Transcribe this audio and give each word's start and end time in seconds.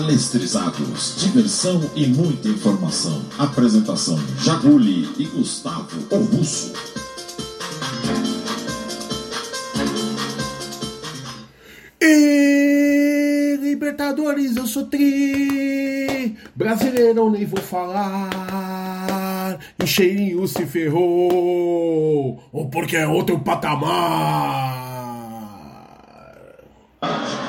Palestrizados, 0.00 1.16
diversão 1.18 1.90
e 1.94 2.06
muita 2.06 2.48
informação. 2.48 3.22
Apresentação: 3.38 4.18
Jaguli 4.42 5.06
e 5.18 5.26
Gustavo 5.26 5.90
o 6.10 6.16
Russo. 6.24 6.72
E 12.00 13.58
Libertadores, 13.60 14.56
eu 14.56 14.66
sou 14.66 14.86
tri. 14.86 16.34
Brasileirão 16.56 17.30
nem 17.30 17.44
vou 17.44 17.60
falar. 17.60 19.58
E 19.78 19.86
cheirinho 19.86 20.48
se 20.48 20.64
ferrou. 20.64 22.42
Ou 22.50 22.70
porque 22.70 22.96
é 22.96 23.06
outro 23.06 23.38
patamar. 23.40 24.89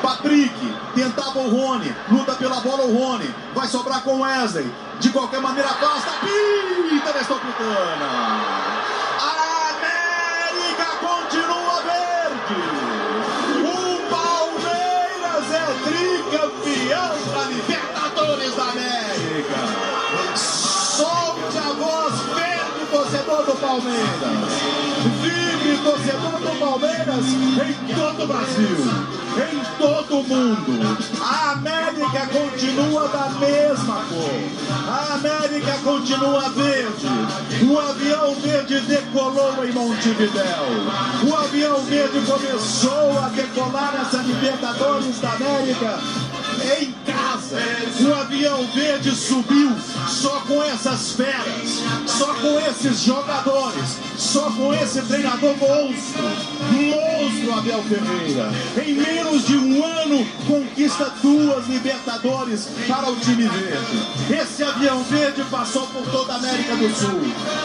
Patrick, 0.01 0.53
tentava 0.95 1.39
o 1.39 1.49
Rony, 1.49 1.95
luta 2.09 2.33
pela 2.33 2.59
bola 2.59 2.83
o 2.83 2.97
Rony, 2.97 3.33
vai 3.53 3.67
sobrar 3.67 4.01
com 4.01 4.21
Wesley, 4.21 4.71
de 4.99 5.09
qualquer 5.09 5.41
maneira 5.41 5.69
afasta, 5.69 6.11
pinta 6.21 7.13
Metropolitana. 7.13 8.05
A 8.05 8.60
torcedor 23.21 23.45
do 23.45 23.55
Palmeiras. 23.59 24.11
Vive, 25.21 25.77
torcedor 25.83 26.39
do 26.39 26.59
Palmeiras, 26.59 27.25
em 27.27 27.95
todo 27.95 28.23
o 28.23 28.27
Brasil 28.27 29.21
em 29.31 29.77
todo 29.77 30.19
o 30.19 30.23
mundo. 30.23 30.97
A 31.21 31.51
América 31.51 32.27
continua 32.27 33.07
da 33.07 33.29
mesma 33.39 34.03
cor. 34.09 34.43
A 34.87 35.13
América 35.13 35.77
continua 35.83 36.49
verde. 36.49 37.07
O 37.69 37.79
avião 37.79 38.35
verde 38.35 38.79
decolou 38.81 39.63
em 39.63 39.71
Montevidéu. 39.71 40.65
O 41.23 41.35
avião 41.35 41.77
verde 41.85 42.19
começou 42.25 43.19
a 43.19 43.29
decolar 43.29 43.95
essa 44.01 44.17
Libertadores 44.17 45.19
da 45.19 45.31
América 45.31 45.99
em 46.79 46.91
casa. 47.31 47.57
O 47.99 48.13
avião 48.13 48.65
verde 48.73 49.11
subiu 49.15 49.71
só 50.07 50.41
com 50.47 50.61
essas 50.63 51.13
feras, 51.13 51.81
só 52.07 52.33
com 52.35 52.59
esses 52.59 53.01
jogadores, 53.01 53.97
só 54.17 54.49
com 54.51 54.73
esse 54.73 55.01
treinador 55.03 55.55
monstro. 55.57 56.23
Monstro 56.71 57.53
Abel 57.57 57.83
Ferreira. 57.83 58.51
Em 58.83 58.93
menos 58.93 59.45
de 59.45 59.57
um 59.57 59.83
ano, 59.85 60.25
conquista 60.47 61.11
duas 61.21 61.67
Libertadores 61.67 62.67
para 62.87 63.09
o 63.09 63.15
time 63.17 63.47
verde. 63.47 64.41
Esse 64.41 64.63
avião 64.63 65.03
verde 65.03 65.43
passou 65.49 65.87
por 65.87 66.03
toda 66.07 66.33
a 66.33 66.35
América 66.37 66.75
do 66.75 66.89
Sul, 66.95 67.21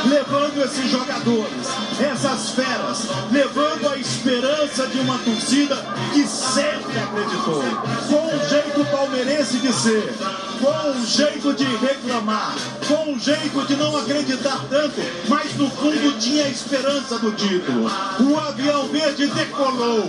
levando 0.07 0.65
esses 0.65 0.91
jogadores, 0.91 1.67
essas 2.01 2.51
feras, 2.51 3.07
levando 3.33 3.89
a 3.89 3.97
esperança 3.97 4.87
de 4.87 4.99
uma 5.01 5.19
torcida 5.19 5.77
que 6.13 6.27
sempre 6.27 6.99
acreditou. 6.99 7.63
Com 8.09 8.37
um 8.37 8.49
jeito 8.49 8.85
palmeirense 8.91 9.56
de 9.59 9.73
ser, 9.73 10.15
com 10.61 10.91
um 10.91 11.07
jeito 11.07 11.55
de 11.55 11.65
reclamar, 11.65 12.55
com 12.87 13.13
um 13.13 13.19
jeito 13.19 13.67
de 13.67 13.77
não 13.77 13.97
acreditar 13.97 14.65
tanto, 14.69 15.01
mas 15.29 15.55
no 15.57 15.71
fundo 15.71 16.19
tinha 16.19 16.49
esperança 16.49 17.19
do 17.19 17.33
título. 17.33 17.91
O 18.21 18.39
avião 18.39 18.87
verde 18.89 19.27
decolou, 19.27 20.05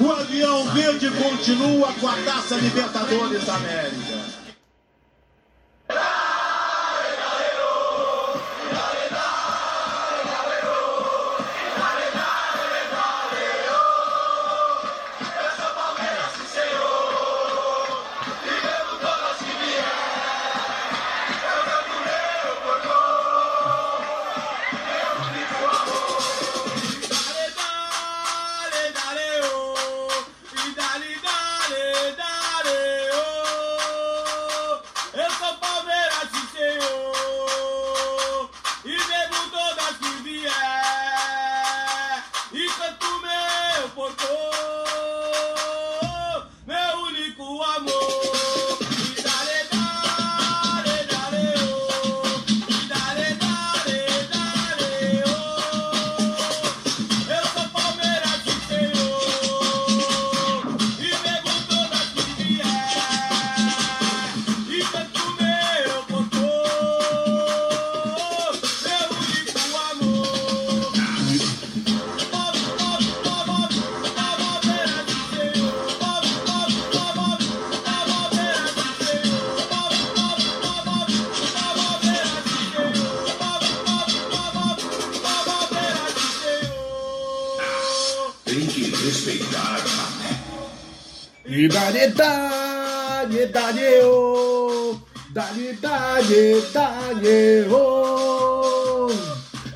o 0.00 0.12
avião 0.12 0.64
verde 0.70 1.10
continua 1.10 1.92
com 2.00 2.08
a 2.08 2.16
taça 2.24 2.56
Libertadores 2.56 3.44
da 3.44 3.54
América. 3.56 4.40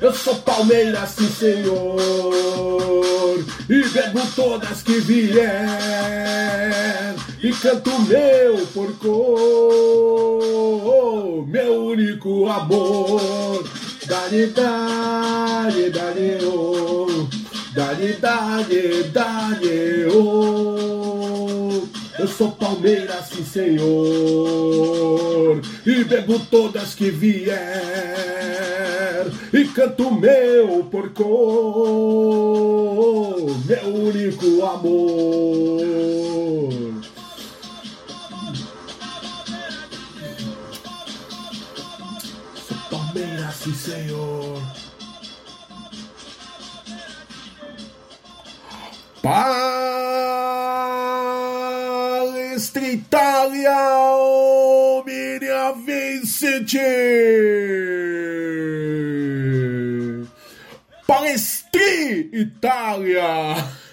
Eu 0.05 0.13
sou 0.13 0.35
Palmeiras, 0.35 1.15
sim 1.17 1.27
senhor. 1.31 1.95
E 3.67 3.83
bebo 3.89 4.21
todas 4.35 4.83
que 4.83 4.99
vier. 4.99 5.41
E 7.41 7.51
canto 7.51 7.99
meu 8.01 8.67
porco, 8.67 9.07
meu 11.47 11.85
único 11.85 12.47
amor. 12.47 13.67
Dale, 14.05 14.45
dale, 14.45 15.89
dale, 15.89 16.37
oh. 16.45 17.27
Dale, 17.73 18.13
dale, 18.13 19.05
dale, 19.05 20.05
oh. 20.13 21.81
Eu 22.19 22.27
sou 22.27 22.51
Palmeiras, 22.51 23.25
sim 23.33 23.43
senhor. 23.43 23.89
E 25.83 26.03
bebo 26.03 26.37
todas 26.51 26.93
que 26.93 27.09
vier. 27.09 28.74
E 29.53 29.65
canto 29.69 30.11
meu 30.11 30.83
porco, 30.91 31.23
meu 33.65 33.87
único 33.87 34.65
amor. 34.65 35.81
Sou 42.67 42.77
Palmeiras, 42.89 43.55
sim 43.55 43.73
senhor. 43.73 44.61
Palestra 49.23 49.65
Itália, 52.87 53.75
Omnia 54.07 55.73
Vincent! 55.83 56.73
Palestri 61.07 62.31
Itália! 62.33 63.23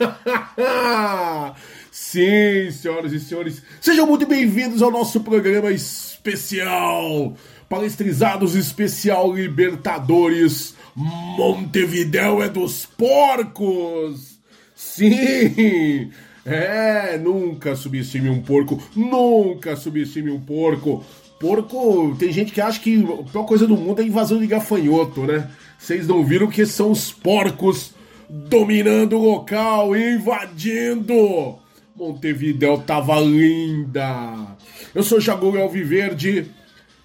Sim, 1.91 2.71
senhoras 2.71 3.13
e 3.13 3.21
senhores, 3.21 3.63
sejam 3.83 4.07
muito 4.07 4.27
bem-vindos 4.27 4.81
ao 4.81 4.91
nosso 4.91 5.21
programa 5.21 5.71
especial, 5.71 7.37
Palestrizados 7.69 8.55
Especial 8.55 9.35
Libertadores, 9.35 10.75
Montevidéu 10.97 12.43
é 12.43 12.49
dos 12.49 12.87
Porcos! 12.87 14.39
Sim! 14.75 16.11
É, 16.47 17.19
nunca 17.19 17.77
subestime 17.77 18.31
um 18.31 18.41
porco, 18.41 18.83
nunca 18.97 19.77
subestime 19.77 20.31
um 20.31 20.41
porco. 20.41 21.05
Porco, 21.39 22.17
tem 22.19 22.33
gente 22.33 22.53
que 22.53 22.61
acha 22.61 22.81
que 22.81 23.05
a 23.05 23.31
pior 23.31 23.45
coisa 23.45 23.67
do 23.67 23.77
mundo 23.77 24.01
é 24.01 24.05
invasão 24.05 24.39
de 24.39 24.47
gafanhoto, 24.47 25.23
né? 25.23 25.51
Vocês 25.83 26.07
não 26.07 26.25
viram 26.25 26.47
que 26.47 26.65
são 26.65 26.93
os 26.93 27.11
porcos 27.11 27.91
dominando 28.31 29.19
o 29.19 29.31
local, 29.33 29.97
invadindo. 29.97 31.59
Montevidéu 31.97 32.79
tava 32.79 33.19
linda. 33.19 34.47
Eu 34.95 35.03
sou 35.03 35.21
Jagoro 35.21 35.61
Alviverde. 35.61 36.49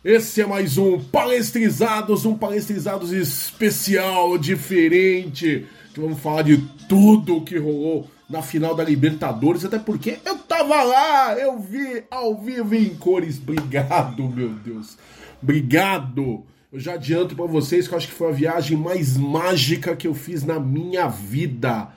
Esse 0.06 0.42
é 0.42 0.46
mais 0.46 0.78
um 0.78 1.00
Palestrizados, 1.00 2.24
um 2.24 2.38
Palestrizados 2.38 3.12
especial, 3.12 4.38
diferente. 4.38 5.66
Que 5.92 6.00
vamos 6.00 6.20
falar 6.20 6.44
de 6.44 6.58
tudo 6.88 7.42
que 7.42 7.58
rolou 7.58 8.08
na 8.30 8.44
final 8.44 8.76
da 8.76 8.84
Libertadores, 8.84 9.66
até 9.66 9.80
porque 9.80 10.20
eu 10.24 10.38
tava 10.38 10.84
lá, 10.84 11.34
eu 11.34 11.58
vi 11.60 12.04
ao 12.12 12.40
vivo 12.40 12.76
em 12.76 12.94
cores. 12.94 13.40
Obrigado, 13.40 14.30
meu 14.30 14.50
Deus. 14.50 15.00
Obrigado. 15.42 16.46
Eu 16.70 16.82
já 16.82 16.96
adianto 16.96 17.34
para 17.34 17.46
vocês 17.46 17.88
que 17.88 17.94
eu 17.94 17.98
acho 17.98 18.10
que 18.10 18.14
foi 18.14 18.28
a 18.28 18.34
viagem 18.34 18.76
mais 18.78 19.16
mágica 19.16 19.96
que 19.96 20.06
eu 20.06 20.14
fiz 20.14 20.44
na 20.44 20.60
minha 20.60 21.08
vida. 21.08 21.88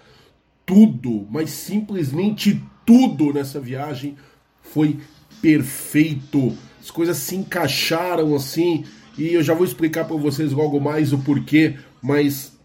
Tudo, 0.65 1.27
mas 1.29 1.51
simplesmente 1.51 2.63
tudo 2.87 3.33
nessa 3.33 3.59
viagem 3.59 4.15
foi 4.63 5.01
perfeito. 5.43 6.57
As 6.81 6.89
coisas 6.89 7.17
se 7.17 7.35
encaixaram 7.35 8.33
assim 8.37 8.85
e 9.19 9.35
eu 9.35 9.43
já 9.43 9.55
vou 9.55 9.65
explicar 9.65 10.05
para 10.05 10.17
vocês 10.17 10.53
logo 10.53 10.79
mais 10.79 11.13
o 11.13 11.19
porquê, 11.19 11.77
mas 12.01 12.57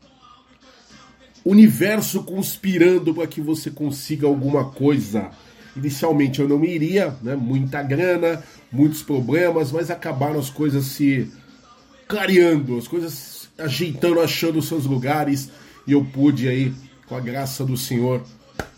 universo 1.43 2.23
conspirando 2.23 3.15
para 3.15 3.25
que 3.25 3.41
você 3.41 3.71
consiga 3.71 4.27
alguma 4.27 4.65
coisa. 4.65 5.31
Inicialmente 5.75 6.39
eu 6.39 6.47
não 6.47 6.63
iria, 6.63 7.17
né? 7.23 7.35
Muita 7.35 7.81
grana, 7.81 8.43
muitos 8.71 9.01
problemas, 9.01 9.71
mas 9.71 9.89
acabaram 9.89 10.39
as 10.39 10.51
coisas 10.51 10.85
se 10.85 11.31
clareando, 12.07 12.77
as 12.77 12.87
coisas 12.87 13.49
ajeitando, 13.57 14.19
achando 14.19 14.61
seus 14.61 14.85
lugares 14.85 15.49
e 15.87 15.91
eu 15.93 16.03
pude 16.03 16.47
aí, 16.47 16.73
com 17.07 17.15
a 17.15 17.19
graça 17.19 17.63
do 17.63 17.77
Senhor, 17.77 18.23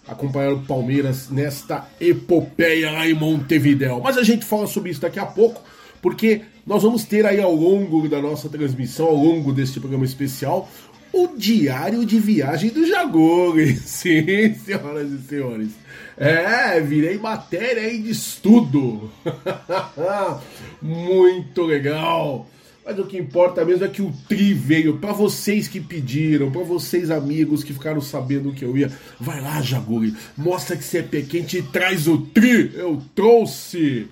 acompanhar 0.08 0.54
o 0.54 0.62
Palmeiras 0.62 1.30
nesta 1.30 1.88
epopeia 2.00 2.92
lá 2.92 3.08
em 3.08 3.14
Montevidéu. 3.14 4.02
Mas 4.04 4.18
a 4.18 4.24
gente 4.24 4.46
fala 4.46 4.68
sobre 4.68 4.92
isso 4.92 5.02
daqui 5.02 5.20
a 5.20 5.26
pouco, 5.26 5.62
porque 6.02 6.42
nós 6.66 6.84
vamos 6.84 7.04
ter 7.04 7.26
aí 7.26 7.42
ao 7.42 7.54
longo 7.54 8.08
da 8.08 8.22
nossa 8.22 8.50
transmissão, 8.50 9.08
ao 9.08 9.16
longo 9.16 9.54
deste 9.54 9.80
programa 9.80 10.06
especial, 10.06 10.70
o 11.14 11.30
diário 11.36 12.06
de 12.06 12.20
viagem 12.20 12.70
do 12.70 12.86
Jagore. 12.86 13.76
Sim, 13.80 14.54
senhoras 14.54 15.12
e 15.12 15.20
senhores. 15.28 15.70
É, 16.18 16.80
virei 16.82 17.18
matéria 17.18 17.84
aí 17.84 18.00
de 18.00 18.12
estudo. 18.12 19.10
Muito 20.82 21.64
legal. 21.64 22.48
Mas 22.88 22.98
o 23.00 23.04
que 23.04 23.18
importa 23.18 23.66
mesmo 23.66 23.84
é 23.84 23.90
que 23.90 24.02
o 24.02 24.14
Tri 24.30 24.54
veio 24.54 24.98
para 24.98 25.12
vocês 25.12 25.68
que 25.68 25.78
pediram, 25.78 26.50
para 26.50 26.64
vocês 26.64 27.12
amigos 27.12 27.62
que 27.62 27.74
ficaram 27.74 28.00
sabendo 28.00 28.54
que 28.54 28.64
eu 28.64 28.78
ia. 28.78 28.90
Vai 29.20 29.42
lá, 29.42 29.62
Jaguri, 29.62 30.16
mostra 30.38 30.78
que 30.78 30.86
você 30.86 31.00
é 31.00 31.04
pequente 31.04 31.58
e 31.58 31.62
traz 31.62 32.08
o 32.08 32.20
Tri. 32.20 32.72
Eu 32.74 33.04
trouxe. 33.14 34.08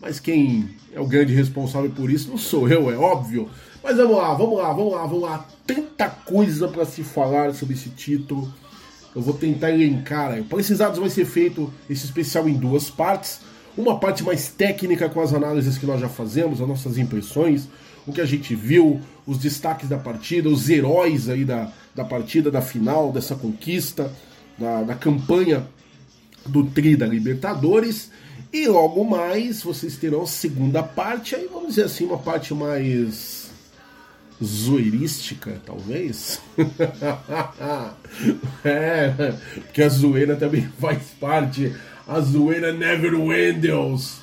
Mas 0.00 0.20
quem 0.20 0.70
é 0.94 1.00
o 1.00 1.08
grande 1.08 1.34
responsável 1.34 1.90
por 1.90 2.08
isso 2.08 2.30
não 2.30 2.38
sou 2.38 2.68
eu, 2.68 2.88
é 2.88 2.96
óbvio. 2.96 3.50
Mas 3.82 3.96
vamos 3.96 4.16
lá, 4.16 4.32
vamos 4.32 4.58
lá, 4.58 4.72
vamos 4.72 4.92
lá, 4.92 5.06
vamos 5.06 5.22
lá. 5.22 5.48
Tanta 5.66 6.08
coisa 6.08 6.68
para 6.68 6.84
se 6.84 7.02
falar 7.02 7.52
sobre 7.52 7.74
esse 7.74 7.88
título. 7.88 8.48
Eu 9.12 9.22
vou 9.22 9.34
tentar 9.34 9.72
elencar. 9.72 10.30
Aí. 10.30 10.44
Precisados 10.44 11.00
vai 11.00 11.10
ser 11.10 11.24
feito 11.24 11.68
esse 11.88 12.04
especial 12.04 12.48
em 12.48 12.54
duas 12.54 12.88
partes. 12.88 13.40
Uma 13.76 13.98
parte 13.98 14.22
mais 14.22 14.48
técnica 14.50 15.08
com 15.08 15.20
as 15.20 15.34
análises 15.34 15.76
que 15.76 15.86
nós 15.86 16.00
já 16.00 16.08
fazemos, 16.08 16.60
as 16.60 16.68
nossas 16.68 16.96
impressões, 16.96 17.68
o 18.06 18.12
que 18.12 18.20
a 18.20 18.26
gente 18.26 18.54
viu, 18.54 19.00
os 19.26 19.38
destaques 19.38 19.88
da 19.88 19.98
partida, 19.98 20.48
os 20.48 20.68
heróis 20.68 21.28
aí 21.28 21.44
da, 21.44 21.70
da 21.94 22.04
partida, 22.04 22.50
da 22.50 22.62
final, 22.62 23.12
dessa 23.12 23.34
conquista, 23.34 24.12
da, 24.58 24.82
da 24.82 24.94
campanha 24.94 25.66
do 26.46 26.64
Tri 26.64 26.96
da 26.96 27.06
Libertadores. 27.06 28.10
E 28.52 28.66
logo 28.66 29.04
mais 29.04 29.62
vocês 29.62 29.96
terão 29.96 30.22
a 30.22 30.26
segunda 30.26 30.82
parte, 30.82 31.36
aí 31.36 31.48
vamos 31.50 31.70
dizer 31.70 31.84
assim, 31.84 32.04
uma 32.04 32.18
parte 32.18 32.52
mais 32.52 33.48
zoeirística, 34.42 35.60
talvez. 35.64 36.40
é, 38.64 39.34
porque 39.54 39.82
a 39.82 39.88
zoeira 39.88 40.36
também 40.36 40.62
faz 40.80 41.02
parte. 41.20 41.74
A 42.08 42.20
zoeira 42.20 42.72
never 42.72 43.14
wendels. 43.14 44.18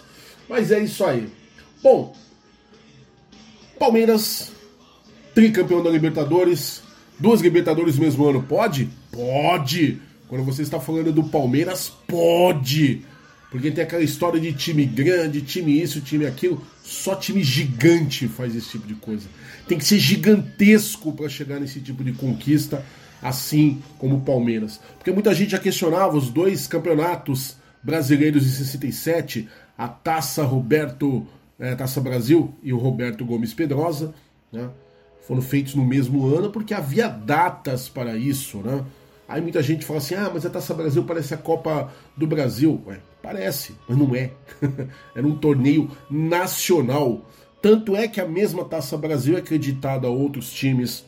Mas 0.50 0.72
é 0.72 0.80
isso 0.80 1.06
aí. 1.06 1.30
Bom, 1.82 2.14
Palmeiras, 3.78 4.52
tricampeão 5.34 5.84
da 5.84 5.90
Libertadores, 5.90 6.82
duas 7.20 7.42
Libertadores 7.42 7.96
no 7.96 8.04
mesmo 8.04 8.26
ano, 8.26 8.44
pode? 8.44 8.90
Pode! 9.12 10.02
Quando 10.28 10.44
você 10.44 10.62
está 10.62 10.80
falando 10.80 11.12
do 11.12 11.24
Palmeiras, 11.24 11.92
pode! 12.08 13.06
Porque 13.50 13.72
tem 13.72 13.84
aquela 13.84 14.04
história 14.04 14.40
de 14.40 14.52
time 14.52 14.86
grande, 14.86 15.42
time 15.42 15.82
isso, 15.82 16.02
time 16.02 16.26
aquilo. 16.26 16.62
Só 16.84 17.16
time 17.16 17.44
gigante 17.44 18.28
faz 18.28 18.56
esse 18.56 18.72
tipo 18.72 18.88
de 18.88 18.96
coisa. 18.96 19.28
Tem 19.68 19.78
que 19.78 19.86
ser 19.86 20.00
gigantesco 20.00 21.14
para 21.14 21.30
chegar 21.30 21.60
nesse 21.60 21.80
tipo 21.80 22.04
de 22.04 22.12
conquista, 22.12 22.84
assim 23.22 23.82
como 23.98 24.18
o 24.18 24.22
Palmeiras. 24.22 24.82
Porque 24.98 25.12
muita 25.12 25.34
gente 25.34 25.52
já 25.52 25.60
questionava 25.60 26.18
os 26.18 26.30
dois 26.30 26.68
campeonatos 26.68 27.56
brasileiros 27.82 28.44
de 28.44 28.52
67, 28.52 29.48
a 29.78 29.88
Taça 29.88 30.44
Roberto, 30.44 31.26
é, 31.60 31.76
Taça 31.76 32.00
Brasil 32.00 32.54
e 32.62 32.72
o 32.72 32.78
Roberto 32.78 33.26
Gomes 33.26 33.54
Pedrosa, 33.54 34.14
né? 34.52 34.70
Foram 35.22 35.42
feitos 35.42 35.76
no 35.76 35.84
mesmo 35.84 36.26
ano 36.28 36.50
porque 36.50 36.74
havia 36.74 37.08
datas 37.10 37.90
para 37.90 38.16
isso, 38.16 38.60
né? 38.60 38.86
Aí 39.28 39.42
muita 39.42 39.62
gente 39.62 39.86
fala 39.86 40.00
assim: 40.00 40.16
ah, 40.16 40.32
mas 40.34 40.46
a 40.46 40.50
Taça 40.50 40.74
Brasil 40.74 41.04
parece 41.04 41.34
a 41.34 41.38
Copa 41.38 41.92
do 42.16 42.26
Brasil. 42.26 42.82
Ué, 42.88 43.00
parece, 43.22 43.76
mas 43.88 43.98
não 43.98 44.16
é. 44.16 44.32
Era 45.14 45.28
um 45.28 45.36
torneio 45.36 45.92
nacional. 46.10 47.26
Tanto 47.62 47.96
é 47.96 48.08
que 48.08 48.22
a 48.22 48.28
mesma 48.28 48.64
Taça 48.64 48.98
Brasil 48.98 49.36
é 49.36 49.40
acreditada 49.40 50.08
a 50.08 50.12
outros 50.12 50.52
times 50.52 51.06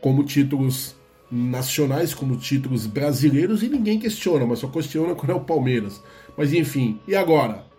como 0.00 0.24
títulos 0.24 0.96
nacionais, 1.30 2.12
como 2.12 2.36
títulos 2.36 2.86
brasileiros, 2.86 3.62
e 3.62 3.68
ninguém 3.68 4.00
questiona, 4.00 4.44
mas 4.44 4.58
só 4.58 4.66
questiona 4.66 5.14
quando 5.14 5.30
é 5.30 5.34
o 5.34 5.40
Palmeiras. 5.40 6.02
Mas 6.36 6.52
enfim, 6.52 6.98
e 7.06 7.14
agora? 7.14 7.69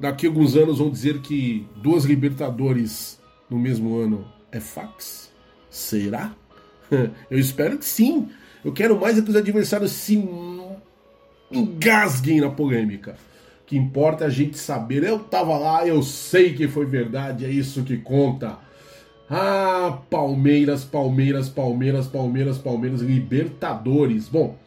Daqui 0.00 0.26
a 0.26 0.30
alguns 0.30 0.56
anos 0.56 0.78
vão 0.78 0.90
dizer 0.90 1.20
que 1.20 1.66
duas 1.76 2.04
Libertadores 2.04 3.20
no 3.50 3.58
mesmo 3.58 3.98
ano 3.98 4.26
é 4.50 4.58
fax? 4.58 5.30
Será? 5.68 6.34
Eu 7.30 7.38
espero 7.38 7.76
que 7.76 7.84
sim. 7.84 8.30
Eu 8.64 8.72
quero 8.72 8.98
mais 8.98 9.18
é 9.18 9.22
que 9.22 9.28
os 9.28 9.36
adversários 9.36 9.92
se 9.92 10.16
engasguem 11.52 12.40
na 12.40 12.48
polêmica. 12.48 13.16
O 13.62 13.66
que 13.66 13.76
importa 13.76 14.24
é 14.24 14.26
a 14.26 14.30
gente 14.30 14.56
saber. 14.58 15.04
Eu 15.04 15.18
tava 15.18 15.58
lá, 15.58 15.86
eu 15.86 16.02
sei 16.02 16.54
que 16.54 16.66
foi 16.66 16.86
verdade, 16.86 17.44
é 17.44 17.50
isso 17.50 17.84
que 17.84 17.98
conta. 17.98 18.58
Ah, 19.28 19.98
Palmeiras, 20.10 20.82
Palmeiras, 20.82 21.48
Palmeiras, 21.48 22.06
Palmeiras, 22.06 22.58
Palmeiras, 22.58 23.00
Libertadores. 23.02 24.28
Bom, 24.28 24.58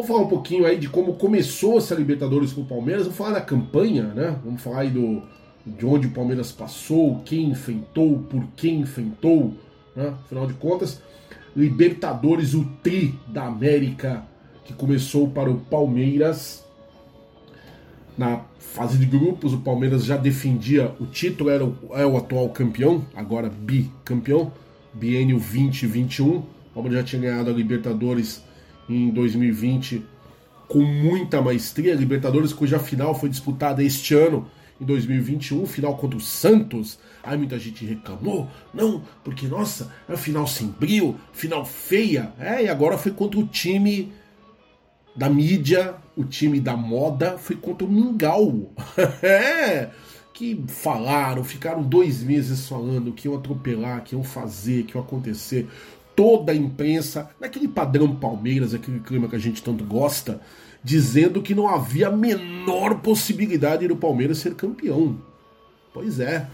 vou 0.00 0.06
falar 0.06 0.20
um 0.20 0.28
pouquinho 0.28 0.64
aí 0.64 0.78
de 0.78 0.88
como 0.88 1.14
começou 1.14 1.78
essa 1.78 1.94
Libertadores 1.94 2.52
com 2.52 2.62
o 2.62 2.66
Palmeiras. 2.66 3.04
Vou 3.04 3.14
falar 3.14 3.32
da 3.32 3.40
campanha, 3.40 4.04
né? 4.04 4.36
Vamos 4.44 4.62
falar 4.62 4.80
aí 4.80 4.90
do, 4.90 5.22
de 5.66 5.84
onde 5.84 6.06
o 6.06 6.10
Palmeiras 6.10 6.50
passou, 6.50 7.20
quem 7.24 7.50
enfrentou, 7.50 8.18
por 8.30 8.44
quem 8.56 8.80
enfrentou, 8.80 9.54
né? 9.94 10.14
Afinal 10.24 10.46
de 10.46 10.54
contas, 10.54 11.02
Libertadores, 11.54 12.54
o 12.54 12.64
tri 12.82 13.14
da 13.26 13.46
América, 13.46 14.24
que 14.64 14.72
começou 14.72 15.28
para 15.28 15.50
o 15.50 15.58
Palmeiras. 15.58 16.64
Na 18.16 18.42
fase 18.58 18.98
de 18.98 19.06
grupos, 19.06 19.52
o 19.52 19.58
Palmeiras 19.58 20.04
já 20.04 20.16
defendia 20.16 20.94
o 21.00 21.06
título, 21.06 21.50
era 21.50 21.64
o, 21.64 21.76
é 21.92 22.06
o 22.06 22.16
atual 22.16 22.48
campeão, 22.50 23.04
agora 23.14 23.48
bicampeão, 23.48 24.52
biênio 24.92 25.38
2021. 25.38 26.36
O 26.36 26.46
Palmeiras 26.74 27.00
já 27.00 27.04
tinha 27.04 27.22
ganhado 27.22 27.50
a 27.50 27.52
Libertadores 27.52 28.42
em 28.90 29.10
2020 29.10 30.04
com 30.68 30.80
muita 30.80 31.42
maestria. 31.42 31.94
Libertadores, 31.94 32.52
cuja 32.52 32.78
final 32.78 33.14
foi 33.14 33.28
disputada 33.28 33.82
este 33.82 34.14
ano, 34.14 34.48
em 34.80 34.84
2021, 34.84 35.66
final 35.66 35.96
contra 35.96 36.16
o 36.16 36.20
Santos. 36.20 36.98
Aí 37.22 37.36
muita 37.36 37.58
gente 37.58 37.84
reclamou, 37.84 38.48
não, 38.72 39.02
porque 39.22 39.46
nossa, 39.46 39.92
é 40.08 40.16
final 40.16 40.46
sem 40.46 40.68
brilho, 40.68 41.16
final 41.32 41.66
feia. 41.66 42.32
É, 42.38 42.64
e 42.64 42.68
agora 42.68 42.96
foi 42.96 43.12
contra 43.12 43.38
o 43.38 43.46
time 43.46 44.12
da 45.14 45.28
mídia, 45.28 45.96
o 46.16 46.24
time 46.24 46.60
da 46.60 46.76
moda, 46.76 47.36
foi 47.36 47.56
contra 47.56 47.86
o 47.86 47.90
Mingau. 47.90 48.72
é, 49.22 49.90
que 50.32 50.64
falaram, 50.68 51.44
ficaram 51.44 51.82
dois 51.82 52.22
meses 52.22 52.66
falando 52.66 53.12
que 53.12 53.28
iam 53.28 53.36
atropelar, 53.36 54.02
que 54.02 54.14
iam 54.14 54.24
fazer, 54.24 54.84
que 54.84 54.96
iam 54.96 55.04
acontecer. 55.04 55.68
Toda 56.20 56.52
a 56.52 56.54
imprensa, 56.54 57.30
naquele 57.40 57.66
padrão 57.66 58.14
Palmeiras, 58.14 58.74
aquele 58.74 59.00
clima 59.00 59.26
que 59.26 59.36
a 59.36 59.38
gente 59.38 59.62
tanto 59.62 59.82
gosta, 59.84 60.38
dizendo 60.84 61.40
que 61.40 61.54
não 61.54 61.66
havia 61.66 62.08
a 62.08 62.14
menor 62.14 62.96
possibilidade 62.96 63.88
do 63.88 63.96
Palmeiras 63.96 64.36
ser 64.36 64.54
campeão. 64.54 65.16
Pois 65.94 66.20
é. 66.20 66.46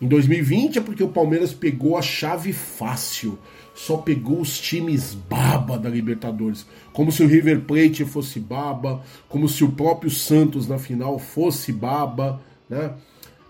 Em 0.00 0.06
2020 0.06 0.78
é 0.78 0.80
porque 0.80 1.02
o 1.02 1.08
Palmeiras 1.08 1.52
pegou 1.52 1.96
a 1.96 2.02
chave 2.02 2.52
fácil. 2.52 3.36
Só 3.74 3.96
pegou 3.96 4.40
os 4.40 4.56
times 4.60 5.14
baba 5.14 5.76
da 5.76 5.88
Libertadores. 5.88 6.64
Como 6.92 7.10
se 7.10 7.24
o 7.24 7.26
River 7.26 7.62
Plate 7.62 8.04
fosse 8.04 8.38
baba, 8.38 9.02
como 9.28 9.48
se 9.48 9.64
o 9.64 9.72
próprio 9.72 10.12
Santos 10.12 10.68
na 10.68 10.78
final 10.78 11.18
fosse 11.18 11.72
baba, 11.72 12.40
né? 12.70 12.94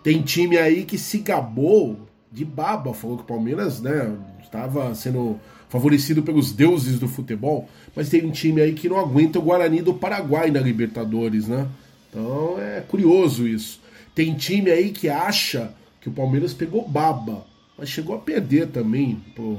Tem 0.02 0.22
time 0.22 0.56
aí 0.56 0.86
que 0.86 0.96
se 0.96 1.18
gabou 1.18 2.08
de 2.32 2.42
baba, 2.42 2.94
falou 2.94 3.18
que 3.18 3.24
o 3.24 3.26
Palmeiras, 3.26 3.82
né, 3.82 4.16
estava 4.52 4.94
sendo 4.94 5.40
favorecido 5.70 6.22
pelos 6.22 6.52
deuses 6.52 6.98
do 6.98 7.08
futebol, 7.08 7.66
mas 7.96 8.10
tem 8.10 8.26
um 8.26 8.30
time 8.30 8.60
aí 8.60 8.74
que 8.74 8.90
não 8.90 8.98
aguenta 8.98 9.38
o 9.38 9.42
Guarani 9.42 9.80
do 9.80 9.94
Paraguai 9.94 10.50
na 10.50 10.60
Libertadores, 10.60 11.48
né? 11.48 11.66
Então 12.10 12.60
é 12.60 12.82
curioso 12.82 13.48
isso. 13.48 13.80
Tem 14.14 14.34
time 14.34 14.70
aí 14.70 14.90
que 14.90 15.08
acha 15.08 15.74
que 15.98 16.10
o 16.10 16.12
Palmeiras 16.12 16.52
pegou 16.52 16.86
baba, 16.86 17.46
mas 17.78 17.88
chegou 17.88 18.14
a 18.14 18.18
perder 18.18 18.68
também 18.68 19.22
por, 19.34 19.58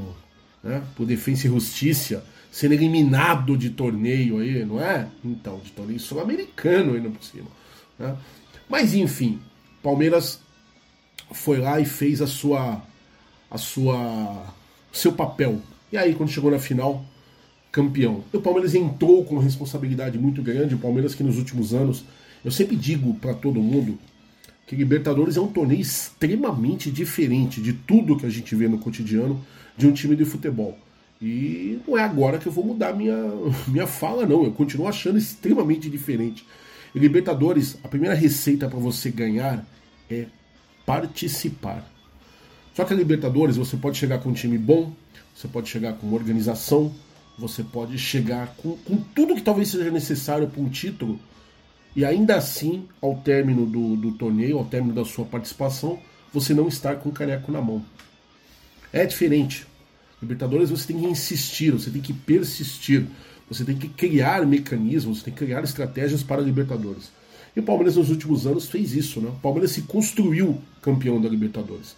né, 0.64 0.84
por 0.96 1.08
Defensa 1.08 1.48
e 1.48 1.50
Justiça, 1.50 2.24
sendo 2.52 2.74
eliminado 2.74 3.58
de 3.58 3.72
torneio 3.72 4.38
aí, 4.38 4.64
não 4.64 4.80
é? 4.80 5.08
Então, 5.26 5.60
de 5.64 5.72
torneio 5.72 6.00
sul-americano 6.00 6.94
ainda 6.94 7.10
por 7.10 7.24
cima. 7.24 7.48
Né? 7.98 8.16
Mas 8.70 8.94
enfim, 8.94 9.40
Palmeiras 9.82 10.40
foi 11.32 11.58
lá 11.58 11.80
e 11.80 11.86
fez 11.86 12.22
a 12.22 12.28
sua 12.28 12.84
a 13.50 13.58
sua 13.58 14.54
seu 14.94 15.12
papel. 15.12 15.60
E 15.92 15.98
aí 15.98 16.16
quando 16.16 16.30
chegou 16.30 16.50
na 16.50 16.60
final, 16.60 17.04
campeão. 17.72 18.24
O 18.32 18.40
Palmeiras 18.40 18.76
entrou 18.76 19.26
com 19.26 19.40
responsabilidade 19.40 20.18
muito 20.18 20.42
grande, 20.42 20.76
o 20.76 20.78
Palmeiras 20.78 21.16
que 21.16 21.24
nos 21.24 21.38
últimos 21.38 21.74
anos, 21.74 22.06
eu 22.46 22.52
sempre 22.52 22.76
digo 22.76 23.16
para 23.16 23.34
todo 23.34 23.60
mundo 23.60 23.98
que 24.66 24.76
Libertadores 24.76 25.36
é 25.36 25.42
um 25.42 25.48
torneio 25.48 25.82
extremamente 25.82 26.90
diferente 26.90 27.60
de 27.60 27.74
tudo 27.74 28.16
que 28.16 28.26
a 28.26 28.30
gente 28.30 28.56
vê 28.56 28.68
no 28.68 28.78
cotidiano 28.78 29.44
de 29.76 29.88
um 29.88 29.92
time 29.92 30.16
de 30.16 30.24
futebol. 30.24 30.78
E 31.22 31.80
não 31.88 31.98
é 31.98 32.04
agora 32.04 32.38
que 32.38 32.48
eu 32.48 32.52
vou 32.52 32.66
mudar 32.66 32.94
minha, 32.94 33.16
minha 33.68 33.88
fala, 33.88 34.26
não. 34.26 34.44
Eu 34.44 34.52
continuo 34.52 34.88
achando 34.88 35.18
extremamente 35.18 35.90
diferente. 35.90 36.46
E 36.94 37.00
Libertadores, 37.00 37.78
a 37.84 37.88
primeira 37.88 38.16
receita 38.16 38.70
para 38.70 38.80
você 38.80 39.10
ganhar 39.10 39.66
é 40.10 40.26
participar. 40.86 41.93
Só 42.74 42.84
que 42.84 42.94
a 42.94 42.98
Libertadores 42.98 43.56
você 43.56 43.78
pode 43.78 43.98
chegar 43.98 44.20
com 44.20 44.30
um 44.30 44.34
time 44.34 44.58
bom, 44.58 44.94
você 45.36 45.48
pode 45.48 45.70
chegar 45.70 45.94
com 45.94 46.08
uma 46.08 46.16
organização, 46.16 46.94
você 47.38 47.64
pode 47.64 47.98
chegar 47.98 48.56
com, 48.58 48.78
com 48.78 48.98
tudo 48.98 49.36
que 49.36 49.42
talvez 49.42 49.70
seja 49.70 49.92
necessário 49.92 50.48
para 50.48 50.62
um 50.62 50.70
título, 50.70 51.20
e 51.96 52.04
ainda 52.04 52.36
assim, 52.36 52.88
ao 53.00 53.16
término 53.18 53.66
do, 53.66 53.96
do 53.96 54.12
torneio, 54.14 54.58
ao 54.58 54.66
término 54.66 54.94
da 54.94 55.06
sua 55.06 55.26
participação, 55.26 56.00
você 56.34 56.54
não 56.54 56.68
estar 56.68 56.96
com 56.96 57.10
o 57.10 57.12
caneco 57.12 57.52
na 57.52 57.62
mão. 57.62 57.86
É 58.92 59.06
diferente. 59.06 59.68
Libertadores 60.20 60.72
você 60.72 60.88
tem 60.88 61.00
que 61.00 61.06
insistir, 61.06 61.72
você 61.72 61.92
tem 61.92 62.02
que 62.02 62.14
persistir, 62.14 63.06
você 63.48 63.64
tem 63.64 63.78
que 63.78 63.90
criar 63.90 64.46
mecanismos, 64.46 65.20
você 65.20 65.26
tem 65.26 65.34
que 65.34 65.46
criar 65.46 65.64
estratégias 65.64 66.24
para 66.24 66.42
a 66.42 66.44
Libertadores. 66.44 67.12
E 67.56 67.60
o 67.60 67.64
Palmeiras 67.64 67.96
nos 67.96 68.10
últimos 68.10 68.48
anos 68.48 68.68
fez 68.68 68.94
isso, 68.94 69.22
né? 69.22 69.30
O 69.30 69.40
Palmeiras 69.40 69.72
se 69.72 69.84
construiu 69.84 70.60
campeão 70.82 71.22
da 71.22 71.30
Libertadores. 71.30 71.96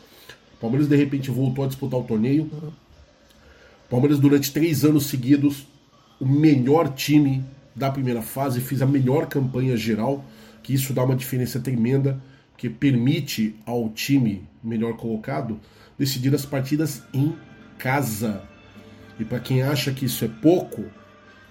Palmeiras 0.66 0.88
de 0.90 0.96
repente 0.96 1.30
voltou 1.30 1.64
a 1.64 1.68
disputar 1.68 2.00
o 2.00 2.04
torneio. 2.04 2.50
Palmeiras 3.88 4.18
durante 4.18 4.52
três 4.52 4.84
anos 4.84 5.06
seguidos, 5.06 5.68
o 6.20 6.26
melhor 6.26 6.92
time 6.96 7.46
da 7.76 7.92
primeira 7.92 8.24
fase, 8.24 8.60
fez 8.60 8.82
a 8.82 8.86
melhor 8.88 9.28
campanha 9.28 9.78
geral, 9.78 10.26
que 10.64 10.74
isso 10.74 10.92
dá 10.92 11.04
uma 11.04 11.16
diferença 11.16 11.60
tremenda, 11.60 12.20
que 12.58 12.68
permite 12.68 13.56
ao 13.64 13.90
time 13.90 14.42
melhor 14.64 14.98
colocado 14.98 15.60
decidir 16.00 16.34
as 16.34 16.48
partidas 16.48 17.04
em 17.14 17.36
casa. 17.78 18.42
E 19.20 19.24
para 19.24 19.40
quem 19.40 19.62
acha 19.62 19.92
que 19.92 20.06
isso 20.06 20.26
é 20.26 20.28
pouco, 20.28 20.84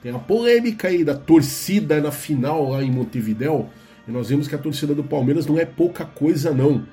tem 0.02 0.12
a 0.12 0.18
polêmica 0.18 0.88
aí 0.88 1.04
da 1.04 1.14
torcida 1.14 2.00
na 2.00 2.10
final 2.10 2.70
lá 2.70 2.82
em 2.82 2.90
Montevidéu, 2.90 3.70
e 4.08 4.10
nós 4.10 4.28
vimos 4.28 4.48
que 4.48 4.56
a 4.56 4.58
torcida 4.58 4.92
do 4.92 5.04
Palmeiras 5.04 5.46
não 5.46 5.56
é 5.56 5.64
pouca 5.64 6.04
coisa, 6.04 6.52
não. 6.52 6.84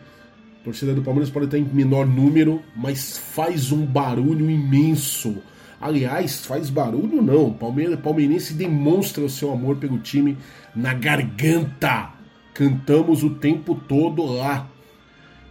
A 0.62 0.64
torcida 0.64 0.94
do 0.94 1.02
Palmeiras 1.02 1.32
pode 1.32 1.46
estar 1.46 1.58
em 1.58 1.64
menor 1.64 2.06
número, 2.06 2.62
mas 2.76 3.18
faz 3.18 3.72
um 3.72 3.84
barulho 3.84 4.48
imenso. 4.48 5.38
Aliás, 5.82 6.46
faz 6.46 6.70
barulho 6.70 7.20
não. 7.20 7.52
Palmeiras, 7.52 8.00
palmeirense 8.00 8.54
demonstra 8.54 9.24
o 9.24 9.30
seu 9.30 9.52
amor 9.52 9.78
pelo 9.78 9.98
time 9.98 10.38
na 10.76 10.94
garganta. 10.94 12.14
Cantamos 12.54 13.24
o 13.24 13.32
tempo 13.32 13.74
todo 13.74 14.24
lá. 14.24 14.70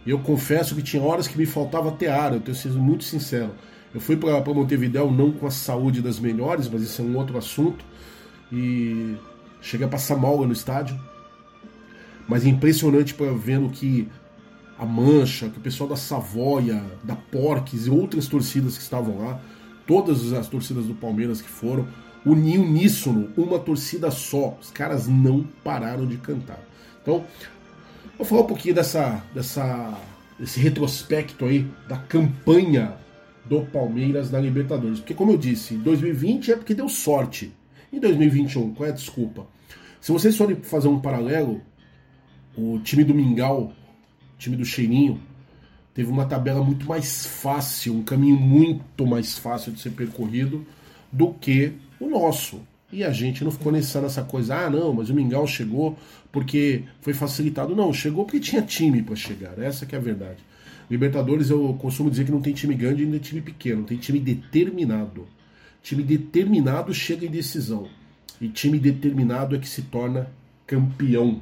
Eu 0.07 0.19
confesso 0.19 0.73
que 0.73 0.81
tinha 0.81 1.03
horas 1.03 1.27
que 1.27 1.37
me 1.37 1.45
faltava 1.45 1.91
tear, 1.91 2.33
eu 2.33 2.39
tenho 2.39 2.55
sido 2.55 2.79
muito 2.79 3.03
sincero. 3.03 3.51
Eu 3.93 3.99
fui 3.99 4.15
para 4.15 4.41
Montevidéu 4.53 5.11
não 5.11 5.33
com 5.33 5.45
a 5.45 5.51
saúde 5.51 6.01
das 6.01 6.19
melhores, 6.21 6.69
mas 6.69 6.83
isso 6.83 7.01
é 7.01 7.05
um 7.05 7.17
outro 7.17 7.37
assunto. 7.37 7.83
E 8.49 9.17
cheguei 9.61 9.85
a 9.85 9.89
passar 9.89 10.15
mal 10.15 10.37
no 10.47 10.53
estádio. 10.53 10.97
Mas 12.29 12.45
é 12.45 12.47
impressionante 12.47 13.13
para 13.13 13.33
vendo 13.33 13.69
que 13.69 14.07
a 14.81 14.85
Mancha, 14.85 15.47
que 15.47 15.59
o 15.59 15.61
pessoal 15.61 15.87
da 15.87 15.95
Savoia, 15.95 16.83
da 17.03 17.15
Porques 17.15 17.85
e 17.85 17.91
outras 17.91 18.27
torcidas 18.27 18.75
que 18.75 18.81
estavam 18.81 19.19
lá, 19.19 19.39
todas 19.85 20.33
as 20.33 20.47
torcidas 20.47 20.85
do 20.85 20.95
Palmeiras 20.95 21.39
que 21.39 21.47
foram, 21.47 21.87
uniu 22.25 22.63
uníssono, 22.63 23.29
uma 23.37 23.59
torcida 23.59 24.09
só. 24.09 24.57
Os 24.59 24.71
caras 24.71 25.07
não 25.07 25.43
pararam 25.63 26.07
de 26.07 26.17
cantar. 26.17 26.59
Então, 26.99 27.23
vou 28.17 28.25
falar 28.25 28.41
um 28.41 28.47
pouquinho 28.47 28.73
dessa, 28.73 29.23
dessa, 29.35 29.99
desse 30.39 30.59
retrospecto 30.59 31.45
aí 31.45 31.67
da 31.87 31.97
campanha 31.97 32.95
do 33.45 33.61
Palmeiras 33.61 34.31
na 34.31 34.39
Libertadores. 34.39 34.97
Porque, 34.97 35.13
como 35.13 35.31
eu 35.31 35.37
disse, 35.37 35.75
2020 35.75 36.53
é 36.53 36.55
porque 36.55 36.73
deu 36.73 36.89
sorte. 36.89 37.53
Em 37.93 37.99
2021, 37.99 38.73
qual 38.73 38.89
é 38.89 38.91
a 38.91 38.95
desculpa? 38.95 39.45
Se 39.99 40.11
vocês 40.11 40.35
forem 40.35 40.55
fazer 40.55 40.87
um 40.87 40.99
paralelo, 40.99 41.61
o 42.57 42.79
time 42.79 43.03
do 43.03 43.13
Mingau, 43.13 43.73
time 44.41 44.57
do 44.57 44.65
Cheirinho, 44.65 45.21
teve 45.93 46.09
uma 46.09 46.25
tabela 46.25 46.63
muito 46.63 46.87
mais 46.87 47.25
fácil, 47.25 47.95
um 47.95 48.03
caminho 48.03 48.35
muito 48.35 49.05
mais 49.05 49.37
fácil 49.37 49.71
de 49.71 49.79
ser 49.79 49.91
percorrido 49.91 50.65
do 51.11 51.33
que 51.33 51.73
o 51.99 52.09
nosso. 52.09 52.59
E 52.91 53.03
a 53.03 53.11
gente 53.11 53.43
não 53.43 53.51
ficou 53.51 53.71
nessa, 53.71 54.01
nessa 54.01 54.23
coisa, 54.23 54.65
ah, 54.65 54.69
não, 54.69 54.93
mas 54.93 55.09
o 55.09 55.13
Mingau 55.13 55.47
chegou 55.47 55.97
porque 56.31 56.83
foi 57.01 57.13
facilitado. 57.13 57.75
Não, 57.75 57.93
chegou 57.93 58.25
porque 58.25 58.39
tinha 58.39 58.61
time 58.61 59.01
para 59.01 59.15
chegar. 59.15 59.57
Essa 59.59 59.85
que 59.85 59.95
é 59.95 59.97
a 59.97 60.01
verdade. 60.01 60.39
Libertadores, 60.89 61.49
eu 61.49 61.73
costumo 61.79 62.09
dizer 62.09 62.25
que 62.25 62.31
não 62.31 62.41
tem 62.41 62.53
time 62.53 62.75
grande 62.75 63.03
e 63.03 63.05
nem 63.05 63.19
time 63.19 63.41
pequeno, 63.41 63.83
tem 63.83 63.97
time 63.97 64.19
determinado. 64.19 65.25
Time 65.81 66.03
determinado 66.03 66.93
chega 66.93 67.25
em 67.25 67.29
decisão. 67.29 67.87
E 68.41 68.49
time 68.49 68.77
determinado 68.77 69.55
é 69.55 69.59
que 69.59 69.69
se 69.69 69.83
torna 69.83 70.27
campeão. 70.67 71.39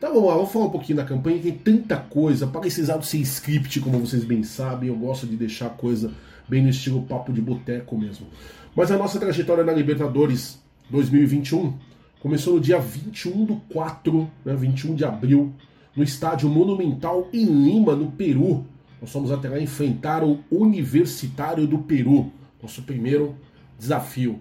Então 0.00 0.14
vamos 0.14 0.30
lá, 0.30 0.34
vamos 0.34 0.50
falar 0.50 0.64
um 0.64 0.70
pouquinho 0.70 0.96
da 0.96 1.04
campanha, 1.04 1.42
tem 1.42 1.52
tanta 1.52 1.94
coisa, 1.98 2.46
para 2.46 2.62
precisar 2.62 3.02
sem 3.02 3.20
script, 3.20 3.80
como 3.80 3.98
vocês 3.98 4.24
bem 4.24 4.42
sabem, 4.42 4.88
eu 4.88 4.96
gosto 4.96 5.26
de 5.26 5.36
deixar 5.36 5.66
a 5.66 5.68
coisa 5.68 6.10
bem 6.48 6.62
no 6.62 6.70
estilo 6.70 7.02
papo 7.02 7.30
de 7.30 7.42
boteco 7.42 7.98
mesmo. 7.98 8.26
Mas 8.74 8.90
a 8.90 8.96
nossa 8.96 9.20
trajetória 9.20 9.62
na 9.62 9.74
Libertadores 9.74 10.58
2021 10.88 11.74
começou 12.18 12.54
no 12.54 12.60
dia 12.60 12.80
21 12.80 13.44
do 13.44 13.56
4, 13.70 14.30
né, 14.42 14.54
21 14.54 14.94
de 14.94 15.04
abril, 15.04 15.52
no 15.94 16.02
estádio 16.02 16.48
Monumental 16.48 17.28
em 17.30 17.44
Lima, 17.44 17.94
no 17.94 18.10
Peru. 18.10 18.64
Nós 19.02 19.12
fomos 19.12 19.30
até 19.30 19.50
lá 19.50 19.60
enfrentar 19.60 20.24
o 20.24 20.42
Universitário 20.50 21.66
do 21.66 21.76
Peru, 21.76 22.32
nosso 22.62 22.80
primeiro 22.84 23.36
desafio. 23.78 24.40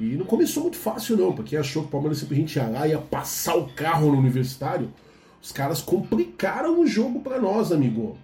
E 0.00 0.16
não 0.16 0.24
começou 0.24 0.62
muito 0.62 0.78
fácil, 0.78 1.16
não, 1.16 1.32
porque 1.32 1.56
achou 1.56 1.82
que 1.82 1.88
o 1.88 1.90
Palmeiras 1.90 2.18
simplesmente 2.18 2.56
ia 2.56 2.66
lá 2.66 2.88
ia 2.88 2.98
passar 2.98 3.54
o 3.54 3.68
carro 3.68 4.10
no 4.10 4.18
universitário. 4.18 4.90
Os 5.42 5.52
caras 5.52 5.82
complicaram 5.82 6.80
o 6.80 6.86
jogo 6.86 7.20
para 7.20 7.38
nós, 7.38 7.70
amigo. 7.70 8.16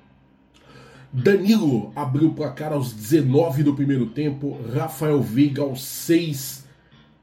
Danilo 1.13 1.93
abriu 1.95 2.29
o 2.29 2.35
placar 2.35 2.73
aos 2.73 2.93
19 2.93 3.63
do 3.63 3.75
primeiro 3.75 4.07
tempo. 4.07 4.59
Rafael 4.75 5.21
Veiga 5.23 5.63
aos 5.63 5.85
6 5.85 6.65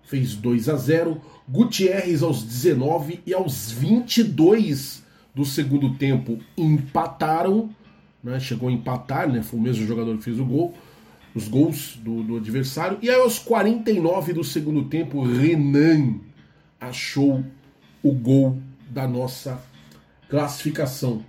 fez 0.04 0.36
2 0.36 0.70
a 0.70 0.76
0. 0.76 1.20
Gutierrez 1.50 2.22
aos 2.22 2.44
19 2.44 3.22
e 3.26 3.34
aos 3.34 3.72
22 3.72 5.04
do 5.34 5.46
segundo 5.46 5.96
tempo 5.96 6.40
empataram. 6.56 7.70
Né? 8.24 8.40
Chegou 8.40 8.70
a 8.70 8.72
empatar, 8.72 9.32
né? 9.32 9.42
Foi 9.42 9.60
o 9.60 9.64
mesmo 9.64 9.86
jogador 9.86 10.18
que 10.18 10.24
fez 10.24 10.40
o 10.40 10.46
gol 10.46 10.74
os 11.36 11.48
gols 11.48 11.98
do, 11.98 12.24
do 12.24 12.38
adversário. 12.38 12.98
E 13.02 13.10
aí, 13.10 13.20
aos 13.20 13.40
49 13.40 14.34
do 14.34 14.44
segundo 14.44 14.86
tempo, 14.86 15.24
Renan 15.24 16.20
achou 16.80 17.44
o 18.02 18.12
gol 18.12 18.60
da 18.90 19.08
nossa 19.08 19.62
classificação. 20.30 21.26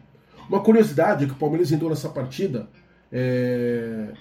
Uma 0.49 0.61
curiosidade 0.61 1.25
é 1.25 1.27
que 1.27 1.33
o 1.33 1.37
Palmeiras 1.37 1.73
entrou 1.73 1.89
nessa 1.89 2.09
partida 2.09 2.69
é, 3.11 4.13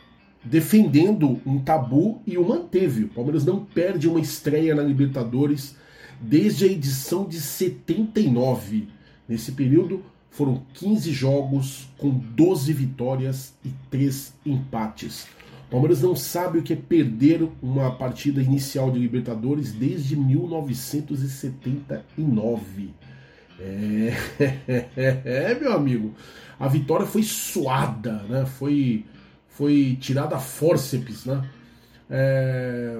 defendendo 0.44 1.42
um 1.46 1.60
tabu 1.60 2.22
e 2.25 2.38
o 2.38 2.48
manteve. 2.48 3.06
O 3.06 3.10
Palmeiras 3.10 3.44
não 3.44 3.66
perde 3.66 4.08
uma 4.08 4.20
estreia 4.20 4.75
na 4.75 4.84
Libertadores 4.84 5.75
desde 6.22 6.66
a 6.66 6.68
edição 6.68 7.28
de 7.28 7.40
79. 7.42 8.88
Nesse 9.28 9.52
período, 9.54 10.04
foram 10.30 10.63
15 10.74 11.12
jogos 11.12 11.90
com 11.98 12.10
12 12.10 12.72
vitórias 12.74 13.54
e 13.63 13.70
3 13.90 14.34
empates. 14.46 15.28
Palmeiras 15.74 16.01
não 16.03 16.15
sabe 16.15 16.60
o 16.60 16.62
que 16.62 16.74
é 16.74 16.75
perder 16.75 17.50
uma 17.60 17.96
partida 17.96 18.39
inicial 18.39 18.92
de 18.92 19.00
Libertadores 19.00 19.72
desde 19.72 20.15
1979. 20.15 22.92
É, 23.60 24.13
é, 25.25 25.58
meu 25.60 25.74
amigo. 25.74 26.13
A 26.60 26.68
vitória 26.68 27.08
foi 27.08 27.24
suada, 27.24 28.22
né? 28.30 28.46
Foi, 28.46 29.03
foi 29.50 29.98
tirada 30.00 30.36
a 30.36 30.39
fórceps, 30.39 31.25
né? 31.25 31.44
É... 32.08 33.00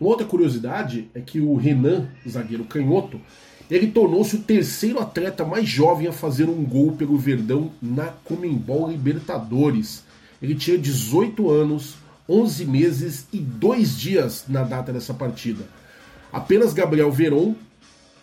Outra 0.00 0.26
curiosidade 0.26 1.10
é 1.14 1.20
que 1.20 1.38
o 1.38 1.54
Renan, 1.54 2.08
zagueiro 2.26 2.64
canhoto, 2.64 3.20
ele 3.70 3.88
tornou-se 3.88 4.36
o 4.36 4.42
terceiro 4.42 5.00
atleta 5.00 5.44
mais 5.44 5.68
jovem 5.68 6.06
a 6.06 6.12
fazer 6.12 6.48
um 6.48 6.64
gol 6.64 6.92
pelo 6.92 7.18
Verdão 7.18 7.70
na 7.82 8.06
Comembol 8.06 8.90
Libertadores. 8.90 10.02
Ele 10.40 10.54
tinha 10.54 10.78
18 10.78 11.50
anos, 11.50 12.05
11 12.28 12.64
meses 12.64 13.26
e 13.32 13.38
2 13.38 13.98
dias 13.98 14.44
na 14.48 14.62
data 14.62 14.92
dessa 14.92 15.14
partida. 15.14 15.64
Apenas 16.32 16.72
Gabriel 16.72 17.10
Veron, 17.10 17.54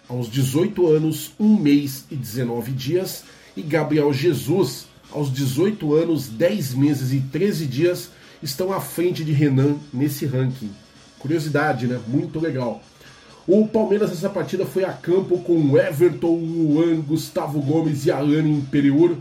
aos 0.08 0.30
18 0.30 0.88
anos, 0.88 1.32
1 1.40 1.56
mês 1.56 2.06
e 2.12 2.16
19 2.16 2.72
dias, 2.72 3.24
e 3.56 3.62
Gabriel 3.62 4.12
Jesus, 4.12 4.88
aos 5.12 5.32
18 5.32 5.94
anos, 5.94 6.28
10 6.28 6.74
meses 6.74 7.14
e 7.14 7.20
13 7.22 7.66
dias, 7.66 8.10
estão 8.42 8.74
à 8.74 8.82
frente 8.82 9.24
de 9.24 9.32
Renan 9.32 9.78
nesse 9.94 10.26
ranking. 10.26 10.72
Curiosidade, 11.20 11.88
né? 11.88 12.00
Muito 12.08 12.40
legal. 12.40 12.82
O 13.48 13.68
Palmeiras 13.68 14.10
nessa 14.10 14.30
partida 14.30 14.66
foi 14.66 14.84
a 14.86 14.94
campo 14.94 15.38
com 15.40 15.78
Everton, 15.78 16.36
Luan, 16.36 17.02
Gustavo 17.02 17.62
Gomes 17.62 18.06
e 18.06 18.12
Alane 18.12 18.52
Imperiur, 18.52 19.18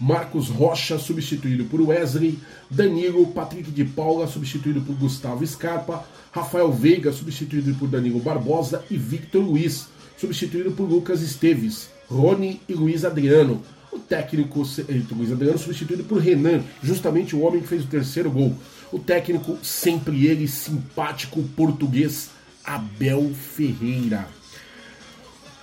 Marcos 0.00 0.48
Rocha 0.48 0.98
substituído 0.98 1.66
por 1.66 1.82
Wesley, 1.82 2.38
Danilo, 2.70 3.26
Patrick 3.28 3.70
de 3.70 3.84
Paula 3.84 4.26
substituído 4.26 4.80
por 4.80 4.96
Gustavo 4.96 5.46
Scarpa, 5.46 6.06
Rafael 6.32 6.72
Veiga 6.72 7.12
substituído 7.12 7.74
por 7.74 7.88
Danilo 7.88 8.18
Barbosa 8.18 8.82
e 8.90 8.96
Victor 8.96 9.42
Luiz 9.42 9.88
substituído 10.16 10.72
por 10.72 10.88
Lucas 10.88 11.20
Esteves, 11.20 11.90
Rony 12.08 12.60
e 12.68 12.74
Luiz 12.74 13.04
Adriano. 13.04 13.62
O 13.92 13.98
técnico 13.98 14.62
eh, 14.88 15.02
Luiz 15.10 15.32
Adriano 15.32 15.58
substituído 15.58 16.04
por 16.04 16.20
Renan, 16.20 16.62
justamente 16.82 17.34
o 17.34 17.40
homem 17.40 17.60
que 17.60 17.68
fez 17.68 17.84
o 17.84 17.88
terceiro 17.88 18.30
gol. 18.30 18.54
O 18.92 18.98
técnico 18.98 19.58
sempre 19.62 20.26
ele 20.26 20.46
simpático 20.46 21.42
português 21.56 22.30
Abel 22.64 23.32
Ferreira. 23.34 24.28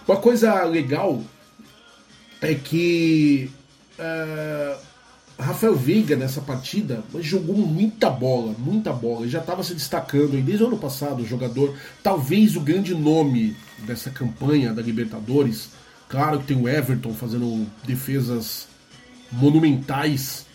Uma 0.08 0.18
coisa 0.18 0.64
legal 0.64 1.24
é 2.42 2.54
que 2.54 3.50
uh, 4.00 4.80
Rafael 5.40 5.76
Veiga 5.76 6.16
nessa 6.16 6.42
partida 6.42 7.04
jogou 7.20 7.56
muita 7.56 8.10
bola, 8.10 8.56
muita 8.58 8.92
bola. 8.92 9.22
Ele 9.22 9.30
já 9.30 9.40
estava 9.40 9.64
se 9.64 9.74
destacando 9.74 10.42
desde 10.42 10.64
o 10.64 10.68
ano 10.68 10.78
passado, 10.78 11.22
o 11.22 11.26
jogador, 11.26 11.76
talvez 12.02 12.56
o 12.56 12.62
grande 12.62 12.96
nome 12.96 13.56
dessa 13.80 14.10
campanha 14.10 14.74
da 14.74 14.82
Libertadores. 14.82 15.70
Claro 16.10 16.40
que 16.40 16.48
tem 16.48 16.58
o 16.58 16.68
Everton 16.68 17.14
fazendo 17.14 17.68
defesas 17.86 18.68
monumentais. 19.32 20.46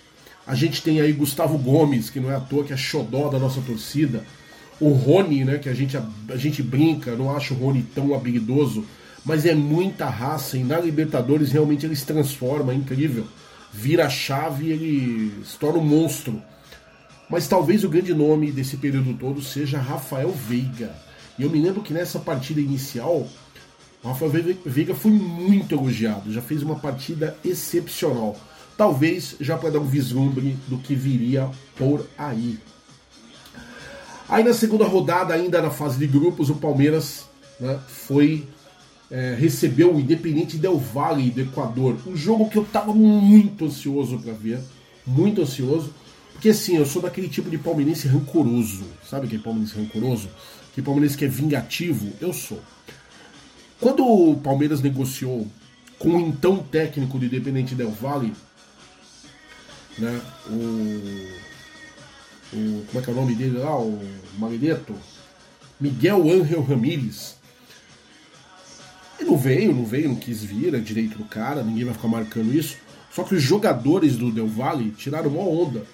A 0.47 0.55
gente 0.55 0.83
tem 0.83 1.01
aí 1.01 1.13
Gustavo 1.13 1.59
Gomes, 1.59 2.11
que 2.11 2.19
não 2.19 2.31
é 2.31 2.35
à 2.35 2.41
toa 2.41 2.65
que 2.65 2.73
é 2.73 2.77
xodó 2.77 3.29
da 3.29 3.39
nossa 3.39 3.61
torcida 3.61 4.25
o 4.83 4.91
Rony, 4.91 5.45
né, 5.45 5.59
que 5.59 5.69
a 5.69 5.75
gente, 5.75 5.97
a, 5.97 6.05
a 6.29 6.37
gente 6.37 6.61
brinca, 6.61 7.15
não 7.15 7.35
acho 7.35 7.55
o 7.55 7.57
Rony 7.57 7.87
tão 7.95 8.13
habilidoso, 8.13 8.85
mas 9.25 9.47
é 9.47 9.55
muita 9.55 10.07
raça 10.07 10.57
e 10.57 10.65
na 10.65 10.81
Libertadores 10.81 11.53
realmente 11.53 11.87
ele 11.87 11.95
se 11.95 12.07
transforma, 12.07 12.73
é 12.73 12.77
incrível. 12.77 13.27
Vira 13.73 14.07
a 14.07 14.11
chave 14.11 14.67
e 14.67 14.73
ele 14.73 15.45
se 15.45 15.57
torna 15.57 15.79
um 15.79 15.85
monstro. 15.85 16.43
Mas 17.31 17.49
talvez 17.49 17.85
o 17.85 17.89
grande 17.89 18.13
nome 18.13 18.51
desse 18.51 18.77
período 18.77 19.15
todo 19.15 19.41
seja 19.41 19.79
Rafael 19.79 20.31
Veiga. 20.31 20.95
E 21.39 21.43
eu 21.43 21.51
me 21.51 21.61
lembro 21.61 21.83
que 21.83 21.95
nessa 21.95 22.19
partida 22.19 22.61
inicial, 22.61 23.27
o 24.03 24.09
Rafael 24.09 24.33
Veiga 24.67 24.95
foi 24.95 25.13
muito 25.13 25.75
elogiado, 25.75 26.33
já 26.33 26.43
fez 26.43 26.63
uma 26.63 26.77
partida 26.77 27.37
excepcional. 27.45 28.37
Talvez 28.77 29.37
já 29.41 29.57
para 29.57 29.71
dar 29.71 29.79
um 29.79 29.87
vislumbre 29.87 30.57
do 30.67 30.79
que 30.79 30.95
viria 30.95 31.49
por 31.77 32.07
aí. 32.19 32.59
Aí 34.29 34.43
na 34.43 34.53
segunda 34.53 34.85
rodada, 34.85 35.33
ainda 35.35 35.63
na 35.63 35.71
fase 35.71 35.99
de 35.99 36.07
grupos, 36.07 36.51
o 36.51 36.57
Palmeiras 36.57 37.27
né, 37.61 37.79
foi 37.87 38.47
é, 39.13 39.37
recebeu 39.39 39.95
o 39.95 40.01
Independente 40.01 40.57
Del 40.57 40.79
Valle 40.79 41.31
do 41.31 41.43
Equador. 41.43 41.97
Um 42.07 42.17
jogo 42.17 42.51
que 42.51 42.57
eu 42.57 42.65
tava 42.65 42.93
muito 42.93 43.67
ansioso 43.67 44.19
para 44.19 44.33
ver, 44.33 44.59
muito 45.07 45.43
ansioso, 45.43 45.95
porque 46.33 46.49
assim, 46.49 46.77
eu 46.77 46.85
sou 46.85 47.01
daquele 47.01 47.29
tipo 47.29 47.49
de 47.49 47.59
palmeirense 47.59 48.09
rancoroso, 48.09 48.85
sabe 49.09 49.27
aquele 49.27 49.43
palmeirense 49.43 49.79
rancoroso? 49.79 50.29
Que 50.75 50.83
palmeirense 50.83 51.17
que 51.17 51.25
é 51.25 51.29
vingativo, 51.29 52.13
eu 52.21 52.33
sou. 52.33 52.61
Quando 53.79 54.05
o 54.05 54.37
Palmeiras 54.37 54.81
negociou 54.81 55.47
com 55.99 56.17
o 56.17 56.21
então 56.21 56.59
técnico 56.59 57.19
do 57.19 57.27
Independente 57.27 57.75
Del 57.75 57.91
Valle, 57.91 58.33
né, 59.99 60.21
o 60.49 61.53
o, 62.53 62.85
como 62.87 63.01
é 63.01 63.03
que 63.03 63.11
é 63.11 63.13
o 63.13 63.17
nome 63.17 63.35
dele 63.35 63.59
lá, 63.59 63.79
o 63.79 63.99
Magneto, 64.39 64.95
Miguel 65.81 66.31
Ángel 66.31 66.63
Ramírez. 66.63 67.37
Não 69.25 69.37
veio, 69.37 69.75
não 69.75 69.85
veio, 69.85 70.09
não 70.09 70.17
quis 70.17 70.43
vir, 70.43 70.75
é 70.75 70.79
direito 70.79 71.19
do 71.19 71.25
cara, 71.25 71.63
ninguém 71.63 71.85
vai 71.85 71.95
ficar 71.95 72.09
marcando 72.09 72.55
isso. 72.55 72.77
Só 73.11 73.23
que 73.23 73.35
os 73.35 73.43
jogadores 73.43 74.17
do 74.17 74.31
Del 74.31 74.49
Valle 74.49 74.91
tiraram 74.91 75.31
uma 75.31 75.43
onda. 75.43 75.85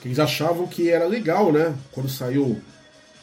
Que 0.00 0.08
eles 0.08 0.18
achavam 0.18 0.66
que 0.66 0.90
era 0.90 1.06
legal, 1.06 1.52
né? 1.52 1.74
Quando 1.92 2.08
saiu 2.08 2.60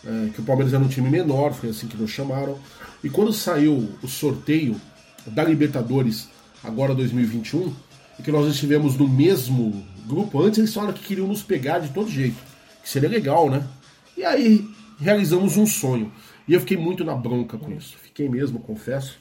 é, 0.06 0.29
que 0.34 0.41
o 0.41 0.43
Palmeiras 0.43 0.73
era 0.73 0.84
um 0.84 0.88
time 0.88 1.10
menor, 1.10 1.53
foi 1.53 1.69
assim 1.69 1.88
que 1.88 1.97
nos 1.97 2.12
chamaram. 2.12 2.58
E 3.03 3.10
quando 3.10 3.32
saiu 3.34 3.89
o 4.01 4.08
sorteio 4.08 4.79
da 5.27 5.43
Libertadores, 5.43 6.27
agora 6.63 6.93
2021, 6.95 7.73
e 8.19 8.23
que 8.23 8.32
nós 8.32 8.47
estivemos 8.51 8.97
no 8.97 9.08
mesmo 9.08 9.86
grupo, 10.08 10.41
antes 10.41 10.60
eles 10.60 10.73
falaram 10.73 10.93
que 10.93 11.03
queriam 11.03 11.27
nos 11.27 11.41
pegar 11.43 11.79
de 11.79 11.89
todo 11.89 12.10
jeito 12.10 12.53
que 12.84 12.89
seria 12.89 13.10
legal, 13.10 13.49
né? 13.49 13.65
E 14.15 14.23
aí 14.25 14.69
realizamos 14.99 15.56
um 15.56 15.65
sonho. 15.65 16.12
E 16.45 16.53
eu 16.53 16.60
fiquei 16.60 16.75
muito 16.75 17.06
na 17.06 17.15
bronca 17.15 17.58
com 17.58 17.71
isso. 17.71 17.97
Fiquei 17.97 18.27
mesmo, 18.27 18.60
confesso. 18.60 19.17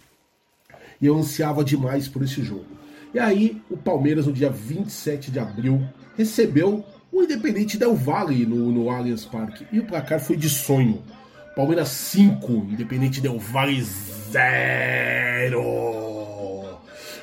E 1.02 1.06
eu 1.06 1.18
ansiava 1.18 1.64
demais 1.64 2.08
por 2.08 2.22
esse 2.22 2.42
jogo. 2.42 2.64
E 3.12 3.18
aí 3.18 3.60
o 3.68 3.76
Palmeiras, 3.76 4.26
no 4.26 4.32
dia 4.32 4.48
27 4.48 5.30
de 5.30 5.38
abril, 5.38 5.82
recebeu 6.16 6.82
o 7.12 7.22
Independente 7.22 7.76
Del 7.76 7.94
Valle 7.94 8.46
no, 8.46 8.72
no 8.72 8.88
Allianz 8.88 9.26
Parque. 9.26 9.66
E 9.72 9.80
o 9.80 9.84
placar 9.84 10.20
foi 10.20 10.36
de 10.36 10.48
sonho. 10.48 11.02
Palmeiras 11.54 11.88
5, 11.88 12.50
Independente 12.70 13.20
Del 13.20 13.38
Valle 13.38 13.82
0 13.82 15.92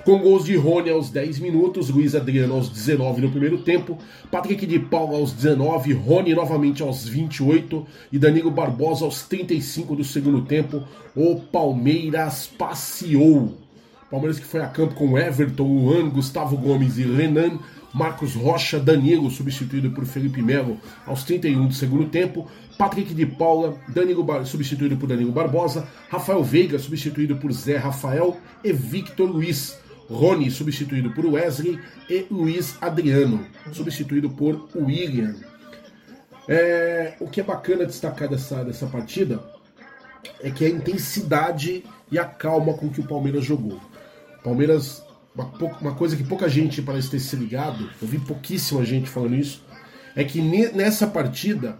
com 0.09 0.17
gols 0.17 0.45
de 0.45 0.55
Rony 0.55 0.89
aos 0.89 1.11
10 1.11 1.37
minutos, 1.37 1.89
Luiz 1.89 2.15
Adriano 2.15 2.55
aos 2.55 2.69
19 2.69 3.21
no 3.21 3.29
primeiro 3.29 3.59
tempo, 3.59 3.95
Patrick 4.31 4.65
de 4.65 4.79
Paula 4.79 5.17
aos 5.17 5.33
19, 5.33 5.93
Rony 5.93 6.33
novamente 6.33 6.81
aos 6.81 7.07
28 7.07 7.85
e 8.11 8.17
Danilo 8.17 8.49
Barbosa 8.49 9.05
aos 9.05 9.21
35 9.21 9.95
do 9.95 10.03
segundo 10.03 10.41
tempo. 10.41 10.83
O 11.15 11.35
Palmeiras 11.35 12.47
passeou. 12.47 13.55
Palmeiras 14.09 14.39
que 14.39 14.45
foi 14.45 14.61
a 14.61 14.67
campo 14.67 14.95
com 14.95 15.17
Everton, 15.17 15.63
Luan, 15.63 16.09
Gustavo 16.09 16.57
Gomes 16.57 16.97
e 16.97 17.03
Renan, 17.03 17.59
Marcos 17.93 18.33
Rocha, 18.33 18.79
Danilo, 18.79 19.29
substituído 19.29 19.91
por 19.91 20.05
Felipe 20.05 20.41
Melo 20.41 20.77
aos 21.05 21.23
31 21.23 21.67
do 21.67 21.73
segundo 21.73 22.05
tempo, 22.05 22.49
Patrick 22.77 23.13
de 23.13 23.25
Paula, 23.25 23.77
Danilo 23.87 24.23
Bar... 24.23 24.45
substituído 24.45 24.97
por 24.97 25.07
Danilo 25.07 25.31
Barbosa, 25.31 25.87
Rafael 26.09 26.43
Veiga, 26.43 26.79
substituído 26.79 27.35
por 27.37 27.51
Zé 27.51 27.77
Rafael 27.77 28.37
e 28.63 28.71
Victor 28.71 29.29
Luiz. 29.29 29.77
Rony, 30.09 30.49
substituído 30.49 31.11
por 31.11 31.23
Wesley, 31.23 31.79
e 32.09 32.25
Luiz 32.31 32.75
Adriano, 32.81 33.45
substituído 33.71 34.27
por 34.31 34.67
William. 34.75 35.35
É, 36.47 37.13
o 37.19 37.27
que 37.27 37.41
é 37.41 37.43
bacana 37.43 37.85
destacar 37.85 38.27
dessa, 38.27 38.63
dessa 38.63 38.87
partida 38.87 39.39
é 40.41 40.49
que 40.49 40.65
a 40.65 40.69
intensidade 40.69 41.83
e 42.11 42.17
a 42.17 42.25
calma 42.25 42.73
com 42.73 42.89
que 42.89 43.01
o 43.01 43.07
Palmeiras 43.07 43.45
jogou. 43.45 43.79
Palmeiras, 44.43 45.03
uma, 45.35 45.45
uma 45.81 45.95
coisa 45.95 46.15
que 46.15 46.23
pouca 46.23 46.49
gente 46.49 46.81
parece 46.81 47.09
ter 47.09 47.19
se 47.19 47.35
ligado, 47.35 47.89
eu 48.01 48.07
vi 48.07 48.19
pouquíssima 48.19 48.83
gente 48.85 49.09
falando 49.09 49.35
isso, 49.35 49.63
é 50.15 50.23
que 50.23 50.41
nessa 50.41 51.07
partida 51.07 51.77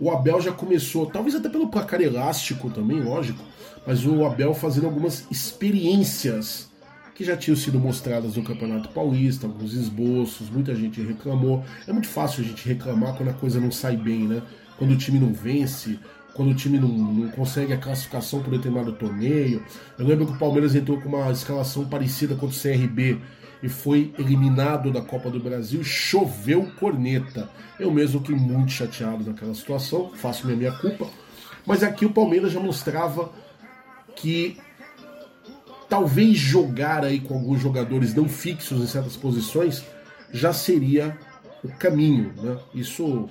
o 0.00 0.10
Abel 0.10 0.40
já 0.40 0.52
começou, 0.52 1.06
talvez 1.06 1.34
até 1.34 1.48
pelo 1.48 1.68
placar 1.68 2.00
elástico 2.00 2.70
também, 2.70 3.00
lógico, 3.00 3.42
mas 3.86 4.04
o 4.04 4.24
Abel 4.24 4.52
fazendo 4.54 4.86
algumas 4.86 5.26
experiências 5.30 6.70
que 7.14 7.24
já 7.24 7.36
tinham 7.36 7.56
sido 7.56 7.78
mostradas 7.78 8.36
no 8.36 8.42
Campeonato 8.42 8.90
Paulista, 8.90 9.46
alguns 9.46 9.72
esboços, 9.72 10.50
muita 10.50 10.74
gente 10.74 11.00
reclamou. 11.00 11.64
É 11.86 11.92
muito 11.92 12.08
fácil 12.08 12.44
a 12.44 12.46
gente 12.46 12.68
reclamar 12.68 13.14
quando 13.14 13.30
a 13.30 13.32
coisa 13.32 13.58
não 13.58 13.70
sai 13.70 13.96
bem, 13.96 14.28
né? 14.28 14.42
Quando 14.76 14.90
o 14.90 14.96
time 14.98 15.18
não 15.18 15.32
vence, 15.32 15.98
quando 16.36 16.50
o 16.50 16.54
time 16.54 16.78
não, 16.78 16.88
não, 16.88 17.28
consegue 17.30 17.72
a 17.72 17.78
classificação 17.78 18.42
por 18.42 18.50
determinado 18.50 18.92
torneio. 18.92 19.64
Eu 19.98 20.06
lembro 20.06 20.26
que 20.26 20.32
o 20.32 20.38
Palmeiras 20.38 20.74
entrou 20.74 21.00
com 21.00 21.08
uma 21.08 21.32
escalação 21.32 21.86
parecida 21.86 22.34
contra 22.34 22.54
o 22.54 22.60
CRB 22.60 23.18
e 23.62 23.68
foi 23.70 24.12
eliminado 24.18 24.92
da 24.92 25.00
Copa 25.00 25.30
do 25.30 25.40
Brasil, 25.40 25.82
choveu 25.82 26.70
corneta. 26.78 27.48
Eu 27.80 27.90
mesmo 27.90 28.20
fiquei 28.20 28.36
muito 28.36 28.70
chateado 28.70 29.24
naquela 29.24 29.54
situação, 29.54 30.12
faço 30.14 30.46
minha, 30.46 30.58
minha 30.58 30.72
culpa. 30.72 31.08
Mas 31.64 31.82
aqui 31.82 32.04
o 32.04 32.12
Palmeiras 32.12 32.52
já 32.52 32.60
mostrava 32.60 33.32
que 34.14 34.58
talvez 35.88 36.36
jogar 36.36 37.02
aí 37.02 37.18
com 37.18 37.34
alguns 37.34 37.60
jogadores 37.62 38.14
não 38.14 38.28
fixos 38.28 38.82
em 38.82 38.86
certas 38.86 39.16
posições 39.16 39.84
já 40.30 40.52
seria 40.52 41.18
o 41.64 41.68
caminho. 41.68 42.32
Né? 42.36 42.58
Isso 42.74 43.28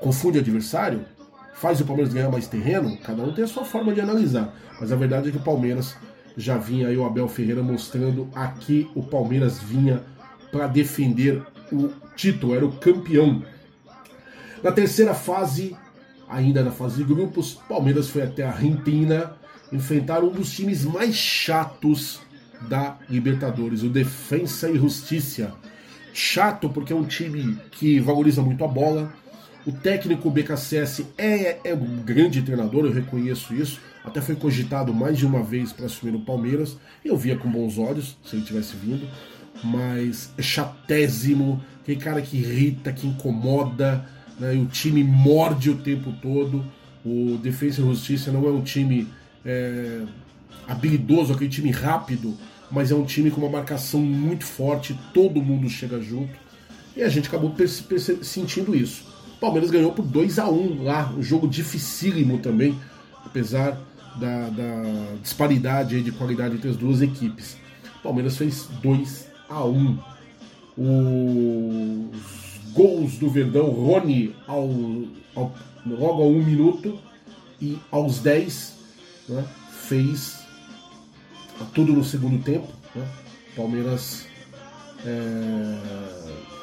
confunde 0.00 0.38
adversário, 0.38 1.04
faz 1.54 1.80
o 1.80 1.84
Palmeiras 1.84 2.12
ganhar 2.12 2.30
mais 2.30 2.46
terreno, 2.46 2.96
cada 2.98 3.22
um 3.22 3.32
tem 3.32 3.44
a 3.44 3.48
sua 3.48 3.64
forma 3.64 3.92
de 3.92 4.00
analisar. 4.00 4.54
Mas 4.80 4.92
a 4.92 4.96
verdade 4.96 5.28
é 5.28 5.32
que 5.32 5.38
o 5.38 5.42
Palmeiras 5.42 5.96
já 6.36 6.58
vinha 6.58 6.88
aí 6.88 6.96
o 6.96 7.04
Abel 7.04 7.28
Ferreira 7.28 7.62
mostrando 7.62 8.28
aqui 8.34 8.90
o 8.94 9.02
Palmeiras 9.02 9.60
vinha 9.60 10.02
para 10.50 10.66
defender 10.66 11.42
o 11.72 11.90
título, 12.16 12.54
era 12.54 12.66
o 12.66 12.72
campeão. 12.72 13.42
Na 14.62 14.72
terceira 14.72 15.14
fase, 15.14 15.76
ainda 16.28 16.62
na 16.62 16.70
fase 16.70 16.96
de 16.96 17.04
grupos, 17.04 17.54
Palmeiras 17.68 18.08
foi 18.08 18.22
até 18.22 18.44
a 18.44 18.50
Argentina 18.50 19.36
enfrentar 19.72 20.22
um 20.22 20.30
dos 20.30 20.52
times 20.52 20.84
mais 20.84 21.14
chatos 21.14 22.20
da 22.68 22.96
Libertadores, 23.08 23.82
o 23.82 23.88
Defensa 23.88 24.70
e 24.70 24.76
Justiça. 24.76 25.52
Chato 26.12 26.68
porque 26.68 26.92
é 26.92 26.96
um 26.96 27.04
time 27.04 27.58
que 27.72 27.98
valoriza 28.00 28.40
muito 28.40 28.64
a 28.64 28.68
bola. 28.68 29.12
O 29.66 29.72
técnico 29.72 30.30
BKSS 30.30 31.06
é, 31.16 31.58
é 31.64 31.74
um 31.74 31.96
grande 32.02 32.42
treinador, 32.42 32.84
eu 32.84 32.92
reconheço 32.92 33.54
isso. 33.54 33.80
Até 34.04 34.20
foi 34.20 34.36
cogitado 34.36 34.92
mais 34.92 35.16
de 35.16 35.24
uma 35.24 35.42
vez 35.42 35.72
para 35.72 35.86
assumir 35.86 36.14
o 36.14 36.20
Palmeiras. 36.20 36.76
Eu 37.02 37.16
via 37.16 37.36
com 37.36 37.50
bons 37.50 37.78
olhos 37.78 38.18
se 38.22 38.36
ele 38.36 38.44
tivesse 38.44 38.76
vindo. 38.76 39.08
Mas 39.62 40.30
é 40.36 40.42
chatésimo, 40.42 41.64
aquele 41.80 41.98
cara 41.98 42.20
que 42.20 42.36
irrita, 42.36 42.92
que 42.92 43.06
incomoda, 43.06 44.04
né? 44.38 44.54
e 44.54 44.58
o 44.58 44.66
time 44.66 45.02
morde 45.02 45.70
o 45.70 45.76
tempo 45.76 46.12
todo. 46.20 46.62
O 47.02 47.38
Defesa 47.42 47.80
e 47.80 47.84
Justiça 47.84 48.30
não 48.30 48.46
é 48.46 48.50
um 48.50 48.62
time 48.62 49.08
é, 49.46 50.02
habilidoso, 50.68 51.32
aquele 51.32 51.50
time 51.50 51.70
rápido, 51.70 52.36
mas 52.70 52.90
é 52.90 52.94
um 52.94 53.04
time 53.04 53.30
com 53.30 53.40
uma 53.40 53.50
marcação 53.50 54.00
muito 54.00 54.44
forte, 54.44 54.98
todo 55.14 55.40
mundo 55.40 55.70
chega 55.70 56.02
junto. 56.02 56.34
E 56.94 57.02
a 57.02 57.08
gente 57.08 57.28
acabou 57.28 57.54
sentindo 58.22 58.74
isso. 58.74 59.13
Palmeiras 59.44 59.70
ganhou 59.70 59.92
por 59.92 60.06
2 60.06 60.38
a 60.38 60.48
1 60.48 60.84
lá, 60.84 61.12
um 61.14 61.22
jogo 61.22 61.46
dificílimo 61.46 62.38
também, 62.38 62.80
apesar 63.26 63.78
da, 64.16 64.48
da 64.48 64.82
disparidade 65.22 66.02
de 66.02 66.10
qualidade 66.12 66.54
entre 66.54 66.70
as 66.70 66.76
duas 66.78 67.02
equipes. 67.02 67.58
Palmeiras 68.02 68.38
fez 68.38 68.70
2 68.82 69.26
a 69.50 69.62
1 69.62 69.98
Os 70.78 72.72
gols 72.72 73.18
do 73.18 73.28
Verdão, 73.28 73.66
Rony 73.66 74.34
ao, 74.46 74.66
ao, 75.36 75.54
logo 75.86 76.22
a 76.22 76.26
um 76.26 76.42
minuto 76.42 76.98
e 77.60 77.78
aos 77.90 78.20
10 78.20 78.76
né, 79.28 79.44
fez 79.70 80.38
tudo 81.74 81.92
no 81.92 82.02
segundo 82.02 82.42
tempo. 82.42 82.68
Né? 82.94 83.06
Palmeiras 83.54 84.24
é, 85.04 85.78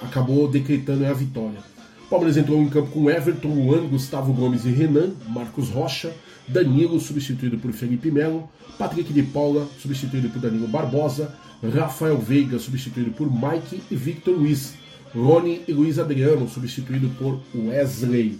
acabou 0.01 0.47
decretando 0.47 1.05
a 1.05 1.13
vitória. 1.13 1.69
Palmeiras 2.11 2.35
entrou 2.35 2.61
em 2.61 2.67
campo 2.67 2.91
com 2.91 3.09
Everton, 3.09 3.47
Luan, 3.47 3.87
Gustavo 3.87 4.33
Gomes 4.33 4.65
e 4.65 4.69
Renan, 4.69 5.11
Marcos 5.29 5.69
Rocha, 5.69 6.13
Danilo 6.45 6.99
substituído 6.99 7.57
por 7.57 7.71
Felipe 7.71 8.11
Melo, 8.11 8.49
Patrick 8.77 9.13
de 9.13 9.23
Paula 9.23 9.65
substituído 9.79 10.29
por 10.29 10.41
Danilo 10.41 10.67
Barbosa, 10.67 11.33
Rafael 11.73 12.17
Veiga 12.17 12.59
substituído 12.59 13.11
por 13.11 13.31
Mike 13.31 13.81
e 13.89 13.95
Victor 13.95 14.35
Luiz, 14.35 14.73
Rony 15.15 15.61
e 15.65 15.71
Luiz 15.71 15.97
Adriano 15.97 16.49
substituído 16.49 17.09
por 17.17 17.39
Wesley. 17.55 18.37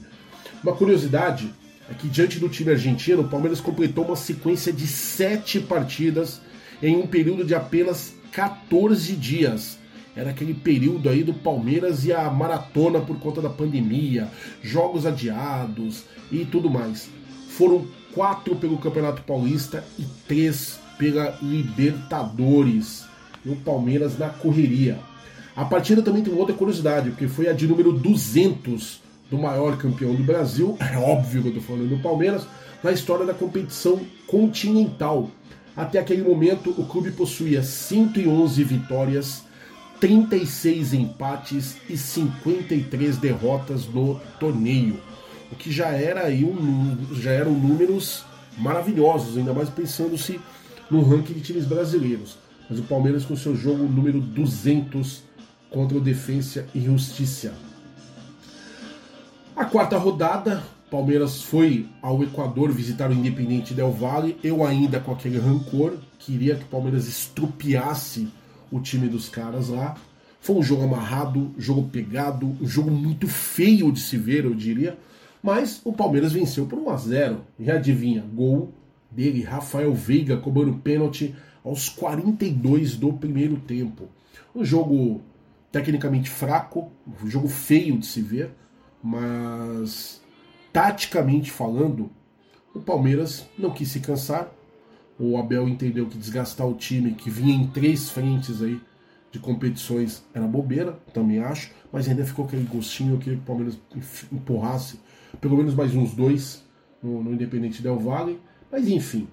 Uma 0.61 0.73
curiosidade 0.73 1.49
é 1.89 1.93
que 1.93 2.09
diante 2.09 2.39
do 2.39 2.49
time 2.49 2.71
argentino, 2.71 3.21
o 3.21 3.29
Palmeiras 3.29 3.61
completou 3.61 4.03
uma 4.03 4.17
sequência 4.17 4.73
de 4.73 4.85
sete 4.85 5.61
partidas 5.61 6.41
em 6.83 6.97
um 6.97 7.07
período 7.07 7.45
de 7.45 7.55
apenas 7.55 8.13
14 8.33 9.15
dias. 9.15 9.79
Era 10.15 10.31
aquele 10.31 10.53
período 10.53 11.09
aí 11.09 11.23
do 11.23 11.33
Palmeiras 11.33 12.05
e 12.05 12.11
a 12.11 12.29
maratona 12.29 12.99
por 12.99 13.17
conta 13.19 13.41
da 13.41 13.49
pandemia, 13.49 14.27
jogos 14.61 15.05
adiados 15.05 16.03
e 16.31 16.45
tudo 16.45 16.69
mais. 16.69 17.09
Foram 17.49 17.85
quatro 18.13 18.55
pelo 18.55 18.77
Campeonato 18.77 19.21
Paulista 19.23 19.83
e 19.97 20.03
três 20.27 20.79
pela 20.97 21.37
Libertadores. 21.41 23.05
E 23.45 23.49
o 23.49 23.55
Palmeiras 23.55 24.17
na 24.17 24.29
correria. 24.29 24.99
A 25.55 25.65
partida 25.65 26.01
também 26.01 26.23
tem 26.23 26.33
outra 26.33 26.55
curiosidade, 26.55 27.09
porque 27.09 27.27
foi 27.27 27.49
a 27.49 27.53
de 27.53 27.67
número 27.67 27.91
200 27.91 29.01
do 29.29 29.37
maior 29.37 29.77
campeão 29.77 30.13
do 30.13 30.23
Brasil, 30.23 30.77
é 30.93 30.97
óbvio 30.97 31.41
que 31.41 31.47
eu 31.47 31.57
estou 31.57 31.75
falando 31.75 31.89
do 31.89 32.03
Palmeiras, 32.03 32.45
na 32.83 32.91
história 32.91 33.25
da 33.25 33.33
competição 33.33 33.99
continental. 34.27 35.31
Até 35.75 35.99
aquele 35.99 36.21
momento, 36.21 36.69
o 36.77 36.85
clube 36.85 37.11
possuía 37.11 37.63
111 37.63 38.63
vitórias, 38.63 39.43
36 40.01 40.93
empates 40.95 41.77
e 41.87 41.95
53 41.95 43.17
derrotas 43.17 43.85
no 43.85 44.19
torneio, 44.39 44.99
o 45.51 45.55
que 45.55 45.71
já 45.71 45.89
era 45.89 46.25
aí 46.25 46.43
um, 46.43 46.97
já 47.13 47.29
eram 47.29 47.51
números 47.51 48.25
maravilhosos, 48.57 49.37
ainda 49.37 49.53
mais 49.53 49.69
pensando-se 49.69 50.39
no 50.89 51.03
ranking 51.03 51.33
de 51.33 51.41
times 51.41 51.65
brasileiros. 51.65 52.35
Mas 52.67 52.79
o 52.79 52.83
Palmeiras 52.83 53.25
com 53.25 53.35
seu 53.35 53.55
jogo 53.55 53.83
número 53.83 54.19
200 54.19 55.21
contra 55.69 55.97
o 55.97 56.01
Defensa 56.01 56.65
e 56.73 56.81
Justiça. 56.81 57.53
A 59.55 59.65
quarta 59.65 59.97
rodada, 59.97 60.63
Palmeiras 60.89 61.43
foi 61.43 61.87
ao 62.01 62.23
Equador 62.23 62.71
visitar 62.71 63.11
o 63.11 63.13
Independente 63.13 63.73
Del 63.73 63.91
Valle. 63.91 64.37
Eu 64.43 64.65
ainda 64.65 64.99
com 64.99 65.11
aquele 65.11 65.37
rancor, 65.37 65.93
queria 66.17 66.55
que 66.55 66.63
o 66.63 66.67
Palmeiras 66.67 67.07
estrupiasse 67.07 68.27
o 68.71 68.79
time 68.79 69.07
dos 69.07 69.29
caras 69.29 69.69
lá. 69.69 69.95
Foi 70.39 70.55
um 70.55 70.63
jogo 70.63 70.83
amarrado, 70.83 71.53
jogo 71.57 71.89
pegado, 71.89 72.55
um 72.59 72.67
jogo 72.67 72.89
muito 72.89 73.27
feio 73.27 73.91
de 73.91 73.99
se 73.99 74.17
ver, 74.17 74.45
eu 74.45 74.55
diria. 74.55 74.97
Mas 75.43 75.81
o 75.83 75.93
Palmeiras 75.93 76.33
venceu 76.33 76.65
por 76.65 76.79
1 76.79 76.89
a 76.89 76.97
0. 76.97 77.41
E 77.59 77.69
adivinha, 77.69 78.25
gol 78.33 78.73
dele, 79.09 79.43
Rafael 79.43 79.93
Veiga 79.93 80.37
cobrando 80.37 80.73
pênalti 80.79 81.35
aos 81.63 81.89
42 81.89 82.95
do 82.95 83.13
primeiro 83.13 83.57
tempo. 83.57 84.09
Um 84.55 84.63
jogo 84.63 85.21
tecnicamente 85.71 86.29
fraco, 86.29 86.91
um 87.23 87.29
jogo 87.29 87.47
feio 87.47 87.97
de 87.97 88.05
se 88.05 88.21
ver 88.21 88.51
mas 89.03 90.21
taticamente 90.71 91.51
falando, 91.51 92.11
o 92.73 92.79
Palmeiras 92.79 93.47
não 93.57 93.71
quis 93.71 93.89
se 93.89 93.99
cansar. 93.99 94.49
O 95.23 95.37
Abel 95.37 95.69
entendeu 95.69 96.07
que 96.07 96.17
desgastar 96.17 96.67
o 96.67 96.73
time 96.73 97.13
que 97.13 97.29
vinha 97.29 97.53
em 97.53 97.67
três 97.67 98.09
frentes 98.09 98.59
aí 98.59 98.81
de 99.31 99.37
competições 99.37 100.23
era 100.33 100.47
bobeira, 100.47 100.93
também 101.13 101.37
acho, 101.37 101.69
mas 101.93 102.09
ainda 102.09 102.25
ficou 102.25 102.45
aquele 102.45 102.63
gostinho 102.63 103.19
que 103.19 103.29
o 103.29 103.37
Palmeiras 103.37 103.79
empurrasse 104.31 104.99
pelo 105.39 105.55
menos 105.55 105.75
mais 105.75 105.95
uns 105.95 106.15
dois 106.15 106.65
no, 107.03 107.23
no 107.23 107.33
Independente 107.33 107.83
Del 107.83 107.99
Valle. 107.99 108.39
Mas 108.71 108.87
enfim, 108.87 109.27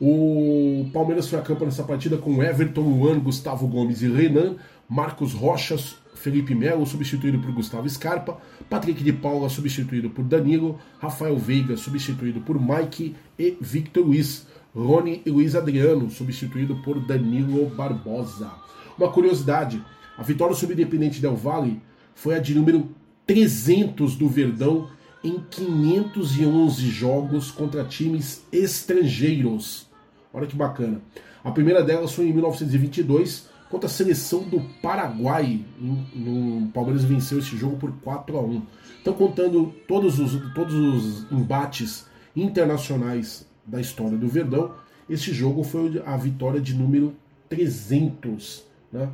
o 0.00 0.88
Palmeiras 0.94 1.28
foi 1.28 1.38
a 1.38 1.42
campo 1.42 1.66
nessa 1.66 1.84
partida 1.84 2.16
com 2.16 2.42
Everton, 2.42 2.80
Luan, 2.80 3.20
Gustavo 3.20 3.68
Gomes 3.68 4.00
e 4.00 4.08
Renan, 4.08 4.56
Marcos 4.88 5.34
Rochas, 5.34 5.98
Felipe 6.14 6.54
Melo 6.54 6.86
substituído 6.86 7.38
por 7.38 7.52
Gustavo 7.52 7.86
Scarpa, 7.88 8.40
Patrick 8.70 9.04
de 9.04 9.12
Paula 9.12 9.50
substituído 9.50 10.08
por 10.08 10.24
Danilo, 10.24 10.78
Rafael 10.98 11.36
Veiga 11.36 11.76
substituído 11.76 12.40
por 12.40 12.58
Mike 12.58 13.14
e 13.38 13.58
Victor 13.60 14.06
Luiz, 14.06 14.47
Rony 14.74 15.22
e 15.24 15.30
Luiz 15.30 15.54
Adriano 15.54 16.10
substituído 16.10 16.76
por 16.76 17.00
Danilo 17.00 17.68
Barbosa. 17.70 18.50
Uma 18.96 19.10
curiosidade, 19.10 19.82
a 20.16 20.22
vitória 20.22 20.54
sobre 20.54 20.74
o 20.74 20.78
Independente 20.80 21.20
Del 21.20 21.36
Valle 21.36 21.80
foi 22.14 22.34
a 22.34 22.38
de 22.38 22.54
número 22.54 22.88
300 23.26 24.16
do 24.16 24.28
Verdão 24.28 24.88
em 25.22 25.40
511 25.50 26.88
jogos 26.88 27.50
contra 27.50 27.84
times 27.84 28.44
estrangeiros. 28.52 29.88
Olha 30.32 30.46
que 30.46 30.56
bacana. 30.56 31.00
A 31.42 31.50
primeira 31.50 31.82
delas 31.82 32.12
foi 32.12 32.26
em 32.28 32.32
1922, 32.32 33.48
contra 33.70 33.86
a 33.86 33.90
seleção 33.90 34.42
do 34.42 34.60
Paraguai. 34.82 35.64
O 35.80 36.68
Palmeiras 36.72 37.04
venceu 37.04 37.38
esse 37.38 37.56
jogo 37.56 37.76
por 37.76 37.92
4 38.02 38.36
a 38.36 38.40
1 38.40 38.62
Então, 39.00 39.14
contando 39.14 39.72
todos 39.86 40.18
os, 40.18 40.52
todos 40.54 40.74
os 40.74 41.32
embates 41.32 42.06
internacionais 42.34 43.47
da 43.68 43.80
história 43.80 44.16
do 44.16 44.28
Verdão, 44.28 44.72
esse 45.08 45.32
jogo 45.32 45.62
foi 45.62 46.02
a 46.04 46.16
vitória 46.16 46.60
de 46.60 46.74
número 46.74 47.14
300. 47.48 48.64
Né? 48.92 49.08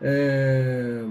É... 0.00 1.04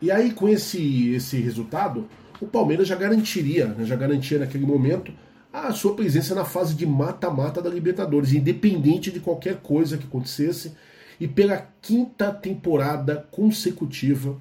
E 0.00 0.10
aí, 0.10 0.32
com 0.32 0.48
esse, 0.48 1.14
esse 1.14 1.38
resultado, 1.38 2.08
o 2.40 2.46
Palmeiras 2.46 2.88
já 2.88 2.96
garantiria, 2.96 3.68
né, 3.68 3.84
já 3.84 3.96
garantia 3.96 4.38
naquele 4.38 4.66
momento 4.66 5.12
a 5.52 5.72
sua 5.72 5.94
presença 5.94 6.34
na 6.34 6.44
fase 6.44 6.74
de 6.74 6.84
mata-mata 6.84 7.62
da 7.62 7.70
Libertadores, 7.70 8.32
independente 8.32 9.12
de 9.12 9.20
qualquer 9.20 9.60
coisa 9.60 9.96
que 9.96 10.04
acontecesse. 10.04 10.74
E 11.20 11.28
pela 11.28 11.68
quinta 11.80 12.32
temporada 12.32 13.24
consecutiva, 13.30 14.36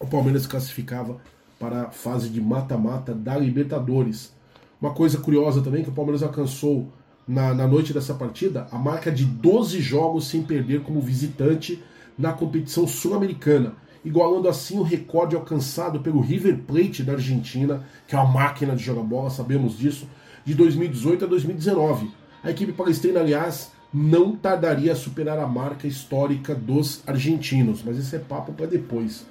o 0.00 0.06
Palmeiras 0.06 0.46
classificava 0.46 1.20
para 1.58 1.82
a 1.82 1.90
fase 1.90 2.30
de 2.30 2.40
mata-mata 2.40 3.14
da 3.14 3.36
Libertadores. 3.36 4.32
Uma 4.80 4.94
coisa 4.94 5.18
curiosa 5.18 5.60
também 5.60 5.82
que 5.82 5.90
o 5.90 5.92
Palmeiras 5.92 6.22
alcançou 6.22 6.90
na, 7.28 7.52
na 7.52 7.68
noite 7.68 7.92
dessa 7.92 8.14
partida 8.14 8.66
a 8.72 8.78
marca 8.78 9.12
de 9.12 9.24
12 9.24 9.80
jogos 9.80 10.26
sem 10.26 10.42
perder 10.42 10.80
como 10.80 11.00
visitante 11.00 11.82
na 12.18 12.32
competição 12.32 12.86
sul-americana, 12.86 13.74
igualando 14.04 14.48
assim 14.48 14.78
o 14.78 14.82
recorde 14.82 15.36
alcançado 15.36 16.00
pelo 16.00 16.20
River 16.20 16.58
Plate 16.66 17.04
da 17.04 17.12
Argentina, 17.12 17.84
que 18.08 18.16
é 18.16 18.18
uma 18.18 18.32
máquina 18.32 18.74
de 18.74 18.82
jogar 18.82 19.02
bola, 19.02 19.30
sabemos 19.30 19.78
disso, 19.78 20.08
de 20.44 20.54
2018 20.54 21.26
a 21.26 21.28
2019. 21.28 22.10
A 22.42 22.50
equipe 22.50 22.72
palestrina, 22.72 23.20
aliás, 23.20 23.70
não 23.92 24.34
tardaria 24.34 24.92
a 24.92 24.96
superar 24.96 25.38
a 25.38 25.46
marca 25.46 25.86
histórica 25.86 26.54
dos 26.54 27.02
argentinos, 27.06 27.82
mas 27.84 27.98
esse 27.98 28.16
é 28.16 28.18
papo 28.18 28.52
para 28.52 28.66
depois. 28.66 29.24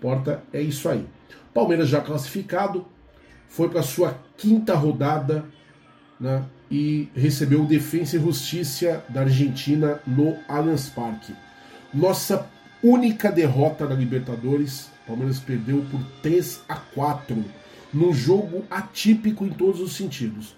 Porta 0.00 0.42
é 0.52 0.60
isso 0.60 0.88
aí. 0.88 1.06
Palmeiras 1.54 1.88
já 1.88 2.00
classificado, 2.00 2.86
foi 3.48 3.68
para 3.68 3.82
sua 3.82 4.18
quinta 4.36 4.74
rodada 4.74 5.44
né, 6.18 6.42
e 6.72 7.10
recebeu 7.14 7.64
o 7.64 7.66
Defensa 7.66 8.16
e 8.16 8.18
Justiça 8.18 9.04
da 9.10 9.20
Argentina 9.20 10.00
no 10.06 10.38
Allianz 10.48 10.88
Parque. 10.88 11.34
Nossa 11.92 12.48
única 12.82 13.30
derrota 13.30 13.86
na 13.86 13.94
Libertadores, 13.94 14.90
Palmeiras 15.06 15.38
perdeu 15.38 15.84
por 15.90 16.00
3 16.22 16.62
a 16.66 16.76
4 16.76 17.44
num 17.92 18.14
jogo 18.14 18.64
atípico 18.70 19.44
em 19.44 19.50
todos 19.50 19.82
os 19.82 19.94
sentidos. 19.94 20.56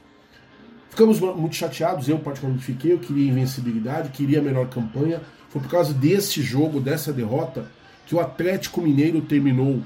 Ficamos 0.88 1.18
muito 1.18 1.57
chateados, 1.57 2.09
eu 2.09 2.20
particularmente 2.20 2.64
fiquei, 2.64 2.92
eu 2.92 3.00
queria 3.00 3.29
invencibilidade, 3.29 4.11
queria 4.11 4.38
a 4.38 4.42
melhor 4.42 4.68
campanha. 4.68 5.20
Foi 5.48 5.61
por 5.61 5.68
causa 5.68 5.92
desse 5.92 6.40
jogo, 6.40 6.81
dessa 6.81 7.12
derrota, 7.12 7.66
que 8.07 8.14
o 8.14 8.20
Atlético 8.20 8.81
Mineiro 8.81 9.20
terminou 9.20 9.83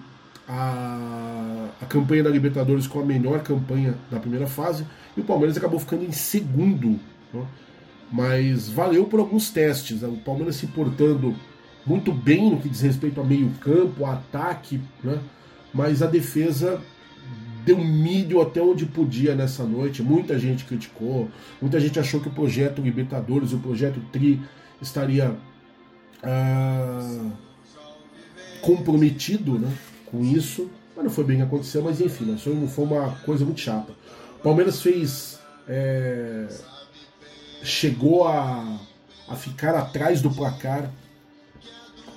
a, 0.46 1.68
a 1.80 1.86
campanha 1.86 2.24
da 2.24 2.28
Libertadores 2.28 2.86
com 2.86 3.00
a 3.00 3.04
melhor 3.04 3.42
campanha 3.42 3.94
da 4.10 4.20
primeira 4.20 4.46
fase 4.46 4.84
e 5.18 5.20
o 5.20 5.24
Palmeiras 5.24 5.56
acabou 5.56 5.80
ficando 5.80 6.04
em 6.04 6.12
segundo. 6.12 6.98
Né? 7.34 7.44
Mas 8.10 8.68
valeu 8.68 9.04
por 9.04 9.20
alguns 9.20 9.50
testes. 9.50 10.02
Né? 10.02 10.08
O 10.08 10.16
Palmeiras 10.18 10.56
se 10.56 10.68
portando 10.68 11.34
muito 11.84 12.12
bem 12.12 12.50
no 12.50 12.58
que 12.58 12.68
diz 12.68 12.80
respeito 12.80 13.20
a 13.20 13.24
meio-campo, 13.24 14.06
ataque, 14.06 14.80
né? 15.02 15.18
mas 15.74 16.02
a 16.02 16.06
defesa 16.06 16.80
deu 17.64 17.78
milho 17.78 18.40
até 18.40 18.62
onde 18.62 18.86
podia 18.86 19.34
nessa 19.34 19.64
noite. 19.64 20.02
Muita 20.02 20.38
gente 20.38 20.64
criticou, 20.64 21.28
muita 21.60 21.80
gente 21.80 21.98
achou 21.98 22.20
que 22.20 22.28
o 22.28 22.32
projeto 22.32 22.80
Libertadores, 22.80 23.52
o 23.52 23.58
projeto 23.58 24.00
Tri, 24.12 24.40
estaria 24.80 25.36
ah, 26.22 27.30
comprometido 28.62 29.58
né, 29.58 29.70
com 30.06 30.22
isso. 30.22 30.70
Mas 30.94 31.04
não 31.04 31.10
foi 31.10 31.24
bem 31.24 31.36
que 31.36 31.42
aconteceu, 31.42 31.82
mas 31.82 32.00
enfim, 32.00 32.36
foi, 32.38 32.66
foi 32.66 32.84
uma 32.84 33.10
coisa 33.24 33.44
muito 33.44 33.60
chata. 33.60 33.92
O 34.38 34.42
Palmeiras 34.42 34.80
fez. 34.80 35.38
É, 35.68 36.46
chegou 37.62 38.26
a, 38.26 38.78
a 39.28 39.36
ficar 39.36 39.74
atrás 39.74 40.22
do 40.22 40.30
placar 40.30 40.90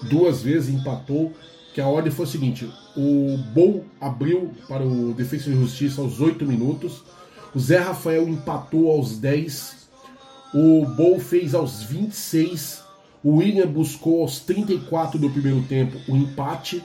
duas 0.03 0.41
vezes, 0.41 0.69
empatou 0.73 1.34
que 1.73 1.81
a 1.81 1.88
ordem 1.88 2.12
foi 2.12 2.25
a 2.25 2.29
seguinte: 2.29 2.71
o 2.95 3.38
Bol 3.53 3.86
abriu 3.99 4.51
para 4.67 4.84
o 4.84 5.13
Defesa 5.13 5.45
de 5.45 5.55
Justiça 5.55 6.01
aos 6.01 6.19
8 6.19 6.45
minutos, 6.45 7.03
o 7.53 7.60
Zé 7.60 7.79
Rafael 7.79 8.27
empatou 8.27 8.91
aos 8.91 9.17
10, 9.17 9.89
o 10.53 10.86
Bol 10.86 11.19
fez 11.19 11.53
aos 11.53 11.84
26, 11.84 12.84
o 13.23 13.38
William 13.38 13.67
buscou 13.67 14.21
aos 14.21 14.39
34 14.39 15.19
do 15.19 15.29
primeiro 15.29 15.62
tempo 15.63 15.97
o 16.07 16.15
empate, 16.15 16.84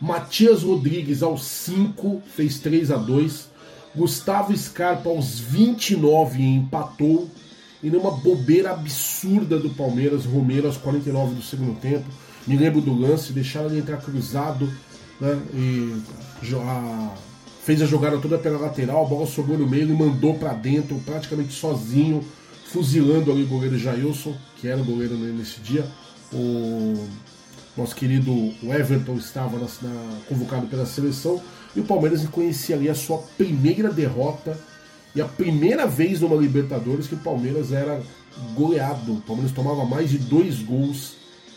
Matias 0.00 0.62
Rodrigues 0.62 1.22
aos 1.22 1.44
5 1.44 2.22
fez 2.26 2.58
3 2.58 2.90
a 2.90 2.96
2, 2.96 3.48
Gustavo 3.94 4.56
Scarpa 4.56 5.08
aos 5.08 5.38
29 5.38 6.42
empatou, 6.42 7.30
e 7.82 7.90
numa 7.90 8.10
bobeira 8.10 8.70
absurda 8.70 9.58
do 9.58 9.70
Palmeiras, 9.70 10.24
Romero 10.24 10.66
aos 10.66 10.76
49 10.78 11.34
do 11.34 11.42
segundo 11.42 11.78
tempo 11.78 12.06
me 12.46 12.56
lembro 12.56 12.80
do 12.80 12.94
lance, 12.94 13.32
deixaram 13.32 13.70
ele 13.70 13.78
entrar 13.78 13.96
cruzado, 13.98 14.70
né? 15.20 15.40
E 15.54 16.02
a, 16.56 17.14
fez 17.62 17.80
a 17.80 17.86
jogada 17.86 18.18
toda 18.18 18.38
pela 18.38 18.58
lateral, 18.58 19.04
a 19.04 19.08
bola 19.08 19.26
sobrou 19.26 19.56
no 19.56 19.66
meio 19.66 19.88
e 19.88 19.92
mandou 19.92 20.34
para 20.34 20.52
dentro, 20.52 21.00
praticamente 21.06 21.54
sozinho, 21.54 22.22
fuzilando 22.66 23.32
ali 23.32 23.44
o 23.44 23.46
goleiro 23.46 23.78
Jailson, 23.78 24.34
que 24.56 24.68
era 24.68 24.80
o 24.80 24.84
goleiro 24.84 25.16
nesse 25.16 25.60
dia. 25.60 25.86
O 26.32 27.08
nosso 27.76 27.94
querido 27.94 28.52
Everton 28.62 29.16
estava 29.16 29.58
na, 29.58 29.66
na, 29.82 30.16
convocado 30.28 30.66
pela 30.66 30.84
seleção 30.84 31.40
e 31.74 31.80
o 31.80 31.84
Palmeiras 31.84 32.24
conhecia 32.28 32.76
ali 32.76 32.88
a 32.88 32.94
sua 32.94 33.18
primeira 33.36 33.90
derrota 33.90 34.58
e 35.14 35.20
a 35.20 35.26
primeira 35.26 35.86
vez 35.86 36.20
numa 36.20 36.36
Libertadores 36.36 37.06
que 37.06 37.14
o 37.14 37.18
Palmeiras 37.18 37.72
era 37.72 38.02
goleado. 38.54 39.14
O 39.14 39.20
Palmeiras 39.22 39.52
tomava 39.52 39.84
mais 39.84 40.10
de 40.10 40.18
dois 40.18 40.60
gols 40.60 41.14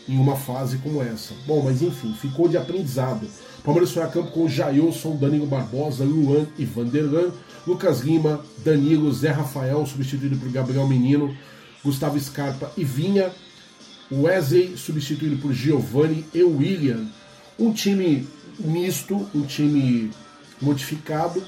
em 0.08 0.18
uma 0.18 0.36
fase 0.36 0.78
como 0.78 1.02
essa. 1.02 1.34
Bom, 1.46 1.62
mas 1.62 1.82
enfim, 1.82 2.14
ficou 2.14 2.48
de 2.48 2.56
aprendizado. 2.56 3.28
Palmeiras 3.62 3.92
foi 3.92 4.02
a 4.02 4.06
campo 4.06 4.30
com 4.30 4.48
Jailson, 4.48 5.16
Danilo 5.16 5.46
Barbosa, 5.46 6.04
Luan 6.04 6.46
e 6.56 6.64
Vanderlan, 6.64 7.30
Lucas 7.66 8.00
Lima, 8.00 8.40
Danilo, 8.64 9.12
Zé 9.12 9.30
Rafael, 9.30 9.84
substituído 9.84 10.36
por 10.36 10.48
Gabriel 10.50 10.86
Menino, 10.86 11.36
Gustavo 11.84 12.18
Scarpa 12.18 12.72
e 12.76 12.84
Vinha, 12.84 13.30
Wesley, 14.10 14.76
substituído 14.76 15.36
por 15.36 15.52
Giovanni 15.52 16.24
e 16.32 16.42
William. 16.42 17.06
Um 17.58 17.72
time 17.72 18.26
misto, 18.58 19.28
um 19.34 19.42
time 19.42 20.10
modificado, 20.60 21.42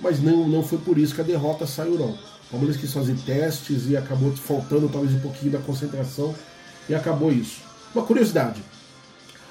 mas 0.00 0.20
não, 0.20 0.48
não 0.48 0.62
foi 0.62 0.78
por 0.78 0.98
isso 0.98 1.14
que 1.14 1.20
a 1.20 1.24
derrota 1.24 1.66
saiu 1.66 1.98
não. 1.98 2.10
O 2.10 2.50
Palmeiras 2.50 2.76
quis 2.76 2.92
fazer 2.92 3.16
testes 3.24 3.88
e 3.88 3.96
acabou 3.96 4.34
faltando 4.34 4.88
talvez 4.88 5.14
um 5.14 5.20
pouquinho 5.20 5.52
da 5.52 5.58
concentração 5.58 6.34
e 6.88 6.94
acabou 6.94 7.32
isso. 7.32 7.60
Uma 7.94 8.04
curiosidade: 8.04 8.62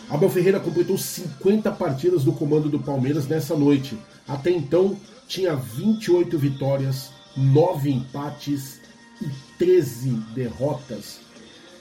Abel 0.10 0.30
Ferreira 0.30 0.60
completou 0.60 0.98
50 0.98 1.72
partidas 1.72 2.26
no 2.26 2.34
comando 2.34 2.67
do 2.69 2.80
Palmeiras 2.80 3.28
nessa 3.28 3.56
noite. 3.56 3.98
Até 4.28 4.52
então, 4.52 4.98
tinha 5.28 5.56
28 5.56 6.38
vitórias, 6.38 7.12
9 7.38 7.91
empates 7.91 8.80
e 9.22 9.28
13 9.58 10.10
derrotas. 10.34 11.19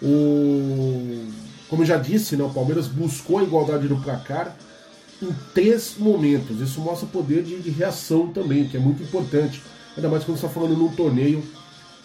O... 0.02 1.26
Como 1.68 1.82
eu 1.82 1.86
já 1.86 1.96
disse, 1.96 2.36
né, 2.36 2.44
o 2.44 2.50
Palmeiras 2.50 2.86
buscou 2.86 3.38
a 3.38 3.42
igualdade 3.42 3.88
no 3.88 4.00
placar 4.00 4.56
em 5.22 5.34
três 5.54 5.94
momentos. 5.98 6.60
Isso 6.60 6.80
mostra 6.80 7.08
poder 7.08 7.42
de, 7.42 7.58
de 7.60 7.70
reação 7.70 8.28
também, 8.28 8.68
que 8.68 8.76
é 8.76 8.80
muito 8.80 9.02
importante. 9.02 9.62
Ainda 9.96 10.08
mais 10.08 10.24
quando 10.24 10.36
está 10.36 10.48
falando 10.48 10.76
num 10.76 10.88
torneio 10.88 11.42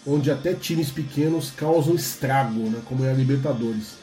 onde 0.06 0.30
até 0.30 0.54
times 0.54 0.92
pequenos 0.92 1.52
causam 1.52 1.96
estrago, 1.96 2.60
né, 2.70 2.82
como 2.86 3.06
é 3.06 3.12
a 3.12 3.14
Libertadores. 3.14 3.96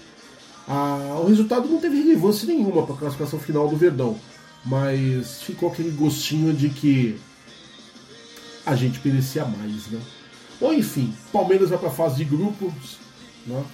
Ah, 0.66 1.18
o 1.22 1.26
resultado 1.26 1.68
não 1.68 1.78
teve 1.78 1.96
relevância 1.96 2.46
nenhuma 2.46 2.86
para 2.86 2.94
a 2.94 2.98
classificação 2.98 3.38
final 3.38 3.68
do 3.68 3.76
Verdão, 3.76 4.16
mas 4.64 5.42
ficou 5.42 5.70
aquele 5.70 5.90
gostinho 5.90 6.52
de 6.54 6.68
que 6.68 7.18
a 8.64 8.76
gente 8.76 9.00
merecia 9.04 9.44
mais, 9.44 9.88
né? 9.88 10.00
Ou 10.60 10.72
enfim, 10.72 11.12
Palmeiras 11.32 11.70
vai 11.70 11.78
para 11.78 11.88
a 11.88 11.92
fase 11.92 12.16
de 12.16 12.24
grupos, 12.24 12.98
né? 13.46 13.64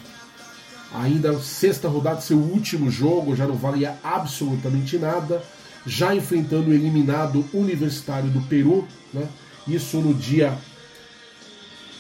Ainda 0.92 1.38
sexta 1.40 1.88
rodada, 1.88 2.20
seu 2.20 2.38
último 2.38 2.90
jogo, 2.90 3.37
já 3.37 3.46
não 3.46 3.57
valia 3.57 3.96
absolutamente 4.03 4.99
nada, 4.99 5.42
já 5.87 6.14
enfrentando 6.14 6.70
o 6.70 6.75
eliminado 6.75 7.44
Universitário 7.53 8.29
do 8.31 8.40
Peru, 8.42 8.87
né? 9.12 9.27
isso 9.66 9.99
no 9.99 10.14
dia 10.14 10.57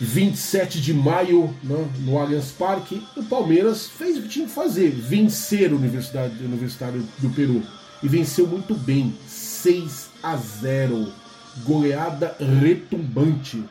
27 0.00 0.80
de 0.80 0.92
maio 0.92 1.54
né, 1.62 1.88
no 2.00 2.18
Allianz 2.18 2.50
Parque, 2.50 3.02
o 3.16 3.24
Palmeiras 3.24 3.86
fez 3.86 4.18
o 4.18 4.22
que 4.22 4.28
tinha 4.28 4.46
que 4.46 4.52
fazer, 4.52 4.90
vencer 4.90 5.72
o 5.72 5.76
Universitário 5.76 7.02
do 7.18 7.30
Peru. 7.30 7.62
E 8.02 8.08
venceu 8.08 8.46
muito 8.46 8.74
bem, 8.74 9.14
6 9.26 10.10
a 10.22 10.36
0. 10.36 11.12
Goleada 11.64 12.36
retumbante. 12.38 13.64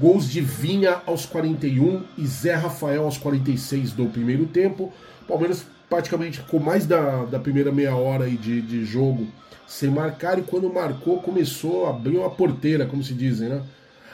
Gols 0.00 0.30
de 0.30 0.40
Vinha 0.40 1.02
aos 1.06 1.26
41 1.26 2.02
e 2.16 2.26
Zé 2.26 2.54
Rafael 2.54 3.04
aos 3.04 3.18
46 3.18 3.92
do 3.92 4.06
primeiro 4.06 4.46
tempo. 4.46 4.92
Palmeiras 5.26 5.66
praticamente 5.88 6.40
com 6.42 6.58
mais 6.58 6.86
da, 6.86 7.24
da 7.24 7.38
primeira 7.38 7.72
meia 7.72 7.96
hora 7.96 8.24
aí 8.24 8.36
de, 8.36 8.60
de 8.60 8.84
jogo 8.84 9.26
sem 9.66 9.90
marcar 9.90 10.38
e 10.38 10.42
quando 10.42 10.72
marcou 10.72 11.20
começou 11.20 11.86
a 11.86 11.90
abrir 11.90 12.16
uma 12.16 12.30
porteira, 12.30 12.86
como 12.86 13.02
se 13.02 13.12
dizem, 13.12 13.48
né? 13.48 13.62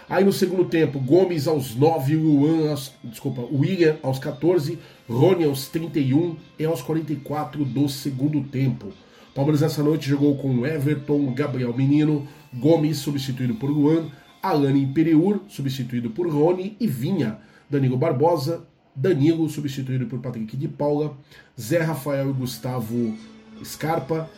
Aí 0.09 0.23
no 0.23 0.33
segundo 0.33 0.67
tempo, 0.67 0.99
Gomes 0.99 1.49
aos 1.49 1.75
9, 1.75 2.17
Luan 2.17 2.71
aos, 2.71 2.93
desculpa, 3.03 3.43
William 3.43 3.97
aos 4.03 4.19
14, 4.19 4.79
Rony 5.09 5.45
aos 5.45 5.69
31 5.69 6.37
e 6.59 6.65
aos 6.65 6.83
44 6.83 7.65
do 7.65 7.89
segundo 7.89 8.43
tempo. 8.43 8.89
Palmeiras 9.35 9.63
essa 9.63 9.83
noite 9.83 10.09
jogou 10.09 10.37
com 10.37 10.67
Everton, 10.67 11.33
Gabriel 11.33 11.75
Menino, 11.75 12.29
Gomes 12.53 12.99
substituído 12.99 13.55
por 13.55 13.71
Luan, 13.71 14.11
Alane 14.45 14.83
Imperiur, 14.83 15.41
substituído 15.49 16.11
por 16.11 16.29
Rony, 16.29 16.77
e 16.79 16.87
Vinha, 16.87 17.39
Danilo 17.71 17.97
Barbosa, 17.97 18.63
Danilo, 18.95 19.49
substituído 19.49 20.07
por 20.07 20.21
Patrick 20.21 20.55
de 20.55 20.69
Paula, 20.69 21.17
Zé 21.59 21.79
Rafael 21.79 22.29
e 22.29 22.33
Gustavo 22.35 23.17
Scarpa, 23.65 24.29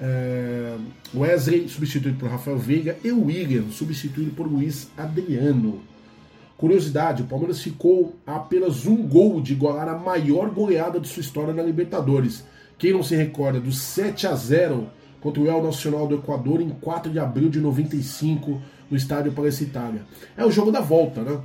é, 0.00 0.76
Wesley, 1.14 1.68
substituído 1.68 2.18
por 2.18 2.28
Rafael 2.28 2.58
Veiga, 2.58 2.98
e 3.04 3.12
William, 3.12 3.70
substituído 3.70 4.32
por 4.32 4.48
Luiz 4.48 4.90
Adriano. 4.96 5.80
Curiosidade, 6.58 7.22
o 7.22 7.26
Palmeiras 7.26 7.60
ficou 7.60 8.16
a 8.26 8.36
apenas 8.36 8.84
um 8.84 8.96
gol 9.06 9.40
de 9.40 9.52
igualar 9.52 9.88
a 9.88 9.96
maior 9.96 10.50
goleada 10.50 10.98
de 10.98 11.06
sua 11.06 11.20
história 11.20 11.54
na 11.54 11.62
Libertadores. 11.62 12.44
Quem 12.76 12.92
não 12.92 13.02
se 13.04 13.14
recorda 13.14 13.60
do 13.60 13.70
7 13.70 14.26
a 14.26 14.34
0 14.34 14.88
contra 15.22 15.40
o 15.40 15.48
El 15.48 15.62
Nacional 15.62 16.06
do 16.06 16.16
Equador 16.16 16.60
em 16.60 16.68
4 16.68 17.10
de 17.10 17.18
abril 17.18 17.48
de 17.48 17.60
95 17.60 18.60
no 18.90 18.96
estádio 18.96 19.32
Palestra 19.32 19.64
Itália. 19.64 20.02
É 20.36 20.44
o 20.44 20.50
jogo 20.50 20.72
da 20.72 20.80
volta, 20.80 21.22
né? 21.22 21.40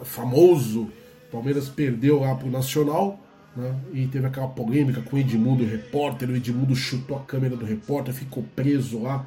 O 0.00 0.04
famoso 0.04 0.88
Palmeiras 1.32 1.68
perdeu 1.68 2.20
lá 2.20 2.34
pro 2.34 2.50
Nacional, 2.50 3.18
né? 3.56 3.74
E 3.92 4.06
teve 4.06 4.26
aquela 4.26 4.48
polêmica 4.48 5.00
com 5.00 5.16
o 5.16 5.18
Edmundo, 5.18 5.64
o 5.64 5.66
repórter. 5.66 6.28
O 6.28 6.36
Edmundo 6.36 6.76
chutou 6.76 7.16
a 7.16 7.20
câmera 7.20 7.56
do 7.56 7.64
repórter, 7.64 8.12
ficou 8.12 8.44
preso 8.54 9.02
lá 9.02 9.26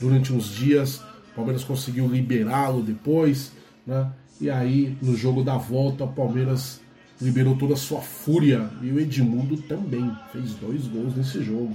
durante 0.00 0.32
uns 0.32 0.48
dias. 0.48 0.98
O 1.32 1.36
Palmeiras 1.36 1.64
conseguiu 1.64 2.06
liberá-lo 2.06 2.82
depois, 2.82 3.52
né? 3.86 4.10
E 4.40 4.50
aí, 4.50 4.96
no 5.00 5.16
jogo 5.16 5.42
da 5.42 5.56
volta, 5.56 6.04
o 6.04 6.12
Palmeiras 6.12 6.80
liberou 7.20 7.56
toda 7.56 7.74
a 7.74 7.76
sua 7.76 8.00
fúria. 8.00 8.68
E 8.82 8.90
o 8.90 9.00
Edmundo 9.00 9.56
também 9.62 10.10
fez 10.32 10.54
dois 10.54 10.86
gols 10.86 11.16
nesse 11.16 11.42
jogo. 11.42 11.74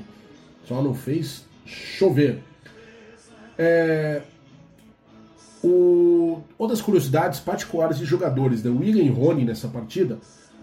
Só 0.65 0.81
não 0.81 0.93
fez 0.93 1.45
chover. 1.65 2.43
É, 3.57 4.21
o, 5.63 6.41
outras 6.57 6.81
curiosidades 6.81 7.39
particulares 7.39 7.97
de 7.97 8.05
jogadores, 8.05 8.63
né? 8.63 8.71
William 8.71 9.03
e 9.03 9.09
Rony 9.09 9.43
nessa 9.43 9.67
partida 9.67 10.19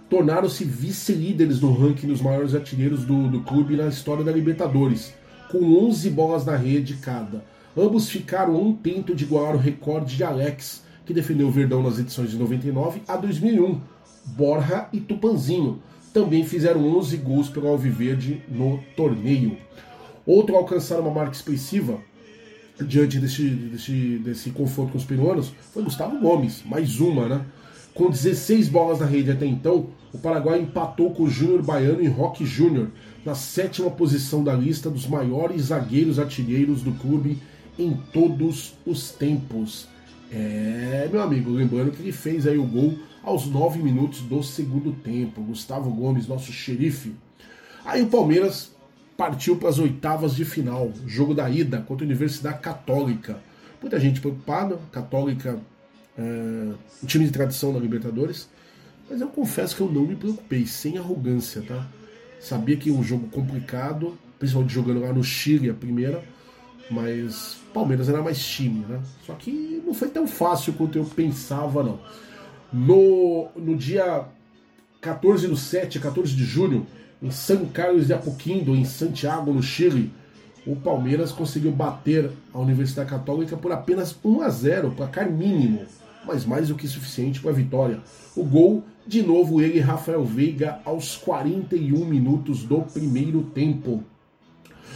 tornaram-se 0.08 0.64
vice-líderes 0.64 1.60
no 1.60 1.72
ranking 1.72 2.06
dos 2.06 2.20
maiores 2.20 2.54
artilheiros 2.54 3.04
do, 3.04 3.28
do 3.28 3.40
clube 3.40 3.76
na 3.76 3.88
história 3.88 4.24
da 4.24 4.32
Libertadores, 4.32 5.12
com 5.50 5.58
11 5.86 6.10
bolas 6.10 6.44
na 6.44 6.56
rede 6.56 6.94
cada. 6.94 7.44
Ambos 7.76 8.08
ficaram 8.08 8.54
um 8.54 8.72
tento 8.72 9.14
de 9.14 9.24
igualar 9.24 9.54
o 9.54 9.58
recorde 9.58 10.16
de 10.16 10.24
Alex, 10.24 10.82
que 11.04 11.12
defendeu 11.12 11.48
o 11.48 11.50
Verdão 11.50 11.82
nas 11.82 11.98
edições 11.98 12.30
de 12.30 12.38
99 12.38 13.02
a 13.06 13.16
2001. 13.16 13.80
Borja 14.24 14.88
e 14.92 15.00
Tupanzinho 15.00 15.80
também 16.12 16.44
fizeram 16.44 16.88
11 16.96 17.16
gols 17.18 17.48
pelo 17.48 17.68
Alviverde 17.68 18.42
no 18.48 18.80
torneio. 18.96 19.58
Outro 20.26 20.56
alcançar 20.56 20.98
uma 20.98 21.10
marca 21.10 21.32
expressiva 21.32 22.00
diante 22.84 23.18
desse, 23.18 23.48
desse, 23.48 24.18
desse 24.18 24.50
confronto 24.50 24.92
com 24.92 24.98
os 24.98 25.04
peruanos 25.04 25.52
foi 25.72 25.82
Gustavo 25.82 26.18
Gomes, 26.18 26.62
mais 26.66 27.00
uma, 27.00 27.28
né? 27.28 27.46
Com 27.94 28.10
16 28.10 28.68
bolas 28.68 29.00
na 29.00 29.06
rede 29.06 29.30
até 29.30 29.46
então, 29.46 29.88
o 30.12 30.18
Paraguai 30.18 30.60
empatou 30.60 31.12
com 31.12 31.22
o 31.22 31.30
Júnior 31.30 31.62
Baiano 31.62 32.02
e 32.02 32.06
Roque 32.06 32.44
Júnior 32.44 32.90
na 33.24 33.34
sétima 33.34 33.90
posição 33.90 34.44
da 34.44 34.52
lista 34.52 34.90
dos 34.90 35.06
maiores 35.06 35.62
zagueiros 35.62 36.18
artilheiros 36.18 36.82
do 36.82 36.92
clube 36.92 37.38
em 37.78 37.94
todos 38.12 38.74
os 38.84 39.10
tempos. 39.10 39.88
É, 40.30 41.08
meu 41.10 41.22
amigo, 41.22 41.50
lembrando 41.50 41.92
que 41.92 42.02
ele 42.02 42.12
fez 42.12 42.46
aí 42.46 42.58
o 42.58 42.66
gol 42.66 42.98
aos 43.22 43.46
9 43.46 43.82
minutos 43.82 44.20
do 44.20 44.42
segundo 44.42 44.92
tempo. 44.92 45.40
Gustavo 45.40 45.90
Gomes, 45.90 46.26
nosso 46.26 46.52
xerife. 46.52 47.14
Aí 47.84 48.02
o 48.02 48.08
Palmeiras 48.08 48.75
partiu 49.16 49.56
para 49.56 49.68
as 49.68 49.78
oitavas 49.78 50.34
de 50.34 50.44
final, 50.44 50.92
jogo 51.06 51.34
da 51.34 51.48
ida 51.48 51.80
contra 51.80 52.04
a 52.04 52.06
Universidade 52.06 52.60
Católica. 52.60 53.40
Muita 53.80 53.98
gente 53.98 54.20
preocupada, 54.20 54.78
Católica, 54.92 55.58
é, 56.18 56.72
time 57.06 57.24
de 57.24 57.32
tradição 57.32 57.72
na 57.72 57.78
Libertadores, 57.78 58.48
mas 59.08 59.20
eu 59.20 59.28
confesso 59.28 59.76
que 59.76 59.82
eu 59.82 59.90
não 59.90 60.02
me 60.02 60.16
preocupei, 60.16 60.66
sem 60.66 60.98
arrogância, 60.98 61.62
tá? 61.62 61.86
Sabia 62.40 62.76
que 62.76 62.90
um 62.90 63.02
jogo 63.02 63.28
complicado, 63.28 64.18
principalmente 64.38 64.74
jogando 64.74 65.00
lá 65.00 65.12
no 65.12 65.22
Chile 65.22 65.70
a 65.70 65.74
primeira, 65.74 66.22
mas 66.90 67.58
Palmeiras 67.72 68.08
era 68.08 68.22
mais 68.22 68.44
time, 68.44 68.84
né? 68.86 69.00
Só 69.24 69.34
que 69.34 69.82
não 69.84 69.94
foi 69.94 70.08
tão 70.08 70.26
fácil 70.26 70.72
quanto 70.74 70.98
eu 70.98 71.04
pensava, 71.04 71.82
não. 71.82 72.00
No, 72.72 73.48
no 73.56 73.76
dia 73.76 74.26
14 75.00 75.46
do 75.46 75.56
7, 75.56 76.00
14 76.00 76.34
de 76.34 76.44
julho, 76.44 76.86
em 77.22 77.30
São 77.30 77.66
Carlos 77.66 78.06
de 78.06 78.12
Apoquindo, 78.12 78.74
em 78.74 78.84
Santiago, 78.84 79.52
no 79.52 79.62
Chile, 79.62 80.12
o 80.66 80.74
Palmeiras 80.74 81.30
conseguiu 81.30 81.70
bater 81.70 82.30
a 82.52 82.58
Universidade 82.58 83.08
Católica 83.08 83.56
por 83.56 83.70
apenas 83.70 84.16
1 84.24 84.42
a 84.42 84.48
0, 84.48 84.90
placar 84.90 85.30
mínimo, 85.30 85.82
mas 86.26 86.44
mais 86.44 86.68
do 86.68 86.74
que 86.74 86.88
suficiente 86.88 87.40
para 87.40 87.52
a 87.52 87.54
vitória. 87.54 88.00
O 88.34 88.42
gol, 88.42 88.84
de 89.06 89.22
novo 89.22 89.62
ele, 89.62 89.78
Rafael 89.78 90.24
Veiga, 90.24 90.80
aos 90.84 91.16
41 91.16 92.04
minutos 92.04 92.64
do 92.64 92.80
primeiro 92.80 93.42
tempo. 93.42 94.02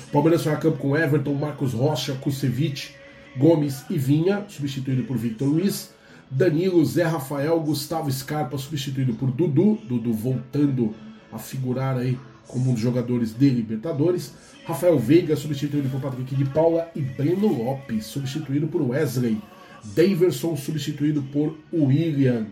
O 0.09 0.12
Palmeiras 0.12 0.42
foi 0.42 0.52
a 0.52 0.56
campo 0.56 0.78
com 0.78 0.96
Everton, 0.96 1.35
Marcos 1.35 1.72
Rocha, 1.72 2.14
Kusevich, 2.14 2.96
Gomes 3.37 3.85
e 3.88 3.96
Vinha, 3.96 4.44
substituído 4.48 5.04
por 5.04 5.16
Victor 5.16 5.48
Luiz. 5.48 5.94
Danilo, 6.28 6.85
Zé 6.85 7.04
Rafael, 7.04 7.59
Gustavo 7.61 8.11
Scarpa, 8.11 8.59
substituído 8.59 9.14
por 9.14 9.30
Dudu, 9.30 9.78
Dudu 9.85 10.12
voltando 10.12 10.94
a 11.32 11.38
figurar 11.38 11.96
aí 11.96 12.18
como 12.46 12.70
um 12.70 12.74
dos 12.74 12.82
jogadores 12.82 13.32
de 13.32 13.48
Libertadores. 13.48 14.32
Rafael 14.64 14.98
Veiga, 14.98 15.36
substituído 15.36 15.88
por 15.88 16.00
Patrick 16.00 16.34
de 16.34 16.44
Paula. 16.44 16.88
E 16.94 17.00
Breno 17.00 17.48
Lopes, 17.48 18.06
substituído 18.06 18.66
por 18.66 18.82
Wesley. 18.82 19.40
Daverson, 19.94 20.56
substituído 20.56 21.22
por 21.22 21.56
William. 21.72 22.46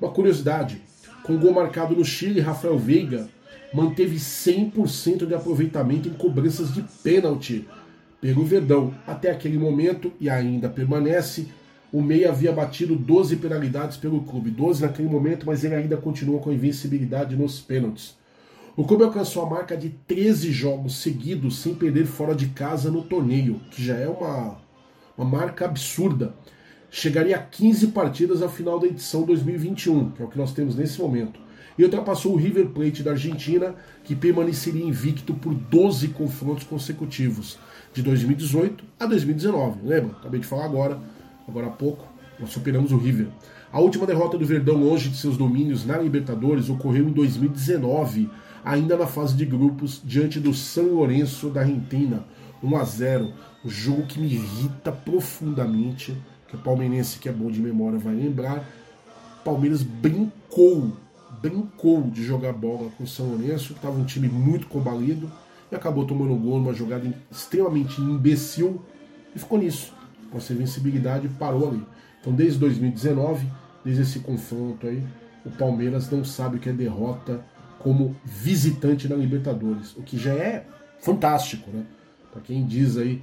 Uma 0.00 0.10
curiosidade: 0.10 0.80
com 1.22 1.38
gol 1.38 1.52
marcado 1.52 1.94
no 1.94 2.04
Chile, 2.04 2.40
Rafael 2.40 2.78
Veiga 2.78 3.28
manteve 3.72 4.16
100% 4.16 5.26
de 5.26 5.34
aproveitamento 5.34 6.08
em 6.08 6.12
cobranças 6.12 6.72
de 6.74 6.82
pênalti 7.02 7.66
pelo 8.20 8.44
Verdão. 8.44 8.94
Até 9.06 9.30
aquele 9.30 9.58
momento, 9.58 10.12
e 10.20 10.28
ainda 10.28 10.68
permanece, 10.68 11.48
o 11.92 12.00
Meia 12.00 12.30
havia 12.30 12.50
batido 12.50 12.96
12 12.96 13.36
penalidades 13.36 13.98
pelo 13.98 14.22
clube, 14.22 14.50
12 14.50 14.80
naquele 14.80 15.08
momento, 15.08 15.44
mas 15.44 15.62
ele 15.62 15.74
ainda 15.74 15.96
continua 15.98 16.40
com 16.40 16.48
a 16.48 16.54
invencibilidade 16.54 17.36
nos 17.36 17.60
pênaltis. 17.60 18.16
O 18.74 18.84
clube 18.84 19.04
alcançou 19.04 19.44
a 19.44 19.50
marca 19.50 19.76
de 19.76 19.90
13 19.90 20.50
jogos 20.50 20.96
seguidos 20.96 21.58
sem 21.58 21.74
perder 21.74 22.06
fora 22.06 22.34
de 22.34 22.46
casa 22.48 22.90
no 22.90 23.02
torneio, 23.02 23.60
que 23.70 23.84
já 23.84 23.94
é 23.94 24.08
uma, 24.08 24.56
uma 25.18 25.28
marca 25.28 25.66
absurda. 25.66 26.34
Chegaria 26.90 27.36
a 27.36 27.38
15 27.38 27.88
partidas 27.88 28.40
ao 28.40 28.48
final 28.48 28.80
da 28.80 28.86
edição 28.86 29.24
2021, 29.24 30.12
que 30.12 30.22
é 30.22 30.24
o 30.24 30.28
que 30.28 30.38
nós 30.38 30.54
temos 30.54 30.74
nesse 30.74 30.98
momento. 30.98 31.38
E 31.76 31.84
ultrapassou 31.84 32.32
o 32.32 32.36
River 32.36 32.68
Plate 32.68 33.02
da 33.02 33.10
Argentina, 33.10 33.74
que 34.02 34.16
permaneceria 34.16 34.84
invicto 34.84 35.34
por 35.34 35.54
12 35.54 36.08
confrontos 36.08 36.64
consecutivos, 36.64 37.58
de 37.92 38.02
2018 38.02 38.82
a 38.98 39.04
2019. 39.04 39.80
Lembra? 39.86 40.16
Acabei 40.16 40.40
de 40.40 40.46
falar 40.46 40.64
agora 40.64 40.98
agora 41.52 41.66
há 41.66 41.70
pouco, 41.70 42.06
nós 42.40 42.50
superamos 42.50 42.92
o 42.92 42.96
River. 42.96 43.28
A 43.70 43.78
última 43.78 44.06
derrota 44.06 44.38
do 44.38 44.46
Verdão 44.46 44.76
longe 44.76 45.10
de 45.10 45.18
seus 45.18 45.36
domínios 45.36 45.84
na 45.84 45.98
Libertadores 45.98 46.70
ocorreu 46.70 47.08
em 47.08 47.12
2019, 47.12 48.30
ainda 48.64 48.96
na 48.96 49.06
fase 49.06 49.34
de 49.36 49.44
grupos, 49.44 50.00
diante 50.02 50.40
do 50.40 50.54
San 50.54 50.82
Lourenço 50.82 51.50
da 51.50 51.60
Argentina, 51.60 52.24
1 52.62 52.76
a 52.76 52.84
0 52.84 53.32
um 53.64 53.70
jogo 53.70 54.06
que 54.06 54.18
me 54.18 54.26
irrita 54.26 54.90
profundamente, 54.90 56.16
que 56.48 56.56
o 56.56 56.58
palmeirense 56.58 57.18
que 57.18 57.28
é 57.28 57.32
bom 57.32 57.50
de 57.50 57.60
memória 57.60 57.98
vai 57.98 58.14
lembrar. 58.14 58.68
Palmeiras 59.44 59.82
brincou, 59.82 60.90
brincou 61.40 62.02
de 62.02 62.24
jogar 62.24 62.52
bola 62.52 62.90
com 62.96 63.04
o 63.04 63.06
São 63.06 63.26
Lourenço, 63.26 63.68
que 63.68 63.78
estava 63.78 63.96
um 63.96 64.04
time 64.04 64.28
muito 64.28 64.66
combalido, 64.66 65.30
e 65.70 65.76
acabou 65.76 66.04
tomando 66.04 66.34
gol 66.34 66.58
numa 66.58 66.74
jogada 66.74 67.12
extremamente 67.30 68.00
imbecil, 68.00 68.82
e 69.34 69.38
ficou 69.38 69.58
nisso 69.58 69.92
com 70.32 70.38
essa 70.38 70.52
invencibilidade 70.52 71.28
parou 71.28 71.68
ali. 71.68 71.86
Então, 72.20 72.32
desde 72.32 72.58
2019, 72.58 73.46
desde 73.84 74.02
esse 74.02 74.20
confronto 74.20 74.86
aí, 74.86 75.02
o 75.44 75.50
Palmeiras 75.50 76.10
não 76.10 76.24
sabe 76.24 76.56
o 76.56 76.60
que 76.60 76.70
é 76.70 76.72
derrota 76.72 77.44
como 77.78 78.16
visitante 78.24 79.08
na 79.08 79.16
Libertadores, 79.16 79.94
o 79.96 80.02
que 80.02 80.16
já 80.16 80.32
é 80.32 80.66
fantástico, 81.00 81.70
né? 81.70 81.84
Para 82.30 82.40
quem 82.40 82.64
diz 82.64 82.96
aí 82.96 83.22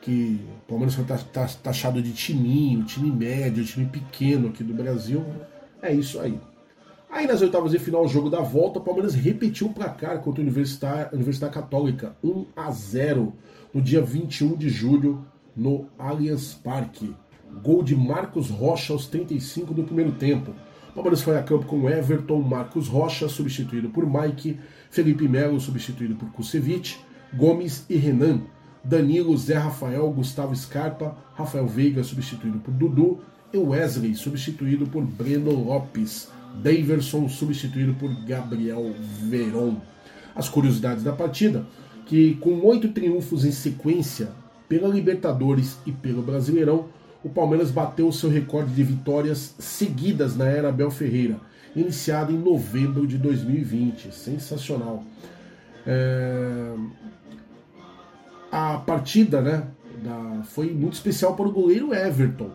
que 0.00 0.40
o 0.62 0.68
Palmeiras 0.68 0.94
foi 0.94 1.04
taxado 1.04 2.00
de 2.00 2.12
timinho, 2.12 2.84
time 2.84 3.10
médio, 3.10 3.64
time 3.64 3.86
pequeno 3.86 4.48
aqui 4.48 4.62
do 4.62 4.72
Brasil, 4.72 5.24
é 5.82 5.92
isso 5.92 6.20
aí. 6.20 6.38
Aí 7.10 7.26
nas 7.26 7.42
oitavas 7.42 7.72
de 7.72 7.78
final, 7.80 8.04
o 8.04 8.08
jogo 8.08 8.30
da 8.30 8.40
volta, 8.40 8.78
o 8.78 8.82
Palmeiras 8.82 9.14
repetiu 9.14 9.66
o 9.66 9.72
placar 9.72 10.20
contra 10.20 10.40
a 10.40 10.44
Universidade, 10.44 11.14
Universidade 11.14 11.52
Católica, 11.52 12.16
1 12.22 12.46
a 12.54 12.70
0 12.70 13.32
no 13.74 13.82
dia 13.82 14.00
21 14.00 14.56
de 14.56 14.68
julho 14.68 15.24
no 15.56 15.88
Allianz 15.98 16.54
Parque. 16.54 17.14
Gol 17.62 17.82
de 17.82 17.96
Marcos 17.96 18.50
Rocha 18.50 18.92
aos 18.92 19.06
35 19.06 19.72
do 19.72 19.84
primeiro 19.84 20.12
tempo. 20.12 20.52
O 20.90 20.94
Palmeiras 20.94 21.22
foi 21.22 21.38
a 21.38 21.42
campo 21.42 21.66
com 21.66 21.88
Everton, 21.88 22.40
Marcos 22.42 22.88
Rocha, 22.88 23.28
substituído 23.28 23.88
por 23.88 24.04
Mike, 24.06 24.58
Felipe 24.90 25.28
Melo, 25.28 25.60
substituído 25.60 26.14
por 26.16 26.30
Kusevich, 26.30 26.98
Gomes 27.34 27.86
e 27.88 27.96
Renan. 27.96 28.42
Danilo, 28.84 29.36
Zé 29.36 29.58
Rafael, 29.58 30.08
Gustavo 30.10 30.54
Scarpa, 30.54 31.16
Rafael 31.34 31.66
Veiga 31.66 32.04
substituído 32.04 32.58
por 32.60 32.72
Dudu 32.72 33.20
e 33.52 33.58
Wesley 33.58 34.14
substituído 34.14 34.86
por 34.86 35.02
Breno 35.02 35.50
Lopes, 35.50 36.30
Daverson 36.62 37.28
substituído 37.28 37.94
por 37.94 38.08
Gabriel 38.24 38.94
Veron. 39.28 39.80
As 40.34 40.48
curiosidades 40.48 41.02
da 41.02 41.12
partida, 41.12 41.66
que 42.04 42.36
com 42.36 42.64
oito 42.64 42.88
triunfos 42.88 43.44
em 43.44 43.50
sequência 43.50 44.30
pela 44.68 44.88
Libertadores 44.88 45.78
e 45.86 45.92
pelo 45.92 46.22
Brasileirão, 46.22 46.86
o 47.24 47.28
Palmeiras 47.28 47.70
bateu 47.70 48.08
o 48.08 48.12
seu 48.12 48.30
recorde 48.30 48.72
de 48.72 48.82
vitórias 48.84 49.54
seguidas 49.58 50.36
na 50.36 50.46
era 50.46 50.68
Abel 50.68 50.90
Ferreira, 50.90 51.40
iniciado 51.74 52.32
em 52.32 52.38
novembro 52.38 53.06
de 53.06 53.18
2020. 53.18 54.14
Sensacional. 54.14 55.02
É... 55.86 56.74
A 58.50 58.78
partida 58.78 59.40
né, 59.40 59.66
da... 60.02 60.42
foi 60.44 60.72
muito 60.72 60.94
especial 60.94 61.34
para 61.34 61.48
o 61.48 61.52
goleiro 61.52 61.92
Everton. 61.92 62.50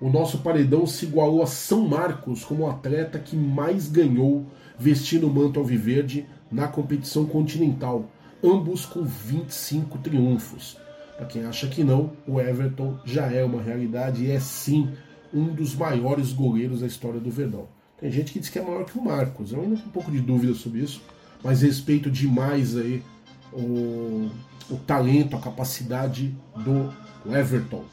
O 0.00 0.08
nosso 0.08 0.38
paredão 0.38 0.86
se 0.86 1.04
igualou 1.04 1.42
a 1.42 1.46
São 1.46 1.86
Marcos 1.86 2.44
como 2.44 2.64
o 2.64 2.70
atleta 2.70 3.18
que 3.18 3.36
mais 3.36 3.88
ganhou 3.88 4.46
vestindo 4.78 5.28
o 5.28 5.32
manto 5.32 5.60
alviverde 5.60 6.26
na 6.50 6.66
competição 6.66 7.24
continental, 7.24 8.10
ambos 8.42 8.84
com 8.84 9.04
25 9.04 9.98
triunfos. 9.98 10.76
Para 11.22 11.30
quem 11.30 11.44
acha 11.44 11.68
que 11.68 11.84
não, 11.84 12.10
o 12.26 12.40
Everton 12.40 12.98
já 13.04 13.30
é 13.30 13.44
uma 13.44 13.62
realidade 13.62 14.24
e 14.24 14.32
é 14.32 14.40
sim 14.40 14.88
um 15.32 15.54
dos 15.54 15.72
maiores 15.72 16.32
goleiros 16.32 16.80
da 16.80 16.86
história 16.88 17.20
do 17.20 17.30
Verdão. 17.30 17.68
Tem 17.96 18.10
gente 18.10 18.32
que 18.32 18.40
diz 18.40 18.48
que 18.48 18.58
é 18.58 18.62
maior 18.62 18.84
que 18.84 18.98
o 18.98 19.04
Marcos, 19.04 19.52
eu 19.52 19.60
ainda 19.60 19.76
tenho 19.76 19.86
um 19.86 19.92
pouco 19.92 20.10
de 20.10 20.18
dúvida 20.18 20.52
sobre 20.52 20.80
isso, 20.80 21.00
mas 21.40 21.62
respeito 21.62 22.10
demais 22.10 22.76
aí 22.76 23.04
o, 23.52 24.28
o 24.68 24.76
talento, 24.84 25.36
a 25.36 25.40
capacidade 25.40 26.34
do 26.56 26.92
Everton. 27.32 27.84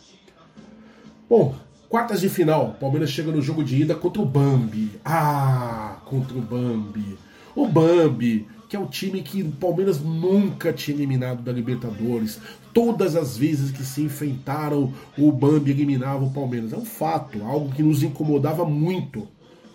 Bom, 1.29 1.53
quartas 1.87 2.21
de 2.21 2.29
final, 2.29 2.77
Palmeiras 2.79 3.11
chega 3.11 3.31
no 3.31 3.43
jogo 3.43 3.63
de 3.63 3.83
ida 3.83 3.93
contra 3.93 4.23
o 4.23 4.25
Bambi. 4.25 4.89
Ah, 5.05 5.97
contra 6.05 6.35
o 6.35 6.41
Bambi. 6.41 7.15
O 7.55 7.67
Bambi, 7.67 8.47
que 8.69 8.75
é 8.75 8.79
o 8.79 8.85
time 8.85 9.23
que 9.23 9.41
o 9.41 9.51
Palmeiras 9.51 9.99
nunca 9.99 10.71
tinha 10.71 10.95
eliminado 10.95 11.41
da 11.41 11.51
Libertadores. 11.51 12.39
Todas 12.73 13.15
as 13.15 13.37
vezes 13.37 13.71
que 13.71 13.83
se 13.83 14.01
enfrentaram, 14.01 14.93
o 15.17 15.31
Bambi 15.31 15.71
eliminava 15.71 16.23
o 16.23 16.31
Palmeiras. 16.31 16.73
É 16.73 16.77
um 16.77 16.85
fato, 16.85 17.43
algo 17.43 17.73
que 17.73 17.81
nos 17.81 18.03
incomodava 18.03 18.65
muito. 18.65 19.27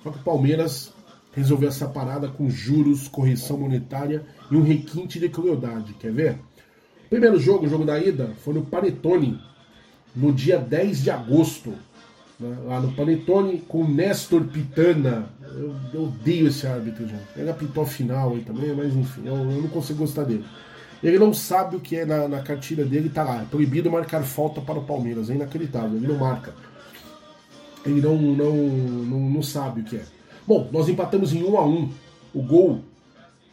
Só 0.03 0.11
que 0.11 0.19
o 0.19 0.23
Palmeiras 0.23 0.93
resolveu 1.35 1.69
essa 1.69 1.89
parada 1.89 2.29
com 2.29 2.49
juros, 2.49 3.09
correção 3.09 3.59
monetária 3.59 4.25
e 4.51 4.57
um 4.57 4.63
requinte 4.63 5.19
de 5.19 5.29
crueldade. 5.29 5.95
Quer 5.95 6.13
ver? 6.13 6.39
O 7.07 7.09
primeiro 7.11 7.39
jogo, 7.39 7.67
o 7.67 7.69
jogo 7.69 7.85
da 7.85 7.99
ida, 7.99 8.33
foi 8.39 8.55
no 8.55 8.65
Panetone, 8.65 9.41
no 10.15 10.33
dia 10.33 10.59
10 10.59 11.03
de 11.03 11.11
agosto. 11.11 11.75
Né, 12.39 12.57
lá 12.65 12.81
no 12.81 12.93
Panetone, 12.93 13.59
com 13.61 13.83
o 13.83 13.89
Néstor 13.89 14.45
Pitana. 14.45 15.29
Eu, 15.41 15.75
eu 15.93 16.05
odeio 16.05 16.49
esse 16.49 16.67
árbitro, 16.67 17.07
gente. 17.07 17.23
Ele 17.37 17.51
apitou 17.51 17.87
final 17.87 18.33
aí 18.33 18.43
também, 18.43 18.75
mas 18.75 18.95
enfim, 18.95 19.23
eu, 19.25 19.35
eu, 19.35 19.63
não 19.63 19.69
consigo 19.69 20.01
gostar 20.01 20.25
dele. 20.25 20.45
Ele 21.05 21.19
não 21.19 21.35
sabe 21.35 21.77
o 21.77 21.81
que 21.81 21.97
é 21.97 22.07
na, 22.07 22.27
na 22.27 22.41
cartilha 22.41 22.85
dele, 22.85 23.11
tá 23.11 23.23
lá. 23.23 23.43
É 23.43 23.45
proibido 23.45 23.91
marcar 23.91 24.23
falta 24.23 24.63
para 24.63 24.79
o 24.79 24.85
Palmeiras. 24.85 25.29
É 25.29 25.35
inacreditável, 25.35 25.99
ele 25.99 26.09
não 26.09 26.17
marca. 26.17 26.55
Ele 27.85 28.01
não, 28.01 28.17
não, 28.17 28.55
não, 28.57 29.21
não 29.21 29.43
sabe 29.43 29.83
o 29.83 29.85
que 29.85 29.97
é. 29.97 30.05
Bom, 30.47 30.69
nós 30.73 30.89
empatamos 30.89 31.35
em 31.35 31.43
1 31.45 31.57
a 31.59 31.67
1 31.67 31.91
O 32.33 32.43
gol 32.43 32.83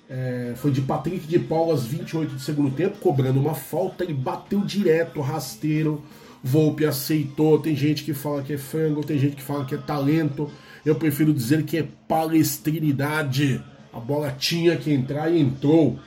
é, 0.10 0.54
foi 0.56 0.72
de 0.72 0.82
Patrick 0.82 1.28
de 1.28 1.40
Paula 1.40 1.74
aos 1.74 1.86
28 1.86 2.36
do 2.36 2.40
segundo 2.40 2.74
tempo, 2.74 2.98
cobrando 3.00 3.40
uma 3.40 3.54
falta. 3.54 4.06
Ele 4.06 4.14
bateu 4.14 4.62
direto, 4.62 5.20
rasteiro. 5.20 6.02
Volpe 6.42 6.86
aceitou. 6.86 7.60
Tem 7.60 7.76
gente 7.76 8.06
que 8.06 8.14
fala 8.14 8.42
que 8.42 8.54
é 8.54 8.58
frango, 8.58 9.04
tem 9.04 9.20
gente 9.20 9.36
que 9.36 9.44
fala 9.44 9.66
que 9.66 9.76
é 9.76 9.78
talento. 9.78 10.50
Eu 10.86 10.96
prefiro 10.96 11.34
dizer 11.34 11.64
que 11.64 11.78
é 11.78 11.88
palestrinidade. 12.08 13.62
A 13.92 14.00
bola 14.00 14.32
tinha 14.32 14.78
que 14.78 14.92
entrar 14.92 15.30
e 15.30 15.40
entrou. 15.40 16.00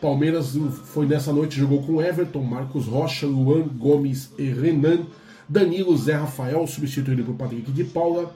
Palmeiras 0.00 0.56
foi 0.86 1.06
nessa 1.06 1.32
noite, 1.32 1.58
jogou 1.58 1.82
com 1.82 2.00
Everton, 2.00 2.42
Marcos 2.42 2.86
Rocha, 2.86 3.26
Luan 3.26 3.68
Gomes 3.68 4.30
e 4.38 4.44
Renan. 4.44 5.06
Danilo 5.48 5.96
Zé 5.96 6.14
Rafael, 6.14 6.64
substituído 6.66 7.24
por 7.24 7.34
Patrick 7.34 7.70
de 7.72 7.84
Paula. 7.84 8.34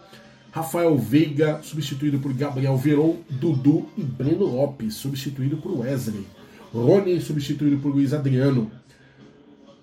Rafael 0.50 0.96
Veiga, 0.96 1.60
substituído 1.62 2.18
por 2.18 2.32
Gabriel 2.32 2.76
Veron, 2.76 3.16
Dudu 3.30 3.86
e 3.96 4.02
Breno 4.02 4.44
Lopes, 4.44 4.94
substituído 4.94 5.56
por 5.56 5.78
Wesley. 5.78 6.26
Rony, 6.72 7.20
substituído 7.20 7.78
por 7.78 7.92
Luiz 7.92 8.12
Adriano. 8.12 8.70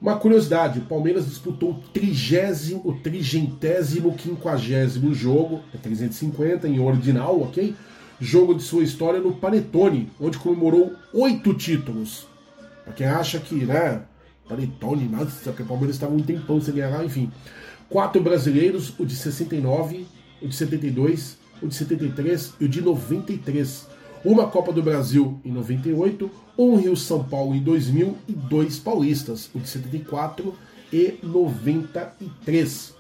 Uma 0.02 0.18
curiosidade, 0.18 0.80
o 0.80 0.84
Palmeiras 0.84 1.26
disputou 1.26 1.72
o 1.72 1.80
trigésimo, 1.94 2.82
o 2.84 2.94
trigentésimo, 2.94 4.14
quinquagésimo 4.16 5.14
jogo, 5.14 5.62
é 5.74 5.78
350 5.78 6.68
em 6.68 6.80
ordinal, 6.80 7.40
ok? 7.42 7.76
Jogo 8.24 8.54
de 8.54 8.62
sua 8.62 8.84
história 8.84 9.20
no 9.20 9.34
Panetone, 9.34 10.08
onde 10.20 10.38
comemorou 10.38 10.94
oito 11.12 11.56
títulos. 11.56 12.28
Pra 12.84 12.94
quem 12.94 13.08
acha 13.08 13.40
que, 13.40 13.56
né, 13.66 14.04
Panetone, 14.48 15.06
nossa, 15.06 15.52
que 15.52 15.64
o 15.64 15.66
Palmeiras 15.66 15.96
estava 15.96 16.14
um 16.14 16.22
tempão 16.22 16.62
sem 16.62 16.76
ganhar 16.76 16.92
lá, 16.92 17.04
enfim. 17.04 17.32
Quatro 17.90 18.22
brasileiros, 18.22 18.94
o 19.00 19.08
de 19.08 19.16
69, 19.16 20.06
o 20.40 20.48
de 20.48 20.56
72, 20.56 21.40
o 21.64 21.68
de 21.68 21.74
73 21.74 22.54
e 22.60 22.66
o 22.66 22.70
de 22.70 22.80
93. 22.80 23.88
Uma 24.24 24.46
Copa 24.46 24.72
do 24.72 24.84
Brasil 24.84 25.40
em 25.44 25.52
98, 25.52 26.30
um 26.56 26.76
Rio 26.76 26.96
São 26.96 27.24
Paulo 27.24 27.56
em 27.56 27.64
2000 27.64 28.18
e 28.28 28.34
dois 28.34 28.78
paulistas, 28.78 29.50
o 29.56 29.60
de 29.60 29.68
74 29.68 30.54
e 30.94 31.18
93. 31.24 32.94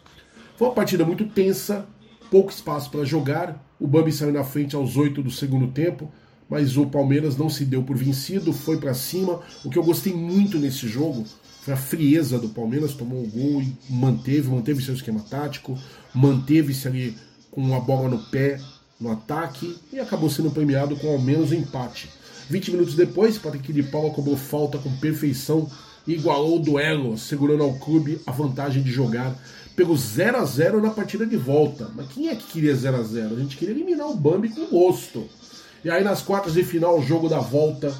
Foi 0.57 0.67
uma 0.67 0.73
partida 0.73 1.05
muito 1.05 1.27
tensa, 1.27 1.85
pouco 2.31 2.49
espaço 2.49 2.89
para 2.89 3.03
jogar. 3.03 3.63
O 3.81 3.87
Bambi 3.87 4.11
saiu 4.11 4.31
na 4.31 4.43
frente 4.43 4.75
aos 4.75 4.95
8 4.95 5.23
do 5.23 5.31
segundo 5.31 5.69
tempo, 5.69 6.07
mas 6.47 6.77
o 6.77 6.85
Palmeiras 6.85 7.35
não 7.35 7.49
se 7.49 7.65
deu 7.65 7.81
por 7.81 7.97
vencido, 7.97 8.53
foi 8.53 8.77
para 8.77 8.93
cima. 8.93 9.39
O 9.65 9.71
que 9.71 9.79
eu 9.79 9.83
gostei 9.83 10.13
muito 10.13 10.59
nesse 10.59 10.87
jogo 10.87 11.25
foi 11.63 11.73
a 11.73 11.77
frieza 11.77 12.37
do 12.37 12.49
Palmeiras, 12.49 12.93
tomou 12.93 13.23
o 13.23 13.27
gol 13.27 13.59
e 13.59 13.75
manteve, 13.89 14.49
manteve 14.49 14.83
seu 14.83 14.93
esquema 14.93 15.21
tático, 15.21 15.75
manteve-se 16.13 16.87
ali 16.87 17.17
com 17.49 17.75
a 17.75 17.79
bola 17.79 18.07
no 18.07 18.19
pé 18.19 18.61
no 18.99 19.11
ataque 19.11 19.75
e 19.91 19.99
acabou 19.99 20.29
sendo 20.29 20.51
premiado 20.51 20.95
com 20.97 21.07
ao 21.07 21.19
menos 21.19 21.51
um 21.51 21.55
empate. 21.55 22.07
20 22.51 22.73
minutos 22.73 22.93
depois, 22.93 23.39
Patrick 23.39 23.73
de 23.73 23.81
Paula 23.81 24.13
cobrou 24.13 24.37
falta 24.37 24.77
com 24.77 24.95
perfeição 24.97 25.67
e 26.05 26.13
igualou 26.13 26.57
o 26.57 26.61
duelo, 26.61 27.17
segurando 27.17 27.63
ao 27.63 27.73
clube 27.79 28.21
a 28.27 28.31
vantagem 28.31 28.83
de 28.83 28.91
jogar 28.91 29.35
pelo 29.81 29.97
0 29.97 30.37
a 30.37 30.45
0 30.45 30.79
na 30.79 30.91
partida 30.91 31.25
de 31.25 31.35
volta. 31.35 31.89
Mas 31.95 32.07
quem 32.09 32.29
é 32.29 32.35
que 32.35 32.45
queria 32.51 32.75
0 32.75 32.97
a 32.97 33.01
0 33.01 33.35
A 33.35 33.39
gente 33.39 33.57
queria 33.57 33.73
eliminar 33.73 34.07
o 34.07 34.15
Bambi 34.15 34.49
com 34.49 34.67
gosto. 34.67 35.27
E 35.83 35.89
aí 35.89 36.03
nas 36.03 36.21
quartas 36.21 36.53
de 36.53 36.63
final, 36.63 36.99
o 36.99 37.03
jogo 37.03 37.27
da 37.27 37.39
volta, 37.39 37.91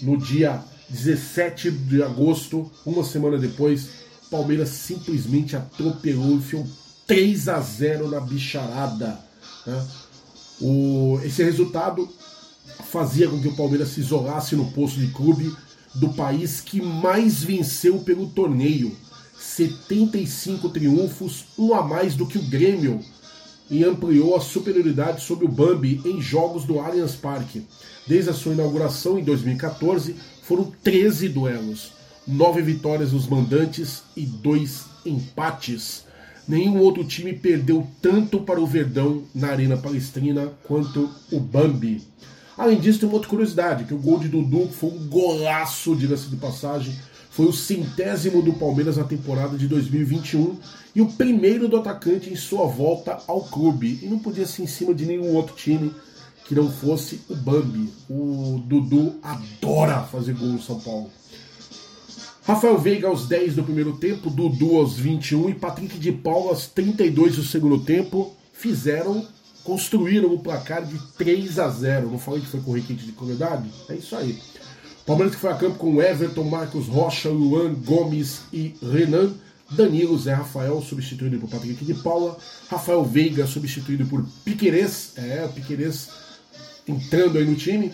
no 0.00 0.16
dia 0.16 0.62
17 0.88 1.72
de 1.72 2.04
agosto, 2.04 2.70
uma 2.86 3.02
semana 3.02 3.36
depois, 3.36 3.88
Palmeiras 4.30 4.68
simplesmente 4.68 5.56
atropelou 5.56 6.30
e 6.30 6.34
enfiou 6.34 6.64
3 7.08 7.48
a 7.48 7.58
0 7.58 8.08
na 8.08 8.20
bicharada. 8.20 9.18
Né? 9.66 9.86
O, 10.60 11.18
esse 11.24 11.42
resultado 11.42 12.08
fazia 12.92 13.28
com 13.28 13.42
que 13.42 13.48
o 13.48 13.56
Palmeiras 13.56 13.88
se 13.88 13.98
isolasse 13.98 14.54
no 14.54 14.70
posto 14.70 15.00
de 15.00 15.08
clube 15.08 15.52
do 15.96 16.10
país 16.10 16.60
que 16.60 16.80
mais 16.80 17.42
venceu 17.42 17.98
pelo 17.98 18.28
torneio. 18.28 18.96
75 19.58 20.68
triunfos, 20.68 21.46
um 21.58 21.74
a 21.74 21.82
mais 21.82 22.14
do 22.14 22.26
que 22.26 22.38
o 22.38 22.42
Grêmio, 22.42 23.00
e 23.68 23.84
ampliou 23.84 24.36
a 24.36 24.40
superioridade 24.40 25.24
sobre 25.24 25.46
o 25.46 25.50
Bambi 25.50 26.00
em 26.04 26.22
jogos 26.22 26.64
do 26.64 26.78
Allianz 26.78 27.16
Parque. 27.16 27.66
Desde 28.06 28.30
a 28.30 28.32
sua 28.32 28.52
inauguração 28.52 29.18
em 29.18 29.24
2014, 29.24 30.14
foram 30.42 30.72
13 30.82 31.28
duelos, 31.28 31.90
9 32.26 32.62
vitórias 32.62 33.10
dos 33.10 33.26
mandantes 33.26 34.04
e 34.16 34.24
2 34.24 34.84
empates. 35.04 36.04
Nenhum 36.46 36.78
outro 36.78 37.04
time 37.04 37.32
perdeu 37.32 37.84
tanto 38.00 38.40
para 38.40 38.60
o 38.60 38.66
Verdão 38.66 39.24
na 39.34 39.48
Arena 39.48 39.76
Palestrina 39.76 40.52
quanto 40.62 41.10
o 41.32 41.40
Bambi. 41.40 42.00
Além 42.56 42.78
disso, 42.78 43.00
tem 43.00 43.08
uma 43.08 43.16
outra 43.16 43.28
curiosidade, 43.28 43.84
que 43.84 43.94
o 43.94 43.98
gol 43.98 44.20
de 44.20 44.28
Dudu 44.28 44.68
foi 44.68 44.90
um 44.90 45.08
golaço, 45.08 45.96
diga-se 45.96 46.28
de 46.28 46.36
passagem, 46.36 46.96
foi 47.38 47.46
o 47.46 47.52
centésimo 47.52 48.42
do 48.42 48.52
Palmeiras 48.52 48.96
na 48.96 49.04
temporada 49.04 49.56
de 49.56 49.68
2021 49.68 50.56
e 50.92 51.00
o 51.00 51.06
primeiro 51.06 51.68
do 51.68 51.76
atacante 51.76 52.28
em 52.28 52.34
sua 52.34 52.66
volta 52.66 53.16
ao 53.28 53.42
clube. 53.42 54.00
E 54.02 54.06
não 54.06 54.18
podia 54.18 54.44
ser 54.44 54.62
em 54.62 54.66
cima 54.66 54.92
de 54.92 55.06
nenhum 55.06 55.32
outro 55.36 55.54
time 55.54 55.94
que 56.48 56.54
não 56.56 56.68
fosse 56.68 57.20
o 57.28 57.36
Bambi. 57.36 57.92
O 58.10 58.60
Dudu 58.66 59.20
adora 59.22 60.02
fazer 60.02 60.34
gol 60.34 60.48
no 60.48 60.60
São 60.60 60.80
Paulo. 60.80 61.12
Rafael 62.42 62.76
Veiga 62.76 63.06
aos 63.06 63.28
10 63.28 63.54
do 63.54 63.62
primeiro 63.62 63.92
tempo, 63.98 64.30
Dudu 64.30 64.76
aos 64.76 64.98
21 64.98 65.50
e 65.50 65.54
Patrick 65.54 65.96
de 65.96 66.10
Paula 66.10 66.48
aos 66.48 66.66
32 66.66 67.36
do 67.36 67.44
segundo 67.44 67.78
tempo 67.84 68.34
fizeram, 68.52 69.24
construíram 69.62 70.34
o 70.34 70.40
placar 70.40 70.84
de 70.84 70.98
3 71.16 71.60
a 71.60 71.68
0. 71.68 72.10
Não 72.10 72.18
falei 72.18 72.40
que 72.40 72.48
foi 72.48 72.60
com 72.62 72.72
requinte 72.72 73.06
de 73.06 73.12
qualidade? 73.12 73.70
É 73.88 73.94
isso 73.94 74.16
aí. 74.16 74.36
Palmeiras 75.08 75.36
que 75.36 75.40
foi 75.40 75.50
a 75.50 75.54
campo 75.54 75.78
com 75.78 76.02
Everton, 76.02 76.44
Marcos 76.44 76.86
Rocha, 76.86 77.30
Luan, 77.30 77.72
Gomes 77.72 78.42
e 78.52 78.74
Renan. 78.82 79.32
Danilo 79.70 80.18
Zé 80.18 80.34
Rafael, 80.34 80.82
substituído 80.82 81.38
por 81.38 81.48
Patrick 81.48 81.82
de 81.82 81.94
Paula. 81.94 82.36
Rafael 82.68 83.02
Veiga, 83.02 83.46
substituído 83.46 84.04
por 84.04 84.22
Piquerez. 84.44 85.14
É, 85.16 85.46
o 85.46 85.48
Piquerez 85.48 86.10
entrando 86.86 87.38
aí 87.38 87.46
no 87.46 87.56
time. 87.56 87.90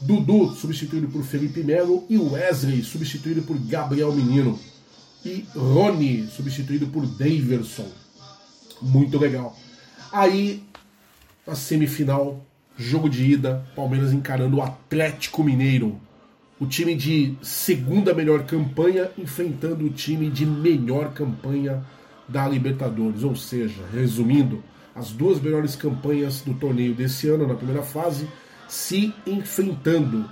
Dudu, 0.00 0.56
substituído 0.56 1.06
por 1.06 1.22
Felipe 1.22 1.62
Melo. 1.62 2.04
E 2.10 2.18
Wesley, 2.18 2.82
substituído 2.82 3.42
por 3.42 3.56
Gabriel 3.60 4.12
Menino. 4.12 4.58
E 5.24 5.46
Rony, 5.54 6.26
substituído 6.26 6.88
por 6.88 7.06
Daverson. 7.06 7.86
Muito 8.82 9.16
legal. 9.20 9.56
Aí, 10.10 10.64
na 11.46 11.54
semifinal, 11.54 12.44
jogo 12.76 13.08
de 13.08 13.24
ida, 13.24 13.64
Palmeiras 13.76 14.12
encarando 14.12 14.56
o 14.56 14.62
Atlético 14.62 15.44
Mineiro 15.44 16.04
o 16.58 16.66
time 16.66 16.94
de 16.94 17.36
segunda 17.42 18.14
melhor 18.14 18.44
campanha 18.44 19.10
enfrentando 19.18 19.84
o 19.84 19.90
time 19.90 20.30
de 20.30 20.46
melhor 20.46 21.12
campanha 21.12 21.84
da 22.26 22.48
Libertadores. 22.48 23.22
Ou 23.22 23.36
seja, 23.36 23.82
resumindo, 23.92 24.62
as 24.94 25.10
duas 25.10 25.40
melhores 25.40 25.76
campanhas 25.76 26.40
do 26.40 26.54
torneio 26.54 26.94
desse 26.94 27.28
ano 27.28 27.46
na 27.46 27.54
primeira 27.54 27.82
fase 27.82 28.26
se 28.66 29.14
enfrentando. 29.26 30.28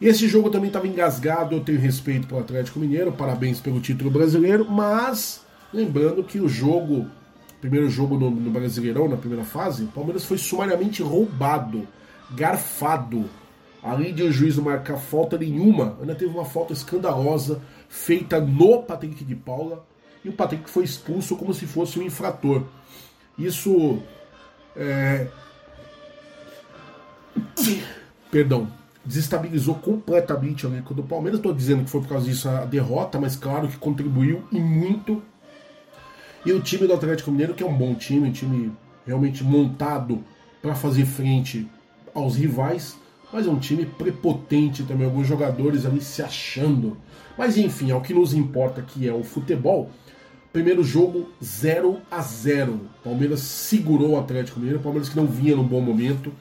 Esse 0.00 0.28
jogo 0.28 0.48
também 0.48 0.68
estava 0.68 0.86
engasgado, 0.86 1.54
eu 1.54 1.60
tenho 1.60 1.78
respeito 1.78 2.26
pelo 2.26 2.40
Atlético 2.40 2.78
Mineiro, 2.78 3.12
parabéns 3.12 3.60
pelo 3.60 3.80
título 3.80 4.10
brasileiro, 4.10 4.64
mas 4.64 5.44
lembrando 5.74 6.22
que 6.22 6.40
o 6.40 6.48
jogo, 6.48 7.06
primeiro 7.60 7.90
jogo 7.90 8.16
no, 8.16 8.30
no 8.30 8.50
Brasileirão, 8.50 9.08
na 9.08 9.16
primeira 9.16 9.44
fase, 9.44 9.84
o 9.84 9.88
Palmeiras 9.88 10.24
foi 10.24 10.38
sumariamente 10.38 11.02
roubado, 11.02 11.86
garfado 12.30 13.28
além 13.88 14.14
de 14.14 14.22
o 14.22 14.32
juiz 14.32 14.56
não 14.56 14.64
marcar 14.64 14.96
falta 14.96 15.38
nenhuma, 15.38 15.96
ainda 16.00 16.14
teve 16.14 16.30
uma 16.30 16.44
falta 16.44 16.72
escandalosa 16.72 17.60
feita 17.88 18.40
no 18.40 18.82
Patrick 18.82 19.24
de 19.24 19.34
Paula 19.34 19.86
e 20.24 20.28
o 20.28 20.32
Patrick 20.32 20.68
foi 20.68 20.84
expulso 20.84 21.36
como 21.36 21.54
se 21.54 21.66
fosse 21.66 21.98
um 21.98 22.02
infrator. 22.02 22.64
Isso 23.38 23.98
é... 24.76 25.28
Perdão, 28.30 28.68
desestabilizou 29.04 29.76
completamente 29.76 30.66
o 30.66 30.70
elenco 30.70 30.92
do 30.92 31.02
Palmeiras. 31.02 31.38
Estou 31.38 31.54
dizendo 31.54 31.84
que 31.84 31.90
foi 31.90 32.00
por 32.00 32.08
causa 32.08 32.26
disso 32.26 32.48
a 32.48 32.64
derrota, 32.64 33.18
mas 33.18 33.36
claro 33.36 33.68
que 33.68 33.76
contribuiu 33.76 34.44
e 34.52 34.60
muito. 34.60 35.22
E 36.44 36.52
o 36.52 36.60
time 36.60 36.86
do 36.86 36.92
Atlético 36.92 37.30
Mineiro, 37.30 37.54
que 37.54 37.62
é 37.62 37.66
um 37.66 37.76
bom 37.76 37.94
time, 37.94 38.28
um 38.28 38.32
time 38.32 38.72
realmente 39.06 39.42
montado 39.42 40.22
para 40.60 40.74
fazer 40.74 41.06
frente 41.06 41.66
aos 42.14 42.36
rivais, 42.36 42.98
mas 43.32 43.46
é 43.46 43.50
um 43.50 43.58
time 43.58 43.84
prepotente 43.84 44.82
também, 44.82 45.06
alguns 45.06 45.26
jogadores 45.26 45.84
ali 45.84 46.00
se 46.00 46.22
achando. 46.22 46.96
Mas 47.36 47.56
enfim, 47.56 47.90
é 47.90 47.94
o 47.94 48.00
que 48.00 48.14
nos 48.14 48.34
importa 48.34 48.82
que 48.82 49.06
é 49.06 49.12
o 49.12 49.22
futebol. 49.22 49.90
Primeiro 50.52 50.82
jogo 50.82 51.28
0 51.44 51.98
a 52.10 52.20
0 52.20 52.80
Palmeiras 53.04 53.40
segurou 53.40 54.12
o 54.12 54.18
Atlético 54.18 54.58
Mineiro, 54.58 54.80
Palmeiras 54.80 55.08
que 55.08 55.16
não 55.16 55.26
vinha 55.26 55.54
num 55.54 55.62
bom 55.62 55.80
momento, 55.80 56.32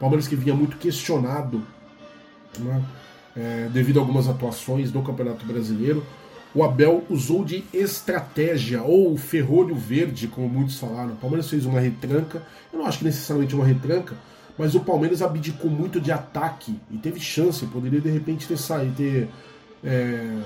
Palmeiras 0.00 0.26
que 0.26 0.34
vinha 0.34 0.54
muito 0.54 0.76
questionado 0.78 1.62
né, 2.58 2.82
é, 3.36 3.68
devido 3.72 3.98
a 3.98 4.02
algumas 4.02 4.28
atuações 4.28 4.92
no 4.92 5.02
Campeonato 5.02 5.46
Brasileiro. 5.46 6.04
O 6.54 6.62
Abel 6.62 7.02
usou 7.08 7.44
de 7.44 7.64
estratégia, 7.72 8.82
ou 8.82 9.16
ferrolho 9.16 9.74
verde, 9.74 10.28
como 10.28 10.48
muitos 10.48 10.78
falaram. 10.78 11.12
O 11.12 11.16
Palmeiras 11.16 11.48
fez 11.48 11.64
uma 11.64 11.80
retranca, 11.80 12.42
eu 12.70 12.80
não 12.80 12.86
acho 12.86 12.98
que 12.98 13.04
necessariamente 13.04 13.54
uma 13.54 13.64
retranca, 13.64 14.14
mas 14.62 14.76
o 14.76 14.80
Palmeiras 14.80 15.20
abdicou 15.22 15.68
muito 15.68 16.00
de 16.00 16.12
ataque 16.12 16.78
e 16.88 16.96
teve 16.96 17.18
chance, 17.18 17.66
poderia 17.66 18.00
de 18.00 18.08
repente 18.08 18.46
ter 18.46 18.56
saído, 18.56 18.94
ter, 18.94 19.28
é, 19.82 20.38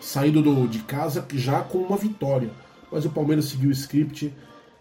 saído 0.00 0.40
do, 0.40 0.66
de 0.66 0.78
casa 0.78 1.22
já 1.34 1.60
com 1.60 1.76
uma 1.76 1.98
vitória. 1.98 2.48
Mas 2.90 3.04
o 3.04 3.10
Palmeiras 3.10 3.44
seguiu 3.44 3.68
o 3.68 3.72
script, 3.72 4.34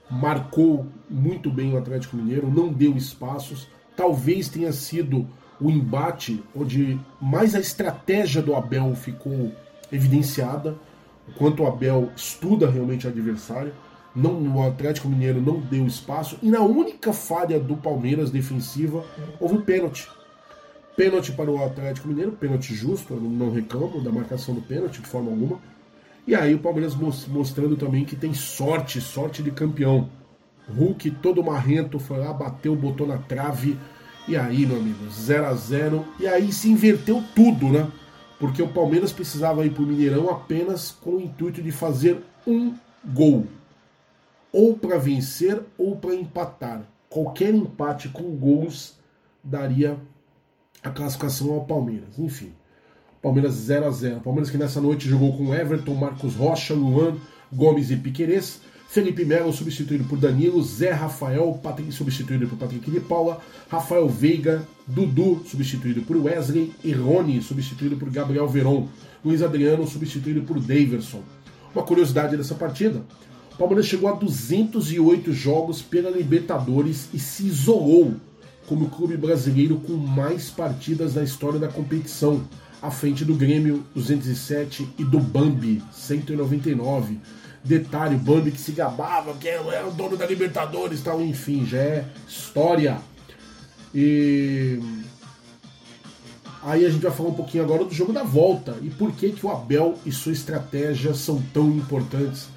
marcou 0.10 0.88
muito 1.10 1.52
bem 1.52 1.74
o 1.74 1.78
Atlético 1.78 2.16
Mineiro, 2.16 2.50
não 2.50 2.72
deu 2.72 2.96
espaços. 2.96 3.68
Talvez 3.94 4.48
tenha 4.48 4.72
sido 4.72 5.28
o 5.60 5.70
embate 5.70 6.42
onde 6.56 6.98
mais 7.20 7.56
a 7.56 7.60
estratégia 7.60 8.42
do 8.42 8.56
Abel 8.56 8.96
ficou 8.96 9.52
evidenciada, 9.92 10.78
o 11.28 11.34
quanto 11.34 11.62
o 11.62 11.68
Abel 11.68 12.10
estuda 12.16 12.70
realmente 12.70 13.06
o 13.06 13.10
adversário 13.10 13.74
não, 14.18 14.57
o 14.57 14.68
Atlético 14.68 15.07
Mineiro 15.07 15.39
não 15.39 15.59
deu 15.59 15.86
espaço 15.86 16.39
e 16.41 16.49
na 16.49 16.61
única 16.61 17.13
falha 17.13 17.59
do 17.59 17.78
Palmeiras 17.78 18.32
defensiva 18.32 19.05
houve 19.39 19.57
um 19.57 19.61
pênalti. 19.61 20.09
Pênalti 20.95 21.32
para 21.32 21.51
o 21.51 21.63
Atlético 21.63 22.07
Mineiro, 22.07 22.32
pênalti 22.32 22.74
justo, 22.74 23.13
eu 23.13 23.22
não 23.22 23.51
reclamo 23.51 24.01
da 24.01 24.11
marcação 24.11 24.55
do 24.55 24.61
pênalti 24.61 25.03
de 25.03 25.07
forma 25.07 25.30
alguma. 25.30 25.59
E 26.26 26.34
aí 26.34 26.55
o 26.55 26.59
Palmeiras 26.59 26.95
mostrando 26.95 27.78
também 27.78 28.03
que 28.03 28.15
tem 28.15 28.34
sorte, 28.34 28.99
sorte 28.99 29.43
de 29.43 29.51
campeão. 29.51 30.09
Hulk 30.68 31.11
todo 31.22 31.43
marrento 31.43 31.99
foi 31.99 32.18
lá, 32.18 32.34
bateu, 32.34 32.76
botou 32.76 33.05
na 33.05 33.20
trave. 33.20 33.78
E 34.28 34.36
aí, 34.36 34.65
meu 34.65 34.78
amigo, 34.78 35.07
0 35.11 35.45
a 35.45 35.53
0 35.53 36.05
E 36.20 36.28
aí 36.28 36.51
se 36.51 36.70
inverteu 36.70 37.24
tudo, 37.36 37.68
né? 37.70 37.88
Porque 38.39 38.63
o 38.63 38.68
Palmeiras 38.68 39.11
precisava 39.11 39.63
ir 39.63 39.70
para 39.70 39.84
o 39.84 39.86
Mineirão 39.86 40.28
apenas 40.30 40.89
com 40.89 41.11
o 41.11 41.22
intuito 41.22 41.61
de 41.61 41.72
fazer 41.72 42.18
um 42.45 42.74
gol 43.05 43.45
ou 44.52 44.78
para 44.78 44.98
vencer 44.98 45.62
ou 45.78 45.95
para 45.95 46.16
empatar. 46.16 46.84
Qualquer 47.10 47.54
empate 47.54 48.10
com 48.10 48.36
gols 48.36 48.95
daria 49.43 49.98
a 50.84 50.89
classificação 50.89 51.54
ao 51.54 51.66
Palmeiras. 51.66 52.18
Enfim, 52.18 52.52
Palmeiras 53.22 53.54
0 53.54 53.88
a 53.88 53.91
0 53.91 54.22
Palmeiras 54.22 54.50
que 54.50 54.58
nessa 54.58 54.82
noite 54.82 55.08
jogou 55.08 55.36
com 55.36 55.54
Everton, 55.54 55.95
Marcos 55.95 56.36
Rocha, 56.36 56.74
Luan, 56.74 57.16
Gomes 57.52 57.91
e 57.91 57.95
Piquerez. 57.95 58.62
Felipe 58.89 59.26
Melo 59.26 59.52
substituído 59.52 60.06
por 60.06 60.18
Danilo, 60.18 60.64
Zé 60.64 60.91
Rafael, 60.91 61.60
Patrick 61.62 61.91
substituído 61.91 62.48
por 62.48 62.58
Patrick 62.58 62.89
de 62.89 63.02
Paula, 63.02 63.41
Rafael 63.70 64.08
Veiga, 64.08 64.66
Dudu 64.88 65.43
substituído 65.45 66.04
por 66.04 66.16
Wesley 66.16 66.74
e 66.86 66.93
Rony 66.93 67.41
substituído 67.41 67.98
por 67.98 68.10
Gabriel 68.10 68.48
Veron, 68.48 68.88
Luiz 69.26 69.41
Adriano 69.41 69.86
substituído 69.86 70.43
por 70.43 70.58
Daverson. 70.62 71.22
Uma 71.76 71.84
curiosidade 71.84 72.38
dessa 72.38 72.56
partida, 72.56 73.04
Palmeiras 73.58 73.88
chegou 73.88 74.08
a 74.08 74.14
208 74.14 75.34
jogos 75.34 75.82
pela 75.82 76.12
Libertadores 76.12 77.10
e 77.12 77.18
se 77.18 77.47
isolou 77.47 78.14
como 78.68 78.89
clube 78.89 79.18
brasileiro 79.18 79.78
com 79.78 79.93
mais 79.93 80.49
partidas 80.49 81.16
na 81.16 81.24
história 81.24 81.58
da 81.58 81.68
competição, 81.68 82.43
à 82.82 82.91
frente 82.91 83.26
do 83.26 83.34
Grêmio 83.34 83.84
207 83.95 84.88
e 84.99 85.03
do 85.03 85.20
Bambi 85.20 85.82
199. 85.91 87.18
Detalhe, 87.64 88.16
o 88.16 88.20
Bambi 88.20 88.51
que 88.51 88.62
se 88.62 88.74
gabava, 88.74 89.34
que 89.34 89.47
era 89.47 89.88
o 89.88 89.91
dono 89.91 90.16
da 90.16 90.28
Libertadores 90.28 91.01
tal, 91.01 91.22
enfim, 91.22 91.66
já 91.66 91.80
é 91.80 92.05
história. 92.28 92.99
E 93.95 94.80
aí 96.62 96.86
a 96.86 96.89
gente 96.89 97.01
vai 97.01 97.12
falar 97.12 97.30
um 97.30 97.34
pouquinho 97.34 97.64
agora 97.64 97.86
do 97.86 97.93
jogo 97.93 98.14
da 98.14 98.24
volta 98.24 98.78
e 98.84 98.89
por 98.89 99.12
que 99.14 99.32
que 99.32 99.45
o 99.45 99.49
Abel 99.49 99.95
e 100.05 100.12
sua 100.12 100.34
estratégia 100.34 101.16
são 101.16 101.41
tão 101.53 101.70
importantes 101.70 102.49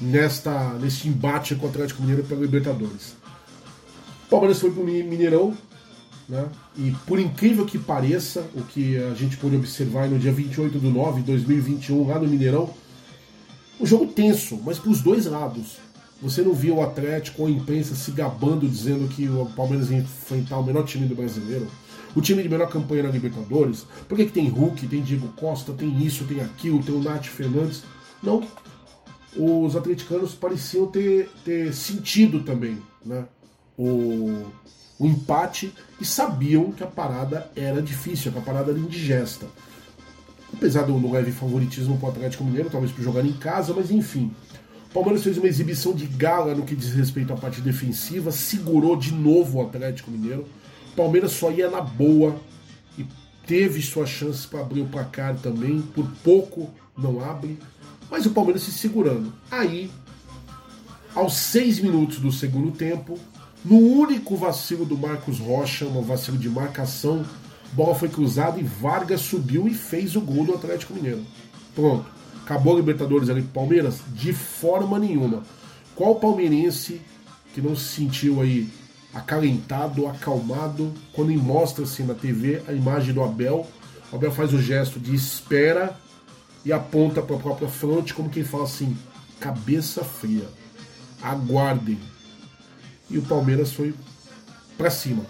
nesta, 0.00 0.74
neste 0.74 1.08
embate 1.08 1.54
com 1.54 1.66
o 1.66 1.68
Atlético 1.68 2.02
Mineiro 2.02 2.24
pela 2.24 2.40
Libertadores. 2.40 3.14
O 4.26 4.30
Palmeiras 4.30 4.58
foi 4.58 4.70
para 4.70 4.82
o 4.82 4.86
Mineirão, 4.86 5.56
né? 6.28 6.46
e 6.76 6.90
por 7.06 7.18
incrível 7.18 7.64
que 7.66 7.78
pareça, 7.78 8.44
o 8.54 8.62
que 8.62 8.96
a 8.96 9.14
gente 9.14 9.36
pôde 9.36 9.56
observar 9.56 10.08
no 10.08 10.18
dia 10.18 10.32
28 10.32 10.78
de 10.78 10.88
nove 10.88 11.20
de 11.20 11.26
2021, 11.28 12.08
lá 12.08 12.18
no 12.18 12.26
Mineirão, 12.26 12.70
um 13.80 13.86
jogo 13.86 14.06
tenso, 14.06 14.60
mas 14.64 14.78
para 14.78 14.90
os 14.90 15.00
dois 15.00 15.26
lados. 15.26 15.78
Você 16.22 16.42
não 16.42 16.54
via 16.54 16.72
o 16.72 16.82
Atlético 16.82 17.42
ou 17.42 17.48
a 17.48 17.50
imprensa 17.50 17.94
se 17.94 18.10
gabando 18.10 18.68
dizendo 18.68 19.08
que 19.08 19.28
o 19.28 19.46
Palmeiras 19.54 19.90
ia 19.90 19.98
enfrentar 19.98 20.58
o 20.58 20.64
melhor 20.64 20.84
time 20.84 21.06
do 21.06 21.14
brasileiro, 21.14 21.68
o 22.14 22.20
time 22.20 22.42
de 22.42 22.48
melhor 22.48 22.68
campanha 22.68 23.02
na 23.02 23.10
Libertadores. 23.10 23.84
Por 24.08 24.16
que 24.16 24.24
tem 24.26 24.48
Hulk, 24.48 24.86
tem 24.86 25.02
Diego 25.02 25.28
Costa, 25.36 25.72
tem 25.72 26.02
isso, 26.02 26.24
tem 26.24 26.40
aquilo, 26.40 26.82
tem 26.82 26.94
o 26.94 27.02
Nath 27.02 27.26
Fernandes? 27.26 27.82
Não, 28.22 28.42
os 29.36 29.74
atleticanos 29.74 30.34
pareciam 30.34 30.86
ter, 30.86 31.28
ter 31.44 31.72
sentido 31.74 32.40
também 32.42 32.78
né, 33.04 33.24
o, 33.76 34.44
o 34.98 35.06
empate 35.06 35.72
e 36.00 36.04
sabiam 36.04 36.70
que 36.70 36.82
a 36.82 36.86
parada 36.86 37.50
era 37.56 37.82
difícil, 37.82 38.32
que 38.32 38.38
a 38.38 38.42
parada 38.42 38.70
era 38.70 38.78
indigesta. 38.78 39.46
Apesar 40.52 40.82
do, 40.82 41.10
leve 41.10 41.32
favoritismo 41.32 41.98
para 41.98 42.06
o 42.06 42.12
Atlético 42.12 42.44
Mineiro, 42.44 42.70
talvez 42.70 42.92
por 42.92 43.02
jogar 43.02 43.24
em 43.24 43.32
casa, 43.32 43.74
mas 43.74 43.90
enfim. 43.90 44.30
Palmeiras 44.92 45.24
fez 45.24 45.36
uma 45.36 45.48
exibição 45.48 45.92
de 45.92 46.06
gala 46.06 46.54
no 46.54 46.64
que 46.64 46.76
diz 46.76 46.92
respeito 46.92 47.32
à 47.32 47.36
parte 47.36 47.60
defensiva, 47.60 48.30
segurou 48.30 48.96
de 48.96 49.12
novo 49.12 49.58
o 49.58 49.62
Atlético 49.66 50.12
Mineiro. 50.12 50.46
Palmeiras 50.94 51.32
só 51.32 51.50
ia 51.50 51.68
na 51.68 51.80
boa 51.80 52.36
e 52.96 53.04
teve 53.44 53.82
suas 53.82 54.08
chances 54.08 54.46
para 54.46 54.60
abrir 54.60 54.82
o 54.82 54.86
placar 54.86 55.36
também, 55.38 55.82
por 55.82 56.06
pouco 56.22 56.70
não 56.96 57.20
abre 57.20 57.58
mas 58.10 58.26
o 58.26 58.30
Palmeiras 58.30 58.62
se 58.62 58.72
segurando. 58.72 59.32
Aí, 59.50 59.90
aos 61.14 61.34
seis 61.34 61.78
minutos 61.78 62.18
do 62.18 62.32
segundo 62.32 62.72
tempo, 62.72 63.18
no 63.64 63.78
único 63.78 64.36
vacilo 64.36 64.84
do 64.84 64.96
Marcos 64.96 65.38
Rocha, 65.38 65.86
um 65.86 66.02
vacilo 66.02 66.36
de 66.36 66.48
marcação 66.48 67.24
bola 67.74 67.94
foi 67.94 68.08
cruzada 68.08 68.60
e 68.60 68.62
Vargas 68.62 69.20
subiu 69.20 69.66
e 69.66 69.74
fez 69.74 70.14
o 70.16 70.20
gol 70.20 70.44
do 70.44 70.54
Atlético 70.54 70.94
Mineiro. 70.94 71.22
Pronto. 71.74 72.06
Acabou 72.42 72.74
a 72.74 72.76
Libertadores 72.76 73.28
ali 73.28 73.42
pro 73.42 73.52
Palmeiras? 73.52 74.00
De 74.14 74.32
forma 74.32 74.98
nenhuma. 74.98 75.42
Qual 75.96 76.16
palmeirense 76.16 77.00
que 77.54 77.60
não 77.60 77.74
se 77.74 77.84
sentiu 77.84 78.40
aí 78.40 78.68
acalentado, 79.14 80.06
acalmado, 80.06 80.92
quando 81.12 81.32
mostra-se 81.32 82.02
na 82.02 82.14
TV 82.14 82.62
a 82.68 82.72
imagem 82.72 83.14
do 83.14 83.22
Abel? 83.22 83.66
O 84.12 84.16
Abel 84.16 84.30
faz 84.30 84.52
o 84.52 84.60
gesto 84.60 85.00
de 85.00 85.14
espera 85.14 85.98
e 86.64 86.72
aponta 86.72 87.20
para 87.20 87.36
a 87.36 87.38
própria 87.38 87.68
fronte, 87.68 88.14
como 88.14 88.30
quem 88.30 88.44
fala 88.44 88.64
assim: 88.64 88.96
cabeça 89.38 90.02
fria, 90.02 90.48
aguardem. 91.22 91.98
E 93.10 93.18
o 93.18 93.22
Palmeiras 93.22 93.72
foi 93.72 93.94
para 94.76 94.90
cima. 94.90 95.24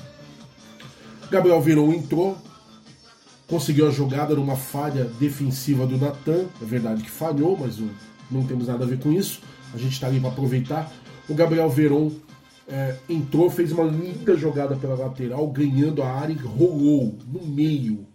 Gabriel 1.31 1.61
Verão 1.61 1.93
entrou, 1.93 2.39
conseguiu 3.49 3.89
a 3.89 3.91
jogada 3.91 4.35
numa 4.35 4.57
falha 4.57 5.05
defensiva 5.05 5.87
do 5.87 5.99
Natan. 5.99 6.47
É 6.63 6.65
verdade 6.65 7.03
que 7.03 7.11
falhou, 7.11 7.57
mas 7.59 7.79
não 8.31 8.47
temos 8.47 8.69
nada 8.69 8.85
a 8.85 8.87
ver 8.87 9.01
com 9.01 9.13
isso. 9.13 9.41
A 9.73 9.79
gente 9.79 9.93
está 9.93 10.07
ali 10.07 10.21
para 10.21 10.31
aproveitar. 10.31 10.93
O 11.29 11.35
Gabriel 11.35 11.69
Veron 11.69 12.13
é, 12.69 12.97
entrou, 13.09 13.51
fez 13.51 13.73
uma 13.73 13.85
linda 13.85 14.37
jogada 14.37 14.77
pela 14.77 14.95
lateral, 14.95 15.47
ganhando 15.49 16.03
a 16.03 16.13
área 16.13 16.33
e 16.33 16.37
rolou 16.37 17.19
no 17.27 17.45
meio. 17.45 18.07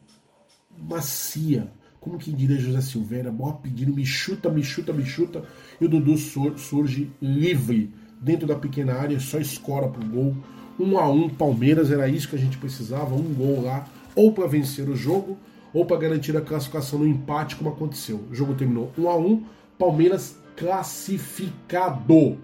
Macia. 0.77 1.69
Como 2.09 2.17
que 2.17 2.31
diria 2.31 2.57
José 2.57 2.81
Silveira? 2.81 3.31
Boa 3.31 3.53
pedindo, 3.53 3.93
me 3.93 4.03
chuta, 4.03 4.49
me 4.49 4.63
chuta, 4.63 4.91
me 4.91 5.05
chuta. 5.05 5.43
E 5.79 5.85
o 5.85 5.87
Dudu 5.87 6.17
surge 6.17 7.11
livre 7.21 7.93
dentro 8.19 8.47
da 8.47 8.55
pequena 8.55 8.95
área, 8.95 9.19
só 9.19 9.37
escora 9.37 9.87
pro 9.87 10.03
gol. 10.03 10.35
Um 10.79 10.97
a 10.97 11.07
um, 11.07 11.29
Palmeiras, 11.29 11.91
era 11.91 12.09
isso 12.09 12.27
que 12.27 12.35
a 12.35 12.39
gente 12.39 12.57
precisava, 12.57 13.13
um 13.13 13.31
gol 13.31 13.61
lá 13.61 13.87
ou 14.15 14.31
para 14.31 14.47
vencer 14.47 14.89
o 14.89 14.95
jogo, 14.95 15.37
ou 15.71 15.85
para 15.85 15.97
garantir 15.97 16.35
a 16.35 16.41
classificação 16.41 16.97
no 16.97 17.07
empate, 17.07 17.55
como 17.55 17.69
aconteceu. 17.69 18.25
O 18.31 18.33
jogo 18.33 18.55
terminou 18.55 18.91
1 18.97 19.07
a 19.07 19.15
1 19.15 19.43
Palmeiras 19.77 20.35
classificado. 20.57 22.39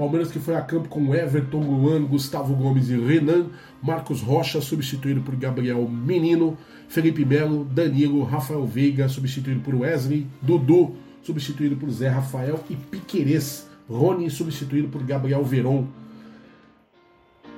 Palmeiras 0.00 0.32
que 0.32 0.38
foi 0.38 0.54
a 0.54 0.62
campo 0.62 0.88
com 0.88 1.14
Everton, 1.14 1.60
Luan, 1.60 2.02
Gustavo 2.06 2.54
Gomes 2.54 2.88
e 2.88 2.98
Renan, 2.98 3.48
Marcos 3.82 4.22
Rocha 4.22 4.58
substituído 4.58 5.20
por 5.20 5.36
Gabriel 5.36 5.86
Menino, 5.86 6.56
Felipe 6.88 7.22
Melo, 7.22 7.66
Danilo, 7.66 8.24
Rafael 8.24 8.64
Veiga 8.64 9.10
substituído 9.10 9.60
por 9.60 9.74
Wesley, 9.74 10.26
Dudu 10.40 10.96
substituído 11.22 11.76
por 11.76 11.90
Zé 11.90 12.08
Rafael 12.08 12.64
e 12.70 12.76
Piquerez, 12.76 13.68
Rony 13.86 14.30
substituído 14.30 14.88
por 14.88 15.02
Gabriel 15.02 15.44
Veron. 15.44 15.86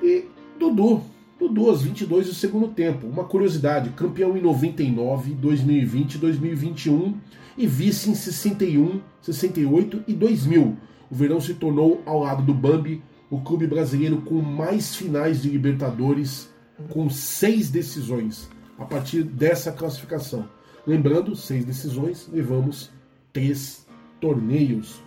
E 0.03 0.25
Dudu 0.59 1.01
Dudu 1.39 1.69
aos 1.69 1.81
22 1.81 2.27
do 2.27 2.33
segundo 2.33 2.67
tempo. 2.67 3.07
Uma 3.07 3.23
curiosidade, 3.23 3.91
campeão 3.91 4.35
em 4.35 4.41
99, 4.41 5.33
2020 5.35 6.17
2021 6.17 7.13
e 7.57 7.65
vice 7.65 8.09
em 8.09 8.15
61, 8.15 8.99
68 9.21 10.03
e 10.09 10.13
2000. 10.13 10.77
O 11.13 11.15
Verão 11.15 11.39
se 11.39 11.53
tornou, 11.53 12.01
ao 12.07 12.21
lado 12.21 12.41
do 12.41 12.55
Bambi, 12.55 12.99
o 13.29 13.39
clube 13.39 13.67
brasileiro 13.67 14.23
com 14.23 14.41
mais 14.41 14.95
finais 14.95 15.43
de 15.43 15.47
Libertadores, 15.47 16.49
com 16.89 17.07
seis 17.07 17.69
decisões 17.69 18.49
a 18.79 18.83
partir 18.83 19.21
dessa 19.21 19.71
classificação. 19.71 20.49
Lembrando, 20.87 21.35
seis 21.35 21.63
decisões, 21.65 22.27
levamos 22.33 22.89
três 23.31 23.85
torneios. 24.19 25.03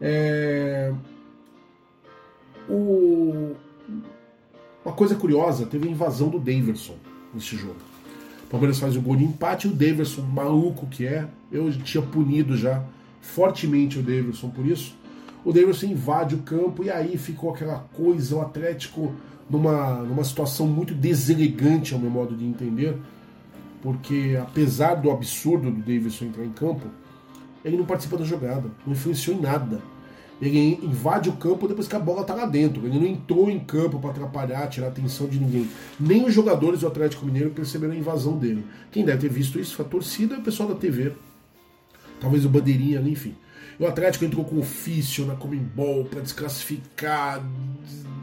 É... 0.00 0.92
O 2.68 3.54
uma 4.84 4.94
coisa 4.96 5.14
curiosa, 5.14 5.64
teve 5.64 5.86
a 5.86 5.92
invasão 5.92 6.28
do 6.28 6.40
Daverson 6.40 6.96
nesse 7.32 7.54
jogo. 7.54 7.76
O 8.46 8.50
Palmeiras 8.50 8.80
faz 8.80 8.96
o 8.96 9.00
gol 9.00 9.14
de 9.14 9.22
empate 9.22 9.68
o 9.68 9.70
Daverson, 9.70 10.22
maluco 10.22 10.88
que 10.88 11.06
é, 11.06 11.28
eu 11.52 11.70
tinha 11.70 12.02
punido 12.02 12.56
já 12.56 12.84
fortemente 13.20 13.96
o 13.96 14.02
Daverson 14.02 14.50
por 14.50 14.66
isso. 14.66 14.98
O 15.44 15.52
Daverson 15.52 15.86
invade 15.86 16.34
o 16.34 16.38
campo 16.38 16.84
e 16.84 16.90
aí 16.90 17.16
ficou 17.16 17.50
aquela 17.50 17.78
coisa, 17.94 18.36
o 18.36 18.40
Atlético 18.40 19.12
numa, 19.48 20.02
numa 20.02 20.24
situação 20.24 20.66
muito 20.66 20.94
deselegante, 20.94 21.94
ao 21.94 22.00
meu 22.00 22.10
modo 22.10 22.36
de 22.36 22.44
entender, 22.44 22.96
porque 23.82 24.38
apesar 24.40 24.94
do 24.94 25.10
absurdo 25.10 25.70
do 25.70 25.80
Davidson 25.80 26.26
entrar 26.26 26.44
em 26.44 26.52
campo, 26.52 26.86
ele 27.64 27.76
não 27.76 27.84
participa 27.84 28.16
da 28.16 28.24
jogada, 28.24 28.70
não 28.86 28.92
influenciou 28.92 29.36
em 29.36 29.40
nada. 29.40 29.80
Ele 30.40 30.78
invade 30.82 31.28
o 31.28 31.34
campo 31.34 31.68
depois 31.68 31.86
que 31.86 31.94
a 31.94 31.98
bola 31.98 32.22
está 32.22 32.34
lá 32.34 32.46
dentro. 32.46 32.86
Ele 32.86 32.98
não 32.98 33.06
entrou 33.06 33.50
em 33.50 33.58
campo 33.58 33.98
para 33.98 34.10
atrapalhar, 34.10 34.68
tirar 34.68 34.86
a 34.86 34.88
atenção 34.88 35.26
de 35.26 35.38
ninguém. 35.38 35.68
Nem 35.98 36.24
os 36.24 36.32
jogadores 36.32 36.80
do 36.80 36.86
Atlético 36.86 37.26
Mineiro 37.26 37.50
perceberam 37.50 37.92
a 37.92 37.96
invasão 37.96 38.38
dele. 38.38 38.64
Quem 38.90 39.04
deve 39.04 39.18
ter 39.18 39.28
visto 39.28 39.60
isso 39.60 39.76
foi 39.76 39.84
a 39.84 39.88
torcida 39.88 40.36
e 40.36 40.38
o 40.38 40.42
pessoal 40.42 40.70
da 40.70 40.74
TV. 40.74 41.12
Talvez 42.18 42.46
o 42.46 42.48
Bandeirinha 42.48 42.98
ali, 42.98 43.12
enfim. 43.12 43.34
O 43.80 43.86
Atlético 43.86 44.24
entrou 44.24 44.44
com 44.44 44.58
ofício 44.58 45.26
na 45.26 45.34
Comembol 45.34 46.04
para 46.04 46.20
desclassificar, 46.20 47.42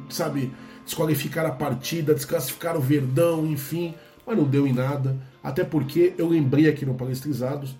sabe, 0.08 0.54
desqualificar 0.86 1.46
a 1.46 1.52
partida, 1.52 2.14
desclassificar 2.14 2.78
o 2.78 2.80
Verdão, 2.80 3.46
enfim. 3.46 3.94
Mas 4.26 4.38
não 4.38 4.46
deu 4.46 4.66
em 4.66 4.74
nada. 4.74 5.18
Até 5.44 5.64
porque 5.64 6.14
eu 6.18 6.30
lembrei 6.30 6.70
aqui 6.70 6.86
no 6.86 6.94
Palestrizados 6.94 7.76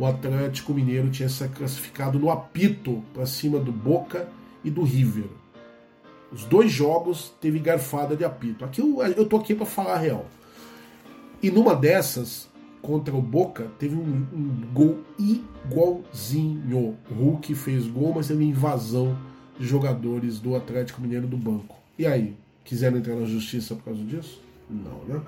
o 0.00 0.06
Atlético 0.06 0.72
Mineiro 0.72 1.10
tinha 1.10 1.28
se 1.28 1.46
classificado 1.48 2.18
no 2.18 2.30
apito 2.30 3.04
para 3.12 3.26
cima 3.26 3.60
do 3.60 3.70
Boca 3.70 4.26
e 4.64 4.70
do 4.70 4.82
River. 4.82 5.26
Os 6.32 6.46
dois 6.46 6.72
jogos 6.72 7.34
teve 7.38 7.58
garfada 7.58 8.16
de 8.16 8.24
apito. 8.24 8.64
Aqui 8.64 8.80
eu, 8.80 9.02
eu 9.02 9.26
tô 9.26 9.36
aqui 9.36 9.54
para 9.54 9.66
falar 9.66 9.96
a 9.96 9.98
real. 9.98 10.24
E 11.42 11.50
numa 11.50 11.76
dessas, 11.76 12.48
contra 12.82 13.14
o 13.14 13.22
Boca, 13.22 13.70
teve 13.78 13.96
um, 13.96 14.26
um, 14.32 14.72
gol 14.72 15.00
igualzinho. 15.18 16.96
O 17.10 17.14
Hulk 17.14 17.54
fez 17.54 17.86
gol, 17.86 18.12
mas 18.14 18.28
teve 18.28 18.44
invasão 18.44 19.16
de 19.58 19.66
jogadores 19.66 20.38
do 20.38 20.56
Atlético 20.56 21.00
Mineiro 21.00 21.26
do 21.26 21.36
banco. 21.36 21.76
E 21.98 22.06
aí? 22.06 22.34
Quiseram 22.64 22.98
entrar 22.98 23.16
na 23.16 23.26
justiça 23.26 23.74
por 23.74 23.84
causa 23.84 24.02
disso? 24.04 24.40
Não, 24.68 25.04
né? 25.06 25.20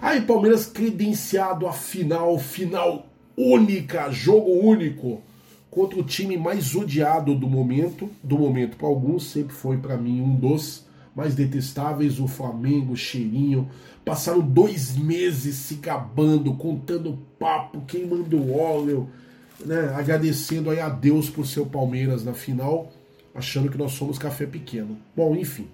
Aí, 0.00 0.20
Palmeiras 0.20 0.66
credenciado 0.66 1.66
a 1.66 1.72
final, 1.72 2.38
final 2.38 3.06
única, 3.36 4.10
jogo 4.10 4.50
único 4.50 5.22
contra 5.70 5.98
o 5.98 6.04
time 6.04 6.36
mais 6.36 6.74
odiado 6.74 7.34
do 7.34 7.48
momento, 7.48 8.08
do 8.22 8.38
momento 8.38 8.76
para 8.76 8.86
alguns, 8.86 9.30
sempre 9.30 9.54
foi 9.54 9.76
para 9.76 9.96
mim 9.96 10.20
um 10.20 10.36
dos 10.36 10.83
mais 11.14 11.34
detestáveis, 11.34 12.18
o 12.18 12.26
Flamengo, 12.26 12.96
cheirinho. 12.96 13.70
Passaram 14.04 14.40
dois 14.40 14.96
meses 14.96 15.56
se 15.56 15.76
gabando, 15.76 16.54
contando 16.54 17.18
papo, 17.38 17.82
queimando 17.82 18.52
óleo, 18.52 19.08
né, 19.64 19.94
agradecendo 19.96 20.70
aí 20.70 20.80
a 20.80 20.88
Deus 20.88 21.30
por 21.30 21.46
seu 21.46 21.64
Palmeiras 21.64 22.24
na 22.24 22.34
final, 22.34 22.92
achando 23.34 23.70
que 23.70 23.78
nós 23.78 23.92
somos 23.92 24.18
café 24.18 24.46
pequeno. 24.46 24.98
Bom, 25.16 25.34
enfim. 25.34 25.68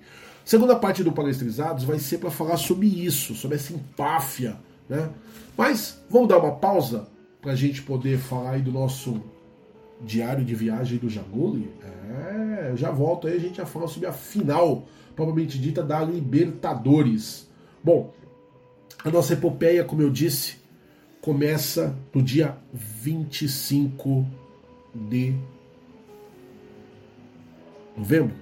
Segunda 0.44 0.76
parte 0.76 1.02
do 1.02 1.12
Palestrizados 1.12 1.84
vai 1.84 1.98
ser 1.98 2.18
para 2.18 2.30
falar 2.30 2.56
sobre 2.56 2.86
isso, 2.86 3.34
sobre 3.34 3.56
essa 3.56 3.72
empáfia, 3.72 4.56
né? 4.88 5.10
Mas 5.56 6.02
vamos 6.08 6.28
dar 6.28 6.38
uma 6.38 6.52
pausa 6.52 7.06
para 7.40 7.52
a 7.52 7.56
gente 7.56 7.82
poder 7.82 8.18
falar 8.18 8.52
aí 8.52 8.62
do 8.62 8.72
nosso 8.72 9.22
diário 10.00 10.44
de 10.44 10.54
viagem 10.54 10.98
do 10.98 11.08
Jaguli. 11.08 11.70
É, 11.82 12.72
já 12.76 12.90
volto 12.90 13.26
aí, 13.26 13.36
a 13.36 13.40
gente 13.40 13.56
já 13.58 13.66
fala 13.66 13.86
sobre 13.86 14.08
a 14.08 14.12
final, 14.12 14.86
provavelmente 15.20 15.58
dita, 15.58 15.82
da 15.82 16.02
Libertadores. 16.02 17.46
Bom, 17.84 18.14
a 19.04 19.10
nossa 19.10 19.34
epopeia, 19.34 19.84
como 19.84 20.00
eu 20.00 20.08
disse, 20.08 20.56
começa 21.20 21.94
no 22.14 22.22
dia 22.22 22.56
25 22.72 24.26
de 24.94 25.34
novembro, 27.94 28.34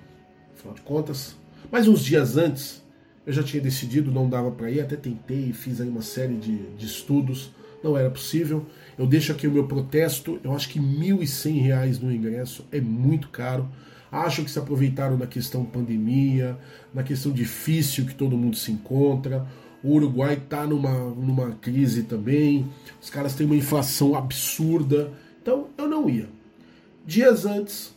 afinal 0.55 0.75
de 0.75 0.83
contas. 0.83 1.37
Mas 1.69 1.89
uns 1.89 2.05
dias 2.05 2.37
antes, 2.37 2.81
eu 3.27 3.33
já 3.33 3.43
tinha 3.43 3.61
decidido, 3.61 4.13
não 4.13 4.29
dava 4.29 4.53
para 4.53 4.71
ir, 4.71 4.81
até 4.81 4.95
tentei, 4.95 5.53
fiz 5.53 5.81
aí 5.81 5.89
uma 5.89 6.03
série 6.03 6.37
de, 6.37 6.59
de 6.77 6.87
estudos, 6.87 7.51
não 7.83 7.99
era 7.99 8.09
possível. 8.09 8.65
Eu 8.97 9.05
deixo 9.05 9.33
aqui 9.33 9.49
o 9.49 9.51
meu 9.51 9.67
protesto. 9.67 10.39
Eu 10.45 10.55
acho 10.55 10.69
que 10.69 10.79
R$ 10.79 11.13
1.100 11.13 12.01
no 12.01 12.13
ingresso 12.13 12.65
é 12.71 12.81
muito 12.81 13.31
caro. 13.31 13.69
Acho 14.11 14.43
que 14.43 14.51
se 14.51 14.59
aproveitaram 14.59 15.17
da 15.17 15.27
questão 15.27 15.65
pandemia, 15.65 16.59
na 16.95 17.03
questão 17.03 17.31
difícil 17.31 18.07
que 18.07 18.15
todo 18.15 18.37
mundo 18.37 18.57
se 18.57 18.73
encontra. 18.73 19.47
O 19.83 19.93
Uruguai 19.93 20.35
está 20.35 20.67
numa, 20.67 20.93
numa 21.11 21.53
crise 21.53 22.03
também. 22.03 22.67
Os 23.01 23.11
caras 23.11 23.35
têm 23.35 23.47
uma 23.47 23.57
inflação 23.57 24.15
absurda. 24.15 25.13
Então 25.43 25.69
eu 25.77 25.89
não 25.89 26.09
ia. 26.09 26.29
Dias 27.07 27.45
antes, 27.45 27.95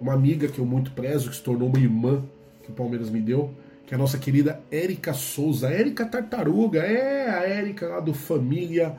uma 0.00 0.12
amiga 0.12 0.48
que 0.48 0.58
eu 0.58 0.66
muito 0.66 0.92
prezo, 0.92 1.30
que 1.30 1.36
se 1.36 1.42
tornou 1.42 1.68
uma 1.68 1.78
irmã 1.78 2.22
que 2.62 2.70
o 2.70 2.74
Palmeiras 2.74 3.10
me 3.10 3.20
deu, 3.20 3.52
que 3.86 3.94
é 3.94 3.96
a 3.96 3.98
nossa 3.98 4.18
querida 4.18 4.60
Érica 4.70 5.12
Souza. 5.12 5.68
Érica 5.68 6.06
Tartaruga, 6.06 6.80
é 6.80 7.30
a 7.30 7.42
Érica 7.42 7.88
lá 7.88 8.00
do 8.00 8.14
Família 8.14 8.96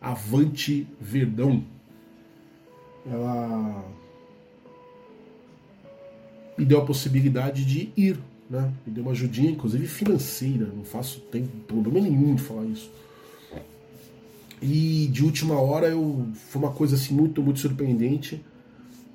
Avante 0.00 0.86
Verdão. 1.00 1.64
Ela 3.06 3.84
me 6.60 6.66
deu 6.66 6.78
a 6.78 6.84
possibilidade 6.84 7.64
de 7.64 7.90
ir 7.96 8.18
né? 8.50 8.72
Me 8.84 8.92
deu 8.92 9.04
uma 9.04 9.12
ajudinha, 9.12 9.52
inclusive 9.52 9.86
financeira. 9.86 10.66
Não 10.66 10.84
faço 10.84 11.20
tem 11.30 11.46
problema 11.68 12.00
nenhum 12.00 12.34
de 12.34 12.42
falar 12.42 12.64
isso. 12.64 12.90
E 14.60 15.08
de 15.10 15.24
última 15.24 15.58
hora 15.58 15.86
eu 15.86 16.26
foi 16.48 16.60
uma 16.60 16.72
coisa 16.72 16.96
assim 16.96 17.14
muito 17.14 17.40
muito 17.40 17.60
surpreendente. 17.60 18.44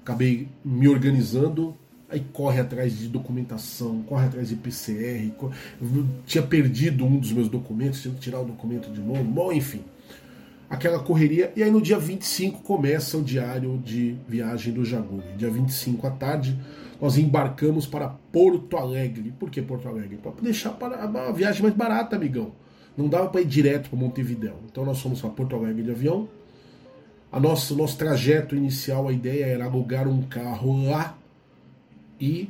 Acabei 0.02 0.48
me 0.64 0.88
organizando, 0.88 1.76
aí 2.10 2.24
corre 2.32 2.62
atrás 2.62 2.98
de 2.98 3.08
documentação, 3.08 4.04
corre 4.04 4.28
atrás 4.28 4.50
de 4.50 4.56
PCR, 4.56 5.32
tinha 6.26 6.44
perdido 6.44 7.04
um 7.04 7.18
dos 7.18 7.32
meus 7.32 7.50
documentos, 7.50 8.02
tinha 8.02 8.14
que 8.14 8.20
tirar 8.20 8.40
o 8.40 8.46
documento 8.46 8.92
de 8.92 9.02
novo, 9.02 9.24
bom, 9.24 9.52
enfim. 9.52 9.82
Aquela 10.70 11.00
correria, 11.00 11.52
e 11.56 11.64
aí 11.64 11.72
no 11.72 11.82
dia 11.82 11.98
25 11.98 12.62
começa 12.62 13.18
o 13.18 13.24
diário 13.24 13.82
de 13.84 14.16
viagem 14.28 14.72
do 14.72 14.86
Jaguri. 14.86 15.26
Dia 15.38 15.50
25 15.50 16.06
à 16.06 16.12
tarde, 16.12 16.56
nós 17.02 17.18
embarcamos 17.18 17.86
para 17.86 18.10
Porto 18.10 18.78
Alegre. 18.78 19.34
Por 19.38 19.50
que 19.50 19.62
Porto 19.62 19.88
Alegre? 19.88 20.18
Para 20.18 20.32
deixar 20.42 20.72
para 20.72 21.04
a 21.04 21.32
viagem 21.32 21.62
mais 21.62 21.74
barata, 21.74 22.16
amigão. 22.16 22.52
Não 22.98 23.10
dava 23.10 23.28
para 23.28 23.42
ir 23.42 23.46
direto 23.46 23.90
para 23.90 24.00
Montevidéu. 24.00 24.56
Então 24.72 24.86
nós 24.86 25.00
fomos 25.02 25.20
para 25.20 25.30
Porto 25.30 25.56
Alegre 25.56 25.84
de 25.84 25.92
avião. 25.92 26.28
A 27.32 27.40
nosso, 27.40 27.76
nosso 27.76 27.98
trajeto 27.98 28.56
inicial, 28.56 29.08
a 29.08 29.12
ideia 29.12 29.46
era 29.46 29.66
alugar 29.66 30.08
um 30.08 30.22
carro 30.22 30.90
lá 30.90 31.18
e 32.20 32.50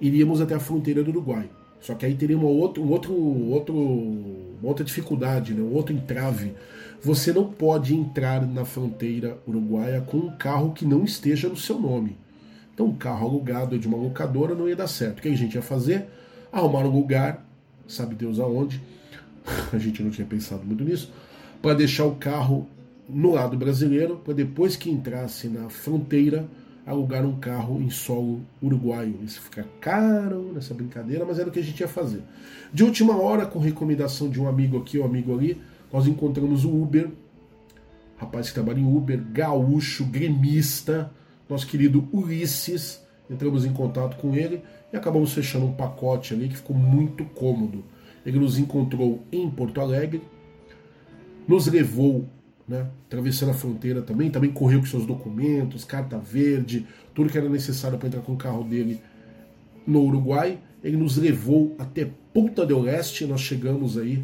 iríamos 0.00 0.40
até 0.40 0.54
a 0.54 0.60
fronteira 0.60 1.02
do 1.02 1.10
Uruguai. 1.10 1.50
Só 1.80 1.94
que 1.94 2.06
aí 2.06 2.14
teria 2.14 2.36
uma, 2.36 2.48
outro, 2.48 2.82
um 2.82 2.90
outro, 2.90 3.14
outro, 3.50 3.74
uma 3.74 4.68
outra 4.68 4.84
dificuldade, 4.84 5.54
né? 5.54 5.62
um 5.62 5.74
outro 5.74 5.94
entrave. 5.94 6.52
Você 7.02 7.32
não 7.32 7.44
pode 7.44 7.94
entrar 7.94 8.46
na 8.46 8.64
fronteira 8.64 9.38
uruguaia 9.46 10.00
com 10.00 10.16
um 10.16 10.36
carro 10.36 10.72
que 10.72 10.84
não 10.84 11.04
esteja 11.04 11.48
no 11.48 11.56
seu 11.56 11.78
nome. 11.78 12.16
Então, 12.76 12.88
um 12.88 12.94
carro 12.94 13.26
alugado 13.26 13.78
de 13.78 13.88
uma 13.88 13.96
locadora 13.96 14.54
não 14.54 14.68
ia 14.68 14.76
dar 14.76 14.86
certo. 14.86 15.20
O 15.20 15.22
que 15.22 15.28
a 15.28 15.34
gente 15.34 15.54
ia 15.54 15.62
fazer? 15.62 16.08
Arrumar 16.52 16.80
um 16.80 16.90
lugar, 16.90 17.42
sabe 17.88 18.14
Deus 18.14 18.38
aonde, 18.38 18.82
a 19.72 19.78
gente 19.78 20.02
não 20.02 20.10
tinha 20.10 20.26
pensado 20.26 20.62
muito 20.62 20.84
nisso, 20.84 21.10
para 21.62 21.72
deixar 21.72 22.04
o 22.04 22.16
carro 22.16 22.68
no 23.08 23.32
lado 23.32 23.56
brasileiro, 23.56 24.16
para 24.22 24.34
depois 24.34 24.76
que 24.76 24.90
entrasse 24.90 25.48
na 25.48 25.70
fronteira, 25.70 26.46
alugar 26.84 27.24
um 27.24 27.36
carro 27.36 27.80
em 27.80 27.88
solo 27.88 28.42
uruguaio. 28.62 29.20
Isso 29.24 29.40
fica 29.40 29.66
caro 29.80 30.52
nessa 30.54 30.74
brincadeira, 30.74 31.24
mas 31.24 31.38
era 31.38 31.48
o 31.48 31.52
que 31.52 31.60
a 31.60 31.64
gente 31.64 31.80
ia 31.80 31.88
fazer. 31.88 32.20
De 32.74 32.84
última 32.84 33.16
hora, 33.16 33.46
com 33.46 33.58
recomendação 33.58 34.28
de 34.28 34.38
um 34.38 34.46
amigo 34.46 34.76
aqui, 34.76 34.98
um 34.98 35.04
amigo 35.06 35.32
ali, 35.32 35.58
nós 35.90 36.06
encontramos 36.06 36.66
o 36.66 36.70
Uber, 36.70 37.08
rapaz 38.18 38.48
que 38.48 38.54
trabalha 38.54 38.80
em 38.80 38.84
Uber, 38.84 39.18
gaúcho, 39.32 40.04
gremista, 40.04 41.10
nosso 41.48 41.66
querido 41.66 42.08
Ulisses. 42.12 43.04
Entramos 43.28 43.64
em 43.64 43.72
contato 43.72 44.16
com 44.16 44.34
ele 44.34 44.62
e 44.92 44.96
acabamos 44.96 45.32
fechando 45.32 45.66
um 45.66 45.72
pacote 45.72 46.32
ali 46.32 46.48
que 46.48 46.56
ficou 46.56 46.76
muito 46.76 47.24
cômodo. 47.24 47.84
Ele 48.24 48.38
nos 48.38 48.58
encontrou 48.58 49.22
em 49.30 49.48
Porto 49.50 49.80
Alegre, 49.80 50.22
nos 51.46 51.66
levou, 51.66 52.28
né, 52.68 52.88
atravessando 53.06 53.50
a 53.50 53.54
fronteira 53.54 54.02
também, 54.02 54.30
também 54.30 54.50
correu 54.50 54.80
com 54.80 54.86
seus 54.86 55.06
documentos, 55.06 55.84
carta 55.84 56.18
verde, 56.18 56.86
tudo 57.14 57.30
que 57.30 57.38
era 57.38 57.48
necessário 57.48 57.98
para 57.98 58.08
entrar 58.08 58.20
com 58.22 58.32
o 58.32 58.36
carro 58.36 58.64
dele 58.64 59.00
no 59.86 60.02
Uruguai. 60.02 60.58
Ele 60.82 60.96
nos 60.96 61.16
levou 61.16 61.74
até 61.78 62.10
Punta 62.32 62.66
del 62.66 62.86
Este, 62.86 63.24
nós 63.24 63.40
chegamos 63.40 63.96
aí 63.96 64.22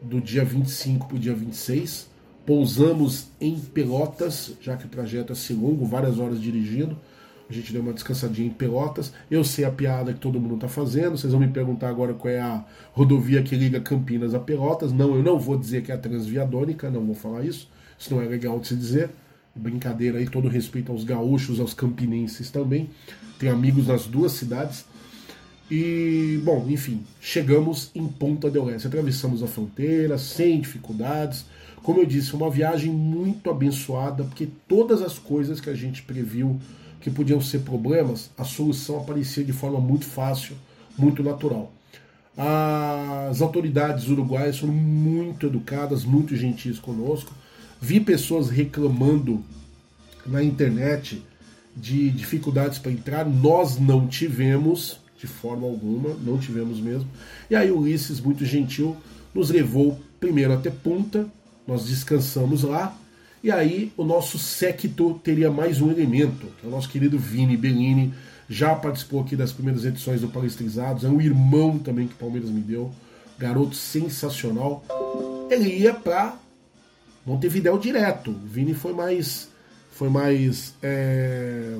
do 0.00 0.20
dia 0.20 0.44
25 0.44 1.06
para 1.06 1.16
o 1.16 1.18
dia 1.18 1.34
26. 1.34 2.09
Pousamos 2.46 3.28
em 3.40 3.56
Pelotas, 3.58 4.52
já 4.60 4.76
que 4.76 4.86
o 4.86 4.88
trajeto 4.88 5.32
é 5.32 5.34
assim 5.34 5.54
longo, 5.54 5.84
várias 5.84 6.18
horas 6.18 6.40
dirigindo. 6.40 6.96
A 7.48 7.52
gente 7.52 7.72
deu 7.72 7.82
uma 7.82 7.92
descansadinha 7.92 8.46
em 8.46 8.52
Pelotas. 8.52 9.12
Eu 9.28 9.42
sei 9.42 9.64
a 9.64 9.70
piada 9.72 10.12
que 10.12 10.20
todo 10.20 10.40
mundo 10.40 10.54
está 10.54 10.68
fazendo. 10.68 11.18
Vocês 11.18 11.32
vão 11.32 11.40
me 11.40 11.48
perguntar 11.48 11.88
agora 11.88 12.14
qual 12.14 12.32
é 12.32 12.40
a 12.40 12.64
rodovia 12.92 13.42
que 13.42 13.56
liga 13.56 13.80
Campinas 13.80 14.34
a 14.34 14.38
Pelotas. 14.38 14.92
Não, 14.92 15.16
eu 15.16 15.22
não 15.22 15.36
vou 15.36 15.58
dizer 15.58 15.82
que 15.82 15.90
é 15.90 15.94
a 15.96 15.98
Transviadônica, 15.98 16.88
não 16.88 17.04
vou 17.04 17.14
falar 17.14 17.44
isso. 17.44 17.68
Isso 17.98 18.14
não 18.14 18.22
é 18.22 18.26
legal 18.26 18.60
de 18.60 18.68
se 18.68 18.76
dizer. 18.76 19.10
Brincadeira 19.52 20.18
aí, 20.18 20.28
todo 20.28 20.48
respeito 20.48 20.92
aos 20.92 21.02
gaúchos, 21.02 21.58
aos 21.58 21.74
campinenses 21.74 22.52
também. 22.52 22.88
Tenho 23.36 23.52
amigos 23.52 23.88
nas 23.88 24.06
duas 24.06 24.32
cidades. 24.32 24.84
E, 25.68 26.40
bom, 26.44 26.66
enfim, 26.68 27.04
chegamos 27.20 27.90
em 27.96 28.06
Ponta 28.06 28.48
del 28.48 28.70
Este. 28.70 28.86
Atravessamos 28.86 29.42
a 29.42 29.48
fronteira 29.48 30.18
sem 30.18 30.60
dificuldades. 30.60 31.44
Como 31.82 32.00
eu 32.00 32.06
disse, 32.06 32.34
uma 32.34 32.50
viagem 32.50 32.90
muito 32.90 33.50
abençoada, 33.50 34.24
porque 34.24 34.48
todas 34.68 35.02
as 35.02 35.18
coisas 35.18 35.60
que 35.60 35.70
a 35.70 35.74
gente 35.74 36.02
previu 36.02 36.60
que 37.00 37.10
podiam 37.10 37.40
ser 37.40 37.60
problemas, 37.60 38.30
a 38.36 38.44
solução 38.44 38.98
aparecia 38.98 39.42
de 39.42 39.52
forma 39.52 39.80
muito 39.80 40.04
fácil, 40.04 40.54
muito 40.98 41.22
natural. 41.22 41.72
As 42.36 43.40
autoridades 43.40 44.08
uruguaias 44.08 44.58
foram 44.58 44.74
muito 44.74 45.46
educadas, 45.46 46.04
muito 46.04 46.36
gentis 46.36 46.78
conosco. 46.78 47.32
Vi 47.80 47.98
pessoas 47.98 48.50
reclamando 48.50 49.42
na 50.26 50.42
internet 50.42 51.22
de 51.74 52.10
dificuldades 52.10 52.78
para 52.78 52.92
entrar, 52.92 53.26
nós 53.26 53.78
não 53.78 54.06
tivemos, 54.06 55.00
de 55.18 55.26
forma 55.26 55.66
alguma, 55.66 56.14
não 56.22 56.38
tivemos 56.38 56.78
mesmo. 56.78 57.08
E 57.48 57.56
aí 57.56 57.70
o 57.70 57.78
Ulisses, 57.78 58.20
muito 58.20 58.44
gentil, 58.44 58.96
nos 59.34 59.50
levou 59.50 59.98
primeiro 60.18 60.52
até 60.52 60.70
Punta, 60.70 61.26
nós 61.70 61.86
descansamos 61.86 62.64
lá, 62.64 62.92
e 63.44 63.48
aí 63.48 63.92
o 63.96 64.04
nosso 64.04 64.40
séquito 64.40 65.20
teria 65.22 65.52
mais 65.52 65.80
um 65.80 65.88
elemento, 65.88 66.48
que 66.58 66.66
é 66.66 66.68
o 66.68 66.70
nosso 66.72 66.88
querido 66.88 67.16
Vini 67.16 67.56
Bellini, 67.56 68.12
já 68.48 68.74
participou 68.74 69.20
aqui 69.20 69.36
das 69.36 69.52
primeiras 69.52 69.84
edições 69.84 70.20
do 70.20 70.26
Palestrizados, 70.26 71.04
é 71.04 71.08
um 71.08 71.20
irmão 71.20 71.78
também 71.78 72.08
que 72.08 72.14
o 72.14 72.16
Palmeiras 72.16 72.50
me 72.50 72.60
deu, 72.60 72.90
garoto 73.38 73.76
sensacional. 73.76 74.84
Ele 75.48 75.68
ia 75.68 75.94
para 75.94 76.36
Montevidéu 77.24 77.78
direto. 77.78 78.32
O 78.32 78.46
Vini 78.48 78.74
foi 78.74 78.92
mais 78.92 79.48
foi 79.92 80.08
mais 80.08 80.74
é, 80.82 81.78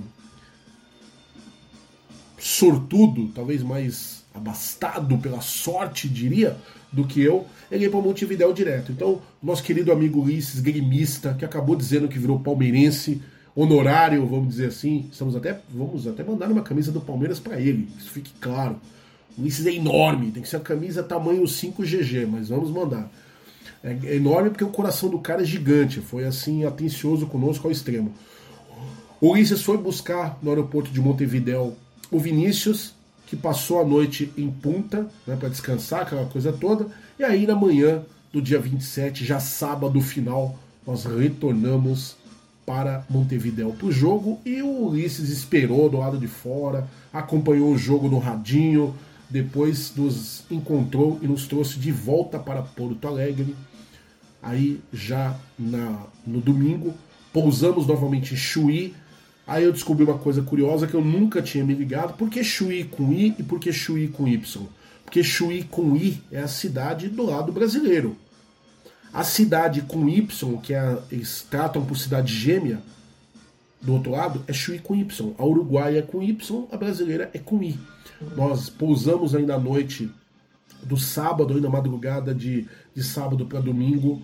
sortudo, 2.38 3.28
talvez 3.34 3.60
mais 3.64 4.24
abastado 4.32 5.18
pela 5.18 5.40
sorte, 5.40 6.08
diria, 6.08 6.56
do 6.92 7.04
que 7.04 7.22
eu, 7.22 7.46
ele 7.70 7.84
ia 7.84 7.90
para 7.90 8.00
Montevidéu 8.00 8.52
direto. 8.52 8.90
Então, 8.92 9.20
nosso 9.42 9.62
querido 9.62 9.92
amigo 9.92 10.20
Ulisses, 10.20 10.60
gremista, 10.60 11.34
que 11.34 11.44
acabou 11.44 11.76
dizendo 11.76 12.08
que 12.08 12.18
virou 12.18 12.40
palmeirense, 12.40 13.22
honorário, 13.54 14.26
vamos 14.26 14.48
dizer 14.48 14.66
assim, 14.66 15.08
estamos 15.10 15.36
até, 15.36 15.60
vamos 15.68 16.06
até 16.06 16.22
mandar 16.22 16.50
uma 16.50 16.62
camisa 16.62 16.90
do 16.90 17.00
Palmeiras 17.00 17.38
para 17.38 17.60
ele, 17.60 17.88
isso 17.98 18.10
fique 18.10 18.32
claro. 18.40 18.76
Ulisses 19.38 19.66
é 19.66 19.72
enorme, 19.72 20.30
tem 20.30 20.42
que 20.42 20.48
ser 20.48 20.56
a 20.56 20.60
camisa 20.60 21.02
tamanho 21.02 21.42
5GG, 21.42 22.26
mas 22.26 22.48
vamos 22.48 22.70
mandar. 22.70 23.10
É 23.82 24.16
enorme 24.16 24.50
porque 24.50 24.64
o 24.64 24.68
coração 24.68 25.08
do 25.08 25.18
cara 25.18 25.42
é 25.42 25.44
gigante, 25.44 26.00
foi 26.00 26.24
assim, 26.24 26.64
atencioso 26.64 27.26
conosco 27.26 27.66
ao 27.66 27.72
extremo. 27.72 28.12
O 29.20 29.32
Ulisses 29.32 29.62
foi 29.62 29.78
buscar 29.78 30.38
no 30.42 30.50
aeroporto 30.50 30.90
de 30.90 31.00
Montevidéu 31.00 31.76
o 32.10 32.18
Vinícius, 32.18 32.94
que 33.30 33.36
passou 33.36 33.80
a 33.80 33.84
noite 33.84 34.32
em 34.36 34.50
Punta, 34.50 35.08
né, 35.24 35.36
para 35.36 35.48
descansar, 35.48 36.02
aquela 36.02 36.26
coisa 36.26 36.52
toda, 36.52 36.88
e 37.16 37.22
aí 37.22 37.46
na 37.46 37.54
manhã 37.54 38.02
do 38.32 38.42
dia 38.42 38.58
27, 38.58 39.24
já 39.24 39.38
sábado 39.38 40.00
final, 40.00 40.58
nós 40.84 41.04
retornamos 41.04 42.16
para 42.66 43.04
Montevidéu 43.08 43.72
para 43.72 43.86
o 43.86 43.92
jogo 43.92 44.40
e 44.44 44.60
o 44.60 44.88
Ulisses 44.88 45.30
esperou 45.30 45.88
do 45.88 45.98
lado 45.98 46.18
de 46.18 46.26
fora, 46.26 46.88
acompanhou 47.12 47.72
o 47.72 47.78
jogo 47.78 48.08
no 48.08 48.18
radinho, 48.18 48.96
depois 49.28 49.94
nos 49.94 50.42
encontrou 50.50 51.20
e 51.22 51.28
nos 51.28 51.46
trouxe 51.46 51.78
de 51.78 51.92
volta 51.92 52.36
para 52.36 52.62
Porto 52.62 53.06
Alegre. 53.06 53.54
Aí 54.42 54.80
já 54.92 55.36
na, 55.56 56.02
no 56.26 56.40
domingo, 56.40 56.94
pousamos 57.32 57.86
novamente 57.86 58.34
em 58.34 58.36
Chuí, 58.36 58.92
Aí 59.50 59.64
eu 59.64 59.72
descobri 59.72 60.04
uma 60.04 60.16
coisa 60.16 60.42
curiosa 60.42 60.86
que 60.86 60.94
eu 60.94 61.04
nunca 61.04 61.42
tinha 61.42 61.64
me 61.64 61.74
ligado. 61.74 62.16
Por 62.16 62.30
que 62.30 62.44
Chuí 62.44 62.84
com 62.84 63.12
I 63.12 63.34
e 63.36 63.42
por 63.42 63.58
que 63.58 63.72
Chuí 63.72 64.06
com 64.06 64.28
Y? 64.28 64.68
Porque 65.04 65.24
Chuí 65.24 65.64
com 65.64 65.96
I 65.96 66.22
é 66.30 66.38
a 66.38 66.46
cidade 66.46 67.08
do 67.08 67.24
lado 67.24 67.50
brasileiro. 67.50 68.16
A 69.12 69.24
cidade 69.24 69.82
com 69.82 70.08
Y, 70.08 70.56
que 70.58 70.72
é, 70.72 70.96
eles 71.10 71.44
tratam 71.50 71.84
por 71.84 71.98
cidade 71.98 72.32
gêmea, 72.32 72.80
do 73.82 73.94
outro 73.94 74.12
lado, 74.12 74.40
é 74.46 74.52
Chuí 74.52 74.78
com 74.78 74.94
Y. 74.94 75.34
A 75.36 75.44
Uruguai 75.44 75.98
é 75.98 76.02
com 76.02 76.22
Y, 76.22 76.68
a 76.70 76.76
brasileira 76.76 77.28
é 77.34 77.38
com 77.40 77.60
I. 77.60 77.76
Nós 78.36 78.70
pousamos 78.70 79.34
ainda 79.34 79.56
à 79.56 79.58
noite 79.58 80.08
do 80.80 80.96
sábado, 80.96 81.54
ainda 81.54 81.68
madrugada 81.68 82.32
de, 82.32 82.68
de 82.94 83.02
sábado 83.02 83.44
para 83.46 83.58
domingo, 83.58 84.22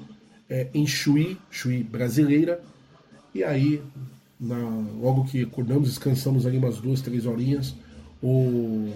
é, 0.49 0.69
em 0.73 0.87
Chuí, 0.87 1.37
Chuí 1.51 1.83
brasileira. 1.83 2.63
E 3.35 3.43
aí 3.43 3.83
na, 4.39 4.59
logo 5.01 5.25
que 5.25 5.43
acordamos, 5.43 5.89
descansamos 5.89 6.47
ali 6.47 6.59
umas 6.59 6.79
duas, 6.79 7.01
três 7.01 7.27
horinhas. 7.27 7.75
O 8.23 8.91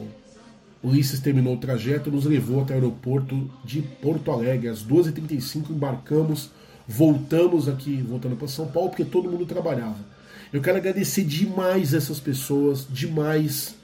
Ulisses 0.82 1.20
terminou 1.20 1.54
o 1.54 1.58
trajeto, 1.58 2.10
nos 2.10 2.24
levou 2.24 2.62
até 2.62 2.72
o 2.72 2.76
aeroporto 2.76 3.50
de 3.64 3.82
Porto 3.82 4.30
Alegre. 4.30 4.68
Às 4.68 4.82
2h35 4.84 5.70
embarcamos, 5.70 6.50
voltamos 6.88 7.68
aqui, 7.68 8.02
voltando 8.02 8.36
para 8.36 8.48
São 8.48 8.66
Paulo, 8.66 8.88
porque 8.88 9.04
todo 9.04 9.30
mundo 9.30 9.44
trabalhava. 9.44 9.98
Eu 10.52 10.60
quero 10.60 10.78
agradecer 10.78 11.24
demais 11.24 11.94
essas 11.94 12.18
pessoas, 12.18 12.86
demais. 12.88 13.74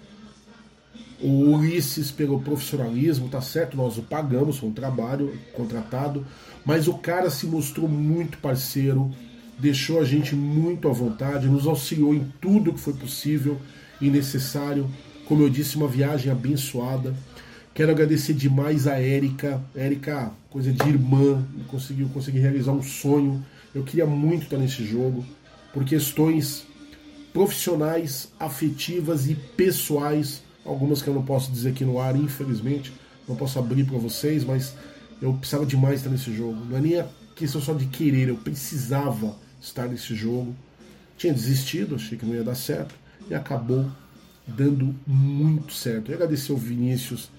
o 1.21 1.53
Ulisses 1.55 2.11
pelo 2.11 2.41
profissionalismo, 2.41 3.29
tá 3.29 3.41
certo? 3.41 3.77
Nós 3.77 3.97
o 3.99 4.03
pagamos, 4.03 4.59
foi 4.59 4.69
um 4.69 4.73
trabalho 4.73 5.33
contratado, 5.53 6.27
mas 6.65 6.89
o 6.89 6.95
cara 6.95 7.31
se 7.31 7.47
mostrou 7.47 7.89
muito 7.89 8.39
parceiro, 8.39 9.15
deixou 9.59 10.01
a 10.01 10.05
gente 10.05 10.35
muito 10.35 10.89
à 10.89 10.93
vontade, 10.93 11.49
nos 11.49 11.67
auxiliou 11.67 12.15
em 12.15 12.31
tudo 12.41 12.73
que 12.73 12.81
foi 12.81 12.93
possível 12.93 13.59
e 14.01 14.11
necessário. 14.11 14.89
Como 15.27 15.43
eu 15.43 15.51
disse, 15.51 15.77
uma 15.77 15.89
viagem 15.89 16.31
abençoada. 16.31 17.15
Quero 17.75 17.91
agradecer 17.91 18.35
demais 18.35 18.87
a 18.87 19.01
Érica. 19.01 19.63
Érica, 19.75 20.33
coisa 20.51 20.73
de 20.73 20.89
irmã, 20.89 21.47
conseguiu 21.69 22.09
conseguir 22.09 22.39
realizar 22.39 22.73
um 22.73 22.83
sonho. 22.83 23.45
Eu 23.75 23.83
queria 23.83 24.07
muito 24.07 24.45
estar 24.45 24.57
nesse 24.57 24.85
jogo, 24.85 25.25
por 25.73 25.85
questões 25.85 26.65
profissionais, 27.33 28.33
afetivas 28.41 29.29
e 29.29 29.35
pessoais, 29.35 30.43
algumas 30.65 31.03
que 31.03 31.09
eu 31.09 31.13
não 31.13 31.23
posso 31.23 31.53
dizer 31.53 31.71
aqui 31.71 31.85
no 31.85 32.01
ar, 32.01 32.17
infelizmente, 32.17 32.91
não 33.29 33.37
posso 33.37 33.59
abrir 33.59 33.85
para 33.85 33.99
vocês, 33.99 34.43
mas 34.43 34.75
eu 35.21 35.35
precisava 35.35 35.67
demais 35.67 35.97
estar 35.97 36.09
nesse 36.09 36.35
jogo. 36.35 36.65
Não 36.65 36.79
é 36.79 36.81
nem 36.81 36.99
a 36.99 37.07
questão 37.35 37.61
só 37.61 37.75
de 37.75 37.85
querer, 37.87 38.29
eu 38.29 38.37
precisava 38.37 39.37
estar 39.61 39.87
nesse 39.87 40.15
jogo. 40.15 40.55
Tinha 41.17 41.33
desistido, 41.33 41.95
achei 41.95 42.17
que 42.19 42.27
não 42.27 42.35
ia 42.35 42.45
dar 42.45 42.55
certo, 42.55 42.95
e 43.29 43.35
acabou 43.35 43.87
dando 44.47 44.95
muito 45.07 45.73
certo. 45.73 46.11
Eu 46.11 46.17
agradecer 46.17 46.53
ao 46.53 46.59
Vinícius 46.59 47.31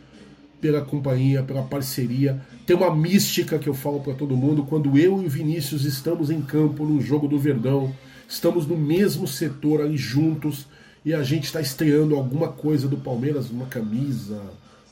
pela 0.60 0.82
companhia, 0.82 1.44
pela 1.44 1.64
parceria. 1.64 2.42
Tem 2.66 2.76
uma 2.76 2.94
mística 2.96 3.60
que 3.60 3.70
eu 3.70 3.74
falo 3.74 4.00
para 4.00 4.14
todo 4.14 4.36
mundo 4.36 4.64
quando 4.64 4.98
eu 4.98 5.22
e 5.22 5.26
o 5.26 5.30
Vinícius 5.30 5.86
estamos 5.86 6.30
em 6.30 6.42
campo 6.42 6.86
no 6.86 7.00
jogo 7.00 7.28
do 7.28 7.38
Verdão, 7.38 7.94
estamos 8.28 8.66
no 8.66 8.76
mesmo 8.76 9.28
setor 9.28 9.82
ali 9.82 9.98
juntos 9.98 10.66
e 11.06 11.14
a 11.14 11.24
gente 11.24 11.46
está 11.46 11.62
estreando 11.62 12.16
alguma 12.16 12.50
coisa 12.50 12.88
do 12.88 12.98
Palmeiras, 12.98 13.50
uma 13.50 13.68
camisa, 13.68 14.42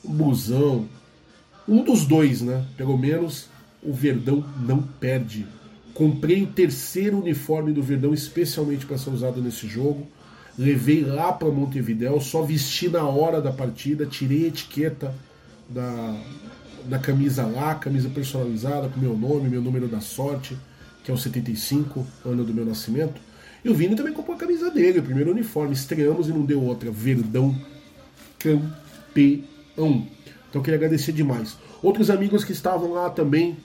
um 0.03 0.13
busão, 0.13 0.87
um 1.67 1.83
dos 1.83 2.05
dois, 2.05 2.41
né? 2.41 2.63
Pelo 2.77 2.97
menos 2.97 3.49
o 3.83 3.91
Verdão 3.91 4.45
não 4.59 4.81
perde. 4.81 5.45
Comprei 5.95 6.43
o 6.43 6.47
terceiro 6.47 7.19
uniforme 7.19 7.71
do 7.71 7.81
Verdão 7.81 8.13
especialmente 8.13 8.85
para 8.85 8.97
ser 8.97 9.11
usado 9.11 9.41
nesse 9.41 9.65
jogo. 9.65 10.05
Levei 10.59 11.01
lá 11.01 11.31
para 11.31 11.47
Montevidéu, 11.47 12.19
só 12.19 12.41
vesti 12.41 12.89
na 12.89 13.07
hora 13.07 13.41
da 13.41 13.51
partida, 13.51 14.05
tirei 14.05 14.43
a 14.43 14.47
etiqueta 14.49 15.15
da, 15.69 16.21
da 16.83 16.99
camisa 16.99 17.45
lá, 17.45 17.75
camisa 17.75 18.09
personalizada 18.09 18.89
com 18.89 18.99
meu 18.99 19.17
nome, 19.17 19.47
meu 19.47 19.61
número 19.61 19.87
da 19.87 20.01
sorte, 20.01 20.57
que 21.01 21.09
é 21.09 21.13
o 21.13 21.17
75, 21.17 22.05
ano 22.25 22.43
do 22.43 22.53
meu 22.53 22.65
nascimento. 22.65 23.21
E 23.63 23.69
o 23.69 23.73
Vini 23.73 23.95
também 23.95 24.13
comprou 24.13 24.35
a 24.35 24.39
camisa 24.39 24.69
dele, 24.69 24.99
o 24.99 25.03
primeiro 25.03 25.31
uniforme. 25.31 25.73
Estreamos 25.73 26.27
e 26.27 26.31
não 26.31 26.43
deu 26.43 26.61
outra. 26.61 26.91
Verdão 26.91 27.55
campeão. 28.37 30.07
Então 30.49 30.61
queria 30.61 30.75
agradecer 30.77 31.13
demais. 31.13 31.57
Outros 31.81 32.09
amigos 32.09 32.43
que 32.43 32.51
estavam 32.51 32.91
lá 32.91 33.09
também. 33.09 33.55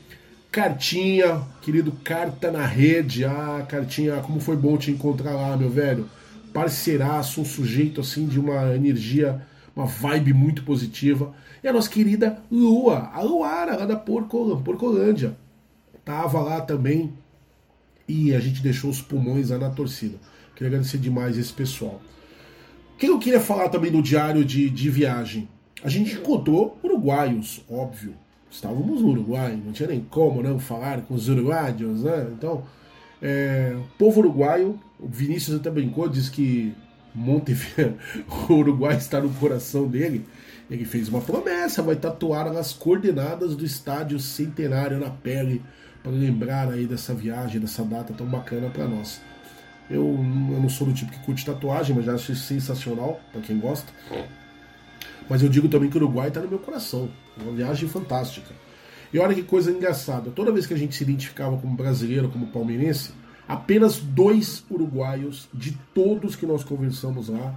Cartinha, 0.50 1.42
querido 1.62 1.92
Carta 2.02 2.50
na 2.50 2.66
Rede. 2.66 3.24
Ah, 3.24 3.64
Cartinha, 3.68 4.16
como 4.16 4.40
foi 4.40 4.56
bom 4.56 4.76
te 4.76 4.90
encontrar 4.90 5.34
lá, 5.34 5.56
meu 5.56 5.70
velho. 5.70 6.08
Parceiraço, 6.52 7.40
um 7.40 7.44
sujeito 7.44 8.00
assim 8.00 8.26
de 8.26 8.40
uma 8.40 8.74
energia, 8.74 9.46
uma 9.76 9.86
vibe 9.86 10.32
muito 10.32 10.64
positiva. 10.64 11.32
E 11.62 11.68
a 11.68 11.72
nossa 11.72 11.88
querida 11.88 12.42
Lua, 12.50 13.10
a 13.14 13.22
Luara, 13.22 13.76
lá 13.76 13.86
da 13.86 13.96
Porcolândia. 13.96 15.36
Tava 16.04 16.40
lá 16.40 16.60
também 16.60 17.12
e 18.08 18.34
a 18.34 18.40
gente 18.40 18.60
deixou 18.60 18.90
os 18.90 19.00
pulmões 19.00 19.50
lá 19.50 19.58
na 19.58 19.70
torcida. 19.70 20.18
Queria 20.56 20.68
agradecer 20.68 20.98
demais 20.98 21.38
esse 21.38 21.52
pessoal. 21.52 22.02
O 22.94 22.96
que 22.96 23.06
eu 23.06 23.20
queria 23.20 23.40
falar 23.40 23.68
também 23.68 23.92
do 23.92 24.02
diário 24.02 24.44
de, 24.44 24.68
de 24.68 24.90
viagem? 24.90 25.48
A 25.84 25.88
gente 25.88 26.16
encontrou 26.16 26.76
uruguaios, 26.82 27.62
óbvio. 27.70 28.16
Estávamos 28.50 29.00
no 29.00 29.08
Uruguai, 29.08 29.60
não 29.64 29.72
tinha 29.72 29.88
nem 29.88 30.00
como 30.00 30.42
não 30.42 30.58
falar 30.58 31.02
com 31.02 31.14
os 31.14 31.28
uruguaios, 31.28 32.02
né? 32.02 32.26
Então, 32.32 32.64
é, 33.22 33.76
povo 33.98 34.20
uruguaio, 34.20 34.78
o 34.98 35.06
Vinícius 35.06 35.56
até 35.56 35.70
brincou, 35.70 36.08
diz 36.08 36.28
que 36.28 36.74
Montevideo, 37.14 37.96
o 38.48 38.54
Uruguai 38.54 38.96
está 38.96 39.20
no 39.20 39.30
coração 39.30 39.86
dele. 39.86 40.26
Ele 40.70 40.84
fez 40.84 41.08
uma 41.08 41.20
promessa, 41.20 41.82
vai 41.82 41.96
tatuar 41.96 42.46
as 42.48 42.72
coordenadas 42.72 43.56
do 43.56 43.64
estádio 43.64 44.18
centenário 44.20 44.98
na 44.98 45.10
pele, 45.10 45.62
para 46.02 46.12
lembrar 46.12 46.70
aí 46.70 46.86
dessa 46.86 47.12
viagem, 47.12 47.60
dessa 47.60 47.84
data 47.84 48.14
tão 48.14 48.26
bacana 48.26 48.70
para 48.70 48.86
nós. 48.86 49.20
Eu, 49.90 50.04
eu, 50.04 50.60
não 50.60 50.68
sou 50.68 50.86
do 50.86 50.94
tipo 50.94 51.10
que 51.10 51.18
curte 51.20 51.44
tatuagem, 51.44 51.94
mas 51.94 52.04
já 52.04 52.14
acho 52.14 52.34
sensacional 52.34 53.20
para 53.32 53.40
quem 53.40 53.58
gosta. 53.58 53.92
Mas 55.30 55.42
eu 55.42 55.48
digo 55.48 55.68
também 55.68 55.88
que 55.88 55.96
o 55.96 56.02
Uruguai 56.02 56.26
está 56.26 56.40
no 56.40 56.48
meu 56.48 56.58
coração. 56.58 57.08
Uma 57.40 57.52
viagem 57.52 57.88
fantástica. 57.88 58.52
E 59.12 59.18
olha 59.20 59.32
que 59.32 59.44
coisa 59.44 59.70
engraçada. 59.70 60.32
Toda 60.32 60.50
vez 60.50 60.66
que 60.66 60.74
a 60.74 60.76
gente 60.76 60.96
se 60.96 61.04
identificava 61.04 61.56
como 61.56 61.76
brasileiro, 61.76 62.28
como 62.28 62.48
palmeirense, 62.48 63.12
apenas 63.46 63.98
dois 63.98 64.64
uruguaios 64.68 65.48
de 65.54 65.78
todos 65.94 66.34
que 66.34 66.44
nós 66.44 66.64
conversamos 66.64 67.28
lá 67.28 67.54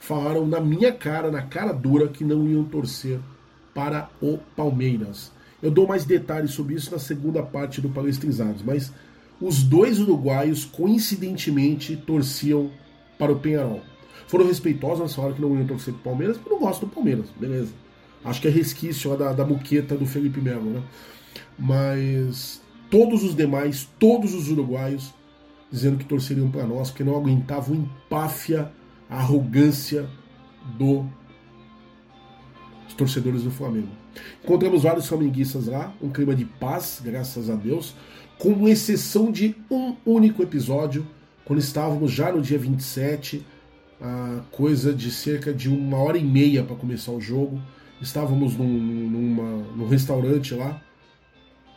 falaram 0.00 0.44
na 0.44 0.60
minha 0.60 0.92
cara, 0.92 1.30
na 1.30 1.42
cara 1.42 1.72
dura, 1.72 2.08
que 2.08 2.24
não 2.24 2.48
iam 2.48 2.64
torcer 2.64 3.20
para 3.72 4.10
o 4.20 4.38
Palmeiras. 4.56 5.32
Eu 5.62 5.70
dou 5.70 5.86
mais 5.86 6.04
detalhes 6.04 6.50
sobre 6.50 6.74
isso 6.74 6.90
na 6.90 6.98
segunda 6.98 7.42
parte 7.42 7.80
do 7.80 7.88
Palestrizados, 7.88 8.60
mas 8.60 8.92
os 9.40 9.62
dois 9.62 10.00
uruguaios 10.00 10.64
coincidentemente 10.64 11.96
torciam 11.96 12.70
para 13.18 13.32
o 13.32 13.38
Penharol. 13.38 13.80
Foram 14.34 14.48
respeitosos, 14.48 14.98
eles 14.98 15.14
falaram 15.14 15.34
que 15.36 15.40
não 15.40 15.54
iam 15.54 15.64
torcer 15.64 15.94
para 15.94 16.00
o 16.00 16.02
Palmeiras, 16.02 16.36
porque 16.36 16.52
não 16.52 16.58
gostam 16.58 16.88
do 16.88 16.92
Palmeiras, 16.92 17.26
beleza. 17.38 17.72
Acho 18.24 18.40
que 18.40 18.48
é 18.48 18.50
resquício 18.50 19.16
da, 19.16 19.32
da 19.32 19.46
muqueta 19.46 19.96
do 19.96 20.04
Felipe 20.06 20.40
Melo, 20.40 20.70
né? 20.70 20.82
Mas 21.56 22.60
todos 22.90 23.22
os 23.22 23.36
demais, 23.36 23.88
todos 23.96 24.34
os 24.34 24.50
uruguaios, 24.50 25.14
dizendo 25.70 25.98
que 25.98 26.04
torceriam 26.04 26.50
para 26.50 26.66
nós, 26.66 26.90
porque 26.90 27.04
não 27.04 27.14
aguentavam 27.14 27.76
empáfia 27.76 28.72
a 29.08 29.18
arrogância 29.18 30.10
do 30.76 31.06
torcedores 32.96 33.44
do 33.44 33.52
Flamengo. 33.52 33.90
Encontramos 34.42 34.82
vários 34.82 35.06
flamenguistas 35.06 35.68
lá, 35.68 35.94
um 36.02 36.10
clima 36.10 36.34
de 36.34 36.44
paz, 36.44 37.00
graças 37.04 37.48
a 37.48 37.54
Deus, 37.54 37.94
com 38.36 38.68
exceção 38.68 39.30
de 39.30 39.54
um 39.70 39.94
único 40.04 40.42
episódio, 40.42 41.06
quando 41.44 41.60
estávamos 41.60 42.10
já 42.10 42.32
no 42.32 42.42
dia 42.42 42.58
27, 42.58 43.53
a 44.04 44.42
coisa 44.50 44.92
de 44.92 45.10
cerca 45.10 45.50
de 45.50 45.70
uma 45.70 45.96
hora 45.96 46.18
e 46.18 46.24
meia 46.24 46.62
para 46.62 46.76
começar 46.76 47.10
o 47.10 47.20
jogo. 47.20 47.58
Estávamos 48.02 48.54
num, 48.54 48.68
numa, 48.68 49.64
num 49.74 49.88
restaurante 49.88 50.52
lá, 50.52 50.78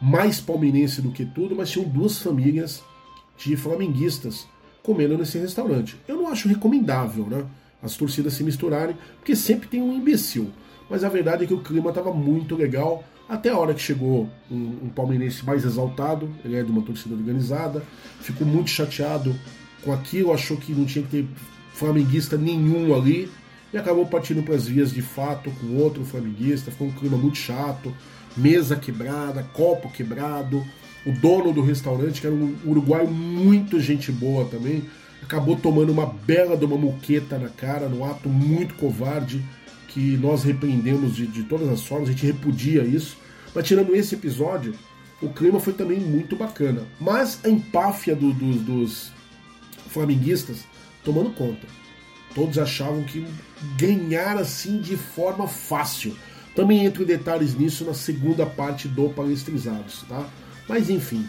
mais 0.01 0.41
palmeirense 0.41 1.01
do 1.01 1.11
que 1.11 1.25
tudo, 1.25 1.55
mas 1.55 1.69
tinham 1.71 1.87
duas 1.87 2.17
famílias 2.19 2.83
de 3.37 3.55
flamenguistas 3.55 4.45
comendo 4.83 5.17
nesse 5.17 5.37
restaurante. 5.37 5.95
Eu 6.05 6.17
não 6.17 6.27
acho 6.27 6.49
recomendável, 6.49 7.25
né? 7.27 7.45
As 7.81 7.95
torcidas 7.95 8.33
se 8.33 8.43
misturarem, 8.43 8.97
porque 9.17 9.33
sempre 9.33 9.69
tem 9.69 9.81
um 9.81 9.93
imbecil. 9.93 10.51
Mas 10.89 11.05
a 11.05 11.09
verdade 11.09 11.45
é 11.45 11.47
que 11.47 11.53
o 11.53 11.61
clima 11.61 11.89
estava 11.89 12.13
muito 12.13 12.55
legal, 12.55 13.05
até 13.29 13.49
a 13.49 13.57
hora 13.57 13.73
que 13.73 13.81
chegou 13.81 14.29
um, 14.51 14.55
um, 14.83 14.89
palmeirense 14.89 15.45
mais 15.45 15.63
exaltado, 15.63 16.29
ele 16.43 16.57
é 16.57 16.63
de 16.63 16.71
uma 16.71 16.81
torcida 16.81 17.15
organizada, 17.15 17.83
ficou 18.19 18.45
muito 18.45 18.69
chateado 18.69 19.33
com 19.83 19.93
aquilo, 19.93 20.33
achou 20.33 20.57
que 20.57 20.73
não 20.73 20.85
tinha 20.85 21.05
que 21.05 21.11
ter 21.11 21.27
flamenguista 21.77 22.37
nenhum 22.37 22.95
ali, 22.95 23.29
e 23.71 23.77
acabou 23.77 24.05
partindo 24.05 24.41
para 24.41 24.55
as 24.55 24.67
vias 24.67 24.91
de 24.91 25.01
fato 25.01 25.51
com 25.51 25.75
outro 25.75 26.03
flamenguista, 26.03 26.71
ficou 26.71 26.87
um 26.87 26.91
clima 26.91 27.17
muito 27.17 27.37
chato, 27.37 27.93
mesa 28.35 28.75
quebrada, 28.75 29.43
copo 29.53 29.89
quebrado, 29.89 30.65
o 31.05 31.11
dono 31.11 31.53
do 31.53 31.61
restaurante, 31.61 32.19
que 32.19 32.27
era 32.27 32.35
um 32.35 32.55
uruguaio 32.65 33.09
muito 33.09 33.79
gente 33.79 34.11
boa 34.11 34.45
também, 34.45 34.83
acabou 35.21 35.55
tomando 35.55 35.91
uma 35.91 36.05
bela 36.05 36.57
de 36.57 36.65
uma 36.65 36.77
muqueta 36.77 37.37
na 37.37 37.49
cara, 37.49 37.87
num 37.87 38.03
ato 38.03 38.27
muito 38.27 38.75
covarde, 38.75 39.43
que 39.87 40.17
nós 40.17 40.43
repreendemos 40.43 41.15
de, 41.15 41.27
de 41.27 41.43
todas 41.43 41.69
as 41.69 41.83
formas, 41.83 42.09
a 42.09 42.11
gente 42.11 42.25
repudia 42.25 42.83
isso. 42.83 43.17
Mas 43.53 43.67
tirando 43.67 43.95
esse 43.95 44.15
episódio, 44.15 44.73
o 45.21 45.29
clima 45.29 45.59
foi 45.59 45.73
também 45.73 45.99
muito 45.99 46.35
bacana. 46.35 46.83
Mas 46.99 47.39
a 47.43 47.49
empáfia 47.49 48.15
do, 48.15 48.33
do, 48.33 48.53
dos 48.59 49.11
flamenguistas 49.89 50.65
tomando 51.07 51.29
conta. 51.29 51.65
Todos 52.35 52.57
achavam 52.57 53.01
que 53.03 53.25
ganhar 53.77 54.37
assim 54.37 54.81
de 54.81 54.97
forma 54.97 55.47
fácil. 55.47 56.13
Também 56.53 56.85
entro 56.85 57.03
em 57.03 57.05
detalhes 57.05 57.55
nisso 57.55 57.85
na 57.85 57.93
segunda 57.93 58.45
parte 58.45 58.89
do 58.89 59.09
Palestrizados, 59.09 60.03
tá? 60.09 60.27
Mas 60.67 60.89
enfim. 60.89 61.25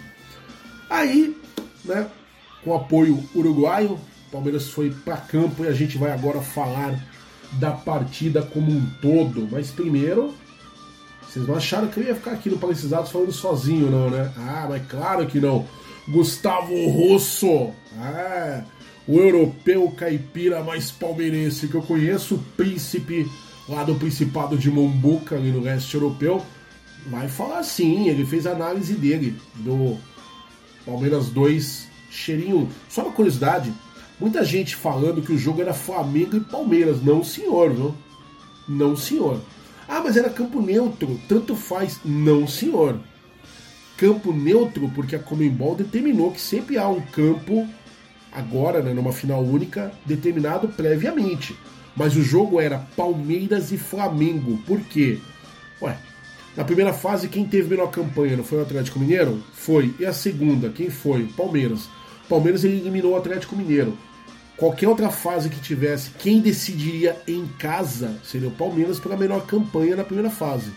Aí, 0.90 1.36
né, 1.84 2.08
com 2.64 2.74
apoio 2.74 3.22
uruguaio, 3.32 4.00
Palmeiras 4.32 4.68
foi 4.68 4.90
para 4.90 5.16
campo 5.16 5.64
e 5.64 5.68
a 5.68 5.72
gente 5.72 5.96
vai 5.96 6.10
agora 6.10 6.40
falar 6.40 6.98
da 7.52 7.70
partida 7.70 8.42
como 8.42 8.70
um 8.70 8.84
todo. 9.00 9.48
Mas 9.50 9.70
primeiro, 9.70 10.34
vocês 11.22 11.46
não 11.46 11.54
acharam 11.54 11.86
que 11.86 12.00
eu 12.00 12.04
ia 12.04 12.16
ficar 12.16 12.32
aqui 12.32 12.50
no 12.50 12.58
Palestrizados 12.58 13.12
falando 13.12 13.32
sozinho, 13.32 13.88
não, 13.88 14.10
né? 14.10 14.32
Ah, 14.36 14.66
mas 14.68 14.84
claro 14.88 15.24
que 15.26 15.38
não. 15.38 15.64
Gustavo 16.08 16.74
Rosso, 16.88 17.70
ah, 17.98 18.64
o 19.08 19.18
europeu 19.18 19.90
caipira 19.96 20.62
mais 20.62 20.90
palmeirense 20.90 21.66
que 21.66 21.74
eu 21.74 21.80
conheço, 21.80 22.34
o 22.34 22.44
príncipe 22.58 23.26
lá 23.66 23.82
do 23.82 23.94
Principado 23.94 24.56
de 24.58 24.70
Mombuca, 24.70 25.34
ali 25.34 25.50
no 25.50 25.60
leste 25.60 25.94
europeu, 25.94 26.44
vai 27.06 27.26
falar 27.26 27.62
sim, 27.62 28.08
ele 28.08 28.26
fez 28.26 28.46
a 28.46 28.52
análise 28.52 28.92
dele, 28.92 29.34
do 29.56 29.96
Palmeiras 30.84 31.30
2, 31.30 31.88
cheirinho 32.10 32.58
1. 32.58 32.68
Só 32.90 33.02
uma 33.02 33.12
curiosidade, 33.12 33.72
muita 34.20 34.44
gente 34.44 34.76
falando 34.76 35.22
que 35.22 35.32
o 35.32 35.38
jogo 35.38 35.62
era 35.62 35.72
Flamengo 35.72 36.36
e 36.36 36.40
Palmeiras. 36.40 37.02
Não, 37.02 37.24
senhor, 37.24 37.72
viu? 37.72 37.94
Não, 38.68 38.94
senhor. 38.94 39.40
Ah, 39.88 40.02
mas 40.04 40.18
era 40.18 40.28
campo 40.28 40.60
neutro, 40.60 41.18
tanto 41.26 41.56
faz. 41.56 41.98
Não, 42.04 42.46
senhor. 42.46 43.00
Campo 43.96 44.34
neutro, 44.34 44.90
porque 44.94 45.16
a 45.16 45.18
Comembol 45.18 45.74
determinou 45.74 46.30
que 46.30 46.40
sempre 46.40 46.76
há 46.76 46.86
um 46.86 47.00
campo, 47.00 47.66
agora, 48.32 48.82
né, 48.82 48.92
numa 48.92 49.12
final 49.12 49.42
única, 49.42 49.92
determinado 50.04 50.68
previamente. 50.68 51.56
Mas 51.96 52.16
o 52.16 52.22
jogo 52.22 52.60
era 52.60 52.86
Palmeiras 52.96 53.72
e 53.72 53.78
Flamengo. 53.78 54.58
Por 54.66 54.80
quê? 54.80 55.18
Ué, 55.82 55.96
na 56.56 56.64
primeira 56.64 56.92
fase, 56.92 57.28
quem 57.28 57.44
teve 57.44 57.70
melhor 57.70 57.90
campanha 57.90 58.36
não 58.36 58.44
foi 58.44 58.58
o 58.58 58.62
Atlético 58.62 58.98
Mineiro? 58.98 59.42
Foi. 59.52 59.94
E 59.98 60.06
a 60.06 60.12
segunda, 60.12 60.70
quem 60.70 60.90
foi? 60.90 61.26
Palmeiras. 61.36 61.88
Palmeiras 62.28 62.64
eliminou 62.64 63.12
o 63.12 63.16
Atlético 63.16 63.56
Mineiro. 63.56 63.96
Qualquer 64.56 64.88
outra 64.88 65.08
fase 65.08 65.48
que 65.48 65.60
tivesse, 65.60 66.10
quem 66.18 66.40
decidiria 66.40 67.16
em 67.28 67.46
casa 67.58 68.18
seria 68.24 68.48
o 68.48 68.52
Palmeiras 68.52 68.98
pela 68.98 69.16
melhor 69.16 69.46
campanha 69.46 69.94
na 69.94 70.02
primeira 70.02 70.30
fase. 70.30 70.72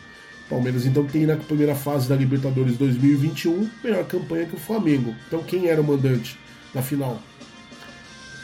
Palmeiras 0.48 0.86
então 0.86 1.04
tem 1.06 1.26
na 1.26 1.36
primeira 1.36 1.74
fase 1.74 2.08
da 2.08 2.16
Libertadores 2.16 2.78
2021 2.78 3.70
melhor 3.84 4.06
campanha 4.06 4.46
que 4.46 4.56
o 4.56 4.60
Flamengo. 4.60 5.16
Então 5.28 5.42
quem 5.42 5.68
era 5.68 5.82
o 5.82 5.84
mandante 5.84 6.38
na 6.76 6.84
final? 6.84 7.20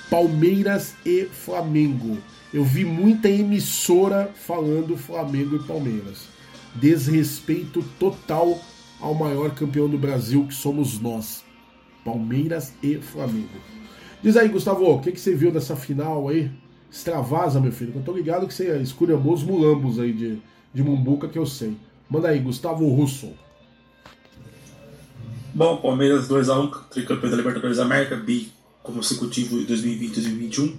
Palmeiras 0.10 0.96
e 1.06 1.26
Flamengo. 1.26 2.18
Eu 2.54 2.64
vi 2.64 2.86
muita 2.86 3.30
emissora 3.30 4.32
falando 4.34 4.96
Flamengo 4.96 5.58
e 5.58 5.64
Palmeiras. 5.68 6.28
Desrespeito 6.76 7.84
total 8.00 8.58
ao 9.02 9.14
maior 9.14 9.54
campeão 9.54 9.90
do 9.90 9.98
Brasil 9.98 10.46
que 10.48 10.54
somos 10.54 11.00
nós. 11.00 11.44
Palmeiras 12.06 12.74
e 12.82 12.96
Flamengo. 12.96 13.60
Diz 14.24 14.38
aí, 14.38 14.48
Gustavo, 14.48 14.90
o 14.90 15.02
que, 15.02 15.12
que 15.12 15.20
você 15.20 15.36
viu 15.36 15.52
dessa 15.52 15.76
final 15.76 16.30
aí? 16.30 16.50
Extravasa, 16.90 17.60
meu 17.60 17.72
filho. 17.72 17.92
Eu 17.94 18.02
tô 18.02 18.14
ligado 18.14 18.48
que 18.48 18.54
você 18.54 18.78
esculhambou 18.78 19.34
os 19.34 19.44
mulambos 19.44 20.00
aí 20.00 20.14
de, 20.14 20.42
de 20.74 20.82
Mumbuca, 20.82 21.28
que 21.28 21.38
eu 21.38 21.46
sei. 21.46 21.76
Manda 22.10 22.30
aí, 22.30 22.40
Gustavo 22.40 22.88
Russo. 22.88 23.34
Bom, 25.54 25.78
Palmeiras 25.78 26.30
2x1, 26.30 26.72
tricampeão 26.90 27.30
da 27.30 27.38
Libertadores 27.38 27.78
da 27.78 27.84
América, 27.84 28.16
bi 28.16 28.57
consecutivo 28.94 29.60
em 29.60 29.66
2020 29.66 30.12
e 30.12 30.22
2021. 30.22 30.78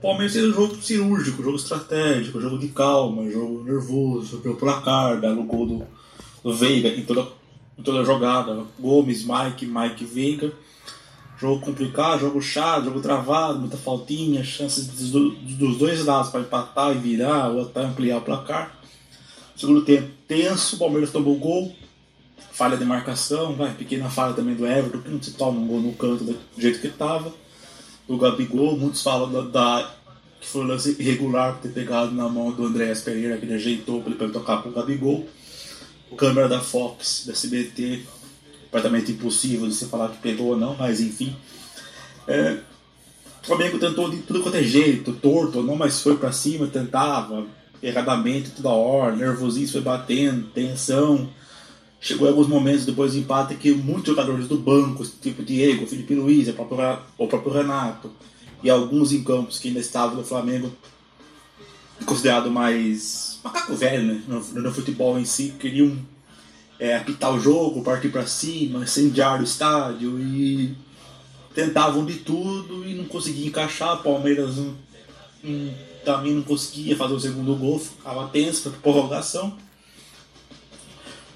Palmeiras 0.00 0.32
fez 0.32 0.44
um 0.44 0.52
jogo 0.52 0.76
cirúrgico, 0.82 1.42
jogo 1.42 1.56
estratégico, 1.56 2.40
jogo 2.40 2.58
de 2.58 2.68
calma, 2.68 3.28
jogo 3.30 3.64
nervoso, 3.64 4.38
pelo 4.38 4.56
placar, 4.56 5.20
belo 5.20 5.42
gol 5.42 5.66
do, 5.66 5.86
do 6.42 6.54
Veiga 6.54 6.88
em 6.88 7.04
toda, 7.04 7.26
em 7.76 7.82
toda 7.82 8.00
a 8.00 8.04
jogada. 8.04 8.64
Gomes, 8.78 9.24
Mike, 9.24 9.66
Mike 9.66 10.04
Veiga 10.04 10.52
Jogo 11.40 11.64
complicado, 11.64 12.18
jogo 12.18 12.42
chato, 12.42 12.86
jogo 12.86 13.00
travado, 13.00 13.60
muita 13.60 13.76
faltinha, 13.76 14.42
chances 14.42 14.88
dos, 14.88 15.38
dos 15.56 15.78
dois 15.78 16.04
lados 16.04 16.30
para 16.30 16.40
empatar 16.40 16.96
e 16.96 16.98
virar 16.98 17.50
ou 17.50 17.62
até 17.62 17.84
ampliar 17.84 18.18
o 18.18 18.22
placar. 18.22 18.76
Segundo 19.54 19.84
tempo 19.84 20.08
tenso, 20.26 20.74
o 20.74 20.78
Palmeiras 20.80 21.12
tomou 21.12 21.36
o 21.36 21.38
gol, 21.38 21.72
falha 22.58 22.76
de 22.76 22.84
marcação, 22.84 23.54
vai, 23.54 23.72
pequena 23.72 24.10
falha 24.10 24.34
também 24.34 24.56
do 24.56 24.66
Everton, 24.66 24.98
que 24.98 25.08
não 25.08 25.22
se 25.22 25.30
toma 25.30 25.60
um 25.60 25.66
gol 25.68 25.80
no 25.80 25.92
canto 25.92 26.24
do 26.24 26.36
jeito 26.58 26.80
que 26.80 26.88
estava. 26.88 27.32
Do 28.08 28.18
Gabigol, 28.18 28.76
muitos 28.76 29.00
falam 29.00 29.30
da, 29.30 29.42
da 29.42 29.94
que 30.40 30.48
foi 30.48 30.64
um 30.64 30.66
lance 30.66 30.96
irregular 30.98 31.54
por 31.54 31.62
ter 31.62 31.68
pegado 31.68 32.10
na 32.10 32.28
mão 32.28 32.50
do 32.50 32.66
Andréas 32.66 33.00
Pereira, 33.00 33.36
que 33.36 33.44
ele 33.44 33.54
ajeitou 33.54 34.02
para 34.02 34.12
ele 34.24 34.32
tocar 34.32 34.66
o 34.66 34.72
Gabigol. 34.72 35.24
Câmera 36.16 36.48
da 36.48 36.60
Fox, 36.60 37.24
da 37.26 37.32
CBT, 37.32 38.02
completamente 38.64 39.12
impossível 39.12 39.68
de 39.68 39.74
se 39.74 39.84
falar 39.86 40.08
que 40.08 40.18
pegou 40.18 40.48
ou 40.48 40.56
não, 40.56 40.74
mas 40.74 41.00
enfim. 41.00 41.36
É, 42.26 42.58
o 43.42 43.46
Flamengo 43.46 43.78
tentou 43.78 44.10
de 44.10 44.16
tudo 44.22 44.42
quanto 44.42 44.56
é 44.56 44.64
jeito, 44.64 45.12
torto 45.12 45.58
ou 45.58 45.64
não, 45.64 45.76
mas 45.76 46.00
foi 46.00 46.16
para 46.16 46.32
cima, 46.32 46.66
tentava, 46.66 47.46
erradamente 47.80 48.50
toda 48.50 48.70
hora, 48.70 49.14
nervosismo 49.14 49.74
foi 49.74 49.82
batendo, 49.82 50.48
tensão. 50.48 51.28
Chegou 52.00 52.28
em 52.28 52.30
alguns 52.30 52.46
momentos 52.46 52.86
depois 52.86 53.12
do 53.12 53.18
empate 53.18 53.56
que 53.56 53.72
muitos 53.72 54.06
jogadores 54.06 54.46
do 54.46 54.56
banco, 54.56 55.04
tipo 55.20 55.42
Diego, 55.42 55.86
Felipe 55.86 56.14
Luiz, 56.14 56.48
o 56.48 56.52
próprio, 56.52 57.00
o 57.18 57.50
Renato, 57.50 58.10
e 58.62 58.70
alguns 58.70 59.12
em 59.12 59.22
campos 59.22 59.58
que 59.58 59.68
ainda 59.68 59.80
estavam 59.80 60.16
no 60.16 60.24
Flamengo, 60.24 60.70
considerado 62.06 62.50
mais 62.50 63.40
macaco 63.42 63.74
velho 63.74 64.06
né, 64.06 64.22
no, 64.28 64.40
no 64.62 64.72
futebol 64.72 65.18
em 65.18 65.24
si, 65.24 65.54
queriam 65.58 65.96
é, 66.78 66.96
apitar 66.96 67.34
o 67.34 67.40
jogo, 67.40 67.82
partir 67.82 68.08
para 68.08 68.26
cima, 68.26 68.80
incendiar 68.80 69.40
o 69.40 69.44
estádio 69.44 70.18
e 70.20 70.76
tentavam 71.54 72.04
de 72.04 72.14
tudo 72.14 72.88
e 72.88 72.94
não 72.94 73.04
conseguiam 73.04 73.48
encaixar. 73.48 74.02
Palmeiras 74.02 74.56
não, 74.56 74.74
não, 75.42 75.74
também 76.04 76.32
não 76.32 76.42
conseguia 76.42 76.96
fazer 76.96 77.14
o 77.14 77.20
segundo 77.20 77.54
gol, 77.56 77.78
ficava 77.78 78.28
tenso 78.28 78.70
para 78.70 78.80
prorrogação. 78.80 79.56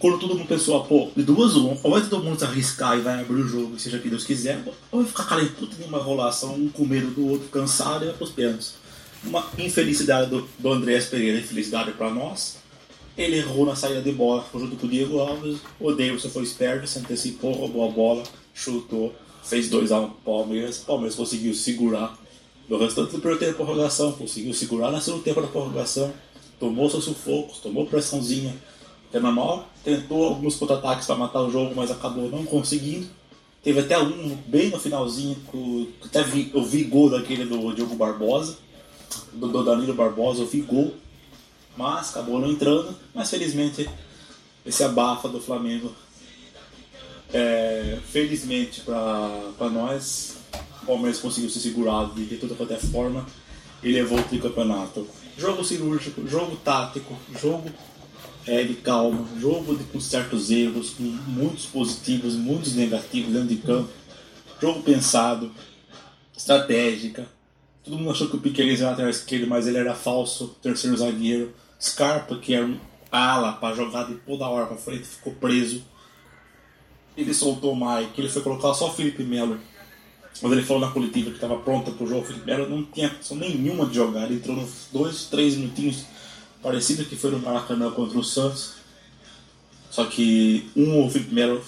Quando 0.03 0.18
todo 0.18 0.34
mundo 0.34 0.48
pensou, 0.48 0.82
pô, 0.84 1.11
de 1.14 1.22
duas 1.22 1.55
uma, 1.55 1.76
ou 1.80 1.92
vai 1.92 2.05
todo 2.05 2.24
mundo 2.24 2.36
se 2.36 2.44
arriscar 2.44 2.98
e 2.98 3.03
vai 3.03 3.20
abrir 3.20 3.40
o 3.40 3.46
jogo, 3.46 3.78
seja 3.78 4.00
que 4.00 4.11
Deus 4.11 4.24
quiser, 4.24 4.61
ou 4.90 5.00
vai 5.00 5.09
ficar 5.09 5.26
calento 5.26 5.53
puta 5.53 5.76
uma 5.84 5.98
enrolação, 5.98 6.57
um 6.57 6.68
com 6.68 6.84
medo 6.84 7.12
do 7.12 7.28
outro, 7.28 7.46
cansado 7.50 8.03
e 8.03 8.07
vai 8.09 8.16
pros 8.16 8.30
pênaltis. 8.30 8.74
Uma 9.22 9.46
infelicidade 9.57 10.28
do, 10.28 10.48
do 10.59 10.72
Andrés 10.72 11.07
Pereira, 11.07 11.38
infelicidade 11.38 11.92
para 11.92 12.11
nós, 12.11 12.57
ele 13.16 13.36
errou 13.36 13.64
na 13.64 13.76
saída 13.76 14.03
de 14.03 14.11
bola 14.11 14.44
junto 14.53 14.74
com 14.74 14.88
o 14.88 14.90
Diego 14.90 15.20
Alves. 15.20 15.59
O 15.78 15.92
Davidson 15.92 16.30
foi 16.30 16.42
esperto, 16.42 16.88
se 16.88 16.98
antecipou, 16.98 17.53
roubou 17.53 17.88
a 17.88 17.92
bola, 17.92 18.24
chutou, 18.53 19.14
fez 19.44 19.70
2x1 19.70 20.05
um 20.05 20.11
Palmeiras. 20.11 20.82
O 20.82 20.86
Palmeiras 20.86 21.14
conseguiu 21.14 21.55
segurar 21.55 22.18
no 22.68 22.76
restante 22.76 23.12
do 23.12 23.20
primeiro 23.20 23.38
tempo 23.38 23.53
da 23.53 23.64
prorrogação, 23.64 24.11
conseguiu 24.11 24.53
segurar 24.53 24.90
no 24.90 25.00
segundo 25.00 25.22
tempo 25.22 25.40
da 25.40 25.46
prorrogação, 25.46 26.12
tomou 26.59 26.90
seus 26.90 27.05
sufocos, 27.05 27.59
tomou 27.59 27.86
pressãozinha, 27.86 28.53
que 29.12 29.18
é 29.18 29.62
tentou 29.84 30.24
alguns 30.24 30.56
contra-ataques 30.56 31.06
para 31.06 31.14
matar 31.14 31.42
o 31.42 31.50
jogo, 31.50 31.74
mas 31.76 31.90
acabou 31.90 32.28
não 32.28 32.44
conseguindo. 32.44 33.06
Teve 33.62 33.78
até 33.78 33.96
um 33.96 34.36
bem 34.46 34.70
no 34.70 34.80
finalzinho, 34.80 35.36
que 35.50 35.94
até 36.04 36.24
vi, 36.24 36.50
eu 36.52 36.64
vi 36.64 36.82
gol 36.82 37.10
daquele 37.10 37.44
do 37.44 37.72
Diogo 37.72 37.94
Barbosa, 37.94 38.56
do, 39.32 39.46
do 39.46 39.62
Danilo 39.62 39.94
Barbosa, 39.94 40.40
eu 40.40 40.46
vi 40.46 40.62
gol 40.62 40.92
mas 41.76 42.10
acabou 42.10 42.38
não 42.38 42.50
entrando. 42.50 42.94
Mas 43.14 43.30
felizmente 43.30 43.88
esse 44.64 44.84
abafa 44.84 45.28
do 45.28 45.40
Flamengo, 45.40 45.92
é, 47.32 47.98
felizmente 48.10 48.82
para 48.82 49.70
nós, 49.70 50.36
o 50.82 50.86
Palmeiras 50.86 51.20
conseguiu 51.20 51.50
se 51.50 51.60
segurar 51.60 52.12
de 52.14 52.36
toda 52.36 52.54
qualquer 52.54 52.80
forma 52.80 53.26
e 53.82 53.90
levou 53.90 54.18
o 54.18 54.24
tricampeonato. 54.24 55.06
Jogo 55.36 55.64
cirúrgico, 55.64 56.26
jogo 56.28 56.56
tático, 56.56 57.16
jogo 57.40 57.70
é, 58.47 58.64
de 58.64 58.74
calma, 58.74 59.26
jogo 59.38 59.76
de, 59.76 59.84
com 59.84 60.01
certos 60.01 60.51
erros, 60.51 60.90
com 60.90 61.03
muitos 61.03 61.66
positivos, 61.66 62.34
muitos 62.34 62.74
negativos 62.74 63.32
dentro 63.32 63.49
de 63.49 63.57
campo, 63.57 63.90
jogo 64.61 64.82
pensado, 64.82 65.53
estratégica. 66.36 67.26
Todo 67.84 67.99
mundo 67.99 68.11
achou 68.11 68.28
que 68.28 68.36
o 68.36 68.40
Piqueires 68.40 68.80
era 68.80 68.90
lateral 68.90 69.11
esquerdo, 69.11 69.47
mas 69.49 69.66
ele 69.66 69.78
era 69.78 69.95
falso, 69.95 70.57
terceiro 70.62 70.97
zagueiro. 70.97 71.53
Scarpa, 71.80 72.36
que 72.36 72.55
era 72.55 72.64
um 72.64 72.78
ala 73.11 73.53
para 73.55 73.74
jogar 73.74 74.05
de 74.05 74.14
toda 74.14 74.49
hora 74.49 74.66
para 74.66 74.76
frente, 74.76 75.05
ficou 75.05 75.34
preso. 75.34 75.84
Ele 77.16 77.34
soltou 77.34 77.72
o 77.72 77.76
Mike, 77.76 78.20
ele 78.20 78.28
foi 78.28 78.40
colocar 78.40 78.72
só 78.74 78.88
o 78.88 78.93
Felipe 78.93 79.22
Melo. 79.22 79.59
Quando 80.40 80.55
ele 80.55 80.62
falou 80.62 80.80
na 80.80 80.93
coletiva 80.93 81.30
que 81.30 81.36
estava 81.36 81.59
pronta 81.59 81.90
para 81.90 82.05
o 82.05 82.09
jogo, 82.09 82.22
o 82.22 82.24
Felipe 82.24 82.47
Melo 82.47 82.68
não 82.68 82.84
tinha 82.84 83.11
função 83.11 83.36
nenhuma 83.36 83.86
de 83.86 83.97
jogar. 83.97 84.24
Ele 84.24 84.36
entrou 84.36 84.57
nos 84.57 84.88
dois, 84.93 85.24
três 85.24 85.57
minutinhos, 85.57 86.07
parecido 86.62 87.04
que 87.04 87.16
foi 87.16 87.30
no 87.30 87.38
Maracanã 87.38 87.90
contra 87.90 88.18
o 88.18 88.24
Santos. 88.24 88.74
Só 89.90 90.06
que 90.06 90.70
um, 90.74 91.04
o 91.04 91.10
Felipe 91.10 91.34
Melo 91.34 91.62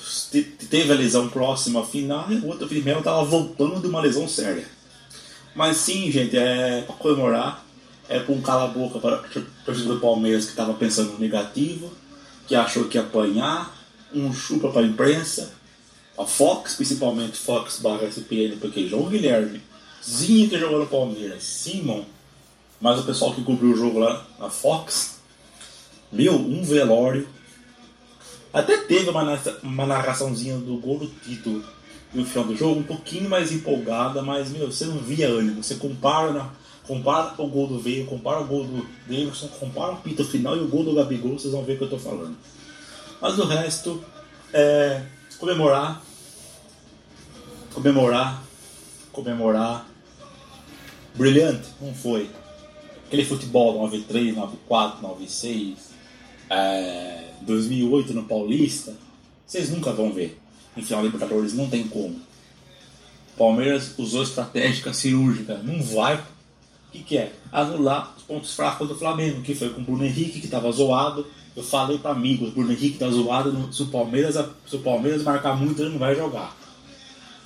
teve 0.71 0.91
a 0.91 0.95
lesão 0.95 1.29
próxima 1.29 1.83
à 1.83 1.85
final 1.85 2.31
e 2.33 2.37
o 2.37 2.47
outro, 2.47 2.65
o 2.65 2.69
Felipe 2.69 2.87
Melo, 2.87 3.01
estava 3.01 3.23
voltando 3.25 3.81
de 3.81 3.87
uma 3.87 4.01
lesão 4.01 4.27
séria. 4.27 4.67
Mas 5.55 5.77
sim, 5.77 6.11
gente, 6.11 6.37
é 6.37 6.83
para 6.83 6.95
comemorar 6.97 7.65
é 8.09 8.19
para 8.19 8.35
um 8.35 8.41
cala-boca 8.41 8.99
para 8.99 9.17
o 9.17 9.47
torcedor 9.65 9.95
do 9.95 10.01
Palmeiras 10.01 10.45
que 10.45 10.51
estava 10.51 10.75
pensando 10.75 11.13
no 11.13 11.19
negativo, 11.19 11.91
que 12.47 12.55
achou 12.55 12.85
que 12.85 12.99
ia 12.99 13.03
apanhar, 13.03 13.75
um 14.13 14.33
chupa 14.33 14.69
para 14.69 14.83
a 14.83 14.87
imprensa, 14.87 15.53
a 16.17 16.25
Fox, 16.25 16.77
principalmente 16.77 17.39
Fox 17.39 17.81
barra 17.81 18.07
SPN, 18.07 18.57
porque 18.61 18.87
João 18.87 19.09
Guilherme, 19.09 19.61
Zinho 20.07 20.49
que 20.51 20.59
jogou 20.59 20.79
no 20.79 20.87
Palmeiras, 20.87 21.43
Simon, 21.43 22.05
mas 22.81 23.01
o 23.01 23.05
pessoal 23.05 23.35
que 23.35 23.43
cobriu 23.43 23.71
o 23.71 23.77
jogo 23.77 23.99
lá 23.99 24.25
na 24.39 24.51
Fox, 24.51 25.19
meu, 26.13 26.35
um 26.35 26.63
velório. 26.65 27.29
Até 28.53 28.77
teve 28.79 29.11
uma, 29.11 29.41
uma 29.63 29.87
narraçãozinha 29.87 30.57
do 30.59 30.77
gol 30.77 30.99
do 30.99 31.09
título 31.09 31.65
no 32.13 32.25
final 32.25 32.45
do 32.45 32.57
jogo, 32.57 32.81
um 32.81 32.85
pouquinho 32.85 33.29
mais 33.29 33.51
empolgada, 33.51 34.23
mas 34.23 34.51
meu, 34.51 34.71
você 34.71 34.85
não 34.85 34.99
via 34.99 35.29
ânimo. 35.29 35.63
Você 35.63 35.75
compara 35.75 36.33
na 36.33 36.51
Compara 36.87 37.35
o 37.39 37.47
gol 37.47 37.67
do 37.67 37.81
Veio, 37.81 38.05
compara 38.05 38.41
o 38.41 38.47
gol 38.47 38.65
do 38.65 38.87
Davidson, 39.07 39.49
compara 39.49 39.93
o 39.93 39.97
pito 39.97 40.23
final 40.23 40.55
e 40.55 40.61
o 40.61 40.69
gol 40.69 40.85
do 40.85 40.95
Gabigol, 40.95 41.39
vocês 41.39 41.53
vão 41.53 41.65
ver 41.65 41.75
o 41.75 41.79
que 41.79 41.85
eu 41.85 41.91
tô 41.91 41.99
falando. 41.99 42.37
Mas 43.21 43.39
o 43.39 43.47
resto 43.47 44.05
é 44.53 45.01
comemorar, 45.39 46.03
comemorar, 47.73 48.43
comemorar. 49.13 49.87
Brilhante, 51.15 51.69
não 51.81 51.95
foi. 51.95 52.29
Aquele 53.07 53.25
futebol 53.25 53.75
93, 53.75 54.35
94, 54.35 55.03
96, 55.03 55.79
é, 56.51 57.25
2008 57.43 58.15
no 58.15 58.25
Paulista, 58.25 58.95
vocês 59.47 59.71
nunca 59.71 59.93
vão 59.93 60.13
ver. 60.13 60.41
Em 60.77 60.83
final 60.83 61.05
Libertadores 61.05 61.55
não 61.55 61.69
tem 61.69 61.87
como. 61.87 62.17
Palmeiras 63.37 63.95
usou 63.99 64.23
estratégica 64.23 64.93
cirúrgica, 64.93 65.59
não 65.59 65.83
vai. 65.83 66.17
O 66.17 66.93
que, 66.93 66.99
que 67.01 67.19
é? 67.19 67.33
Anular 67.51 68.15
os 68.17 68.23
pontos 68.23 68.55
fracos 68.55 68.89
do 68.89 68.95
Flamengo, 68.95 69.43
que 69.43 69.55
foi 69.55 69.71
com 69.71 69.81
o 69.81 69.85
Bruno 69.85 70.05
Henrique, 70.05 70.41
que 70.41 70.47
estava 70.47 70.71
zoado. 70.71 71.27
Eu 71.57 71.63
falei 71.63 71.99
para 71.99 72.11
amigos, 72.11 72.49
o 72.49 72.53
Bruno 72.53 72.73
Henrique 72.73 72.99
tá 72.99 73.09
zoado, 73.09 73.73
se 73.73 73.83
o 73.83 73.87
Palmeiras, 73.87 74.35
se 74.67 74.77
o 74.77 74.81
Palmeiras 74.81 75.23
marcar 75.23 75.57
muito, 75.57 75.81
ele 75.81 75.91
não 75.91 75.99
vai 75.99 76.15
jogar. 76.15 76.57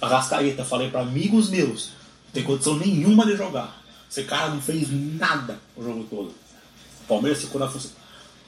Arrascaeta, 0.00 0.64
falei 0.64 0.90
para 0.90 1.00
amigos 1.00 1.50
meus, 1.50 1.88
não 2.26 2.32
tem 2.32 2.42
condição 2.42 2.76
nenhuma 2.76 3.26
de 3.26 3.36
jogar. 3.36 3.82
Esse 4.11 4.24
cara 4.24 4.48
não 4.50 4.61
fez 4.61 4.88
nada 4.90 5.59
o 5.76 5.82
jogo 5.82 6.04
todo. 6.09 6.28
O 6.28 7.06
Palmeiras 7.06 7.40
ficou 7.40 7.61
na 7.61 7.68
função. 7.68 7.90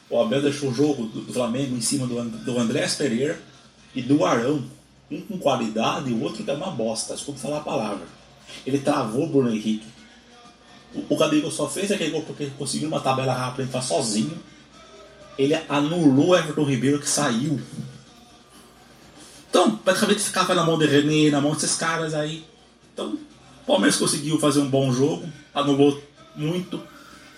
O 0.08 0.20
Abel 0.20 0.42
deixou 0.42 0.70
o 0.70 0.74
jogo 0.74 1.06
do, 1.06 1.32
Flamengo 1.32 1.76
em 1.76 1.80
cima 1.80 2.06
do, 2.06 2.22
do 2.44 2.58
Andrés 2.58 2.94
Pereira 2.96 3.40
e 3.94 4.02
do 4.02 4.24
Arão. 4.24 4.64
Um 5.10 5.20
com 5.20 5.38
qualidade 5.38 6.10
e 6.10 6.12
o 6.12 6.22
outro 6.22 6.44
que 6.44 6.50
é 6.50 6.54
uma 6.54 6.70
bosta. 6.70 7.14
Desculpa 7.14 7.40
falar 7.40 7.58
a 7.58 7.62
palavra. 7.62 8.06
Ele 8.66 8.78
travou 8.78 9.24
o 9.24 9.28
Bruno 9.28 9.50
Henrique. 9.50 9.86
O, 10.94 11.14
o 11.14 11.16
Gabigol 11.16 11.50
só 11.50 11.68
fez 11.68 11.90
aquele 11.92 12.10
gol 12.10 12.22
porque 12.22 12.46
conseguiu 12.58 12.88
uma 12.88 13.00
tabela 13.00 13.32
rápida 13.32 13.64
entrar 13.64 13.82
sozinho. 13.82 14.36
Ele 15.38 15.54
anulou 15.68 16.28
o 16.28 16.36
Everton 16.36 16.64
Ribeiro 16.64 17.00
que 17.00 17.08
saiu. 17.08 17.60
Então, 19.48 19.76
praticamente 19.76 20.20
ficava 20.20 20.54
na 20.54 20.64
mão 20.64 20.78
de 20.78 20.86
René, 20.86 21.30
na 21.30 21.40
mão 21.40 21.52
desses 21.52 21.74
caras 21.74 22.14
aí. 22.14 22.44
Então, 22.92 23.14
o 23.62 23.66
Palmeiras 23.66 23.96
conseguiu 23.96 24.38
fazer 24.38 24.60
um 24.60 24.68
bom 24.68 24.92
jogo, 24.92 25.28
anulou 25.60 26.00
muito, 26.34 26.82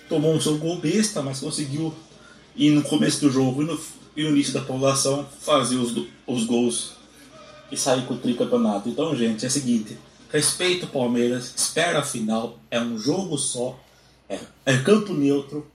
tomou 0.09 0.35
um 0.35 0.41
seu 0.41 0.59
gol 0.59 0.79
besta, 0.79 1.23
mas 1.23 1.41
conseguiu 1.41 1.95
ir 2.57 2.71
no 2.71 2.83
começo 2.83 3.21
do 3.21 3.31
jogo 3.31 3.63
e 3.63 3.67
no, 3.67 3.81
e 4.17 4.23
no 4.25 4.31
início 4.31 4.53
da 4.53 4.61
população 4.61 5.27
fazer 5.41 5.77
os, 5.77 5.95
os 6.27 6.45
gols 6.45 6.93
e 7.71 7.77
sair 7.77 8.05
com 8.07 8.15
o 8.15 8.19
tricampeonato. 8.19 8.89
Então, 8.89 9.17
gente, 9.17 9.45
é 9.45 9.49
o 9.49 9.51
seguinte: 9.51 9.97
respeita 10.31 10.87
o 10.87 10.89
Palmeiras, 10.89 11.53
espera 11.57 12.01
a 12.01 12.03
final, 12.03 12.59
é 12.71 12.81
um 12.81 12.99
jogo 12.99 13.39
só, 13.39 13.79
é, 14.29 14.39
é 14.67 14.77
campo 14.79 15.13
neutro. 15.13 15.67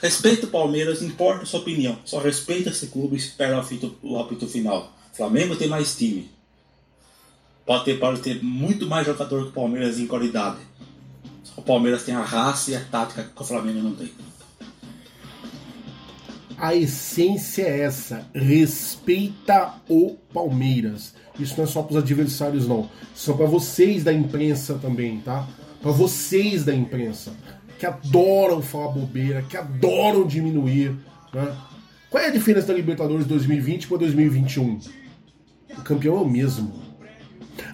Respeita 0.00 0.46
o 0.46 0.50
Palmeiras, 0.50 1.00
importa 1.00 1.44
a 1.44 1.46
sua 1.46 1.60
opinião. 1.60 1.96
Só 2.04 2.18
respeita 2.18 2.70
esse 2.70 2.88
clube 2.88 3.14
e 3.14 3.18
espera 3.18 3.56
o 3.56 3.60
apito, 3.60 3.96
o 4.02 4.18
apito 4.18 4.48
final. 4.48 4.92
Flamengo 5.12 5.54
tem 5.54 5.68
mais 5.68 5.96
time. 5.96 6.28
Pode 7.64 7.84
ter, 7.84 8.00
pode 8.00 8.20
ter 8.20 8.42
muito 8.42 8.88
mais 8.88 9.06
jogador 9.06 9.44
que 9.44 9.50
o 9.50 9.52
Palmeiras 9.52 10.00
em 10.00 10.06
qualidade. 10.08 10.58
O 11.56 11.62
Palmeiras 11.62 12.04
tem 12.04 12.14
a 12.14 12.22
raça 12.22 12.70
e 12.70 12.76
a 12.76 12.80
tática 12.80 13.24
que 13.24 13.42
o 13.42 13.44
Flamengo 13.44 13.82
não 13.82 13.94
tem 13.94 14.10
a 16.62 16.76
essência 16.76 17.62
é 17.64 17.80
essa: 17.80 18.24
respeita 18.32 19.74
o 19.88 20.16
Palmeiras. 20.32 21.12
Isso 21.36 21.54
não 21.56 21.64
é 21.64 21.66
só 21.66 21.82
para 21.82 21.96
os 21.96 22.02
adversários, 22.02 22.68
não. 22.68 22.88
Isso 23.12 23.32
é 23.32 23.34
para 23.34 23.46
vocês 23.46 24.04
da 24.04 24.12
imprensa 24.12 24.78
também, 24.80 25.18
tá? 25.18 25.48
Para 25.82 25.90
vocês 25.90 26.64
da 26.64 26.72
imprensa 26.72 27.32
que 27.80 27.84
adoram 27.84 28.62
falar 28.62 28.92
bobeira, 28.92 29.42
que 29.42 29.56
adoram 29.56 30.24
diminuir. 30.24 30.96
Né? 31.34 31.56
Qual 32.08 32.22
é 32.22 32.28
a 32.28 32.30
diferença 32.30 32.68
da 32.68 32.74
Libertadores 32.74 33.26
2020 33.26 33.88
para 33.88 33.98
2021? 33.98 34.78
O 35.78 35.82
campeão 35.82 36.18
é 36.18 36.20
o 36.20 36.28
mesmo. 36.28 36.80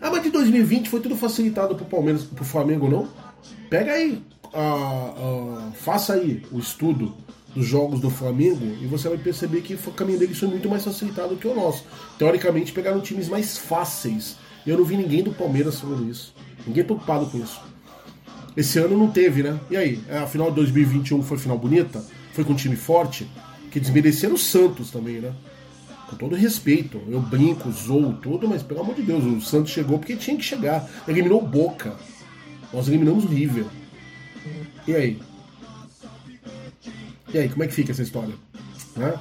Ah, 0.00 0.10
mas 0.10 0.22
de 0.22 0.30
2020 0.30 0.88
foi 0.88 1.00
tudo 1.00 1.14
facilitado 1.14 1.74
pro 1.74 1.84
Palmeiras, 1.84 2.22
pro 2.22 2.42
Flamengo, 2.42 2.88
não? 2.88 3.06
Pega 3.68 3.92
aí, 3.92 4.22
uh, 4.54 5.68
uh, 5.68 5.72
faça 5.72 6.14
aí 6.14 6.42
o 6.50 6.58
estudo 6.58 7.14
dos 7.54 7.66
jogos 7.66 8.00
do 8.00 8.10
Flamengo 8.10 8.76
e 8.80 8.86
você 8.86 9.08
vai 9.08 9.18
perceber 9.18 9.62
que 9.62 9.74
o 9.74 9.92
caminho 9.92 10.18
deles 10.18 10.38
foi 10.38 10.48
muito 10.48 10.68
mais 10.68 10.84
facilitado 10.84 11.36
que 11.36 11.48
o 11.48 11.54
nosso. 11.54 11.84
Teoricamente, 12.18 12.72
pegaram 12.72 13.00
times 13.00 13.28
mais 13.28 13.58
fáceis. 13.58 14.36
Eu 14.66 14.78
não 14.78 14.84
vi 14.84 14.96
ninguém 14.96 15.22
do 15.22 15.32
Palmeiras 15.32 15.80
falando 15.80 16.08
isso. 16.08 16.34
Ninguém 16.66 16.84
preocupado 16.84 17.26
com 17.26 17.38
isso. 17.38 17.60
Esse 18.56 18.78
ano 18.78 18.98
não 18.98 19.10
teve, 19.10 19.42
né? 19.42 19.58
E 19.70 19.76
aí? 19.76 20.00
A 20.10 20.26
final 20.26 20.50
de 20.50 20.56
2021 20.56 21.22
foi 21.22 21.38
final 21.38 21.58
bonita? 21.58 22.04
Foi 22.32 22.44
com 22.44 22.52
um 22.52 22.56
time 22.56 22.76
forte? 22.76 23.28
Que 23.70 23.78
desmereceram 23.78 24.34
o 24.34 24.38
Santos 24.38 24.90
também, 24.90 25.20
né? 25.20 25.32
Com 26.08 26.16
todo 26.16 26.34
respeito. 26.34 27.00
Eu 27.08 27.20
brinco, 27.20 27.70
zoo 27.70 28.14
tudo, 28.14 28.48
mas 28.48 28.62
pelo 28.62 28.80
amor 28.80 28.94
de 28.94 29.02
Deus, 29.02 29.24
o 29.24 29.40
Santos 29.40 29.72
chegou 29.72 29.98
porque 29.98 30.16
tinha 30.16 30.36
que 30.36 30.44
chegar. 30.44 30.88
Eliminou 31.06 31.40
Boca. 31.40 31.96
Nós 32.72 32.88
eliminamos 32.88 33.24
o 33.24 33.28
River. 33.28 33.64
E 34.86 34.94
aí? 34.94 35.20
E 37.32 37.38
aí, 37.38 37.48
como 37.48 37.62
é 37.62 37.66
que 37.66 37.74
fica 37.74 37.92
essa 37.92 38.02
história? 38.02 38.34
Né? 38.96 39.18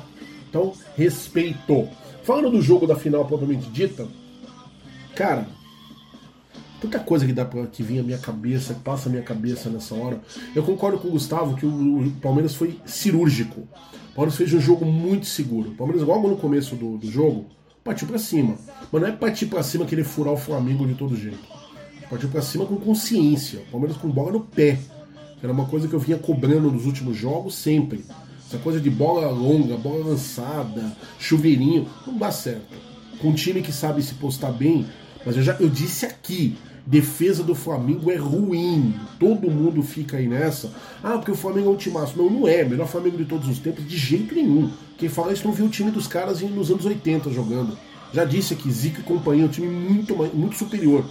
Então, 0.49 0.73
respeito. 0.95 1.89
Falando 2.23 2.51
do 2.51 2.61
jogo 2.61 2.87
da 2.87 2.95
final 2.95 3.25
propriamente 3.25 3.69
dita, 3.69 4.07
cara, 5.15 5.47
tanta 6.81 6.99
coisa 6.99 7.25
que 7.25 7.33
dá 7.33 7.45
pra, 7.45 7.67
que 7.67 7.83
vinha 7.83 8.01
à 8.01 8.03
minha 8.03 8.17
cabeça, 8.17 8.73
que 8.73 8.81
passa 8.81 9.07
a 9.07 9.11
minha 9.11 9.23
cabeça 9.23 9.69
nessa 9.69 9.95
hora. 9.95 10.21
Eu 10.55 10.63
concordo 10.63 10.97
com 10.97 11.07
o 11.07 11.11
Gustavo 11.11 11.55
que 11.55 11.65
o, 11.65 11.99
o 11.99 12.11
Palmeiras 12.21 12.55
foi 12.55 12.79
cirúrgico. 12.85 13.61
O 14.11 14.15
Palmeiras 14.15 14.37
fez 14.37 14.53
um 14.53 14.59
jogo 14.59 14.85
muito 14.85 15.25
seguro. 15.25 15.71
O 15.71 15.75
Palmeiras, 15.75 16.05
logo 16.05 16.27
no 16.27 16.37
começo 16.37 16.75
do, 16.75 16.97
do 16.97 17.09
jogo, 17.09 17.45
partiu 17.83 18.07
para 18.07 18.17
cima. 18.17 18.57
Mas 18.91 19.01
não 19.01 19.09
é 19.09 19.11
partir 19.11 19.45
para 19.45 19.63
cima 19.63 19.85
querer 19.85 20.03
furar 20.03 20.33
o 20.33 20.37
Flamengo 20.37 20.85
de 20.85 20.95
todo 20.95 21.15
jeito. 21.15 21.39
Partiu 22.09 22.29
para 22.29 22.41
cima 22.41 22.65
com 22.65 22.77
consciência. 22.77 23.59
O 23.59 23.71
Palmeiras 23.71 23.97
com 23.97 24.09
bola 24.09 24.31
no 24.31 24.39
pé. 24.41 24.79
Era 25.41 25.51
uma 25.51 25.65
coisa 25.65 25.87
que 25.87 25.93
eu 25.93 25.99
vinha 25.99 26.17
cobrando 26.17 26.71
nos 26.71 26.85
últimos 26.85 27.15
jogos 27.17 27.55
sempre. 27.55 28.03
Essa 28.47 28.57
coisa 28.57 28.79
de 28.79 28.89
bola 28.89 29.29
longa, 29.29 29.75
bola 29.75 30.05
lançada, 30.05 30.95
chuveirinho, 31.19 31.87
não 32.05 32.17
dá 32.17 32.31
certo. 32.31 32.75
Com 33.19 33.29
um 33.29 33.33
time 33.33 33.61
que 33.61 33.71
sabe 33.71 34.01
se 34.01 34.13
postar 34.15 34.51
bem, 34.51 34.85
mas 35.25 35.35
eu 35.35 35.43
já 35.43 35.57
eu 35.59 35.69
disse 35.69 36.05
aqui, 36.05 36.55
defesa 36.85 37.43
do 37.43 37.53
Flamengo 37.53 38.09
é 38.09 38.15
ruim. 38.15 38.93
Todo 39.19 39.51
mundo 39.51 39.83
fica 39.83 40.15
aí 40.15 40.27
nessa. 40.27 40.71
Ah, 41.03 41.17
porque 41.17 41.31
o 41.31 41.35
Flamengo 41.35 41.67
é 41.67 41.71
um 41.71 41.75
timaço. 41.75 42.17
Não, 42.17 42.29
não 42.29 42.47
é. 42.47 42.63
Melhor 42.63 42.87
Flamengo 42.87 43.17
de 43.17 43.25
todos 43.25 43.49
os 43.49 43.59
tempos, 43.59 43.85
de 43.85 43.97
jeito 43.97 44.33
nenhum. 44.33 44.71
Quem 44.97 45.09
fala 45.09 45.33
isso 45.33 45.45
não 45.45 45.53
viu 45.53 45.65
o 45.65 45.69
time 45.69 45.91
dos 45.91 46.07
caras 46.07 46.41
nos 46.41 46.71
anos 46.71 46.85
80 46.85 47.29
jogando. 47.31 47.77
Já 48.13 48.23
disse 48.23 48.53
aqui, 48.53 48.71
Zico 48.71 49.01
e 49.01 49.03
companhia, 49.03 49.45
um 49.45 49.49
time 49.49 49.67
muito, 49.67 50.15
muito 50.33 50.55
superior. 50.55 51.03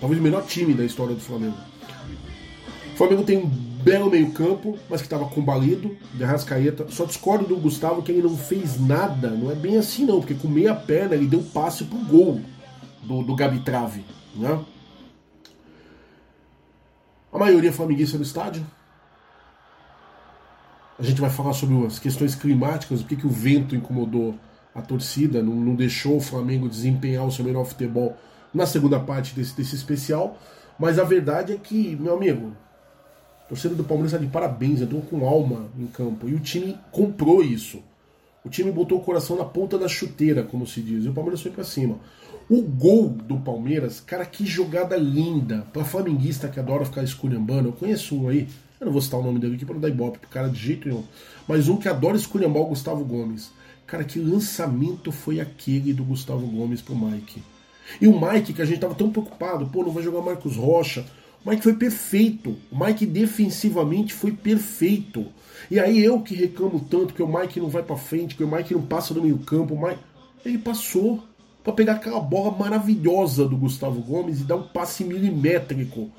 Talvez 0.00 0.20
o 0.20 0.22
melhor 0.22 0.44
time 0.46 0.74
da 0.74 0.84
história 0.84 1.14
do 1.14 1.20
Flamengo. 1.20 1.56
O 2.92 2.96
Flamengo 2.96 3.24
tem 3.24 3.38
um 3.38 3.46
belo 3.46 4.10
meio-campo, 4.10 4.78
mas 4.88 5.00
que 5.00 5.06
estava 5.06 5.26
combalido, 5.26 5.96
de 6.14 6.24
Rascaeta. 6.24 6.86
Só 6.88 7.04
discordo 7.04 7.46
do 7.46 7.56
Gustavo 7.56 8.02
que 8.02 8.10
ele 8.10 8.22
não 8.22 8.36
fez 8.36 8.80
nada. 8.80 9.30
Não 9.30 9.50
é 9.50 9.54
bem 9.54 9.76
assim, 9.76 10.04
não, 10.04 10.20
porque 10.20 10.34
com 10.34 10.48
meia 10.48 10.74
perna 10.74 11.14
ele 11.14 11.26
deu 11.26 11.42
passe 11.42 11.84
pro 11.84 11.98
gol 11.98 12.40
do, 13.02 13.22
do 13.22 13.34
Gabi 13.34 13.60
Trave. 13.60 14.04
Né? 14.34 14.64
A 17.32 17.38
maioria 17.38 17.72
flamenguista 17.72 18.16
no 18.16 18.22
estádio. 18.22 18.66
A 20.98 21.02
gente 21.02 21.20
vai 21.20 21.28
falar 21.28 21.52
sobre 21.52 21.86
as 21.86 21.98
questões 21.98 22.34
climáticas, 22.34 23.02
o 23.02 23.04
que 23.04 23.26
o 23.26 23.30
vento 23.30 23.76
incomodou 23.76 24.34
a 24.74 24.80
torcida, 24.80 25.42
não, 25.42 25.54
não 25.54 25.74
deixou 25.74 26.16
o 26.16 26.20
Flamengo 26.20 26.68
desempenhar 26.68 27.26
o 27.26 27.30
seu 27.30 27.44
melhor 27.44 27.64
futebol 27.64 28.16
na 28.56 28.66
segunda 28.66 28.98
parte 28.98 29.34
desse, 29.34 29.54
desse 29.54 29.76
especial. 29.76 30.38
Mas 30.78 30.98
a 30.98 31.04
verdade 31.04 31.52
é 31.52 31.56
que, 31.56 31.96
meu 31.96 32.14
amigo, 32.14 32.52
torcida 33.48 33.74
do 33.74 33.84
Palmeiras 33.84 34.12
está 34.12 34.24
de 34.24 34.30
parabéns, 34.30 34.80
entrou 34.80 35.02
com 35.02 35.26
alma 35.26 35.68
em 35.78 35.86
campo. 35.86 36.28
E 36.28 36.34
o 36.34 36.40
time 36.40 36.78
comprou 36.90 37.42
isso. 37.42 37.82
O 38.44 38.48
time 38.48 38.70
botou 38.70 38.98
o 38.98 39.02
coração 39.02 39.36
na 39.36 39.44
ponta 39.44 39.78
da 39.78 39.88
chuteira, 39.88 40.42
como 40.42 40.66
se 40.66 40.80
diz. 40.80 41.04
E 41.04 41.08
o 41.08 41.12
Palmeiras 41.12 41.42
foi 41.42 41.50
para 41.50 41.64
cima. 41.64 41.98
O 42.48 42.62
gol 42.62 43.08
do 43.08 43.38
Palmeiras, 43.38 44.00
cara, 44.00 44.24
que 44.24 44.46
jogada 44.46 44.96
linda. 44.96 45.66
Pra 45.72 45.84
flamenguista 45.84 46.48
que 46.48 46.60
adora 46.60 46.84
ficar 46.84 47.02
esculhambando. 47.02 47.68
Eu 47.68 47.72
conheço 47.72 48.16
um 48.16 48.28
aí, 48.28 48.48
eu 48.80 48.86
não 48.86 48.92
vou 48.92 49.02
citar 49.02 49.18
o 49.18 49.22
nome 49.22 49.38
dele 49.38 49.56
aqui 49.56 49.64
para 49.64 49.74
não 49.74 49.80
dar 49.80 49.88
ibope 49.88 50.18
pro 50.18 50.28
cara 50.28 50.48
de 50.48 50.58
jeito 50.58 50.88
nenhum. 50.88 51.02
Mas 51.48 51.68
um 51.68 51.76
que 51.76 51.88
adora 51.88 52.16
esculhambar 52.16 52.62
o 52.62 52.68
Gustavo 52.68 53.04
Gomes. 53.04 53.50
Cara, 53.86 54.04
que 54.04 54.18
lançamento 54.18 55.10
foi 55.10 55.40
aquele 55.40 55.92
do 55.92 56.04
Gustavo 56.04 56.46
Gomes 56.46 56.82
pro 56.82 56.96
Mike? 56.96 57.42
E 58.00 58.06
o 58.06 58.20
Mike, 58.20 58.52
que 58.52 58.62
a 58.62 58.64
gente 58.64 58.80
tava 58.80 58.94
tão 58.94 59.10
preocupado, 59.10 59.66
pô, 59.66 59.82
não 59.82 59.90
vai 59.90 60.02
jogar 60.02 60.22
Marcos 60.22 60.56
Rocha. 60.56 61.04
O 61.44 61.50
Mike 61.50 61.62
foi 61.62 61.74
perfeito. 61.74 62.56
O 62.70 62.84
Mike 62.84 63.06
defensivamente 63.06 64.12
foi 64.12 64.32
perfeito. 64.32 65.26
E 65.70 65.78
aí 65.78 66.02
eu 66.02 66.20
que 66.20 66.34
reclamo 66.34 66.80
tanto 66.80 67.14
que 67.14 67.22
o 67.22 67.28
Mike 67.28 67.60
não 67.60 67.68
vai 67.68 67.82
para 67.82 67.96
frente, 67.96 68.34
que 68.34 68.44
o 68.44 68.50
Mike 68.50 68.74
não 68.74 68.82
passa 68.82 69.14
no 69.14 69.22
meio 69.22 69.38
campo, 69.38 69.74
o 69.74 69.80
Mike... 69.80 70.00
ele 70.44 70.58
passou 70.58 71.22
para 71.62 71.72
pegar 71.72 71.94
aquela 71.94 72.20
bola 72.20 72.56
maravilhosa 72.56 73.48
do 73.48 73.56
Gustavo 73.56 74.00
Gomes 74.00 74.40
e 74.40 74.44
dar 74.44 74.56
um 74.56 74.68
passe 74.68 75.02
milimétrico 75.02 76.10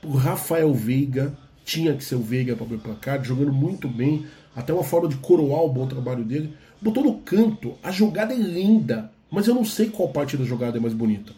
pro 0.00 0.10
Rafael 0.10 0.72
Veiga 0.74 1.36
tinha 1.64 1.94
que 1.94 2.04
ser 2.04 2.14
o 2.14 2.20
Veiga 2.20 2.54
para 2.54 2.64
abrir 2.64 2.76
o 2.76 2.80
placar, 2.80 3.22
jogando 3.24 3.52
muito 3.52 3.88
bem, 3.88 4.24
até 4.54 4.72
uma 4.72 4.84
forma 4.84 5.08
de 5.08 5.16
coroar 5.16 5.62
o 5.62 5.68
bom 5.68 5.86
trabalho 5.86 6.24
dele. 6.24 6.54
Botou 6.80 7.02
no 7.02 7.14
canto, 7.18 7.74
a 7.82 7.90
jogada 7.90 8.32
é 8.32 8.36
linda, 8.36 9.10
mas 9.30 9.46
eu 9.46 9.54
não 9.54 9.64
sei 9.64 9.88
qual 9.88 10.08
parte 10.08 10.36
da 10.36 10.44
jogada 10.44 10.78
é 10.78 10.80
mais 10.80 10.94
bonita. 10.94 11.32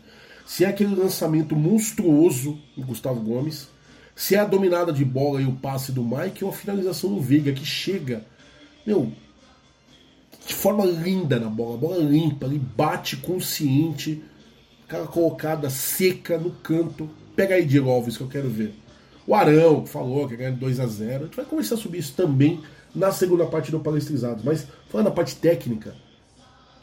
Se 0.46 0.64
é 0.64 0.68
aquele 0.68 0.94
lançamento 0.94 1.54
monstruoso 1.54 2.58
do 2.76 2.84
Gustavo 2.84 3.20
Gomes, 3.20 3.68
se 4.16 4.34
é 4.34 4.38
a 4.38 4.44
dominada 4.44 4.92
de 4.92 5.04
bola 5.04 5.40
e 5.40 5.46
o 5.46 5.52
passe 5.52 5.92
do 5.92 6.02
Mike 6.02 6.44
ou 6.44 6.50
a 6.50 6.52
finalização 6.52 7.14
do 7.14 7.20
Veiga, 7.20 7.52
que 7.52 7.64
chega, 7.64 8.24
meu, 8.86 9.12
de 10.46 10.54
forma 10.54 10.84
linda 10.84 11.38
na 11.38 11.48
bola, 11.48 11.74
a 11.74 11.78
bola 11.78 11.98
limpa, 11.98 12.46
ele 12.46 12.58
bate 12.58 13.18
consciente, 13.18 14.22
aquela 14.86 15.06
colocada 15.06 15.68
seca 15.68 16.38
no 16.38 16.50
canto. 16.50 17.08
Pega 17.36 17.54
aí 17.54 17.64
de 17.64 17.78
Alves 17.78 18.16
que 18.16 18.22
eu 18.22 18.28
quero 18.28 18.48
ver. 18.48 18.74
O 19.26 19.34
Arão, 19.34 19.82
que 19.82 19.90
falou 19.90 20.26
que 20.26 20.36
ganha 20.36 20.50
2 20.50 20.80
a 20.80 20.86
0 20.86 21.14
A 21.14 21.26
gente 21.26 21.36
vai 21.36 21.44
começar 21.44 21.74
a 21.74 21.78
subir 21.78 21.98
isso 21.98 22.14
também 22.14 22.62
na 22.94 23.12
segunda 23.12 23.44
parte 23.44 23.70
do 23.70 23.78
Palestrizados. 23.78 24.42
Mas 24.42 24.66
falando 24.88 25.06
da 25.06 25.12
parte 25.12 25.36
técnica, 25.36 25.94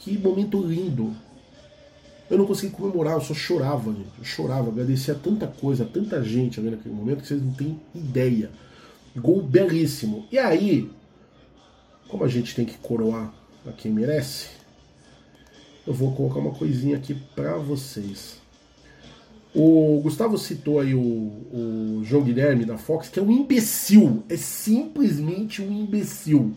que 0.06 0.18
momento 0.20 0.62
lindo. 0.62 1.12
Eu 2.30 2.38
não 2.38 2.46
consegui 2.46 2.74
comemorar, 2.74 3.16
eu 3.16 3.22
só 3.22 3.34
chorava, 3.34 3.92
gente. 3.92 4.10
Eu 4.20 4.24
chorava, 4.24 4.70
agradecia 4.70 5.16
tanta 5.16 5.48
coisa, 5.48 5.84
tanta 5.84 6.24
gente 6.24 6.60
ali 6.60 6.70
naquele 6.70 6.94
momento 6.94 7.22
que 7.22 7.28
vocês 7.28 7.42
não 7.42 7.54
têm 7.54 7.80
ideia. 7.94 8.52
Gol 9.16 9.42
belíssimo. 9.42 10.28
E 10.32 10.38
aí, 10.38 10.92
como 12.08 12.24
a 12.24 12.28
gente 12.28 12.56
tem 12.56 12.66
que 12.66 12.78
coroar 12.78 13.34
a 13.68 13.72
quem 13.72 13.92
merece, 13.92 14.50
eu 15.88 15.94
vou 15.94 16.14
colocar 16.14 16.40
uma 16.40 16.54
coisinha 16.54 16.98
aqui 16.98 17.16
para 17.36 17.58
vocês. 17.58 18.40
O 19.54 20.02
Gustavo 20.02 20.38
citou 20.38 20.80
aí 20.80 20.94
o, 20.94 21.00
o 21.00 22.02
João 22.04 22.24
Guilherme 22.24 22.66
da 22.66 22.78
Fox, 22.78 23.08
que 23.10 23.20
é 23.20 23.24
um 23.24 23.32
imbecil. 23.32 24.24
É 24.30 24.36
simplesmente 24.36 25.62
um 25.62 25.72
imbecil. 25.72 26.56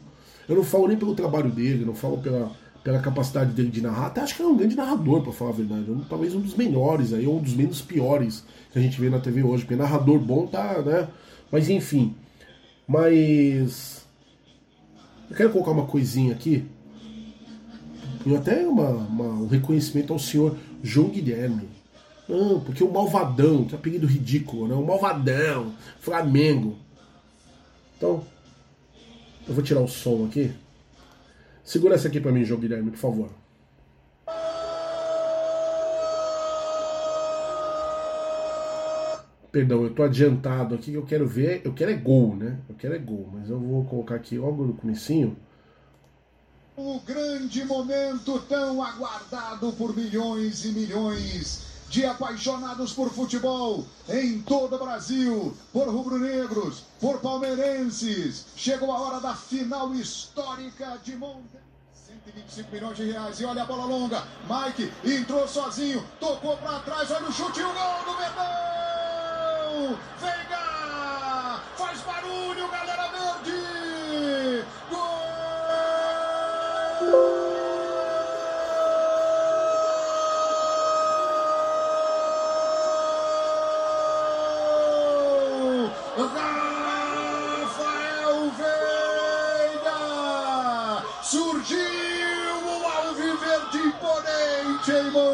Eu 0.48 0.56
não 0.56 0.64
falo 0.64 0.88
nem 0.88 0.96
pelo 0.96 1.14
trabalho 1.14 1.50
dele, 1.50 1.84
não 1.84 1.94
falo 1.94 2.18
pela, 2.18 2.50
pela 2.82 3.00
capacidade 3.00 3.52
dele 3.52 3.70
de 3.70 3.80
narrar. 3.80 4.06
Até 4.06 4.20
acho 4.20 4.36
que 4.36 4.42
é 4.42 4.46
um 4.46 4.56
grande 4.56 4.76
narrador, 4.76 5.22
para 5.22 5.32
falar 5.32 5.50
a 5.50 5.54
verdade. 5.54 5.90
Um, 5.90 6.00
talvez 6.00 6.34
um 6.34 6.40
dos 6.40 6.54
melhores 6.54 7.12
aí, 7.12 7.26
ou 7.26 7.38
um 7.38 7.42
dos 7.42 7.54
menos 7.54 7.80
piores 7.80 8.44
que 8.72 8.78
a 8.78 8.82
gente 8.82 9.00
vê 9.00 9.10
na 9.10 9.18
TV 9.18 9.42
hoje. 9.42 9.64
Porque 9.64 9.76
narrador 9.76 10.18
bom 10.18 10.46
tá, 10.46 10.82
né? 10.82 11.08
Mas 11.50 11.68
enfim. 11.68 12.14
Mas. 12.86 14.06
Eu 15.30 15.36
quero 15.36 15.50
colocar 15.50 15.72
uma 15.72 15.86
coisinha 15.86 16.32
aqui. 16.32 16.64
E 18.24 18.34
até 18.34 18.66
uma, 18.66 18.88
uma, 18.88 19.24
um 19.24 19.46
reconhecimento 19.46 20.12
ao 20.12 20.18
senhor 20.18 20.56
João 20.82 21.08
Guilherme 21.08 21.68
porque 22.64 22.84
o 22.84 22.92
Malvadão, 22.92 23.64
que 23.64 23.74
é 23.74 23.76
um 23.76 23.80
apelido 23.80 24.06
ridículo, 24.06 24.68
né? 24.68 24.74
O 24.74 24.84
Malvadão, 24.84 25.72
Flamengo. 25.98 26.76
Então, 27.96 28.22
eu 29.46 29.54
vou 29.54 29.64
tirar 29.64 29.80
o 29.80 29.88
som 29.88 30.26
aqui. 30.26 30.52
Segura 31.68 31.96
essa 31.96 32.08
aqui 32.08 32.18
para 32.18 32.32
mim, 32.32 32.46
João 32.46 32.58
Guilherme, 32.58 32.90
por 32.90 32.96
favor. 32.96 33.30
Perdão, 39.52 39.82
eu 39.82 39.92
tô 39.92 40.02
adiantado 40.02 40.74
aqui, 40.74 40.94
eu 40.94 41.04
quero 41.04 41.28
ver, 41.28 41.60
eu 41.66 41.74
quero 41.74 41.90
é 41.90 41.94
gol, 41.94 42.34
né? 42.34 42.56
Eu 42.70 42.74
quero 42.74 42.94
é 42.94 42.98
gol, 42.98 43.28
mas 43.34 43.50
eu 43.50 43.60
vou 43.60 43.84
colocar 43.84 44.14
aqui 44.14 44.38
logo 44.38 44.64
no 44.64 44.72
comecinho. 44.72 45.36
O 46.74 47.00
grande 47.00 47.62
momento 47.66 48.40
tão 48.48 48.82
aguardado 48.82 49.70
por 49.74 49.94
milhões 49.94 50.64
e 50.64 50.68
milhões 50.68 51.67
de 51.88 52.04
apaixonados 52.04 52.92
por 52.92 53.10
futebol 53.10 53.86
em 54.08 54.40
todo 54.42 54.76
o 54.76 54.78
Brasil, 54.78 55.56
por 55.72 55.88
rubro-negros, 55.88 56.82
por 57.00 57.18
palmeirenses. 57.20 58.46
Chegou 58.56 58.92
a 58.92 59.00
hora 59.00 59.20
da 59.20 59.34
final 59.34 59.94
histórica 59.94 60.98
de 61.02 61.16
Monte. 61.16 61.58
125 62.06 62.72
milhões 62.72 62.96
de 62.96 63.10
reais. 63.10 63.40
E 63.40 63.44
olha 63.44 63.62
a 63.62 63.66
bola 63.66 63.84
longa. 63.84 64.22
Mike 64.48 64.92
entrou 65.04 65.46
sozinho, 65.48 66.04
tocou 66.20 66.56
para 66.58 66.80
trás. 66.80 67.10
Olha 67.10 67.28
o 67.28 67.32
chute 67.32 67.60
e 67.60 67.64
o 67.64 67.72
gol 67.72 68.04
do 68.04 68.16
Verdão. 68.18 69.98
Veiga! 70.20 71.60
Faz 71.76 72.00
barulho, 72.00 72.70
galera 72.70 72.87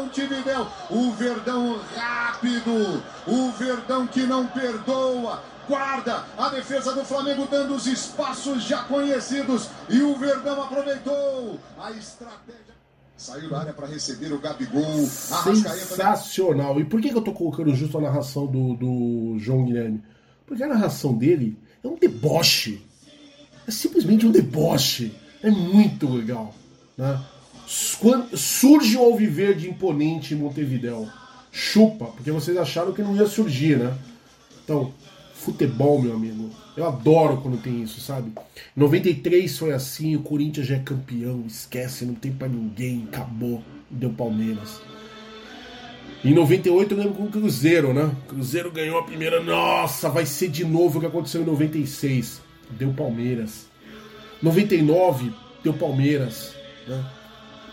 Montevidéu. 0.05 0.67
O 0.89 1.11
Verdão 1.11 1.79
rápido, 1.95 3.03
o 3.27 3.51
Verdão 3.51 4.05
que 4.07 4.21
não 4.21 4.45
perdoa. 4.47 5.43
Guarda 5.67 6.23
a 6.37 6.49
defesa 6.49 6.93
do 6.93 7.03
Flamengo 7.03 7.47
dando 7.49 7.73
os 7.73 7.87
espaços 7.87 8.63
já 8.63 8.83
conhecidos 8.83 9.67
e 9.89 9.99
o 10.03 10.15
Verdão 10.15 10.61
aproveitou 10.61 11.59
a 11.79 11.91
estratégia. 11.91 12.75
Saiu 13.17 13.49
da 13.49 13.61
área 13.61 13.73
para 13.73 13.87
receber 13.87 14.31
o 14.31 14.39
Gabigol. 14.39 14.83
Sensacional. 15.07 16.79
E 16.79 16.85
por 16.85 17.01
que 17.01 17.09
eu 17.09 17.21
tô 17.21 17.33
colocando 17.33 17.73
justo 17.73 17.97
a 17.97 18.01
narração 18.01 18.45
do, 18.45 18.75
do 18.75 19.39
João 19.39 19.65
Guilherme? 19.65 20.03
Porque 20.45 20.61
a 20.61 20.67
narração 20.67 21.13
dele 21.17 21.57
é 21.83 21.87
um 21.87 21.95
deboche. 21.95 22.85
É 23.67 23.71
simplesmente 23.71 24.27
um 24.27 24.31
deboche. 24.31 25.15
É 25.41 25.49
muito 25.49 26.07
legal. 26.13 26.53
Né? 26.95 27.19
Surge 27.67 28.97
o 28.97 29.01
Alviverde 29.01 29.69
imponente 29.69 30.33
em 30.33 30.37
Montevidéu. 30.37 31.07
Chupa, 31.51 32.05
porque 32.07 32.31
vocês 32.31 32.57
acharam 32.57 32.91
que 32.91 33.01
não 33.01 33.15
ia 33.15 33.25
surgir, 33.25 33.77
né? 33.77 33.97
Então, 34.63 34.93
futebol, 35.33 36.01
meu 36.01 36.13
amigo. 36.13 36.49
Eu 36.75 36.87
adoro 36.87 37.37
quando 37.37 37.61
tem 37.61 37.81
isso, 37.81 38.01
sabe? 38.01 38.31
93 38.75 39.57
foi 39.57 39.71
assim, 39.71 40.15
o 40.15 40.21
Corinthians 40.21 40.67
já 40.67 40.75
é 40.75 40.79
campeão, 40.79 41.43
esquece, 41.47 42.03
não 42.03 42.15
tem 42.15 42.31
para 42.31 42.47
ninguém, 42.47 43.07
acabou, 43.07 43.63
deu 43.89 44.09
Palmeiras. 44.09 44.81
Em 46.23 46.33
98 46.33 46.91
eu 46.91 46.97
lembro 46.97 47.13
com 47.13 47.23
o 47.25 47.29
Cruzeiro, 47.29 47.93
né? 47.93 48.11
Cruzeiro 48.27 48.71
ganhou 48.71 48.97
a 48.97 49.03
primeira. 49.03 49.43
Nossa, 49.43 50.09
vai 50.09 50.25
ser 50.25 50.49
de 50.49 50.65
novo 50.65 50.97
o 50.97 51.01
que 51.01 51.07
aconteceu 51.07 51.43
em 51.43 51.45
96. 51.45 52.41
Deu 52.71 52.91
Palmeiras. 52.93 53.67
99 54.41 55.31
deu 55.63 55.73
Palmeiras. 55.73 56.55
Né? 56.87 57.05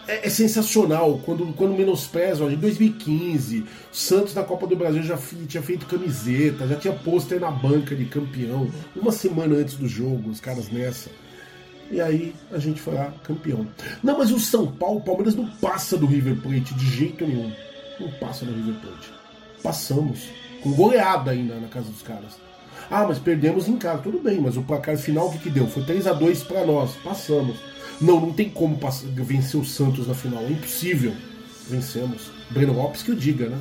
É, 0.07 0.27
é, 0.27 0.31
sensacional 0.31 1.21
quando, 1.25 1.53
quando 1.55 1.77
menosprezam. 1.77 2.51
Em 2.51 2.57
2015, 2.57 3.61
o 3.61 3.67
Santos 3.93 4.35
na 4.35 4.43
Copa 4.43 4.67
do 4.67 4.75
Brasil 4.75 5.03
já 5.03 5.19
tinha 5.47 5.63
feito 5.63 5.87
camiseta, 5.87 6.67
já 6.67 6.77
tinha 6.77 6.95
pôster 6.95 7.41
na 7.41 7.51
banca 7.51 7.95
de 7.95 8.05
campeão. 8.07 8.69
Uma 8.97 9.13
semana 9.13 9.57
antes 9.57 9.75
do 9.75 9.87
jogo, 9.87 10.31
os 10.31 10.41
caras 10.41 10.71
nessa. 10.71 11.11
E 11.91 12.01
aí 12.01 12.35
a 12.51 12.59
gente 12.59 12.81
foi 12.81 12.95
lá 12.95 13.13
campeão. 13.23 13.67
Não, 14.03 14.19
mas 14.19 14.33
o 14.33 14.41
São 14.41 14.67
Paulo, 14.67 14.99
o 14.99 15.03
Palmeiras 15.03 15.35
não 15.35 15.47
passa 15.47 15.97
do 15.97 16.07
River 16.07 16.37
Plate 16.41 16.75
de 16.75 16.87
jeito 16.87 17.27
nenhum 17.27 17.53
não 18.03 18.11
passa 18.13 18.45
no 18.45 18.53
River 18.53 18.75
Plate. 18.81 19.13
Passamos. 19.63 20.29
Com 20.63 20.73
goleada 20.73 21.31
ainda 21.31 21.57
na 21.57 21.69
casa 21.69 21.91
dos 21.91 22.03
caras. 22.03 22.37
Ah, 22.91 23.05
mas 23.07 23.19
perdemos 23.19 23.69
em 23.69 23.77
casa. 23.77 24.03
Tudo 24.03 24.19
bem, 24.19 24.41
mas 24.41 24.57
o 24.57 24.63
placar 24.63 24.97
final 24.97 25.29
o 25.29 25.33
que, 25.33 25.39
que 25.39 25.51
deu? 25.51 25.67
Foi 25.67 25.83
3 25.83 26.07
a 26.07 26.13
2 26.13 26.43
para 26.45 26.65
nós. 26.65 26.95
Passamos. 27.03 27.57
Não, 28.01 28.21
não 28.21 28.33
tem 28.33 28.49
como 28.49 28.79
passar, 28.79 29.07
vencer 29.09 29.61
o 29.61 29.65
Santos 29.65 30.07
na 30.07 30.15
final. 30.15 30.43
É 30.43 30.51
impossível. 30.51 31.13
Vencemos. 31.69 32.31
Breno 32.51 32.73
Lopes 32.73 33.03
que 33.03 33.11
o 33.11 33.17
diga, 33.17 33.49
né? 33.49 33.59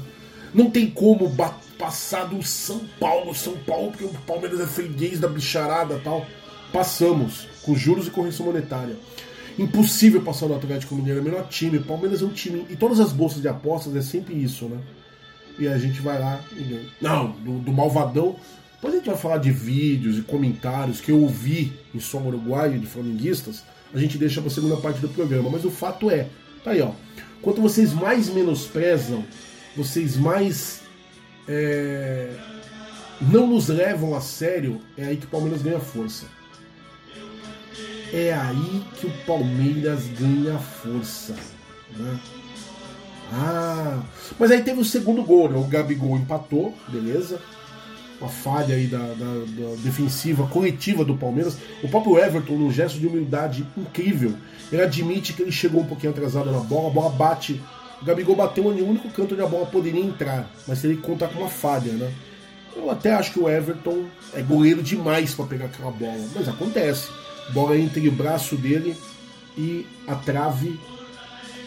Não 0.54 0.70
tem 0.70 0.90
como 0.90 1.34
passar 1.78 2.26
do 2.26 2.44
São 2.44 2.82
Paulo, 3.00 3.34
São 3.34 3.56
Paulo, 3.58 3.92
porque 3.92 4.04
o 4.04 4.10
Palmeiras 4.26 4.60
é 4.60 4.68
freguês 4.68 5.20
da 5.20 5.28
bicharada 5.28 6.00
tal. 6.04 6.26
Passamos, 6.74 7.48
com 7.64 7.76
juros 7.76 8.08
e 8.08 8.12
correção 8.12 8.46
monetária. 8.46 8.96
Impossível 9.58 10.22
passar 10.22 10.48
no 10.48 10.56
Atlético 10.56 10.96
Mineiro, 10.96 11.20
é 11.20 11.22
o 11.22 11.26
melhor 11.26 11.48
time. 11.48 11.78
O 11.78 11.84
Palmeiras 11.84 12.22
é 12.22 12.26
um 12.26 12.30
time. 12.30 12.66
E 12.70 12.76
todas 12.76 13.00
as 13.00 13.12
bolsas 13.12 13.42
de 13.42 13.48
apostas 13.48 13.96
é 13.96 14.02
sempre 14.02 14.34
isso, 14.34 14.66
né? 14.66 14.80
E 15.60 15.68
a 15.68 15.78
gente 15.78 16.02
vai 16.02 16.20
lá 16.20 16.40
e 16.54 16.64
ganha. 16.64 16.86
Não, 17.02 17.32
do, 17.32 17.60
do 17.60 17.72
Malvadão. 17.72 18.36
Depois 18.76 18.94
a 18.94 18.98
gente 18.98 19.10
vai 19.10 19.18
falar 19.18 19.38
de 19.38 19.52
vídeos 19.52 20.18
e 20.18 20.22
comentários 20.22 21.00
que 21.00 21.12
eu 21.12 21.22
ouvi 21.22 21.74
em 21.94 22.00
som 22.00 22.22
uruguaio 22.24 22.80
de 22.80 22.88
flamenguistas. 22.88 23.64
A 23.94 24.00
gente 24.00 24.18
deixa 24.18 24.42
pra 24.42 24.50
segunda 24.50 24.78
parte 24.78 25.00
do 25.00 25.10
programa. 25.10 25.50
Mas 25.50 25.66
o 25.66 25.72
fato 25.72 26.10
é, 26.10 26.28
tá 26.64 26.72
aí, 26.72 26.82
ó. 26.82 26.92
Quanto 27.42 27.62
vocês 27.62 27.94
mais 27.94 28.30
menosprezam, 28.30 29.26
vocês 29.76 30.16
mais 30.16 30.82
é, 31.48 32.30
não 33.22 33.48
nos 33.48 33.68
levam 33.68 34.16
a 34.16 34.22
sério, 34.22 34.82
é 34.98 35.06
aí 35.06 35.18
que 35.18 35.26
o 35.26 35.30
Palmeiras 35.30 35.62
ganha 35.62 35.80
força. 35.80 36.26
É 38.14 38.34
aí 38.34 38.84
que 39.00 39.08
o 39.08 39.12
Palmeiras 39.26 40.06
ganha 40.20 40.58
força. 40.58 41.36
Né? 41.96 42.20
Ah, 43.34 44.04
mas 44.38 44.52
aí 44.52 44.62
teve 44.62 44.82
o 44.82 44.86
segundo 44.86 45.24
gol, 45.24 45.50
né? 45.50 45.58
O 45.58 45.64
Gabigol 45.64 46.18
empatou, 46.18 46.76
beleza. 46.90 47.42
Uma 48.22 48.30
falha 48.30 48.76
aí 48.76 48.86
da, 48.86 49.00
da, 49.00 49.06
da, 49.06 49.76
defensiva 49.84 50.48
coletiva 50.48 51.04
do 51.04 51.16
Palmeiras. 51.18 51.58
O 51.84 51.90
próprio 51.90 52.20
Everton, 52.20 52.54
num 52.54 52.72
gesto 52.72 53.00
de 53.00 53.08
humildade 53.08 53.66
incrível, 53.76 54.36
ele 54.72 54.82
admite 54.82 55.34
que 55.34 55.42
ele 55.42 55.52
chegou 55.52 55.82
um 55.82 55.86
pouquinho 55.86 56.12
atrasado 56.12 56.52
na 56.52 56.60
bola, 56.60 56.90
a 56.90 56.94
bola 56.94 57.10
bate. 57.10 57.60
O 58.02 58.06
Gabigol 58.06 58.36
bateu 58.36 58.64
no 58.64 58.86
único 58.86 59.10
canto 59.10 59.34
onde 59.34 59.44
a 59.44 59.48
bola 59.48 59.66
poderia 59.66 60.02
entrar, 60.02 60.50
mas 60.68 60.84
ele 60.84 60.98
conta 60.98 61.28
com 61.28 61.40
uma 61.40 61.50
falha, 61.50 61.92
né? 61.94 62.12
Eu 62.76 62.90
até 62.90 63.12
acho 63.14 63.34
que 63.34 63.40
o 63.40 63.50
Everton 63.50 64.06
é 64.34 64.42
goleiro 64.42 64.82
demais 64.82 65.34
para 65.34 65.46
pegar 65.46 65.66
aquela 65.66 65.92
bola, 65.92 66.26
mas 66.34 66.48
acontece. 66.48 67.10
Bola 67.54 67.78
entre 67.78 68.08
o 68.08 68.12
braço 68.12 68.56
dele 68.56 68.96
e 69.58 69.86
a 70.08 70.16
trave 70.16 70.80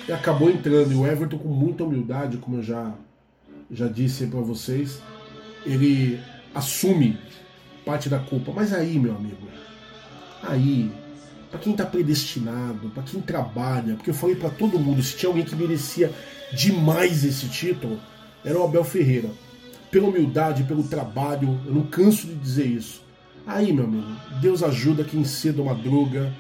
e 0.09 0.13
acabou 0.13 0.49
entrando. 0.49 0.93
E 0.93 0.95
o 0.95 1.07
Everton, 1.07 1.39
com 1.39 1.49
muita 1.49 1.85
humildade, 1.85 2.39
como 2.39 2.59
eu 2.59 2.63
já, 2.63 2.95
já 3.71 3.87
disse 3.87 4.27
para 4.27 4.41
vocês, 4.41 4.99
ele 5.67 6.19
assume 6.55 7.19
parte 7.85 8.09
da 8.09 8.19
culpa. 8.19 8.53
Mas 8.55 8.73
aí, 8.73 8.99
meu 8.99 9.15
amigo, 9.15 9.49
aí, 10.43 10.91
para 11.51 11.61
quem 11.61 11.73
está 11.73 11.85
predestinado, 11.85 12.91
para 12.91 13.03
quem 13.03 13.21
trabalha, 13.21 13.95
porque 13.95 14.11
eu 14.11 14.15
falei 14.15 14.37
para 14.37 14.51
todo 14.51 14.79
mundo, 14.79 15.03
se 15.03 15.17
tinha 15.17 15.29
alguém 15.29 15.45
que 15.45 15.55
merecia 15.55 16.13
demais 16.53 17.25
esse 17.25 17.49
título, 17.49 18.01
era 18.45 18.59
o 18.59 18.65
Abel 18.65 18.85
Ferreira. 18.85 19.31
Pela 19.91 20.09
humildade, 20.09 20.65
pelo 20.65 20.83
trabalho, 20.83 21.61
eu 21.67 21.75
não 21.75 21.87
canso 21.87 22.27
de 22.27 22.35
dizer 22.35 22.67
isso. 22.67 23.03
Aí, 23.47 23.73
meu 23.73 23.85
amigo, 23.85 24.09
Deus 24.41 24.63
ajuda 24.63 25.05
quem 25.05 25.25
cedo 25.25 25.65
madruga 25.65 26.33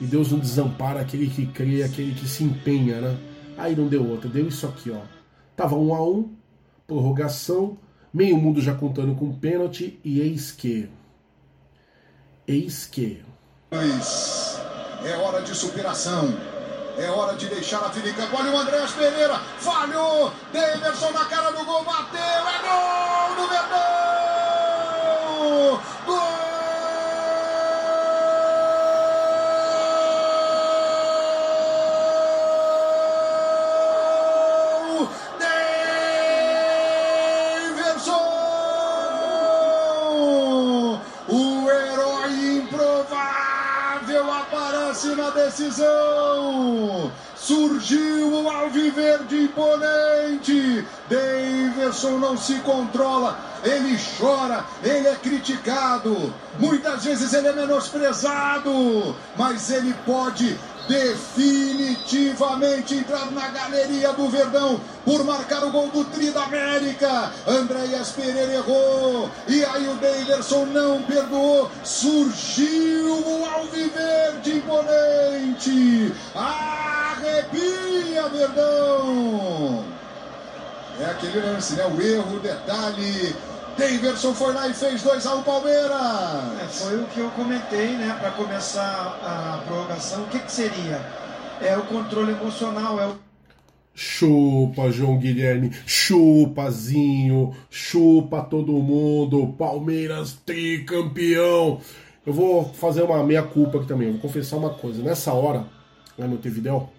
e 0.00 0.04
Deus 0.04 0.30
não 0.30 0.38
desampara 0.38 1.00
aquele 1.00 1.28
que 1.28 1.46
crê, 1.46 1.82
aquele 1.82 2.14
que 2.14 2.28
se 2.28 2.44
empenha, 2.44 3.00
né? 3.00 3.16
Aí 3.56 3.74
não 3.74 3.88
deu 3.88 4.06
outra, 4.06 4.28
deu 4.28 4.46
isso 4.46 4.66
aqui, 4.66 4.90
ó. 4.90 5.00
Tava 5.56 5.76
um 5.76 5.94
a 5.94 6.04
um, 6.04 6.30
prorrogação, 6.86 7.76
meio 8.12 8.36
mundo 8.36 8.60
já 8.60 8.74
contando 8.74 9.14
com 9.14 9.32
pênalti 9.32 9.98
e 10.04 10.20
eis 10.20 10.52
que. 10.52 10.88
Eis 12.46 12.86
que. 12.86 13.22
É 15.04 15.16
hora 15.16 15.42
de 15.42 15.54
superação. 15.54 16.34
É 16.98 17.08
hora 17.10 17.36
de 17.36 17.46
deixar 17.46 17.78
a 17.78 17.90
fila 17.90 18.08
em 18.08 18.14
campo. 18.14 18.36
Olha 18.36 18.50
o 18.50 18.58
Andréas 18.58 18.90
Pereira. 18.92 19.38
Falhou. 19.58 20.32
Davidson 20.52 21.12
na 21.12 21.24
cara 21.26 21.52
do 21.52 21.64
gol. 21.64 21.84
Bateu. 21.84 22.18
É 22.18 22.58
gol 22.62 23.36
do 23.36 23.48
Verdão. 23.48 23.97
Davidson 51.98 52.18
não 52.18 52.36
se 52.36 52.54
controla. 52.60 53.36
Ele 53.64 53.98
chora, 54.18 54.64
ele 54.82 55.08
é 55.08 55.14
criticado. 55.16 56.32
Muitas 56.58 57.04
vezes 57.04 57.32
ele 57.32 57.48
é 57.48 57.52
menosprezado. 57.52 59.16
Mas 59.36 59.70
ele 59.70 59.94
pode 60.06 60.58
definitivamente 60.88 62.94
entrar 62.94 63.30
na 63.32 63.48
galeria 63.48 64.12
do 64.12 64.28
Verdão 64.28 64.80
por 65.04 65.24
marcar 65.24 65.64
o 65.64 65.70
gol 65.70 65.88
do 65.88 66.04
Tri 66.04 66.30
da 66.30 66.44
América. 66.44 67.32
Andréas 67.46 68.12
Pereira 68.12 68.54
errou 68.54 69.28
e 69.46 69.62
aí 69.64 69.86
o 69.88 69.94
Davidson 69.96 70.64
não 70.66 71.02
perdoou. 71.02 71.70
Surgiu 71.82 73.18
o 73.18 73.44
Alviverde 73.54 74.56
imponente. 74.56 76.14
Arrepia, 76.34 78.28
Verdão. 78.28 79.87
É 81.00 81.04
aquele 81.04 81.40
lance, 81.40 81.74
né? 81.74 81.86
O 81.86 82.00
erro, 82.00 82.36
o 82.36 82.40
detalhe 82.40 83.34
Daverson 83.78 84.34
foi 84.34 84.52
lá 84.52 84.66
e 84.66 84.74
fez 84.74 85.04
2x1 85.04 85.38
um 85.38 85.42
Palmeiras. 85.42 85.92
É, 86.60 86.66
foi 86.66 87.00
o 87.00 87.06
que 87.06 87.20
eu 87.20 87.30
comentei, 87.30 87.96
né? 87.96 88.16
Para 88.18 88.32
começar 88.32 89.18
a 89.22 89.62
prorrogação. 89.64 90.24
O 90.24 90.26
que, 90.26 90.40
que 90.40 90.50
seria? 90.50 91.00
É 91.60 91.76
o 91.76 91.82
controle 91.82 92.32
emocional, 92.32 93.00
é 93.00 93.06
o 93.06 93.16
Chupa, 93.94 94.92
João 94.92 95.18
Guilherme, 95.18 95.72
chupazinho, 95.84 97.52
chupa 97.68 98.42
todo 98.42 98.72
mundo, 98.74 99.54
Palmeiras 99.58 100.38
tricampeão. 100.46 101.80
Eu 102.24 102.32
vou 102.32 102.64
fazer 102.74 103.02
uma 103.02 103.24
meia-culpa 103.24 103.78
aqui 103.78 103.88
também, 103.88 104.06
eu 104.06 104.12
vou 104.12 104.22
confessar 104.22 104.56
uma 104.56 104.70
coisa. 104.70 105.02
Nessa 105.02 105.32
hora, 105.32 105.66
lá 106.16 106.28
no 106.28 106.36
Tevidel, 106.36 106.92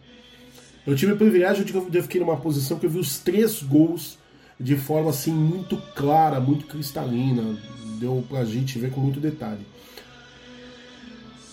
eu 0.85 0.95
tive 0.95 1.13
o 1.13 1.17
privilégio 1.17 1.63
de 1.63 1.71
que 1.71 1.77
eu 1.77 2.03
fiquei 2.03 2.21
numa 2.21 2.37
posição 2.37 2.79
que 2.79 2.85
eu 2.85 2.89
vi 2.89 2.99
os 2.99 3.19
três 3.19 3.61
gols 3.61 4.17
de 4.59 4.75
forma 4.75 5.09
assim 5.09 5.31
muito 5.31 5.77
clara, 5.95 6.39
muito 6.39 6.65
cristalina, 6.65 7.57
deu 7.99 8.23
pra 8.27 8.43
gente 8.43 8.77
ver 8.77 8.91
com 8.91 8.99
muito 8.99 9.19
detalhe. 9.19 9.65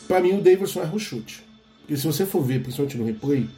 Para 0.09 0.21
mim 0.21 0.39
o 0.39 0.43
Davidson 0.43 0.81
erra 0.81 0.95
o 0.95 0.99
chute. 0.99 1.45
Porque 1.81 1.97
se 1.97 2.07
você 2.07 2.27
for 2.27 2.43
ver, 2.43 2.63
principalmente 2.63 2.97
no 2.97 3.05
replay, 3.05 3.49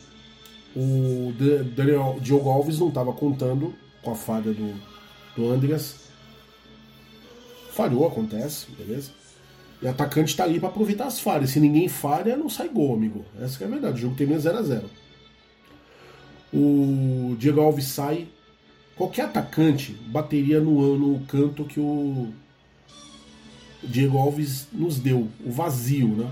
o 0.76 1.32
Daniel, 1.74 2.18
Diogo 2.20 2.50
Alves 2.50 2.78
não 2.78 2.88
estava 2.88 3.12
contando 3.12 3.74
com 4.02 4.10
a 4.10 4.14
falha 4.14 4.52
do, 4.52 4.74
do 5.34 5.50
Andreas. 5.50 6.08
Falhou, 7.72 8.06
acontece, 8.06 8.66
beleza? 8.76 9.10
E 9.80 9.86
o 9.86 9.90
atacante 9.90 10.30
está 10.30 10.44
ali 10.44 10.58
para 10.58 10.68
aproveitar 10.68 11.06
as 11.06 11.20
falhas. 11.20 11.50
Se 11.50 11.60
ninguém 11.60 11.88
falha, 11.88 12.36
não 12.36 12.48
sai 12.48 12.68
gol, 12.68 12.94
amigo. 12.94 13.24
Essa 13.40 13.62
é 13.64 13.66
a 13.66 13.70
verdade. 13.70 13.96
O 13.96 14.00
jogo 14.00 14.16
termina 14.16 14.38
0 14.38 14.58
a 14.58 14.62
0 14.62 14.90
O 16.52 17.36
Diego 17.38 17.60
Alves 17.60 17.86
sai, 17.86 18.28
Qualquer 18.98 19.26
atacante 19.26 19.92
bateria 20.08 20.60
no, 20.60 20.98
no 20.98 21.20
canto 21.26 21.64
que 21.64 21.78
o 21.78 22.32
Diego 23.80 24.18
Alves 24.18 24.66
nos 24.72 24.98
deu, 24.98 25.28
o 25.46 25.52
vazio, 25.52 26.08
né? 26.08 26.28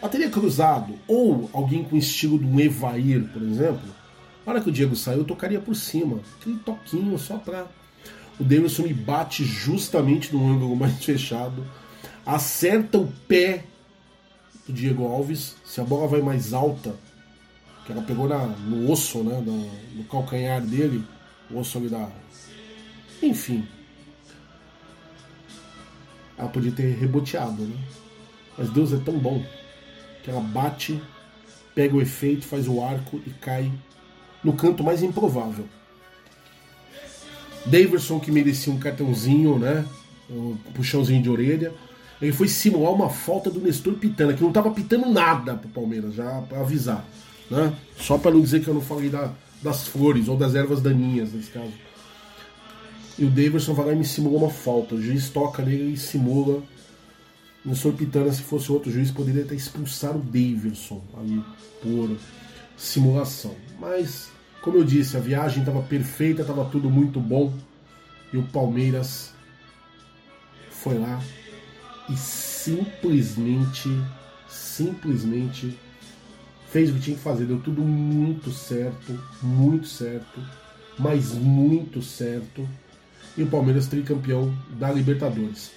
Bateria 0.00 0.30
cruzado, 0.30 0.94
ou 1.08 1.50
alguém 1.52 1.82
com 1.82 1.96
estilo 1.96 2.38
do 2.38 2.60
Evair, 2.60 3.28
por 3.32 3.42
exemplo, 3.42 3.82
na 4.46 4.52
hora 4.52 4.60
que 4.60 4.68
o 4.68 4.72
Diego 4.72 4.94
saiu, 4.94 5.18
eu 5.18 5.24
tocaria 5.24 5.60
por 5.60 5.74
cima, 5.74 6.20
aquele 6.40 6.56
toquinho 6.58 7.18
só 7.18 7.36
pra. 7.36 7.66
O 8.38 8.44
Davidson 8.44 8.84
me 8.84 8.94
bate 8.94 9.44
justamente 9.44 10.32
no 10.32 10.48
ângulo 10.48 10.74
mais 10.78 11.04
fechado, 11.04 11.66
acerta 12.24 12.96
o 12.96 13.12
pé 13.26 13.64
do 14.68 14.72
Diego 14.72 15.04
Alves, 15.04 15.56
se 15.64 15.80
a 15.80 15.84
bola 15.84 16.06
vai 16.06 16.22
mais 16.22 16.54
alta, 16.54 16.94
que 17.90 17.98
ela 17.98 18.06
pegou 18.06 18.28
na, 18.28 18.46
no 18.46 18.90
osso, 18.90 19.22
né, 19.22 19.42
no, 19.44 20.04
calcanhar 20.04 20.60
dele, 20.60 21.04
ou 21.52 21.64
solidário. 21.64 22.12
Enfim. 23.22 23.66
Ela 26.38 26.48
podia 26.48 26.72
ter 26.72 26.96
reboteado, 26.96 27.62
né? 27.62 27.76
Mas 28.56 28.70
Deus 28.70 28.92
é 28.92 28.98
tão 28.98 29.18
bom 29.18 29.44
que 30.22 30.30
ela 30.30 30.40
bate, 30.40 31.00
pega 31.74 31.96
o 31.96 32.00
efeito, 32.00 32.46
faz 32.46 32.66
o 32.66 32.82
arco 32.82 33.20
e 33.26 33.30
cai 33.30 33.70
no 34.42 34.54
canto 34.54 34.82
mais 34.82 35.02
improvável. 35.02 35.66
Daverson, 37.66 38.18
que 38.18 38.32
merecia 38.32 38.72
um 38.72 38.78
cartãozinho, 38.78 39.58
né? 39.58 39.84
Um 40.30 40.56
puxãozinho 40.74 41.22
de 41.22 41.28
orelha. 41.28 41.74
Ele 42.22 42.32
foi 42.32 42.48
simular 42.48 42.92
uma 42.92 43.10
falta 43.10 43.50
do 43.50 43.60
Nestor 43.60 43.94
Pitana, 43.94 44.32
que 44.32 44.42
não 44.42 44.48
estava 44.48 44.70
pitando 44.70 45.10
nada 45.10 45.54
pro 45.54 45.68
Palmeiras, 45.68 46.14
já 46.14 46.42
para 46.42 46.60
avisar. 46.60 47.04
Né? 47.50 47.74
Só 47.98 48.16
para 48.16 48.30
não 48.30 48.40
dizer 48.40 48.62
que 48.62 48.68
eu 48.68 48.74
não 48.74 48.80
falei 48.80 49.10
da, 49.10 49.32
das 49.62 49.88
flores 49.88 50.28
ou 50.28 50.36
das 50.36 50.54
ervas 50.54 50.80
daninhas, 50.80 51.32
nesse 51.32 51.50
caso. 51.50 51.72
E 53.18 53.24
o 53.24 53.30
Davidson 53.30 53.74
vai 53.74 53.86
lá 53.86 53.92
e 53.92 53.96
me 53.96 54.04
simula 54.04 54.38
uma 54.38 54.50
falta. 54.50 54.94
O 54.94 55.02
juiz 55.02 55.28
toca 55.28 55.62
nele 55.62 55.94
e 55.94 55.96
simula. 55.96 56.62
No 57.62 57.76
Sr. 57.76 57.92
Pitana, 57.92 58.32
se 58.32 58.42
fosse 58.42 58.72
outro 58.72 58.90
juiz, 58.90 59.10
poderia 59.10 59.44
ter 59.44 59.54
expulsado 59.54 60.18
o 60.18 60.22
Davidson 60.22 61.02
ali 61.18 61.44
por 61.82 62.16
simulação. 62.76 63.54
Mas, 63.78 64.30
como 64.62 64.78
eu 64.78 64.84
disse, 64.84 65.16
a 65.16 65.20
viagem 65.20 65.60
estava 65.60 65.82
perfeita, 65.82 66.40
estava 66.40 66.64
tudo 66.64 66.88
muito 66.88 67.20
bom. 67.20 67.52
E 68.32 68.38
o 68.38 68.42
Palmeiras 68.44 69.34
foi 70.70 70.98
lá 70.98 71.20
e 72.08 72.16
simplesmente, 72.16 73.88
simplesmente 74.48 75.78
fez 76.70 76.90
o 76.90 76.94
que 76.94 77.00
tinha 77.00 77.16
que 77.16 77.22
fazer, 77.22 77.44
deu 77.44 77.58
tudo 77.58 77.82
muito 77.82 78.50
certo, 78.50 79.18
muito 79.42 79.86
certo, 79.86 80.40
mas 80.98 81.34
muito 81.34 82.00
certo. 82.00 82.68
E 83.36 83.42
o 83.42 83.46
Palmeiras 83.46 83.86
tricampeão 83.86 84.54
da 84.70 84.90
Libertadores. 84.90 85.72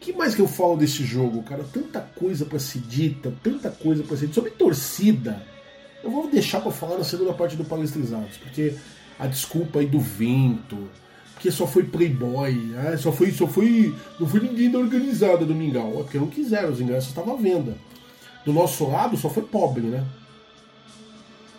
que 0.00 0.12
mais 0.12 0.34
que 0.34 0.40
eu 0.40 0.48
falo 0.48 0.76
desse 0.76 1.04
jogo, 1.04 1.42
cara? 1.42 1.64
Tanta 1.64 2.00
coisa 2.00 2.44
para 2.44 2.58
ser 2.58 2.80
dita, 2.80 3.32
tanta 3.42 3.70
coisa 3.70 4.02
para 4.02 4.16
ser 4.16 4.26
dita. 4.26 4.34
Sobre 4.34 4.50
torcida, 4.50 5.42
eu 6.02 6.10
vou 6.10 6.30
deixar 6.30 6.60
para 6.60 6.72
falar 6.72 6.98
na 6.98 7.04
segunda 7.04 7.32
parte 7.32 7.56
do 7.56 7.64
Palestrizados, 7.64 8.36
porque 8.38 8.74
a 9.18 9.26
desculpa 9.26 9.80
aí 9.80 9.86
do 9.86 10.00
vento, 10.00 10.88
porque 11.34 11.50
só 11.50 11.66
foi 11.66 11.84
playboy, 11.84 12.52
né? 12.52 12.96
só 12.96 13.12
foi, 13.12 13.32
só 13.32 13.46
foi, 13.46 13.94
não 14.18 14.26
foi 14.26 14.40
ninguém 14.40 14.70
da 14.70 14.78
organizada 14.78 15.44
do 15.44 15.54
Mingau, 15.54 16.00
é 16.00 16.02
porque 16.02 16.18
não 16.18 16.28
quiseram, 16.28 16.70
os 16.70 16.80
ingressos 16.80 17.10
estavam 17.10 17.34
à 17.34 17.36
venda. 17.36 17.76
Do 18.44 18.52
nosso 18.52 18.88
lado 18.88 19.16
só 19.16 19.28
foi 19.28 19.42
pobre, 19.42 19.82
né? 19.82 20.04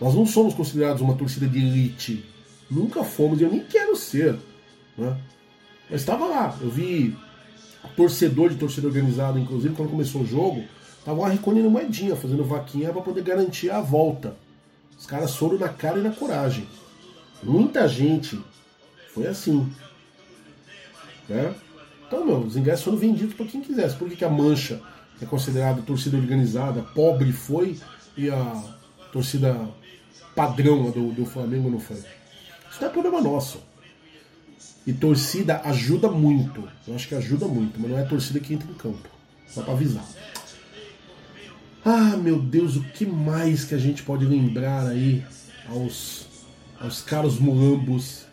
Nós 0.02 0.16
não 0.16 0.26
somos 0.26 0.56
considerados 0.56 1.00
uma 1.00 1.14
torcida 1.14 1.48
de 1.48 1.60
elite, 1.60 2.26
nunca 2.70 3.04
fomos 3.04 3.40
e 3.40 3.44
eu 3.44 3.52
nem 3.52 3.64
quero 3.64 3.96
ser, 3.96 4.36
né? 4.98 5.16
Mas 5.88 6.02
estava 6.02 6.26
lá, 6.26 6.58
eu 6.60 6.72
vi 6.72 7.16
torcedor 7.96 8.50
de 8.50 8.56
torcida 8.56 8.88
organizada, 8.88 9.40
inclusive 9.40 9.76
quando 9.76 9.92
começou 9.92 10.22
o 10.22 10.26
jogo, 10.26 10.64
tava 11.06 11.22
lá 11.22 11.30
recolhendo 11.30 11.70
moedinha, 11.70 12.16
fazendo 12.16 12.44
vaquinha 12.44 12.92
para 12.92 13.02
poder 13.02 13.24
garantir 13.24 13.70
a 13.70 13.80
volta. 13.80 14.36
Os 14.98 15.06
caras 15.06 15.36
foram 15.36 15.60
na 15.60 15.70
cara 15.70 16.00
e 16.00 16.02
na 16.02 16.12
coragem. 16.12 16.68
Muita 17.44 17.88
gente 17.88 18.40
foi 19.14 19.28
assim. 19.28 19.72
Né? 21.30 21.54
Então, 22.08 22.26
meu, 22.26 22.40
os 22.40 22.56
ingressos 22.56 22.84
foram 22.84 22.98
vendidos 22.98 23.36
para 23.36 23.46
quem 23.46 23.62
quisesse. 23.62 23.96
Por 23.96 24.10
que, 24.10 24.16
que 24.16 24.26
a 24.26 24.30
Mancha, 24.30 24.82
que 25.20 25.26
é 25.26 25.28
considerada 25.28 25.82
torcida 25.82 26.18
organizada, 26.18 26.82
pobre, 26.96 27.32
foi 27.32 27.78
e 28.18 28.30
a 28.30 28.64
torcida 29.12 29.70
padrão 30.36 30.92
do, 30.92 31.12
do 31.12 31.26
Flamengo 31.26 31.70
não 31.70 31.80
foi? 31.80 31.98
Isso 31.98 32.82
não 32.82 32.88
é 32.88 32.92
problema 32.92 33.22
nosso. 33.22 33.60
E 34.86 34.94
torcida 34.94 35.62
ajuda 35.64 36.10
muito. 36.10 36.68
Eu 36.88 36.96
acho 36.96 37.08
que 37.08 37.16
ajuda 37.16 37.48
muito, 37.48 37.80
mas 37.80 37.92
não 37.92 37.98
é 37.98 38.02
a 38.02 38.06
torcida 38.06 38.40
que 38.40 38.54
entra 38.54 38.70
em 38.70 38.74
campo. 38.74 39.10
Só 39.48 39.62
para 39.62 39.74
avisar. 39.74 40.06
Ah, 41.84 42.16
meu 42.18 42.40
Deus, 42.40 42.76
o 42.76 42.84
que 42.84 43.06
mais 43.06 43.66
que 43.66 43.76
a 43.76 43.78
gente 43.78 44.04
pode 44.04 44.26
lembrar 44.26 44.88
aí 44.88 45.24
aos, 45.68 46.28
aos 46.80 47.02
caros 47.02 47.40
mulambos 47.40 48.26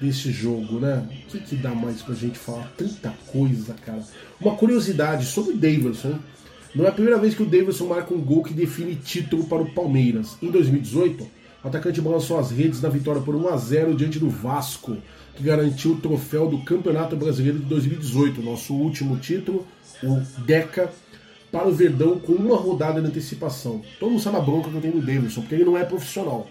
desse 0.00 0.30
jogo, 0.30 0.80
né? 0.80 1.06
O 1.10 1.30
que, 1.30 1.40
que 1.40 1.56
dá 1.56 1.74
mais 1.74 2.02
pra 2.02 2.14
gente 2.14 2.38
falar? 2.38 2.72
Tanta 2.76 3.14
coisa, 3.26 3.74
cara. 3.74 4.02
Uma 4.40 4.56
curiosidade 4.56 5.26
sobre 5.26 5.52
o 5.52 5.56
Davidson. 5.56 6.18
Não 6.74 6.84
é 6.84 6.88
a 6.88 6.92
primeira 6.92 7.18
vez 7.18 7.34
que 7.34 7.42
o 7.42 7.46
Davidson 7.46 7.86
marca 7.86 8.12
um 8.12 8.20
gol 8.20 8.42
que 8.42 8.52
define 8.52 8.96
título 8.96 9.44
para 9.44 9.62
o 9.62 9.72
Palmeiras. 9.72 10.36
Em 10.42 10.50
2018, 10.50 11.26
atacante 11.68 12.00
balançou 12.00 12.38
as 12.38 12.50
redes 12.50 12.80
na 12.80 12.88
vitória 12.88 13.20
por 13.20 13.34
1 13.34 13.48
a 13.48 13.56
0 13.56 13.94
diante 13.94 14.18
do 14.18 14.28
Vasco, 14.28 14.96
que 15.34 15.42
garantiu 15.42 15.92
o 15.92 16.00
troféu 16.00 16.48
do 16.48 16.58
Campeonato 16.58 17.16
Brasileiro 17.16 17.58
de 17.58 17.64
2018, 17.66 18.42
nosso 18.42 18.74
último 18.74 19.16
título, 19.16 19.66
o 20.02 20.20
Deca 20.44 20.90
para 21.50 21.68
o 21.68 21.72
Verdão 21.72 22.18
com 22.18 22.32
uma 22.32 22.56
rodada 22.56 23.00
de 23.00 23.08
antecipação. 23.08 23.82
Todo 23.98 24.10
mundo 24.10 24.22
sabe 24.22 24.36
a 24.36 24.40
bronca 24.40 24.68
que 24.68 24.76
eu 24.76 24.80
tenho 24.80 24.96
no 24.96 25.02
Davidson, 25.02 25.40
porque 25.40 25.54
ele 25.54 25.64
não 25.64 25.76
é 25.76 25.84
profissional. 25.84 26.46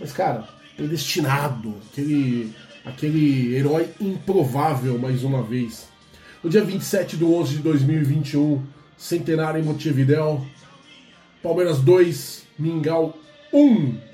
Mas, 0.00 0.12
cara, 0.12 0.48
predestinado, 0.76 1.74
aquele, 1.90 2.52
aquele 2.84 3.54
herói 3.54 3.88
improvável 4.00 4.98
mais 4.98 5.22
uma 5.24 5.42
vez. 5.42 5.88
No 6.42 6.48
dia 6.48 6.62
27 6.62 7.16
de 7.16 7.24
11 7.24 7.56
de 7.56 7.62
2021, 7.62 8.62
centenário 8.96 9.60
em 9.60 9.64
Montevidéu, 9.64 10.44
Palmeiras 11.42 11.80
2, 11.80 12.44
Mingau 12.58 13.16
1. 13.52 14.07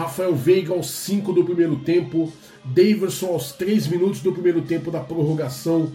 Rafael 0.00 0.34
Veiga 0.34 0.72
aos 0.72 0.90
5 0.90 1.30
do 1.30 1.44
primeiro 1.44 1.76
tempo, 1.76 2.32
Davidson 2.64 3.26
aos 3.26 3.52
3 3.52 3.86
minutos 3.88 4.20
do 4.20 4.32
primeiro 4.32 4.62
tempo 4.62 4.90
da 4.90 5.00
prorrogação, 5.00 5.92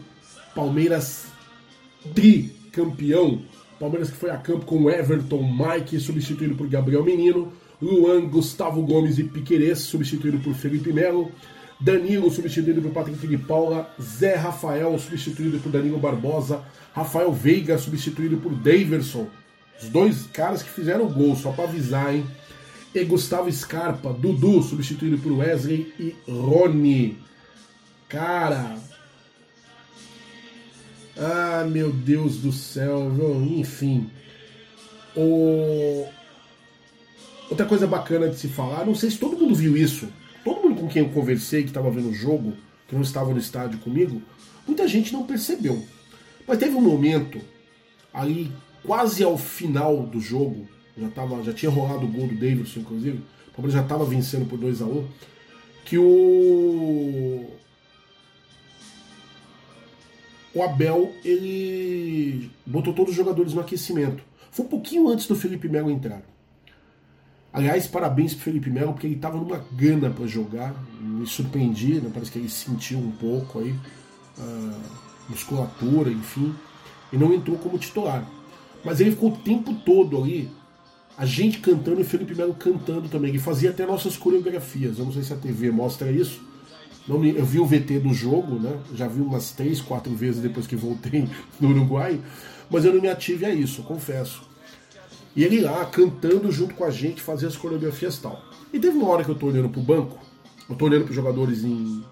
Palmeiras 0.54 1.26
tricampeão. 2.14 3.42
Palmeiras 3.80 4.12
que 4.12 4.16
foi 4.16 4.30
a 4.30 4.38
campo 4.38 4.64
com 4.64 4.92
Everton, 4.92 5.42
Mike, 5.42 6.00
substituído 6.00 6.54
por 6.54 6.68
Gabriel 6.68 7.04
Menino, 7.04 7.52
Luan, 7.82 8.28
Gustavo 8.28 8.84
Gomes 8.84 9.18
e 9.18 9.24
Piquerez, 9.24 9.80
substituído 9.80 10.38
por 10.38 10.54
Felipe 10.54 10.94
Melo, 10.94 11.32
Danilo, 11.82 12.30
substituído 12.30 12.84
por 12.84 12.92
Patrick 12.92 13.26
de 13.26 13.38
Paula, 13.40 13.90
Zé 14.00 14.36
Rafael, 14.36 14.98
substituído 15.00 15.58
por 15.60 15.72
Danilo 15.72 15.98
Barbosa, 15.98 16.64
Rafael 16.94 17.34
Veiga, 17.34 17.78
substituído 17.80 18.38
por 18.38 18.54
Daverson. 18.54 19.28
Os 19.82 19.90
dois 19.90 20.28
caras 20.28 20.62
que 20.62 20.70
fizeram 20.70 21.06
o 21.06 21.10
gol, 21.10 21.36
só 21.36 21.52
para 21.52 21.66
avisar, 21.66 22.16
hein? 22.16 22.24
E 22.96 23.04
Gustavo 23.04 23.52
Scarpa, 23.52 24.14
Dudu, 24.14 24.64
substituído 24.64 25.18
por 25.18 25.34
Wesley 25.34 25.94
e 26.00 26.16
Rony. 26.32 27.18
Cara, 28.08 28.78
ah, 31.18 31.68
meu 31.70 31.92
Deus 31.92 32.38
do 32.38 32.54
céu, 32.54 33.12
enfim. 33.44 34.10
O... 35.14 36.08
Outra 37.50 37.66
coisa 37.66 37.86
bacana 37.86 38.30
de 38.30 38.38
se 38.38 38.48
falar, 38.48 38.86
não 38.86 38.96
sei 38.96 39.12
se 39.12 39.18
todo 39.18 39.38
mundo 39.38 39.54
viu 39.54 39.76
isso. 39.76 40.08
Todo 40.46 40.62
mundo 40.62 40.80
com 40.80 40.88
quem 40.88 41.04
eu 41.04 41.10
conversei, 41.10 41.64
que 41.64 41.70
estava 41.70 41.92
vendo 41.92 42.12
o 42.12 42.14
jogo, 42.14 42.54
que 42.88 42.96
não 42.96 43.02
estava 43.02 43.34
no 43.34 43.40
estádio 43.40 43.78
comigo, 43.80 44.22
muita 44.66 44.88
gente 44.88 45.12
não 45.12 45.26
percebeu. 45.26 45.86
Mas 46.48 46.60
teve 46.60 46.76
um 46.76 46.82
momento, 46.82 47.42
ali 48.14 48.54
quase 48.86 49.22
ao 49.22 49.38
final 49.38 50.04
do 50.04 50.22
jogo, 50.22 50.66
já, 50.98 51.10
tava, 51.10 51.44
já 51.44 51.54
tinha 51.54 51.72
rolado 51.72 52.06
o 52.06 52.08
gol 52.08 52.28
do 52.28 52.36
Davidson, 52.36 52.80
inclusive, 52.82 53.18
o 53.50 53.52
Palmeiras 53.56 53.74
já 53.74 53.82
estava 53.82 54.06
vencendo 54.06 54.48
por 54.48 54.58
2 54.58 54.82
a 54.82 54.86
1 54.86 54.90
um, 54.90 55.08
que 55.86 55.98
o 55.98 57.46
o 60.54 60.64
Abel 60.64 61.12
ele 61.24 62.50
botou 62.66 62.94
todos 62.94 63.12
os 63.12 63.18
jogadores 63.18 63.54
no 63.54 63.60
aquecimento. 63.60 64.24
Foi 64.52 64.66
um 64.66 64.70
pouquinho 64.70 65.10
antes 65.10 65.28
do 65.28 65.36
Felipe 65.36 65.68
Melo 65.68 65.92
entrar. 65.92 66.22
Aliás, 67.52 67.88
parabéns 67.88 68.34
pro 68.34 68.44
Felipe 68.44 68.70
Melo, 68.70 68.94
porque 68.94 69.06
ele 69.08 69.16
estava 69.16 69.38
numa 69.38 69.64
gana 69.74 70.10
para 70.10 70.26
jogar. 70.28 70.74
Me 71.00 71.28
surpreendi, 71.28 72.02
né? 72.02 72.10
parece 72.14 72.32
que 72.32 72.40
ele 72.40 72.50
sentiu 72.50 73.00
um 73.00 73.12
pouco 73.12 73.60
aí, 73.60 73.76
a 74.38 74.80
musculatura, 75.30 76.10
enfim, 76.10 76.56
e 77.12 77.18
não 77.18 77.34
entrou 77.34 77.58
como 77.58 77.78
titular. 77.78 78.26
Mas 78.84 79.00
ele 79.00 79.12
ficou 79.12 79.32
o 79.32 79.38
tempo 79.38 79.74
todo 79.86 80.22
ali, 80.22 80.50
a 81.18 81.26
gente 81.26 81.60
cantando 81.60 82.00
e 82.00 82.04
o 82.04 82.06
Felipe 82.06 82.36
Melo 82.36 82.54
cantando 82.54 83.08
também. 83.08 83.30
Ele 83.30 83.40
fazia 83.40 83.70
até 83.70 83.86
nossas 83.86 84.18
coreografias. 84.18 85.00
Eu 85.00 85.06
não 85.06 85.14
sei 85.14 85.24
se 85.24 85.34
a 85.34 85.38
TV 85.38 85.72
mostra 85.72 86.12
isso, 86.12 86.42
não 87.08 87.24
eu 87.24 87.46
vi 87.46 87.60
o 87.60 87.66
VT 87.66 88.00
do 88.00 88.14
jogo, 88.14 88.60
né? 88.60 88.80
Já 88.94 89.08
vi 89.08 89.22
umas 89.22 89.52
três, 89.52 89.80
quatro 89.80 90.14
vezes 90.16 90.42
depois 90.42 90.66
que 90.66 90.76
voltei 90.76 91.28
no 91.60 91.70
Uruguai, 91.70 92.20
mas 92.70 92.84
eu 92.84 92.94
não 92.94 93.02
me 93.02 93.08
ative 93.08 93.46
a 93.46 93.54
isso, 93.54 93.84
confesso. 93.84 94.42
E 95.36 95.44
ele 95.44 95.62
lá 95.62 95.86
cantando 95.86 96.52
junto 96.52 96.74
com 96.74 96.84
a 96.84 96.90
gente, 96.90 97.22
fazia 97.22 97.48
as 97.48 97.56
coreografias 97.56 98.16
e 98.16 98.22
tal. 98.22 98.42
E 98.74 98.80
teve 98.80 98.98
uma 98.98 99.10
hora 99.10 99.24
que 99.24 99.30
eu 99.30 99.36
tô 99.36 99.48
olhando 99.48 99.70
pro 99.70 99.82
banco, 99.82 100.18
eu 100.68 100.76
tô 100.76 100.86
olhando 100.86 101.04
pros 101.04 101.16
jogadores 101.16 101.64
em, 101.64 102.04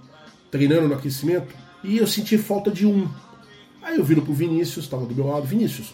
treinando 0.51 0.87
no 0.87 0.93
aquecimento, 0.93 1.55
e 1.83 1.97
eu 1.97 2.05
senti 2.05 2.37
falta 2.37 2.69
de 2.69 2.85
um. 2.85 3.09
Aí 3.81 3.97
eu 3.97 4.03
viro 4.03 4.21
pro 4.21 4.33
Vinícius, 4.33 4.87
tava 4.87 5.05
do 5.05 5.15
meu 5.15 5.27
lado, 5.27 5.47
Vinícius. 5.47 5.93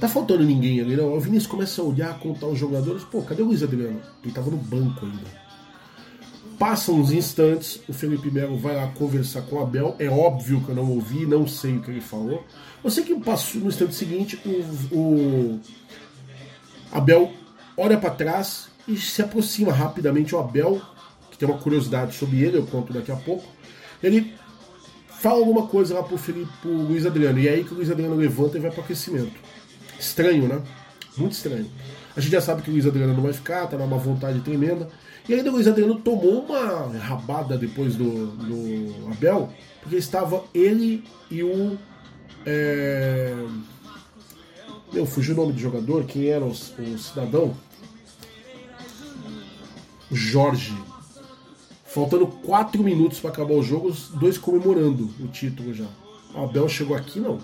Tá 0.00 0.08
faltando 0.08 0.44
ninguém 0.44 0.80
ali, 0.80 0.96
não? 0.96 1.14
O 1.14 1.20
Vinícius 1.20 1.50
começa 1.50 1.80
a 1.80 1.84
olhar, 1.84 2.18
contar 2.18 2.46
os 2.46 2.58
jogadores. 2.58 3.04
Pô, 3.04 3.22
cadê 3.22 3.42
o 3.42 3.46
Luiz 3.46 3.62
Adriano? 3.62 4.00
Ele 4.22 4.32
tava 4.32 4.50
no 4.50 4.56
banco 4.56 5.06
ainda. 5.06 5.44
Passam 6.58 6.96
uns 6.96 7.10
instantes, 7.10 7.80
o 7.88 7.92
Felipe 7.92 8.30
Melo 8.30 8.56
vai 8.56 8.76
lá 8.76 8.86
conversar 8.88 9.42
com 9.42 9.56
o 9.56 9.60
Abel. 9.60 9.96
É 9.98 10.08
óbvio 10.08 10.60
que 10.60 10.68
eu 10.68 10.74
não 10.74 10.90
ouvi, 10.90 11.26
não 11.26 11.46
sei 11.46 11.76
o 11.76 11.80
que 11.80 11.90
ele 11.90 12.00
falou. 12.00 12.44
Eu 12.82 12.90
sei 12.90 13.02
que 13.02 13.14
passou, 13.20 13.60
no 13.60 13.68
instante 13.68 13.94
seguinte, 13.94 14.40
o, 14.44 14.96
o 14.96 15.60
Abel 16.92 17.32
olha 17.76 17.98
para 17.98 18.10
trás 18.10 18.68
e 18.86 18.96
se 18.96 19.22
aproxima 19.22 19.72
rapidamente 19.72 20.34
o 20.34 20.38
Abel, 20.38 20.80
que 21.30 21.38
tem 21.38 21.48
uma 21.48 21.58
curiosidade 21.58 22.14
sobre 22.14 22.42
ele, 22.42 22.58
eu 22.58 22.66
conto 22.66 22.92
daqui 22.92 23.10
a 23.10 23.16
pouco. 23.16 23.44
Ele 24.02 24.34
fala 25.08 25.38
alguma 25.38 25.66
coisa 25.66 25.94
lá 25.94 26.02
pro, 26.02 26.18
Felipe, 26.18 26.52
pro 26.60 26.70
Luiz 26.70 27.06
Adriano, 27.06 27.38
e 27.38 27.48
é 27.48 27.52
aí 27.52 27.64
que 27.64 27.72
o 27.72 27.76
Luiz 27.76 27.90
Adriano 27.90 28.14
levanta 28.14 28.58
e 28.58 28.60
vai 28.60 28.70
para 28.70 28.84
aquecimento. 28.84 29.32
Estranho, 30.04 30.48
né? 30.48 30.62
Muito 31.16 31.32
estranho. 31.32 31.66
A 32.16 32.20
gente 32.20 32.32
já 32.32 32.40
sabe 32.40 32.62
que 32.62 32.70
o 32.70 32.72
Luiz 32.72 32.86
Adriano 32.86 33.14
não 33.14 33.22
vai 33.22 33.32
ficar, 33.32 33.66
tá 33.66 33.76
numa 33.76 33.96
vontade 33.96 34.40
tremenda. 34.40 34.88
E 35.28 35.34
ainda 35.34 35.50
o 35.50 35.54
Luiz 35.54 35.66
Adriano 35.66 35.96
tomou 35.96 36.44
uma 36.44 36.98
rabada 36.98 37.56
depois 37.56 37.96
do, 37.96 38.26
do 38.26 39.10
Abel, 39.10 39.50
porque 39.80 39.96
estava 39.96 40.44
ele 40.52 41.02
e 41.30 41.42
o. 41.42 41.78
É... 42.44 43.34
Meu, 44.92 45.06
fugiu 45.06 45.34
o 45.34 45.36
nome 45.38 45.52
do 45.54 45.58
jogador, 45.58 46.04
quem 46.04 46.26
era 46.26 46.44
o, 46.44 46.50
o 46.50 46.98
cidadão? 46.98 47.56
Jorge. 50.10 50.76
Faltando 51.84 52.26
4 52.26 52.82
minutos 52.82 53.18
para 53.18 53.30
acabar 53.30 53.54
o 53.54 53.62
jogo, 53.62 53.88
os 53.88 54.08
dois 54.10 54.36
comemorando 54.36 55.10
o 55.18 55.28
título 55.28 55.72
já. 55.72 55.86
O 56.34 56.44
Abel 56.44 56.68
chegou 56.68 56.96
aqui, 56.96 57.18
não. 57.18 57.38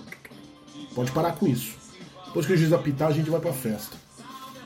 Pode 0.95 1.13
parar 1.13 1.33
com 1.33 1.47
isso. 1.47 1.80
Depois 2.31 2.47
que 2.47 2.53
o 2.53 2.57
juiz 2.57 2.73
apitar, 2.73 3.09
a 3.09 3.13
gente 3.13 3.29
vai 3.29 3.41
pra 3.41 3.53
festa. 3.53 3.97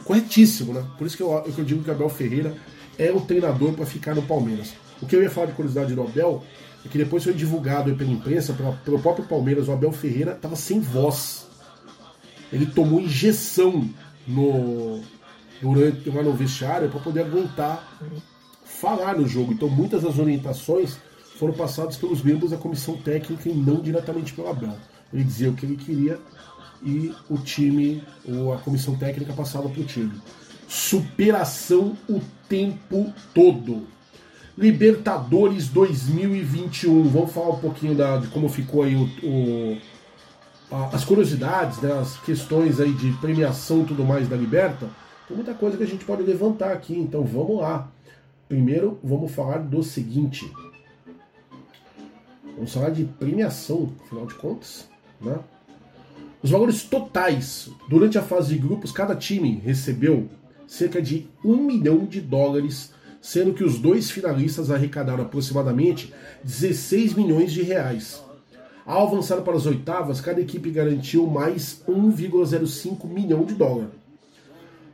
Corretíssimo, 0.04 0.74
né? 0.74 0.84
Por 0.98 1.06
isso 1.06 1.16
que 1.16 1.22
eu, 1.22 1.30
eu 1.30 1.64
digo 1.64 1.82
que 1.82 1.88
o 1.88 1.92
Abel 1.92 2.10
Ferreira 2.10 2.54
é 2.98 3.10
o 3.10 3.22
treinador 3.22 3.72
para 3.72 3.86
ficar 3.86 4.14
no 4.14 4.22
Palmeiras. 4.22 4.74
O 5.00 5.06
que 5.06 5.16
eu 5.16 5.22
ia 5.22 5.30
falar 5.30 5.46
de 5.46 5.54
curiosidade 5.54 5.94
do 5.94 6.02
Abel 6.02 6.42
é 6.84 6.88
que 6.88 6.98
depois 6.98 7.24
foi 7.24 7.32
divulgado 7.32 7.94
pela 7.96 8.10
imprensa, 8.10 8.52
pela, 8.52 8.72
pelo 8.84 9.00
próprio 9.00 9.24
Palmeiras, 9.24 9.66
o 9.68 9.72
Abel 9.72 9.92
Ferreira 9.92 10.32
estava 10.32 10.56
sem 10.56 10.78
voz. 10.78 11.46
Ele 12.52 12.66
tomou 12.66 13.00
injeção 13.00 13.88
no, 14.28 15.00
durante 15.62 16.10
lá 16.10 16.22
no 16.22 16.34
vestiário 16.34 16.90
para 16.90 17.00
poder 17.00 17.22
aguentar 17.22 17.98
falar 18.64 19.16
no 19.16 19.26
jogo. 19.26 19.54
Então 19.54 19.70
muitas 19.70 20.02
das 20.02 20.18
orientações 20.18 20.98
foram 21.38 21.54
passados 21.54 21.96
pelos 21.96 22.22
membros 22.22 22.50
da 22.50 22.58
comissão 22.58 22.96
técnica 22.98 23.48
e 23.48 23.54
não 23.54 23.80
diretamente 23.80 24.34
pelo 24.34 24.48
Abel. 24.48 24.76
Ele 25.12 25.24
dizia 25.24 25.48
o 25.48 25.54
que 25.54 25.64
ele 25.64 25.76
queria 25.76 26.20
e 26.84 27.14
o 27.30 27.38
time, 27.38 28.02
ou 28.28 28.52
a 28.52 28.58
comissão 28.58 28.94
técnica 28.96 29.32
passava 29.32 29.68
para 29.68 29.80
o 29.80 29.84
time. 29.84 30.12
Superação 30.68 31.96
o 32.08 32.20
tempo 32.48 33.12
todo. 33.32 33.86
Libertadores 34.56 35.68
2021. 35.68 37.04
Vamos 37.04 37.32
falar 37.32 37.50
um 37.50 37.58
pouquinho 37.58 37.94
da, 37.94 38.18
de 38.18 38.28
como 38.28 38.48
ficou 38.48 38.82
aí 38.82 38.94
o, 38.94 39.04
o 39.22 39.78
a, 40.70 40.94
as 40.94 41.04
curiosidades, 41.04 41.80
né, 41.80 41.92
as 41.92 42.18
questões 42.20 42.80
aí 42.80 42.92
de 42.92 43.12
premiação 43.14 43.82
e 43.82 43.84
tudo 43.86 44.04
mais 44.04 44.28
da 44.28 44.36
Liberta. 44.36 44.88
Tem 45.26 45.36
muita 45.36 45.54
coisa 45.54 45.76
que 45.76 45.82
a 45.82 45.86
gente 45.86 46.04
pode 46.04 46.22
levantar 46.22 46.72
aqui, 46.72 46.96
então 46.96 47.24
vamos 47.24 47.60
lá. 47.60 47.88
Primeiro, 48.48 48.98
vamos 49.02 49.32
falar 49.32 49.58
do 49.58 49.82
seguinte. 49.82 50.50
Vamos 52.54 52.72
falar 52.72 52.90
de 52.90 53.04
premiação, 53.04 53.90
afinal 54.04 54.26
de 54.26 54.34
contas. 54.34 54.88
Né? 55.20 55.38
Os 56.44 56.50
valores 56.50 56.82
totais 56.82 57.70
durante 57.88 58.18
a 58.18 58.22
fase 58.22 58.52
de 58.52 58.60
grupos, 58.60 58.92
cada 58.92 59.16
time 59.16 59.62
recebeu 59.64 60.28
cerca 60.66 61.00
de 61.00 61.26
um 61.42 61.56
milhão 61.56 62.04
de 62.04 62.20
dólares, 62.20 62.92
sendo 63.18 63.54
que 63.54 63.64
os 63.64 63.78
dois 63.78 64.10
finalistas 64.10 64.70
arrecadaram 64.70 65.24
aproximadamente 65.24 66.12
16 66.44 67.14
milhões 67.14 67.50
de 67.50 67.62
reais. 67.62 68.22
Ao 68.84 69.06
avançar 69.06 69.40
para 69.40 69.56
as 69.56 69.64
oitavas, 69.64 70.20
cada 70.20 70.38
equipe 70.38 70.70
garantiu 70.70 71.26
mais 71.26 71.82
1,05 71.88 73.08
milhão 73.08 73.46
de 73.46 73.54
dólares. 73.54 73.94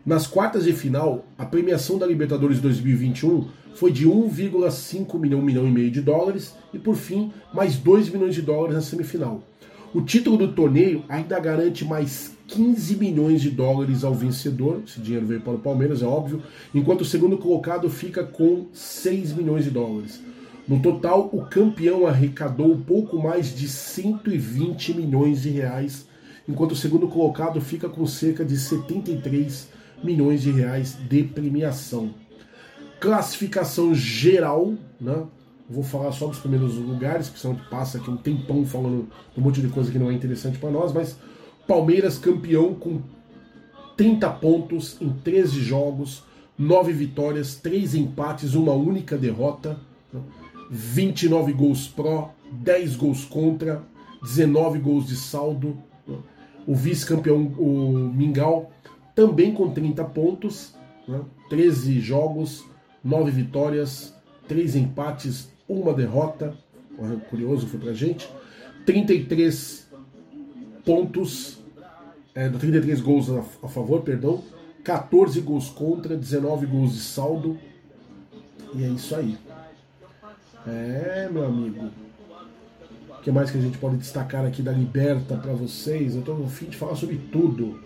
Nas 0.07 0.29
quartas 0.29 0.63
de 0.63 0.73
final, 0.73 1.25
a 1.37 1.45
premiação 1.45 1.99
da 1.99 2.07
Libertadores 2.07 2.61
2021 2.61 3.49
foi 3.75 3.91
de 3.91 4.07
1,5 4.07 5.19
milhão, 5.19 5.43
milhão 5.43 5.67
e 5.67 5.71
meio 5.73 5.91
de 5.91 6.01
dólares 6.01 6.55
e 6.73 6.79
por 6.79 6.95
fim 6.95 7.33
mais 7.53 7.77
2 7.77 8.09
milhões 8.09 8.37
de 8.37 8.43
dólares 8.43 8.77
na 8.77 8.83
semifinal. 8.83 9.43
O 9.93 10.01
título 10.01 10.37
do 10.37 10.53
torneio 10.53 11.03
ainda 11.09 11.41
garante 11.41 11.85
mais 11.85 12.31
15 12.47 12.95
milhões 12.95 13.43
de 13.43 13.51
dólares 13.51 14.05
ao 14.05 14.15
vencedor, 14.15 14.83
esse 14.87 15.01
dinheiro 15.01 15.27
veio 15.27 15.41
para 15.41 15.55
o 15.55 15.59
Palmeiras, 15.59 16.01
é 16.01 16.07
óbvio, 16.07 16.41
enquanto 16.73 17.01
o 17.01 17.05
segundo 17.05 17.37
colocado 17.37 17.91
fica 17.91 18.23
com 18.23 18.67
6 18.73 19.33
milhões 19.33 19.65
de 19.65 19.71
dólares. 19.71 20.23
No 20.69 20.79
total, 20.81 21.29
o 21.33 21.43
campeão 21.43 22.07
arrecadou 22.07 22.79
pouco 22.87 23.21
mais 23.21 23.53
de 23.53 23.69
120 23.69 24.95
milhões 24.95 25.43
de 25.43 25.51
reais, 25.51 26.07
enquanto 26.49 26.71
o 26.71 26.77
segundo 26.77 27.09
colocado 27.09 27.61
fica 27.61 27.89
com 27.89 28.07
cerca 28.07 28.45
de 28.45 28.57
73 28.57 29.71
milhões 30.05 30.41
de 30.41 30.53
reais 30.53 30.97
de 31.09 31.25
premiação. 31.25 32.15
Classificação 33.01 33.93
geral, 33.93 34.75
né? 35.01 35.25
Vou 35.71 35.85
falar 35.85 36.11
só 36.11 36.27
dos 36.27 36.41
primeiros 36.41 36.75
lugares, 36.75 37.29
porque 37.29 37.41
senão 37.41 37.55
passa 37.71 37.99
aqui 37.99 38.11
um 38.11 38.17
tempão 38.17 38.67
falando 38.67 39.09
um 39.39 39.41
monte 39.41 39.61
de 39.61 39.69
coisa 39.69 39.91
que 39.91 39.99
não 40.01 40.11
é 40.11 40.13
interessante 40.13 40.59
para 40.59 40.69
nós, 40.69 40.93
mas 40.93 41.17
Palmeiras 41.65 42.19
campeão 42.19 42.75
com 42.75 43.01
30 43.97 44.29
pontos 44.31 44.97
em 45.01 45.11
13 45.11 45.61
jogos, 45.61 46.25
9 46.59 46.93
vitórias, 46.93 47.55
3 47.55 47.95
empates, 47.95 48.55
uma 48.55 48.73
única 48.73 49.17
derrota, 49.17 49.79
29 50.69 51.53
gols 51.53 51.87
pró, 51.87 52.35
10 52.51 52.97
gols 52.97 53.25
contra, 53.25 53.83
19 54.23 54.81
gols 54.81 55.07
de 55.07 55.15
saldo. 55.15 55.79
O 56.67 56.75
vice-campeão, 56.75 57.39
o 57.59 58.11
Mingau, 58.13 58.73
também 59.15 59.55
com 59.55 59.71
30 59.71 60.05
pontos, 60.05 60.75
né? 61.07 61.21
13 61.49 62.01
jogos, 62.01 62.65
9 63.05 63.31
vitórias, 63.31 64.15
3 64.49 64.77
empates, 64.77 65.49
uma 65.71 65.95
derrota. 65.95 66.55
Curioso 67.31 67.67
foi 67.69 67.79
pra 67.79 67.93
gente. 67.93 68.29
33 68.85 69.89
pontos, 70.85 71.59
é, 72.35 72.49
33 72.49 73.01
gols 73.01 73.31
a, 73.31 73.41
a 73.63 73.69
favor, 73.69 74.03
perdão. 74.03 74.43
14 74.83 75.41
gols 75.41 75.69
contra, 75.69 76.17
19 76.17 76.67
gols 76.67 76.95
de 76.95 77.01
saldo. 77.01 77.59
E 78.75 78.85
é 78.85 78.89
isso 78.89 79.15
aí. 79.15 79.39
É, 80.67 81.29
meu 81.31 81.45
amigo. 81.45 81.91
O 83.09 83.23
que 83.23 83.31
mais 83.31 83.51
que 83.51 83.59
a 83.59 83.61
gente 83.61 83.79
pode 83.79 83.97
destacar 83.97 84.45
aqui 84.45 84.63
da 84.63 84.73
Liberta 84.73 85.37
para 85.37 85.53
vocês? 85.53 86.15
Eu 86.15 86.21
estou 86.21 86.37
no 86.37 86.49
fim 86.49 86.67
de 86.67 86.77
falar 86.77 86.97
sobre 86.97 87.17
tudo. 87.31 87.81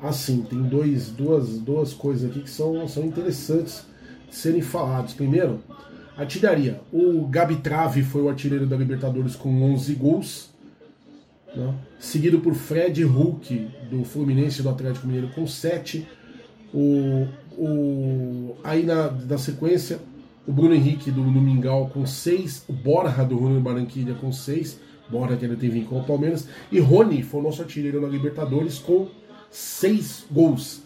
Assim, 0.00 0.42
tem 0.42 0.62
dois, 0.62 1.10
duas, 1.10 1.58
duas 1.58 1.92
coisas 1.92 2.28
aqui 2.28 2.40
que 2.40 2.50
são, 2.50 2.86
são 2.88 3.04
interessantes 3.04 3.84
serem 4.32 4.62
falados. 4.62 5.12
Primeiro, 5.14 5.60
artilharia. 6.16 6.80
O 6.92 7.26
Gabi 7.28 7.56
Trave 7.56 8.02
foi 8.02 8.22
o 8.22 8.28
artilheiro 8.28 8.66
da 8.66 8.76
Libertadores 8.76 9.36
com 9.36 9.62
11 9.72 9.94
gols. 9.94 10.50
Né? 11.54 11.72
Seguido 12.00 12.40
por 12.40 12.54
Fred 12.54 13.04
Hulk, 13.04 13.68
do 13.90 14.04
Fluminense 14.04 14.60
e 14.60 14.62
do 14.62 14.70
Atlético 14.70 15.06
Mineiro, 15.06 15.28
com 15.28 15.46
7. 15.46 16.08
O, 16.74 17.28
o, 17.52 18.56
aí 18.64 18.82
na, 18.82 19.10
na 19.10 19.36
sequência, 19.36 20.00
o 20.46 20.52
Bruno 20.52 20.74
Henrique 20.74 21.10
do, 21.10 21.22
do 21.22 21.40
Mingau 21.40 21.90
com 21.90 22.06
6. 22.06 22.64
O 22.68 22.72
Borja 22.72 23.22
do 23.22 23.38
Júnior 23.38 23.60
Barranquilla 23.60 24.14
com 24.14 24.32
6. 24.32 24.80
Borja 25.10 25.36
que 25.36 25.44
ainda 25.44 25.56
tem 25.58 25.68
vínculo 25.68 26.00
com 26.00 26.04
o 26.04 26.06
Palmeiras. 26.06 26.48
E 26.70 26.80
Rony 26.80 27.22
foi 27.22 27.40
o 27.40 27.42
nosso 27.44 27.60
artilheiro 27.60 28.00
na 28.00 28.08
Libertadores 28.08 28.78
com 28.78 29.08
seis 29.50 30.24
gols. 30.30 30.81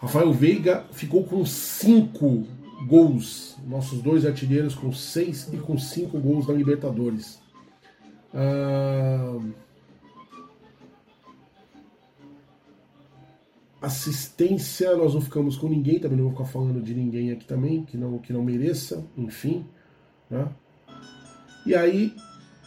Rafael 0.00 0.32
Veiga 0.32 0.84
ficou 0.92 1.24
com 1.24 1.44
cinco 1.44 2.46
gols. 2.86 3.56
Nossos 3.66 4.00
dois 4.00 4.24
artilheiros 4.24 4.74
com 4.74 4.92
seis 4.92 5.52
e 5.52 5.56
com 5.56 5.76
cinco 5.76 6.18
gols 6.20 6.46
na 6.46 6.54
Libertadores. 6.54 7.40
Ah, 8.32 9.38
assistência, 13.80 14.96
nós 14.96 15.14
não 15.14 15.20
ficamos 15.20 15.56
com 15.56 15.68
ninguém, 15.68 15.98
também 15.98 16.16
não 16.16 16.24
vou 16.26 16.32
ficar 16.32 16.46
falando 16.46 16.80
de 16.80 16.94
ninguém 16.94 17.32
aqui 17.32 17.44
também, 17.44 17.84
que 17.84 17.96
não, 17.96 18.18
que 18.18 18.32
não 18.32 18.42
mereça, 18.42 19.04
enfim. 19.16 19.66
Né? 20.30 20.48
E 21.66 21.74
aí, 21.74 22.14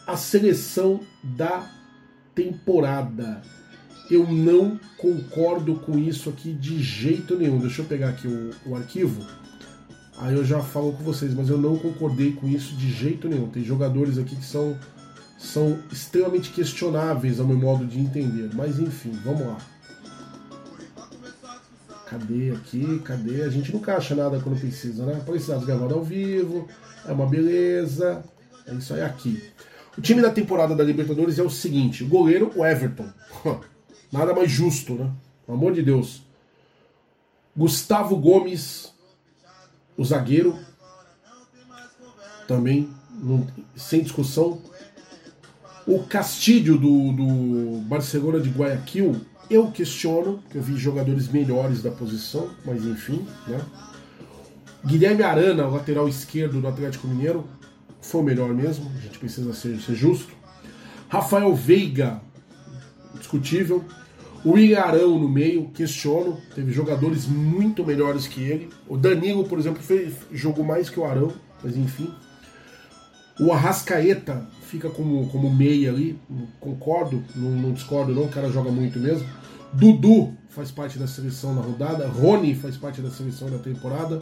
a 0.06 0.16
seleção 0.16 1.00
da 1.22 1.70
temporada 2.34 3.42
eu 4.10 4.30
não 4.30 4.78
concordo 4.98 5.76
com 5.76 5.98
isso 5.98 6.28
aqui 6.28 6.52
de 6.52 6.82
jeito 6.82 7.36
nenhum. 7.36 7.58
Deixa 7.58 7.82
eu 7.82 7.86
pegar 7.86 8.10
aqui 8.10 8.26
o, 8.26 8.50
o 8.66 8.76
arquivo. 8.76 9.24
Aí 10.18 10.34
eu 10.34 10.44
já 10.44 10.60
falo 10.60 10.92
com 10.92 11.02
vocês, 11.02 11.34
mas 11.34 11.48
eu 11.48 11.58
não 11.58 11.76
concordei 11.76 12.32
com 12.32 12.48
isso 12.48 12.76
de 12.76 12.90
jeito 12.90 13.28
nenhum. 13.28 13.48
Tem 13.48 13.64
jogadores 13.64 14.18
aqui 14.18 14.36
que 14.36 14.44
são, 14.44 14.76
são 15.38 15.78
extremamente 15.90 16.50
questionáveis 16.50 17.40
ao 17.40 17.46
meu 17.46 17.56
modo 17.56 17.84
de 17.84 17.98
entender. 17.98 18.50
Mas 18.54 18.78
enfim, 18.78 19.18
vamos 19.24 19.46
lá. 19.46 19.58
Cadê 22.06 22.50
aqui? 22.50 23.00
Cadê? 23.04 23.42
A 23.42 23.48
gente 23.48 23.72
nunca 23.72 23.96
acha 23.96 24.14
nada 24.14 24.38
quando 24.38 24.60
precisa, 24.60 25.06
né? 25.06 25.20
Precisa 25.24 25.58
gravado 25.58 25.94
ao 25.94 26.04
vivo, 26.04 26.68
é 27.06 27.12
uma 27.12 27.26
beleza. 27.26 28.22
É 28.66 28.74
isso 28.74 28.92
aí 28.92 29.00
aqui. 29.00 29.42
O 29.96 30.00
time 30.00 30.20
da 30.20 30.30
temporada 30.30 30.74
da 30.74 30.84
Libertadores 30.84 31.38
é 31.38 31.42
o 31.42 31.50
seguinte: 31.50 32.04
o 32.04 32.08
goleiro, 32.08 32.52
o 32.54 32.64
Everton. 32.64 33.08
Nada 34.12 34.34
mais 34.34 34.50
justo, 34.50 34.94
né? 34.94 35.10
Pelo 35.46 35.56
amor 35.56 35.72
de 35.72 35.82
Deus. 35.82 36.22
Gustavo 37.56 38.16
Gomes, 38.16 38.92
o 39.96 40.04
zagueiro, 40.04 40.58
também 42.46 42.90
não, 43.10 43.46
sem 43.74 44.02
discussão. 44.02 44.60
O 45.86 46.04
Castilho 46.04 46.78
do, 46.78 47.12
do 47.12 47.80
Barcelona 47.86 48.38
de 48.38 48.50
Guayaquil, 48.50 49.20
eu 49.50 49.70
questiono, 49.70 50.42
que 50.50 50.56
eu 50.56 50.62
vi 50.62 50.76
jogadores 50.76 51.28
melhores 51.28 51.82
da 51.82 51.90
posição, 51.90 52.50
mas 52.64 52.84
enfim, 52.84 53.26
né? 53.46 53.60
Guilherme 54.84 55.22
Arana, 55.22 55.66
lateral 55.66 56.08
esquerdo 56.08 56.60
do 56.60 56.68
Atlético 56.68 57.06
Mineiro, 57.06 57.46
foi 58.00 58.20
o 58.20 58.24
melhor 58.24 58.52
mesmo, 58.52 58.90
a 58.96 59.00
gente 59.00 59.18
precisa 59.18 59.52
ser, 59.54 59.80
ser 59.80 59.94
justo. 59.94 60.32
Rafael 61.08 61.54
Veiga, 61.54 62.20
discutível. 63.18 63.84
O 64.44 64.58
Ilharão 64.58 65.18
no 65.18 65.28
meio, 65.28 65.68
questiono. 65.68 66.38
Teve 66.54 66.72
jogadores 66.72 67.26
muito 67.26 67.84
melhores 67.84 68.26
que 68.26 68.40
ele. 68.42 68.68
O 68.88 68.96
Danilo, 68.96 69.44
por 69.44 69.58
exemplo, 69.58 69.82
fez, 69.82 70.14
jogou 70.32 70.64
mais 70.64 70.90
que 70.90 70.98
o 70.98 71.04
Arão, 71.04 71.32
mas 71.62 71.76
enfim. 71.76 72.12
O 73.40 73.52
Arrascaeta 73.52 74.46
fica 74.62 74.90
como, 74.90 75.28
como 75.28 75.52
meia 75.52 75.90
ali, 75.90 76.18
concordo, 76.60 77.22
não, 77.34 77.50
não, 77.50 77.72
discordo 77.72 78.14
não, 78.14 78.24
o 78.24 78.28
cara 78.28 78.50
joga 78.50 78.70
muito 78.70 78.98
mesmo. 78.98 79.26
Dudu 79.72 80.34
faz 80.48 80.70
parte 80.70 80.98
da 80.98 81.06
seleção 81.06 81.54
na 81.54 81.62
rodada, 81.62 82.06
Rony 82.06 82.54
faz 82.54 82.76
parte 82.76 83.00
da 83.00 83.10
seleção 83.10 83.48
da 83.50 83.58
temporada, 83.58 84.20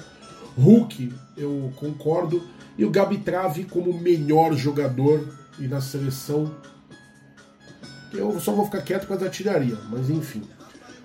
Hulk 0.57 1.13
eu 1.37 1.73
concordo, 1.77 2.43
e 2.79 2.85
o 2.85 2.91
Gabi 2.91 3.19
Trave 3.19 3.65
como 3.65 3.93
melhor 3.93 4.55
jogador 4.55 5.27
e 5.59 5.67
na 5.67 5.81
seleção 5.81 6.51
eu 8.13 8.39
só 8.41 8.53
vou 8.53 8.65
ficar 8.65 8.83
quieto 8.83 9.07
com 9.07 9.15
as 9.15 9.23
artilharia, 9.23 9.79
mas 9.91 10.11
enfim. 10.11 10.43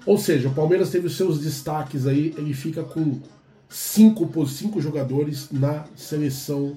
Ou 0.06 0.18
seja, 0.18 0.50
o 0.50 0.54
Palmeiras 0.54 0.90
teve 0.90 1.08
os 1.08 1.18
seus 1.18 1.40
destaques 1.40 2.06
aí, 2.06 2.34
ele 2.38 2.54
fica 2.54 2.84
com 2.84 3.20
cinco, 3.68 4.48
cinco 4.48 4.80
jogadores 4.80 5.50
na 5.52 5.86
seleção 5.96 6.76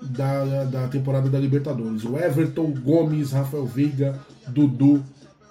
da, 0.00 0.64
da 0.64 0.88
temporada 0.88 1.28
da 1.28 1.38
Libertadores. 1.38 2.04
O 2.04 2.16
Everton, 2.16 2.72
Gomes, 2.72 3.32
Rafael 3.32 3.66
Veiga, 3.66 4.18
Dudu 4.48 5.04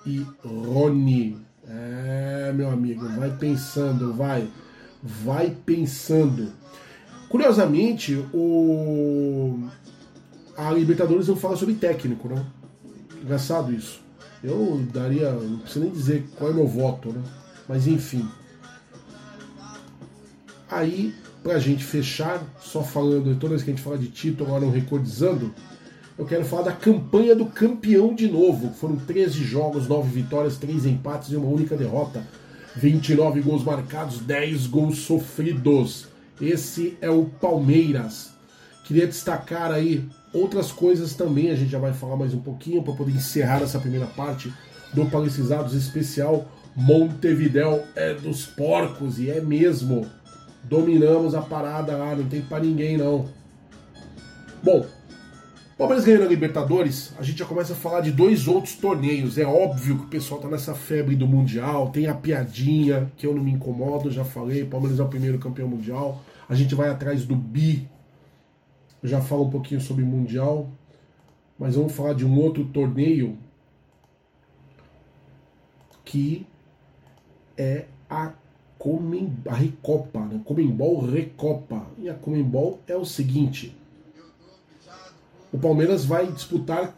e 0.05 0.25
Rony. 0.43 1.37
É, 1.67 2.51
meu 2.55 2.69
amigo, 2.69 3.07
vai 3.09 3.29
pensando, 3.37 4.13
vai. 4.13 4.47
Vai 5.03 5.55
pensando. 5.65 6.51
Curiosamente, 7.29 8.15
o... 8.33 9.67
a 10.57 10.71
Libertadores 10.71 11.27
não 11.27 11.35
fala 11.35 11.55
sobre 11.55 11.75
técnico, 11.75 12.27
né? 12.27 12.43
Engraçado 13.21 13.71
isso. 13.71 14.01
Eu 14.43 14.85
daria. 14.93 15.31
Não 15.31 15.59
preciso 15.59 15.85
nem 15.85 15.91
dizer 15.91 16.25
qual 16.35 16.51
é 16.51 16.53
meu 16.53 16.67
voto, 16.67 17.11
né? 17.11 17.21
Mas 17.67 17.87
enfim. 17.87 18.27
Aí, 20.69 21.13
pra 21.41 21.57
gente 21.59 21.83
fechar, 21.83 22.43
só 22.61 22.83
falando, 22.83 23.35
toda 23.39 23.49
vez 23.49 23.63
que 23.63 23.71
a 23.71 23.73
gente 23.73 23.83
fala 23.83 23.97
de 23.97 24.07
título, 24.07 24.49
agora 24.49 24.65
não 24.65 24.71
recordizando, 24.71 25.53
eu 26.17 26.25
quero 26.25 26.45
falar 26.45 26.63
da 26.63 26.71
campanha 26.71 27.35
do 27.35 27.45
campeão 27.45 28.13
de 28.13 28.29
novo. 28.29 28.73
Foram 28.73 28.97
13 28.97 29.43
jogos, 29.43 29.87
9 29.87 30.09
vitórias, 30.09 30.57
3 30.57 30.85
empates 30.85 31.31
e 31.31 31.35
uma 31.35 31.47
única 31.47 31.75
derrota. 31.75 32.25
29 32.75 33.41
gols 33.41 33.63
marcados, 33.63 34.19
10 34.19 34.67
gols 34.67 34.99
sofridos. 34.99 36.07
Esse 36.39 36.97
é 37.01 37.09
o 37.09 37.25
Palmeiras. 37.25 38.31
Queria 38.85 39.07
destacar 39.07 39.71
aí 39.71 40.07
outras 40.33 40.71
coisas 40.71 41.13
também, 41.13 41.49
a 41.49 41.55
gente 41.55 41.71
já 41.71 41.79
vai 41.79 41.93
falar 41.93 42.15
mais 42.15 42.33
um 42.33 42.39
pouquinho 42.39 42.83
para 42.83 42.93
poder 42.93 43.11
encerrar 43.11 43.61
essa 43.61 43.79
primeira 43.79 44.05
parte 44.07 44.51
do 44.93 45.05
Palestrizados 45.05 45.73
especial. 45.73 46.45
Montevidéu 46.75 47.83
é 47.95 48.13
dos 48.13 48.45
porcos 48.45 49.19
e 49.19 49.29
é 49.29 49.41
mesmo. 49.41 50.05
Dominamos 50.63 51.33
a 51.33 51.41
parada 51.41 51.97
lá, 51.97 52.15
não 52.15 52.25
tem 52.25 52.41
para 52.41 52.63
ninguém 52.63 52.97
não. 52.97 53.25
Bom, 54.63 54.85
Palmeiras 55.77 56.03
ganhando 56.03 56.25
a 56.25 56.27
Libertadores, 56.27 57.13
a 57.17 57.23
gente 57.23 57.39
já 57.39 57.45
começa 57.45 57.71
a 57.71 57.75
falar 57.75 58.01
de 58.01 58.11
dois 58.11 58.47
outros 58.47 58.75
torneios. 58.75 59.37
É 59.37 59.45
óbvio 59.45 59.97
que 59.99 60.03
o 60.03 60.07
pessoal 60.07 60.41
tá 60.41 60.49
nessa 60.49 60.75
febre 60.75 61.15
do 61.15 61.25
Mundial, 61.25 61.89
tem 61.89 62.07
a 62.07 62.13
piadinha, 62.13 63.09
que 63.15 63.25
eu 63.25 63.33
não 63.33 63.41
me 63.41 63.51
incomodo, 63.51 64.11
já 64.11 64.25
falei, 64.25 64.65
Palmeiras 64.65 64.99
é 64.99 65.03
o 65.03 65.07
primeiro 65.07 65.39
campeão 65.39 65.69
mundial. 65.69 66.21
A 66.49 66.53
gente 66.53 66.75
vai 66.75 66.89
atrás 66.89 67.23
do 67.25 67.35
Bi, 67.35 67.87
já 69.03 69.21
falo 69.21 69.45
um 69.45 69.49
pouquinho 69.49 69.79
sobre 69.79 70.03
Mundial, 70.03 70.69
mas 71.57 71.75
vamos 71.75 71.93
falar 71.93 72.13
de 72.13 72.25
um 72.25 72.39
outro 72.39 72.65
torneio 72.65 73.37
que 76.03 76.45
é 77.57 77.85
a 78.09 78.33
Comem, 78.77 79.37
a 79.45 79.53
Recopa, 79.53 80.21
né? 80.21 80.41
Comembol 80.45 81.05
Recopa. 81.05 81.85
E 81.97 82.09
a 82.09 82.13
Comembol 82.13 82.79
é 82.87 82.95
o 82.95 83.05
seguinte: 83.05 83.75
o 85.51 85.59
Palmeiras 85.59 86.05
vai 86.05 86.31
disputar 86.31 86.95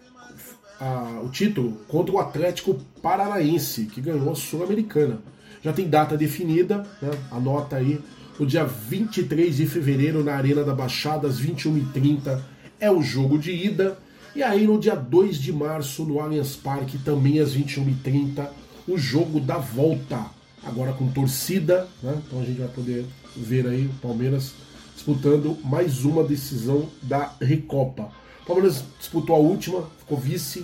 a, 0.79 1.21
o 1.23 1.29
título 1.29 1.73
contra 1.87 2.13
o 2.13 2.19
Atlético 2.19 2.75
Paranaense, 3.01 3.85
que 3.85 3.99
ganhou 3.99 4.31
a 4.31 4.35
Sul-Americana. 4.35 5.19
Já 5.61 5.73
tem 5.73 5.89
data 5.89 6.15
definida, 6.15 6.79
né? 7.01 7.11
anota 7.31 7.75
aí, 7.75 7.99
no 8.39 8.45
dia 8.45 8.63
23 8.65 9.55
de 9.55 9.65
fevereiro 9.65 10.23
na 10.23 10.33
Arena 10.33 10.63
da 10.63 10.73
Baixada, 10.73 11.27
às 11.27 11.41
21h30, 11.41 12.39
é 12.79 12.89
o 12.91 13.01
jogo 13.01 13.37
de 13.37 13.51
ida. 13.51 13.97
E 14.35 14.41
aí 14.41 14.65
no 14.65 14.79
dia 14.79 14.95
2 14.95 15.37
de 15.37 15.51
março, 15.51 16.03
no 16.03 16.19
Allianz 16.19 16.55
Parque, 16.55 16.97
também 16.97 17.39
às 17.39 17.55
21h30, 17.55 18.47
o 18.87 18.97
jogo 18.97 19.39
da 19.39 19.57
volta. 19.57 20.25
Agora 20.63 20.93
com 20.93 21.11
torcida, 21.11 21.87
né? 22.03 22.21
então 22.25 22.39
a 22.39 22.43
gente 22.43 22.59
vai 22.59 22.67
poder 22.69 23.05
ver 23.35 23.67
aí 23.67 23.87
o 23.87 23.93
Palmeiras 24.01 24.53
disputando 24.93 25.57
mais 25.63 26.05
uma 26.05 26.23
decisão 26.23 26.87
da 27.01 27.33
Recopa. 27.41 28.11
O 28.43 28.45
Palmeiras 28.45 28.83
disputou 28.99 29.35
a 29.35 29.39
última, 29.39 29.83
ficou 29.99 30.17
vice, 30.17 30.63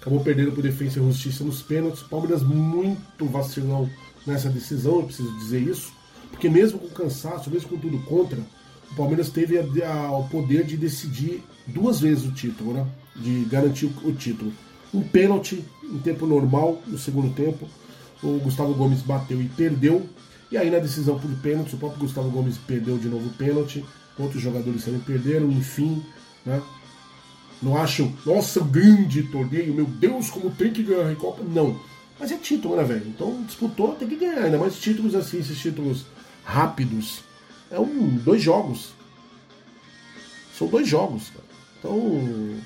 acabou 0.00 0.20
perdendo 0.20 0.52
por 0.52 0.62
defesa 0.62 0.98
e 0.98 1.04
justiça 1.04 1.44
nos 1.44 1.62
pênaltis. 1.62 2.02
O 2.02 2.08
Palmeiras 2.08 2.42
muito 2.42 3.26
vacilão 3.26 3.90
nessa 4.26 4.48
decisão, 4.48 4.96
eu 4.96 5.02
preciso 5.04 5.36
dizer 5.38 5.60
isso. 5.60 5.92
Porque 6.36 6.50
mesmo 6.50 6.78
com 6.78 6.88
cansaço, 6.88 7.50
mesmo 7.50 7.70
com 7.70 7.78
tudo 7.78 7.98
contra, 8.00 8.38
o 8.92 8.94
Palmeiras 8.94 9.30
teve 9.30 9.58
a, 9.58 9.90
a, 9.90 10.18
o 10.18 10.28
poder 10.28 10.64
de 10.64 10.76
decidir 10.76 11.42
duas 11.66 12.00
vezes 12.00 12.26
o 12.26 12.30
título, 12.30 12.74
né? 12.74 12.86
De 13.16 13.46
garantir 13.46 13.86
o, 13.86 14.08
o 14.08 14.12
título. 14.12 14.52
Um 14.92 15.00
pênalti 15.00 15.64
em 15.82 15.98
tempo 15.98 16.26
normal, 16.26 16.82
no 16.86 16.98
segundo 16.98 17.34
tempo, 17.34 17.66
o 18.22 18.38
Gustavo 18.38 18.74
Gomes 18.74 19.00
bateu 19.00 19.40
e 19.40 19.48
perdeu. 19.48 20.06
E 20.52 20.58
aí 20.58 20.70
na 20.70 20.78
decisão 20.78 21.18
por 21.18 21.30
pênalti, 21.36 21.74
o 21.74 21.78
próprio 21.78 22.00
Gustavo 22.00 22.30
Gomes 22.30 22.58
perdeu 22.58 22.98
de 22.98 23.08
novo 23.08 23.28
o 23.28 23.32
pênalti, 23.32 23.82
outros 24.18 24.42
jogadores 24.42 24.84
também 24.84 25.00
perderam, 25.00 25.50
enfim, 25.50 26.04
né? 26.44 26.62
Não 27.62 27.78
acho, 27.78 28.12
nossa, 28.26 28.60
grande 28.60 29.22
torneio, 29.22 29.72
meu 29.72 29.86
Deus, 29.86 30.28
como 30.28 30.50
tem 30.50 30.70
que 30.70 30.82
ganhar 30.82 31.06
a 31.06 31.08
Recopa. 31.08 31.42
Não. 31.42 31.80
Mas 32.20 32.30
é 32.30 32.36
título, 32.36 32.76
né, 32.76 32.84
velho? 32.84 33.06
Então 33.06 33.42
disputou, 33.44 33.94
tem 33.94 34.06
que 34.06 34.16
ganhar. 34.16 34.44
Ainda 34.44 34.58
mais 34.58 34.76
títulos 34.76 35.14
assim, 35.14 35.38
esses 35.38 35.58
títulos 35.58 36.04
rápidos. 36.46 37.20
É 37.70 37.78
um, 37.78 38.16
dois 38.16 38.40
jogos. 38.40 38.92
São 40.56 40.68
dois 40.68 40.88
jogos, 40.88 41.30
cara. 41.30 41.44
Então, 41.78 42.60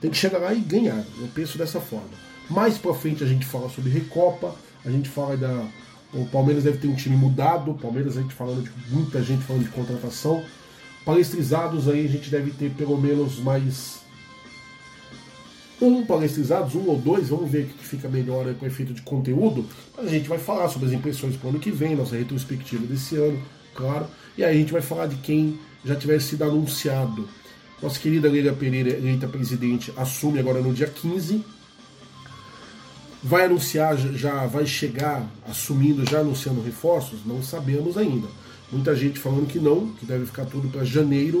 tem 0.00 0.10
que 0.10 0.16
chegar 0.16 0.38
lá 0.38 0.52
e 0.52 0.60
ganhar. 0.60 1.04
Eu 1.20 1.28
penso 1.34 1.58
dessa 1.58 1.80
forma. 1.80 2.08
Mais 2.50 2.78
pra 2.78 2.94
frente 2.94 3.22
a 3.22 3.26
gente 3.26 3.44
fala 3.44 3.68
sobre 3.68 3.90
Recopa, 3.90 4.56
a 4.84 4.90
gente 4.90 5.08
fala 5.08 5.36
da. 5.36 5.64
O 6.14 6.24
Palmeiras 6.24 6.64
deve 6.64 6.78
ter 6.78 6.88
um 6.88 6.94
time 6.94 7.14
mudado, 7.14 7.70
o 7.70 7.78
Palmeiras 7.78 8.16
a 8.16 8.22
gente 8.22 8.32
falando 8.32 8.62
de 8.62 8.94
muita 8.94 9.22
gente 9.22 9.44
falando 9.44 9.64
de 9.64 9.70
contratação. 9.70 10.42
Palestrizados 11.04 11.86
aí 11.86 12.06
a 12.06 12.08
gente 12.08 12.30
deve 12.30 12.50
ter 12.52 12.70
pelo 12.70 12.98
menos 12.98 13.38
mais 13.38 13.97
um 15.80 16.04
palestrizados, 16.04 16.74
um 16.74 16.88
ou 16.88 16.98
dois, 16.98 17.28
vamos 17.28 17.50
ver 17.50 17.64
o 17.64 17.66
que 17.66 17.84
fica 17.84 18.08
melhor 18.08 18.52
com 18.54 18.66
efeito 18.66 18.92
de 18.92 19.02
conteúdo. 19.02 19.64
Mas 19.96 20.06
a 20.06 20.10
gente 20.10 20.28
vai 20.28 20.38
falar 20.38 20.68
sobre 20.68 20.88
as 20.88 20.94
impressões 20.94 21.36
para 21.36 21.46
o 21.46 21.50
ano 21.50 21.58
que 21.58 21.70
vem, 21.70 21.94
nossa 21.94 22.16
retrospectiva 22.16 22.84
desse 22.86 23.16
ano, 23.16 23.40
claro. 23.74 24.06
E 24.36 24.44
aí 24.44 24.56
a 24.56 24.58
gente 24.58 24.72
vai 24.72 24.82
falar 24.82 25.06
de 25.06 25.16
quem 25.16 25.58
já 25.84 25.94
tiver 25.94 26.20
sido 26.20 26.42
anunciado. 26.44 27.28
Nossa 27.80 27.98
querida 27.98 28.28
Leila 28.28 28.52
Pereira, 28.52 28.90
eleita 28.90 29.28
presidente, 29.28 29.92
assume 29.96 30.40
agora 30.40 30.60
no 30.60 30.74
dia 30.74 30.88
15. 30.88 31.44
Vai 33.22 33.44
anunciar, 33.44 33.96
já 33.96 34.46
vai 34.46 34.66
chegar 34.66 35.28
assumindo, 35.48 36.08
já 36.08 36.20
anunciando 36.20 36.60
reforços? 36.60 37.20
Não 37.24 37.42
sabemos 37.42 37.96
ainda. 37.96 38.28
Muita 38.70 38.94
gente 38.94 39.18
falando 39.18 39.46
que 39.46 39.58
não, 39.58 39.88
que 39.92 40.04
deve 40.04 40.26
ficar 40.26 40.44
tudo 40.44 40.68
para 40.68 40.84
janeiro. 40.84 41.40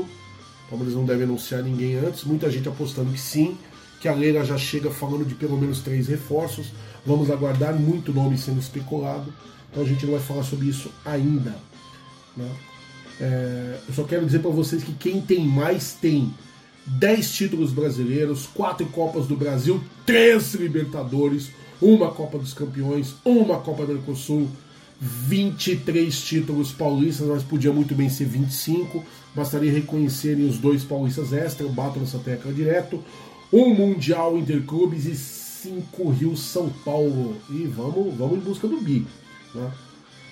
O 0.66 0.70
Palmeiras 0.70 0.94
não 0.94 1.04
deve 1.04 1.24
anunciar 1.24 1.62
ninguém 1.62 1.96
antes. 1.96 2.24
Muita 2.24 2.50
gente 2.50 2.68
apostando 2.68 3.10
que 3.12 3.20
sim 3.20 3.56
que 4.00 4.08
a 4.08 4.14
Leila 4.14 4.44
já 4.44 4.56
chega 4.56 4.90
falando 4.90 5.24
de 5.24 5.34
pelo 5.34 5.56
menos 5.56 5.80
três 5.80 6.08
reforços. 6.08 6.68
Vamos 7.04 7.30
aguardar 7.30 7.74
muito 7.74 8.12
nome 8.12 8.36
sendo 8.38 8.60
especulado, 8.60 9.32
então 9.70 9.82
a 9.82 9.86
gente 9.86 10.04
não 10.04 10.12
vai 10.12 10.22
falar 10.22 10.42
sobre 10.42 10.68
isso 10.68 10.90
ainda. 11.04 11.56
Né? 12.36 12.50
É, 13.20 13.78
eu 13.88 13.94
só 13.94 14.04
quero 14.04 14.24
dizer 14.26 14.40
para 14.40 14.50
vocês 14.50 14.82
que 14.84 14.92
quem 14.92 15.20
tem 15.20 15.46
mais 15.46 15.92
tem 15.92 16.32
10 16.86 17.32
títulos 17.32 17.72
brasileiros, 17.72 18.46
4 18.46 18.86
Copas 18.86 19.26
do 19.26 19.36
Brasil, 19.36 19.82
3 20.06 20.54
Libertadores, 20.54 21.50
uma 21.80 22.10
Copa 22.10 22.38
dos 22.38 22.54
Campeões, 22.54 23.14
uma 23.24 23.58
Copa 23.58 23.84
do 23.84 23.94
Mercosul, 23.94 24.48
23 25.00 26.20
títulos 26.20 26.72
paulistas, 26.72 27.28
mas 27.28 27.42
podia 27.42 27.72
muito 27.72 27.94
bem 27.94 28.08
ser 28.08 28.24
25. 28.24 29.04
Bastaria 29.34 29.70
reconhecerem 29.70 30.48
os 30.48 30.58
dois 30.58 30.82
paulistas 30.82 31.32
extra, 31.32 31.64
eu 31.64 31.70
bato 31.70 32.00
nessa 32.00 32.18
tecla 32.18 32.52
direto 32.52 33.02
um 33.52 33.74
Mundial 33.74 34.36
Interclubes 34.38 35.06
e 35.06 35.14
cinco 35.14 36.10
Rio 36.10 36.36
São 36.36 36.70
Paulo. 36.84 37.36
E 37.50 37.64
vamos, 37.64 38.14
vamos 38.16 38.38
em 38.38 38.40
busca 38.40 38.68
do 38.68 38.80
bi. 38.80 39.06
Né? 39.54 39.70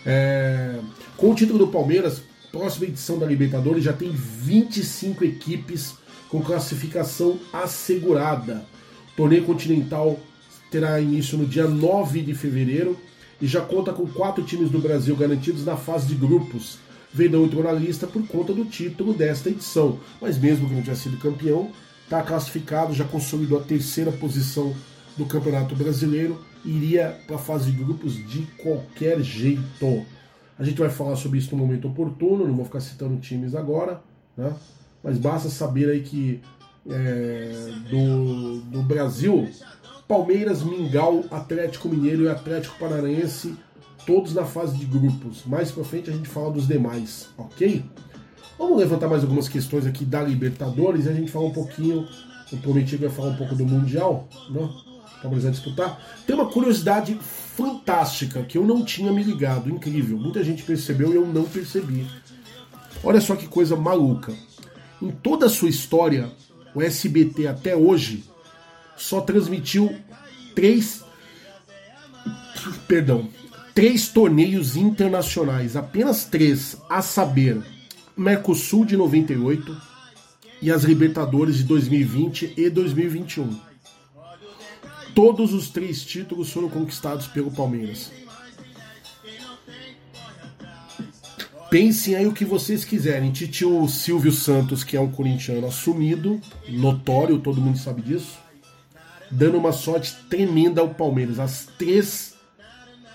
É, 0.04 0.78
com 1.16 1.30
o 1.30 1.34
título 1.34 1.58
do 1.58 1.68
Palmeiras, 1.68 2.22
próxima 2.52 2.86
edição 2.86 3.18
da 3.18 3.26
Libertadores 3.26 3.84
já 3.84 3.92
tem 3.92 4.10
25 4.10 5.24
equipes 5.24 5.94
com 6.28 6.40
classificação 6.40 7.38
assegurada. 7.52 8.64
O 9.12 9.16
torneio 9.16 9.44
continental 9.44 10.18
terá 10.70 11.00
início 11.00 11.38
no 11.38 11.46
dia 11.46 11.66
9 11.66 12.22
de 12.22 12.34
fevereiro 12.34 12.96
e 13.40 13.46
já 13.46 13.60
conta 13.60 13.92
com 13.92 14.06
quatro 14.06 14.44
times 14.44 14.70
do 14.70 14.78
Brasil 14.78 15.14
garantidos 15.16 15.64
na 15.64 15.76
fase 15.76 16.06
de 16.06 16.14
grupos. 16.14 16.78
Verdão 17.12 17.44
entrou 17.44 17.62
na 17.62 17.72
lista 17.72 18.06
por 18.06 18.26
conta 18.26 18.52
do 18.52 18.64
título 18.64 19.14
desta 19.14 19.48
edição, 19.48 19.98
mas 20.20 20.38
mesmo 20.38 20.68
que 20.68 20.74
não 20.74 20.82
tenha 20.82 20.96
sido 20.96 21.18
campeão, 21.18 21.70
está 22.06 22.22
classificado, 22.22 22.94
já 22.94 23.04
consolidou 23.04 23.58
a 23.58 23.62
terceira 23.62 24.12
posição 24.12 24.72
do 25.16 25.26
Campeonato 25.26 25.74
Brasileiro, 25.74 26.40
iria 26.64 27.18
para 27.26 27.36
a 27.36 27.38
fase 27.38 27.70
de 27.70 27.76
grupos 27.76 28.14
de 28.14 28.42
qualquer 28.58 29.20
jeito. 29.20 30.06
A 30.56 30.64
gente 30.64 30.78
vai 30.78 30.88
falar 30.88 31.16
sobre 31.16 31.38
isso 31.38 31.54
no 31.54 31.60
momento 31.60 31.88
oportuno, 31.88 32.46
não 32.46 32.54
vou 32.54 32.64
ficar 32.64 32.80
citando 32.80 33.16
times 33.18 33.54
agora, 33.54 34.00
né? 34.36 34.54
mas 35.02 35.18
basta 35.18 35.48
saber 35.48 35.90
aí 35.90 36.02
que 36.02 36.40
é, 36.88 37.72
do, 37.90 38.60
do 38.60 38.82
Brasil, 38.82 39.48
Palmeiras, 40.06 40.62
Mingau, 40.62 41.24
Atlético 41.30 41.88
Mineiro 41.88 42.24
e 42.24 42.28
Atlético 42.28 42.78
Paranaense 42.78 43.56
todos 44.06 44.32
na 44.32 44.44
fase 44.44 44.76
de 44.76 44.86
grupos. 44.86 45.44
Mais 45.44 45.72
pra 45.72 45.82
frente 45.82 46.08
a 46.08 46.12
gente 46.12 46.28
fala 46.28 46.52
dos 46.52 46.68
demais, 46.68 47.28
ok? 47.36 47.84
Vamos 48.58 48.78
levantar 48.78 49.08
mais 49.08 49.22
algumas 49.22 49.48
questões 49.48 49.86
aqui 49.86 50.04
da 50.04 50.22
Libertadores 50.22 51.06
e 51.06 51.08
a 51.08 51.12
gente 51.12 51.30
fala 51.30 51.46
um 51.46 51.52
pouquinho. 51.52 52.08
Eu 52.50 52.58
prometi 52.58 52.96
que 52.96 53.08
falar 53.08 53.30
um 53.30 53.36
pouco 53.36 53.54
do 53.54 53.66
Mundial, 53.66 54.28
né? 54.50 54.68
Palmeiras 55.20 55.44
vai 55.44 55.52
disputar. 55.52 56.00
Tem 56.26 56.36
uma 56.36 56.46
curiosidade 56.46 57.18
fantástica 57.20 58.42
que 58.42 58.56
eu 58.56 58.64
não 58.64 58.84
tinha 58.84 59.12
me 59.12 59.22
ligado, 59.22 59.70
incrível. 59.70 60.16
Muita 60.16 60.42
gente 60.44 60.62
percebeu 60.62 61.12
e 61.12 61.16
eu 61.16 61.26
não 61.26 61.44
percebi. 61.44 62.06
Olha 63.02 63.20
só 63.20 63.34
que 63.34 63.46
coisa 63.46 63.76
maluca. 63.76 64.32
Em 65.00 65.10
toda 65.10 65.46
a 65.46 65.50
sua 65.50 65.68
história, 65.68 66.30
o 66.74 66.82
SBT 66.82 67.46
até 67.46 67.76
hoje 67.76 68.24
só 68.96 69.20
transmitiu 69.20 69.94
três. 70.54 71.04
Perdão. 72.86 73.28
Três 73.74 74.08
torneios 74.08 74.74
internacionais, 74.74 75.76
apenas 75.76 76.24
três, 76.24 76.78
a 76.88 77.02
saber, 77.02 77.62
Mercosul 78.16 78.86
de 78.86 78.96
98 78.96 79.76
e 80.62 80.72
as 80.72 80.84
Libertadores 80.84 81.58
de 81.58 81.64
2020 81.64 82.54
e 82.56 82.70
2021. 82.70 83.60
Todos 85.14 85.52
os 85.52 85.68
três 85.68 86.02
títulos 86.02 86.50
foram 86.50 86.70
conquistados 86.70 87.26
pelo 87.26 87.50
Palmeiras. 87.50 88.10
Pensem 91.68 92.14
aí 92.14 92.26
o 92.26 92.32
que 92.32 92.44
vocês 92.44 92.86
quiserem. 92.86 93.32
Titio 93.32 93.86
Silvio 93.86 94.32
Santos, 94.32 94.82
que 94.82 94.96
é 94.96 95.00
um 95.00 95.10
corintiano 95.10 95.66
assumido, 95.66 96.40
notório, 96.68 97.38
todo 97.38 97.60
mundo 97.60 97.78
sabe 97.78 98.00
disso, 98.00 98.38
dando 99.30 99.58
uma 99.58 99.72
sorte 99.72 100.14
tremenda 100.30 100.80
ao 100.80 100.94
Palmeiras. 100.94 101.38
As 101.38 101.66
três 101.78 102.34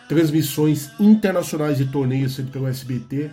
transmissões 0.08 0.92
internacionais 1.00 1.78
de 1.78 1.86
torneios 1.86 2.36
feitos 2.36 2.52
pelo 2.52 2.68
SBT, 2.68 3.32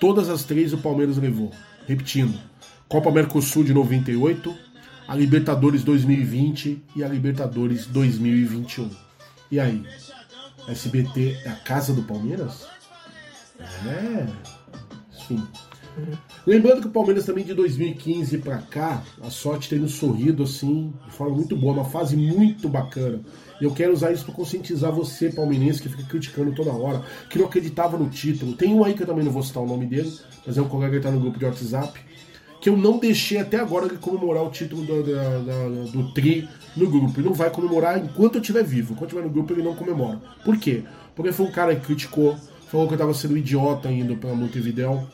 todas 0.00 0.28
as 0.28 0.44
três 0.44 0.72
o 0.72 0.78
Palmeiras 0.78 1.16
levou. 1.16 1.52
Repetindo: 1.86 2.38
Copa 2.88 3.10
Mercosul 3.10 3.64
de 3.64 3.72
98, 3.72 4.54
a 5.06 5.14
Libertadores 5.14 5.82
2020 5.82 6.82
e 6.96 7.04
a 7.04 7.08
Libertadores 7.08 7.86
2021. 7.86 8.90
E 9.50 9.58
aí? 9.58 9.82
SBT 10.68 11.38
é 11.44 11.48
a 11.48 11.56
casa 11.56 11.94
do 11.94 12.02
Palmeiras? 12.02 12.66
É. 13.86 14.26
Sim. 15.26 15.46
Lembrando 16.46 16.82
que 16.82 16.88
o 16.88 16.90
Palmeiras 16.90 17.24
também 17.24 17.44
de 17.44 17.54
2015 17.54 18.38
para 18.38 18.58
cá, 18.58 19.02
a 19.20 19.30
sorte 19.30 19.68
tem 19.68 19.78
nos 19.78 19.92
sorrido 19.92 20.44
assim, 20.44 20.92
de 21.06 21.12
forma 21.12 21.36
muito 21.36 21.56
boa, 21.56 21.72
uma 21.72 21.84
fase 21.84 22.16
muito 22.16 22.68
bacana. 22.68 23.20
Eu 23.60 23.72
quero 23.72 23.92
usar 23.92 24.12
isso 24.12 24.24
para 24.24 24.34
conscientizar 24.34 24.92
você, 24.92 25.30
palmeirense, 25.30 25.82
que 25.82 25.88
fica 25.88 26.04
criticando 26.04 26.52
toda 26.52 26.70
hora, 26.70 27.02
que 27.28 27.38
não 27.38 27.46
acreditava 27.46 27.98
no 27.98 28.08
título. 28.08 28.54
Tem 28.54 28.72
um 28.72 28.84
aí 28.84 28.94
que 28.94 29.02
eu 29.02 29.06
também 29.06 29.24
não 29.24 29.32
vou 29.32 29.42
citar 29.42 29.62
o 29.62 29.66
nome 29.66 29.86
dele, 29.86 30.12
mas 30.46 30.56
é 30.56 30.62
um 30.62 30.68
colega 30.68 30.92
que 30.92 30.98
está 30.98 31.10
no 31.10 31.20
grupo 31.20 31.38
de 31.38 31.44
WhatsApp, 31.44 31.98
que 32.60 32.68
eu 32.68 32.76
não 32.76 32.98
deixei 32.98 33.38
até 33.38 33.58
agora 33.58 33.88
de 33.88 33.96
comemorar 33.96 34.42
o 34.44 34.50
título 34.50 34.84
do, 34.84 35.02
do, 35.02 35.92
do, 35.92 36.12
Tri 36.12 36.48
no 36.76 36.88
grupo. 36.88 37.18
Ele 37.18 37.28
não 37.28 37.34
vai 37.34 37.50
comemorar 37.50 37.98
enquanto 37.98 38.36
eu 38.36 38.40
estiver 38.40 38.64
vivo. 38.64 38.92
Enquanto 38.92 39.12
eu 39.12 39.18
estiver 39.18 39.22
no 39.22 39.30
grupo, 39.30 39.52
ele 39.52 39.62
não 39.62 39.74
comemora. 39.74 40.20
Por 40.44 40.56
quê? 40.56 40.84
Porque 41.14 41.32
foi 41.32 41.46
um 41.46 41.52
cara 41.52 41.74
que 41.74 41.86
criticou, 41.86 42.36
falou 42.68 42.86
que 42.86 42.94
eu 42.94 42.96
estava 42.96 43.14
sendo 43.14 43.36
idiota 43.36 43.90
indo 43.90 44.16
para 44.16 44.34
Montevideo, 44.34 45.06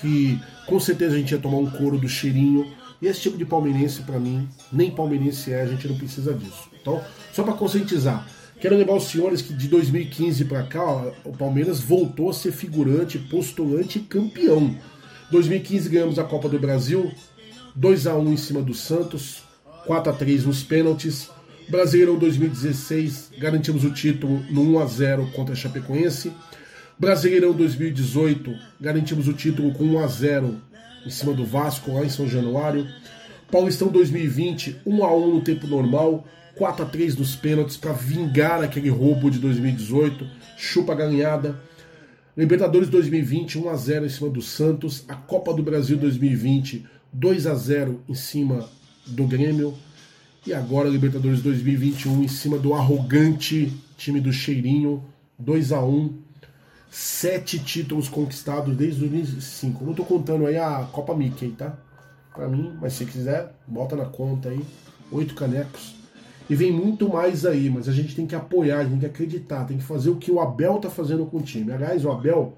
que 0.00 0.40
com 0.66 0.78
certeza 0.80 1.14
a 1.14 1.18
gente 1.18 1.32
ia 1.32 1.38
tomar 1.38 1.58
um 1.58 1.70
couro 1.70 1.98
do 1.98 2.08
cheirinho. 2.08 2.66
E 3.02 3.06
esse 3.06 3.20
tipo 3.20 3.36
de 3.36 3.44
palmeirense, 3.44 4.02
para 4.02 4.18
mim, 4.18 4.48
nem 4.72 4.90
palmeirense 4.90 5.52
é, 5.52 5.62
a 5.62 5.66
gente 5.66 5.86
não 5.86 5.96
precisa 5.96 6.32
disso. 6.32 6.73
Então, 6.84 7.02
só 7.32 7.42
para 7.42 7.54
conscientizar, 7.54 8.28
quero 8.60 8.76
lembrar 8.76 8.96
os 8.96 9.04
senhores 9.04 9.40
que 9.40 9.54
de 9.54 9.68
2015 9.68 10.44
para 10.44 10.62
cá, 10.64 10.84
ó, 10.84 11.12
o 11.24 11.34
Palmeiras 11.34 11.80
voltou 11.80 12.28
a 12.28 12.34
ser 12.34 12.52
figurante, 12.52 13.18
postulante 13.18 13.98
e 13.98 14.02
campeão. 14.02 14.76
2015 15.30 15.88
ganhamos 15.88 16.18
a 16.18 16.24
Copa 16.24 16.46
do 16.46 16.58
Brasil, 16.58 17.10
2 17.74 18.06
a 18.06 18.14
1 18.16 18.32
em 18.34 18.36
cima 18.36 18.60
do 18.60 18.74
Santos, 18.74 19.44
4 19.86 20.12
a 20.12 20.14
3 20.14 20.44
nos 20.44 20.62
pênaltis. 20.62 21.30
Brasileirão 21.70 22.18
2016, 22.18 23.30
garantimos 23.38 23.82
o 23.82 23.90
título 23.90 24.44
no 24.50 24.60
1 24.76 24.78
a 24.80 24.84
0 24.84 25.30
contra 25.34 25.54
a 25.54 25.56
Chapecoense. 25.56 26.30
Brasileirão 26.98 27.54
2018, 27.54 28.54
garantimos 28.78 29.26
o 29.26 29.32
título 29.32 29.72
com 29.72 29.84
1 29.84 29.98
a 30.00 30.06
0 30.06 30.60
em 31.06 31.10
cima 31.10 31.32
do 31.32 31.46
Vasco 31.46 31.94
lá 31.94 32.04
em 32.04 32.10
São 32.10 32.28
Januário. 32.28 32.86
Paulistão 33.50 33.88
2020, 33.88 34.82
1 34.84 35.04
a 35.04 35.16
1 35.16 35.34
no 35.34 35.40
tempo 35.40 35.66
normal, 35.66 36.26
4 36.56 36.84
a 36.84 36.88
3 36.88 37.16
nos 37.16 37.34
pênaltis 37.34 37.76
para 37.76 37.92
vingar 37.92 38.62
aquele 38.62 38.88
roubo 38.88 39.30
de 39.30 39.38
2018. 39.38 40.26
Chupa 40.56 40.92
a 40.92 40.96
galinhada. 40.96 41.60
Libertadores 42.36 42.88
2020, 42.88 43.58
1 43.58 43.68
a 43.68 43.76
0 43.76 44.06
em 44.06 44.08
cima 44.08 44.28
do 44.28 44.42
Santos. 44.42 45.04
A 45.08 45.14
Copa 45.14 45.52
do 45.52 45.62
Brasil 45.62 45.96
2020, 45.96 46.86
2 47.12 47.46
a 47.46 47.54
0 47.54 48.02
em 48.08 48.14
cima 48.14 48.68
do 49.06 49.26
Grêmio. 49.26 49.74
E 50.46 50.52
agora 50.52 50.88
Libertadores 50.88 51.40
2021 51.42 52.22
em 52.22 52.28
cima 52.28 52.58
do 52.58 52.74
arrogante 52.74 53.72
time 53.96 54.20
do 54.20 54.32
Cheirinho, 54.32 55.02
2 55.38 55.72
a 55.72 55.82
1 55.82 56.24
sete 56.94 57.58
títulos 57.58 58.08
conquistados 58.08 58.76
desde 58.76 59.00
2005. 59.00 59.84
Não 59.84 59.94
tô 59.94 60.04
contando 60.04 60.46
aí 60.46 60.56
a 60.56 60.86
Copa 60.92 61.12
Mickey, 61.12 61.50
tá? 61.50 61.76
Pra 62.32 62.46
mim, 62.48 62.72
mas 62.80 62.92
se 62.92 63.04
quiser, 63.04 63.52
bota 63.66 63.96
na 63.96 64.04
conta 64.04 64.50
aí. 64.50 64.64
Oito 65.10 65.34
canecos. 65.34 65.93
E 66.48 66.54
vem 66.54 66.70
muito 66.70 67.08
mais 67.08 67.46
aí, 67.46 67.70
mas 67.70 67.88
a 67.88 67.92
gente 67.92 68.14
tem 68.14 68.26
que 68.26 68.34
apoiar, 68.34 68.78
a 68.78 68.82
gente 68.82 68.90
tem 68.90 69.00
que 69.00 69.06
acreditar, 69.06 69.64
tem 69.64 69.78
que 69.78 69.84
fazer 69.84 70.10
o 70.10 70.16
que 70.16 70.30
o 70.30 70.40
Abel 70.40 70.78
tá 70.78 70.90
fazendo 70.90 71.24
com 71.24 71.38
o 71.38 71.42
time. 71.42 71.72
Aliás, 71.72 72.04
o 72.04 72.10
Abel 72.10 72.54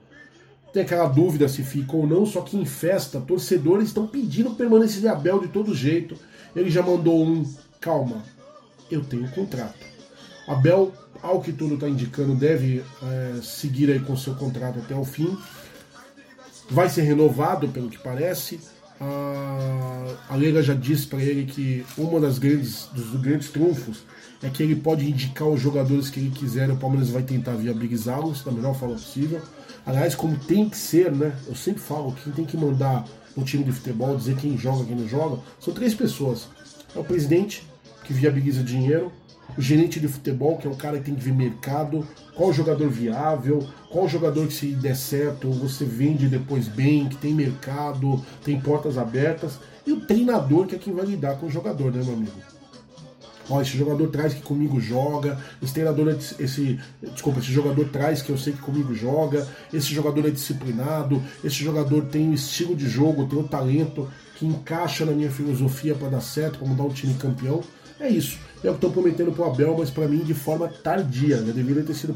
tem 0.72 0.82
aquela 0.82 1.06
dúvida 1.06 1.48
se 1.48 1.62
fica 1.62 1.96
ou 1.96 2.06
não, 2.06 2.26
só 2.26 2.40
que 2.40 2.56
em 2.56 2.64
festa, 2.64 3.20
torcedores 3.20 3.88
estão 3.88 4.06
pedindo 4.06 4.50
permanência 4.50 5.00
de 5.00 5.08
Abel 5.08 5.38
de 5.40 5.48
todo 5.48 5.74
jeito. 5.74 6.16
Ele 6.54 6.70
já 6.70 6.82
mandou 6.82 7.24
um, 7.24 7.44
calma, 7.80 8.22
eu 8.90 9.04
tenho 9.04 9.30
contrato. 9.30 9.86
Abel 10.48 10.92
ao 11.22 11.40
que 11.40 11.52
tudo 11.52 11.74
está 11.74 11.88
indicando, 11.88 12.34
deve 12.34 12.84
é, 13.02 13.40
seguir 13.42 13.90
aí 13.90 14.00
com 14.00 14.16
seu 14.16 14.34
contrato 14.34 14.78
até 14.80 14.94
o 14.94 15.04
fim. 15.04 15.36
Vai 16.68 16.88
ser 16.88 17.02
renovado, 17.02 17.68
pelo 17.68 17.88
que 17.88 17.98
parece. 17.98 18.60
A, 19.01 20.06
a 20.31 20.36
Leila 20.36 20.62
já 20.62 20.74
disse 20.74 21.06
para 21.06 21.23
ele 21.23 21.44
que 21.44 21.85
uma 21.98 22.20
das 22.20 22.39
grandes 22.39 22.86
dos 22.93 23.20
grandes 23.20 23.51
trunfos 23.51 24.05
é 24.43 24.48
que 24.48 24.62
ele 24.62 24.77
pode 24.77 25.09
indicar 25.09 25.48
os 25.48 25.60
jogadores 25.60 26.09
que 26.09 26.20
ele 26.20 26.31
quiser. 26.31 26.70
O 26.70 26.77
Palmeiras 26.77 27.10
vai 27.10 27.23
tentar 27.23 27.52
viabilizá-los 27.52 28.43
da 28.43 28.52
melhor 28.52 28.74
forma 28.74 28.94
possível. 28.94 29.40
Aliás, 29.85 30.14
como 30.14 30.36
tem 30.36 30.68
que 30.68 30.77
ser, 30.77 31.12
né? 31.12 31.36
Eu 31.47 31.55
sempre 31.55 31.81
falo 31.81 32.12
que 32.12 32.24
quem 32.24 32.32
tem 32.32 32.44
que 32.44 32.56
mandar 32.56 33.05
no 33.36 33.44
time 33.44 33.64
de 33.64 33.73
futebol, 33.73 34.16
dizer 34.16 34.36
quem 34.36 34.56
joga, 34.56 34.85
quem 34.85 34.97
não 34.97 35.06
joga, 35.06 35.40
são 35.60 35.73
três 35.73 35.94
pessoas. 35.94 36.48
É 36.94 36.98
o 36.98 37.05
presidente, 37.05 37.62
que 38.02 38.12
viabiliza 38.12 38.62
dinheiro, 38.62 39.12
o 39.56 39.60
gerente 39.60 39.98
de 39.98 40.09
futebol, 40.09 40.56
que 40.56 40.66
é 40.66 40.70
o 40.70 40.77
cara 40.77 40.98
que 40.98 41.05
tem 41.05 41.14
que 41.14 41.23
ver 41.23 41.32
mercado, 41.32 42.06
qual 42.35 42.52
jogador 42.52 42.89
viável, 42.89 43.66
qual 43.90 44.09
jogador 44.09 44.47
que 44.47 44.52
se 44.52 44.66
der 44.68 44.97
certo 44.97 45.51
você 45.51 45.85
vende 45.85 46.28
depois 46.28 46.68
bem, 46.68 47.09
que 47.09 47.16
tem 47.16 47.35
mercado, 47.35 48.24
tem 48.44 48.60
portas 48.60 48.98
abertas, 48.98 49.59
e 49.86 49.93
o 49.93 50.01
treinador 50.01 50.66
que 50.66 50.74
é 50.74 50.78
quem 50.78 50.94
vai 50.94 51.06
lidar 51.06 51.36
com 51.36 51.47
o 51.47 51.51
jogador, 51.51 51.93
né, 51.93 52.02
meu 52.02 52.14
amigo? 52.14 52.56
Ó, 53.48 53.60
esse 53.60 53.78
jogador 53.78 54.09
traz 54.09 54.35
que 54.35 54.43
comigo 54.43 54.81
joga, 54.81 55.40
esse 55.62 55.73
treinador, 55.73 56.09
é, 56.09 56.43
esse, 56.43 56.81
desculpa, 57.12 57.39
esse 57.39 57.52
jogador 57.52 57.89
traz 57.89 58.20
que 58.20 58.31
eu 58.31 58.36
sei 58.36 58.52
que 58.52 58.59
comigo 58.59 58.93
joga, 58.93 59.47
esse 59.73 59.94
jogador 59.94 60.27
é 60.27 60.31
disciplinado, 60.31 61.23
esse 61.44 61.62
jogador 61.62 62.06
tem 62.06 62.31
o 62.31 62.35
estilo 62.35 62.74
de 62.74 62.89
jogo, 62.89 63.27
tem 63.27 63.39
o 63.39 63.44
talento 63.47 64.09
que 64.36 64.44
encaixa 64.44 65.05
na 65.05 65.12
minha 65.12 65.31
filosofia 65.31 65.94
para 65.94 66.09
dar 66.09 66.20
certo, 66.20 66.59
para 66.59 66.68
mudar 66.68 66.85
o 66.85 66.93
time 66.93 67.14
campeão. 67.14 67.62
É 67.98 68.09
isso. 68.09 68.39
É 68.62 68.68
o 68.68 68.73
que 68.73 68.78
estou 68.78 68.90
prometendo 68.90 69.32
para 69.32 69.47
o 69.47 69.51
Abel, 69.51 69.77
mas 69.78 69.90
para 69.90 70.09
mim 70.09 70.18
de 70.18 70.35
forma 70.35 70.68
tardia. 70.68 71.39
Já 71.39 71.52
deveria 71.52 71.82
ter 71.82 71.94
sido 71.94 72.14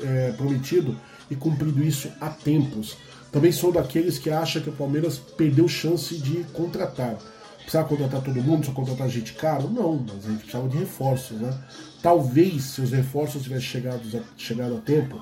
é, 0.00 0.32
prometido 0.32 0.96
e 1.30 1.36
cumprido 1.36 1.82
isso 1.82 2.10
há 2.20 2.28
tempos. 2.30 2.96
Também 3.30 3.52
sou 3.52 3.72
daqueles 3.72 4.18
que 4.18 4.30
acham 4.30 4.62
que 4.62 4.70
o 4.70 4.72
Palmeiras 4.72 5.18
perdeu 5.18 5.68
chance 5.68 6.16
de 6.16 6.44
contratar. 6.52 7.18
Precisava 7.58 7.88
contratar 7.88 8.22
todo 8.22 8.40
mundo, 8.40 8.64
só 8.64 8.72
contratar 8.72 9.08
gente 9.08 9.32
caro? 9.32 9.68
Não, 9.68 9.96
mas 10.06 10.24
a 10.24 10.28
gente 10.28 10.38
precisava 10.38 10.68
de 10.68 10.78
reforços, 10.78 11.40
né? 11.40 11.52
Talvez 12.00 12.62
se 12.62 12.80
os 12.80 12.92
reforços 12.92 13.42
tivessem 13.42 13.66
chegado 13.66 14.00
a, 14.16 14.20
chegado 14.38 14.76
a 14.76 14.78
tempo, 14.78 15.20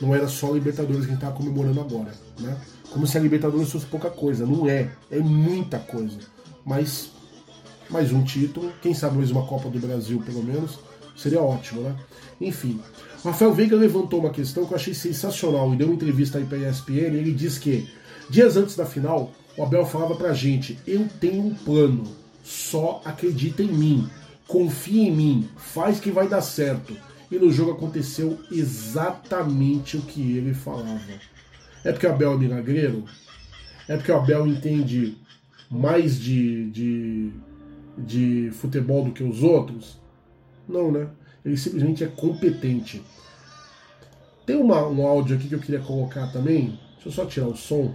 não 0.00 0.14
era 0.14 0.28
só 0.28 0.50
a 0.50 0.52
Libertadores 0.52 1.00
que 1.00 1.06
a 1.06 1.14
gente 1.14 1.22
estava 1.22 1.34
comemorando 1.34 1.80
agora, 1.80 2.12
né? 2.38 2.56
Como 2.90 3.06
se 3.06 3.16
a 3.16 3.20
Libertadores 3.20 3.72
fosse 3.72 3.86
pouca 3.86 4.10
coisa. 4.10 4.44
Não 4.44 4.68
é, 4.68 4.90
é 5.10 5.18
muita 5.20 5.78
coisa. 5.78 6.18
Mas 6.64 7.10
mais 7.90 8.12
um 8.12 8.22
título, 8.22 8.72
quem 8.80 8.94
sabe 8.94 9.16
mais 9.16 9.30
uma 9.30 9.44
Copa 9.44 9.68
do 9.68 9.78
Brasil 9.80 10.22
pelo 10.24 10.42
menos, 10.42 10.78
seria 11.16 11.42
ótimo, 11.42 11.82
né? 11.82 11.96
Enfim, 12.40 12.80
Rafael 13.24 13.52
Veiga 13.52 13.76
levantou 13.76 14.20
uma 14.20 14.30
questão 14.30 14.64
que 14.64 14.72
eu 14.72 14.76
achei 14.76 14.94
sensacional 14.94 15.72
e 15.74 15.76
deu 15.76 15.88
uma 15.88 15.96
entrevista 15.96 16.38
aí 16.38 16.44
para 16.44 16.58
a 16.58 16.70
ESPN. 16.70 17.16
Ele 17.16 17.32
diz 17.32 17.58
que 17.58 17.90
dias 18.30 18.56
antes 18.56 18.76
da 18.76 18.86
final, 18.86 19.32
o 19.56 19.62
Abel 19.62 19.84
falava 19.84 20.14
pra 20.14 20.32
gente: 20.32 20.78
eu 20.86 21.06
tenho 21.20 21.42
um 21.44 21.54
plano, 21.54 22.04
só 22.42 23.02
acredita 23.04 23.62
em 23.62 23.72
mim, 23.72 24.08
confia 24.46 25.08
em 25.08 25.12
mim, 25.12 25.48
faz 25.56 25.98
que 25.98 26.10
vai 26.10 26.28
dar 26.28 26.42
certo. 26.42 26.96
e 27.30 27.38
no 27.38 27.50
jogo 27.52 27.72
aconteceu 27.72 28.38
exatamente 28.50 29.96
o 29.96 30.02
que 30.02 30.36
ele 30.36 30.54
falava. 30.54 31.00
É 31.84 31.92
porque 31.92 32.06
o 32.06 32.10
Abel 32.10 32.34
é 32.34 32.38
milagreiro? 32.38 33.04
É 33.88 33.96
porque 33.96 34.12
o 34.12 34.16
Abel 34.16 34.46
entende 34.46 35.16
mais 35.70 36.18
de, 36.18 36.70
de, 36.70 37.32
de 37.96 38.50
futebol 38.52 39.04
do 39.04 39.12
que 39.12 39.22
os 39.22 39.42
outros? 39.42 40.00
Não, 40.68 40.90
né? 40.90 41.08
Ele 41.44 41.56
simplesmente 41.56 42.04
é 42.04 42.06
competente. 42.06 43.02
Tem 44.46 44.56
uma, 44.56 44.86
um 44.86 45.06
áudio 45.06 45.36
aqui 45.36 45.48
que 45.48 45.54
eu 45.54 45.60
queria 45.60 45.80
colocar 45.80 46.30
também. 46.32 46.78
Deixa 46.94 47.08
eu 47.08 47.12
só 47.12 47.24
tirar 47.24 47.46
o 47.46 47.56
som 47.56 47.94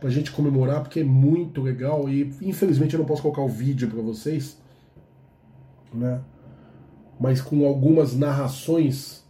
pra 0.00 0.10
gente 0.10 0.32
comemorar, 0.32 0.82
porque 0.82 1.00
é 1.00 1.04
muito 1.04 1.62
legal 1.62 2.08
e 2.08 2.22
infelizmente 2.42 2.94
eu 2.94 2.98
não 2.98 3.06
posso 3.06 3.22
colocar 3.22 3.42
o 3.42 3.48
vídeo 3.48 3.88
para 3.88 4.02
vocês, 4.02 4.60
né? 5.94 6.20
Mas 7.20 7.40
com 7.40 7.66
algumas 7.66 8.14
narrações. 8.14 9.24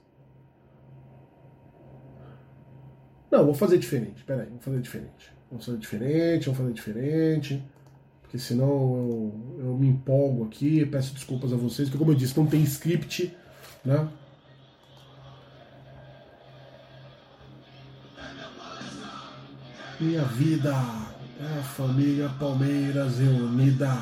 Não, 3.31 3.45
vou 3.45 3.55
fazer 3.55 3.79
diferente. 3.79 4.25
Peraí, 4.25 4.49
vou 4.49 4.61
fazer 4.61 4.81
diferente. 4.81 5.33
Vamos 5.51 5.67
fazer 5.67 5.79
diferente, 5.79 6.45
vamos 6.47 6.59
fazer 6.59 6.73
diferente. 6.73 7.63
Porque 8.33 8.47
senão 8.47 8.67
eu, 8.67 9.59
eu 9.59 9.77
me 9.77 9.89
empolgo 9.89 10.47
aqui, 10.47 10.87
peço 10.87 11.13
desculpas 11.13 11.53
a 11.53 11.57
vocês, 11.57 11.91
porque 11.91 11.99
como 11.99 12.13
eu 12.13 12.17
disse, 12.17 12.35
não 12.35 12.47
tem 12.47 12.63
script, 12.63 13.31
né? 13.85 14.09
Minha 20.01 20.25
vida 20.25 20.71
é 20.71 21.59
a 21.59 21.63
família 21.63 22.31
Palmeiras 22.31 23.19
reunida. 23.19 23.95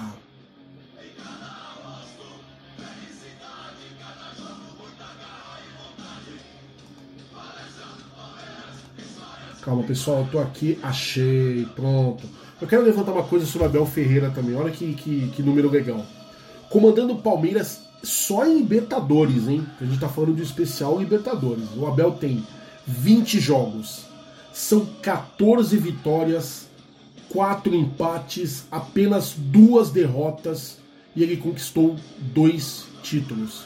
Calma, 9.60 9.82
pessoal, 9.82 10.20
eu 10.20 10.28
tô 10.28 10.38
aqui, 10.38 10.78
achei, 10.84 11.66
pronto. 11.74 12.39
Eu 12.60 12.68
quero 12.68 12.82
levantar 12.82 13.12
uma 13.12 13.22
coisa 13.22 13.46
sobre 13.46 13.66
Abel 13.66 13.86
Ferreira 13.86 14.30
também. 14.30 14.54
Olha 14.54 14.70
que, 14.70 14.92
que, 14.92 15.28
que 15.34 15.42
número 15.42 15.70
legal. 15.70 16.04
Comandando 16.68 17.14
o 17.14 17.22
Palmeiras 17.22 17.80
só 18.02 18.46
em 18.46 18.58
Libertadores, 18.58 19.48
hein? 19.48 19.66
A 19.80 19.84
gente 19.84 19.98
tá 19.98 20.08
falando 20.08 20.36
de 20.36 20.42
especial 20.42 20.98
Libertadores. 20.98 21.64
O 21.74 21.86
Abel 21.86 22.12
tem 22.12 22.46
20 22.86 23.40
jogos, 23.40 24.04
são 24.52 24.84
14 25.00 25.76
vitórias, 25.78 26.66
4 27.30 27.74
empates, 27.74 28.64
apenas 28.70 29.34
duas 29.36 29.90
derrotas 29.90 30.78
e 31.16 31.22
ele 31.22 31.36
conquistou 31.38 31.96
dois 32.18 32.84
títulos 33.02 33.64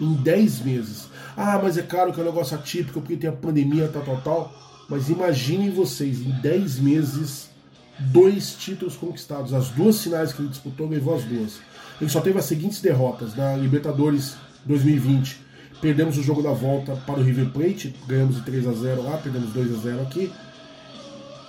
em 0.00 0.14
10 0.14 0.60
meses. 0.60 1.08
Ah, 1.36 1.58
mas 1.62 1.76
é 1.76 1.82
claro 1.82 2.12
que 2.12 2.20
é 2.20 2.22
um 2.22 2.26
negócio 2.26 2.56
atípico 2.56 3.00
porque 3.00 3.16
tem 3.16 3.30
a 3.30 3.32
pandemia, 3.32 3.88
tal, 3.88 4.02
tal, 4.02 4.20
tal. 4.20 4.52
Mas 4.88 5.08
imaginem 5.08 5.70
vocês, 5.70 6.20
em 6.20 6.30
10 6.40 6.78
meses, 6.78 7.50
dois 7.98 8.54
títulos 8.54 8.96
conquistados. 8.96 9.52
As 9.52 9.68
duas 9.70 10.02
finais 10.02 10.32
que 10.32 10.40
ele 10.42 10.48
disputou, 10.48 10.88
levou 10.88 11.14
as 11.14 11.24
duas. 11.24 11.60
Ele 12.00 12.10
só 12.10 12.20
teve 12.20 12.38
as 12.38 12.44
seguintes 12.44 12.80
derrotas 12.80 13.34
na 13.34 13.56
Libertadores 13.56 14.36
2020 14.64 15.48
Perdemos 15.80 16.18
o 16.18 16.22
jogo 16.22 16.42
da 16.42 16.50
volta 16.50 16.96
para 17.06 17.20
o 17.20 17.22
River 17.22 17.50
Plate, 17.50 17.94
ganhamos 18.06 18.36
de 18.36 18.42
3 18.42 18.66
a 18.66 18.72
0 18.72 19.02
lá, 19.02 19.16
perdemos 19.16 19.52
2 19.52 19.74
a 19.74 19.80
0 19.80 20.02
aqui. 20.02 20.32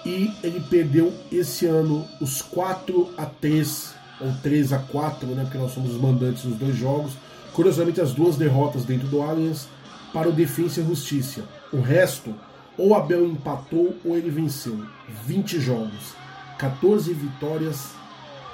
E 0.06 0.32
ele 0.44 0.60
perdeu 0.70 1.12
esse 1.32 1.66
ano 1.66 2.06
os 2.22 2.42
4 2.42 3.10
a 3.18 3.26
3 3.26 3.96
ou 4.22 4.32
3 4.44 4.74
a 4.74 4.80
4, 4.80 5.28
né, 5.30 5.44
porque 5.44 5.58
nós 5.58 5.72
somos 5.72 5.96
os 5.96 6.02
mandantes 6.02 6.44
nos 6.44 6.58
dois 6.58 6.76
jogos. 6.76 7.14
Curiosamente, 7.54 8.00
as 8.00 8.14
duas 8.14 8.38
derrotas 8.38 8.86
dentro 8.86 9.08
do 9.08 9.22
Allianz 9.22 9.68
para 10.14 10.30
o 10.30 10.32
Defensa 10.32 10.80
e 10.80 10.86
Justiça. 10.86 11.44
O 11.74 11.82
resto, 11.82 12.34
ou 12.78 12.94
Abel 12.94 13.26
empatou 13.26 13.98
ou 14.06 14.16
ele 14.16 14.30
venceu. 14.30 14.80
20 15.26 15.60
jogos, 15.60 16.14
14 16.60 17.14
vitórias, 17.14 17.94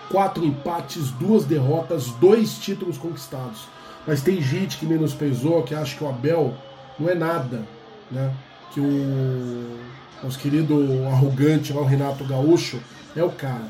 4 0.09 0.45
empates, 0.45 1.09
2 1.11 1.45
derrotas, 1.45 2.07
2 2.11 2.59
títulos 2.59 2.97
conquistados. 2.97 3.67
Mas 4.07 4.21
tem 4.21 4.41
gente 4.41 4.77
que 4.77 4.85
menosprezou, 4.85 5.63
que 5.63 5.73
acha 5.73 5.97
que 5.97 6.03
o 6.03 6.07
Abel 6.07 6.53
não 6.99 7.09
é 7.09 7.15
nada, 7.15 7.67
né? 8.11 8.31
Que 8.71 8.79
o 8.79 9.79
nosso 10.23 10.37
querido 10.37 11.05
arrogante 11.07 11.73
lá, 11.73 11.81
o 11.81 11.85
Renato 11.85 12.23
Gaúcho, 12.23 12.79
é 13.15 13.23
o 13.23 13.31
cara. 13.31 13.67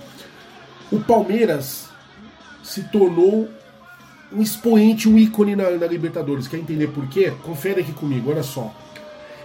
O 0.92 1.00
Palmeiras 1.00 1.90
se 2.62 2.84
tornou 2.84 3.50
um 4.32 4.42
expoente, 4.42 5.08
um 5.08 5.18
ícone 5.18 5.56
na, 5.56 5.70
na 5.72 5.88
Libertadores. 5.88 6.48
Quer 6.48 6.58
entender 6.58 6.88
por 6.88 7.08
quê? 7.08 7.34
Confere 7.44 7.82
aqui 7.82 7.94
comigo, 7.94 8.32
olha 8.32 8.44
só. 8.44 8.76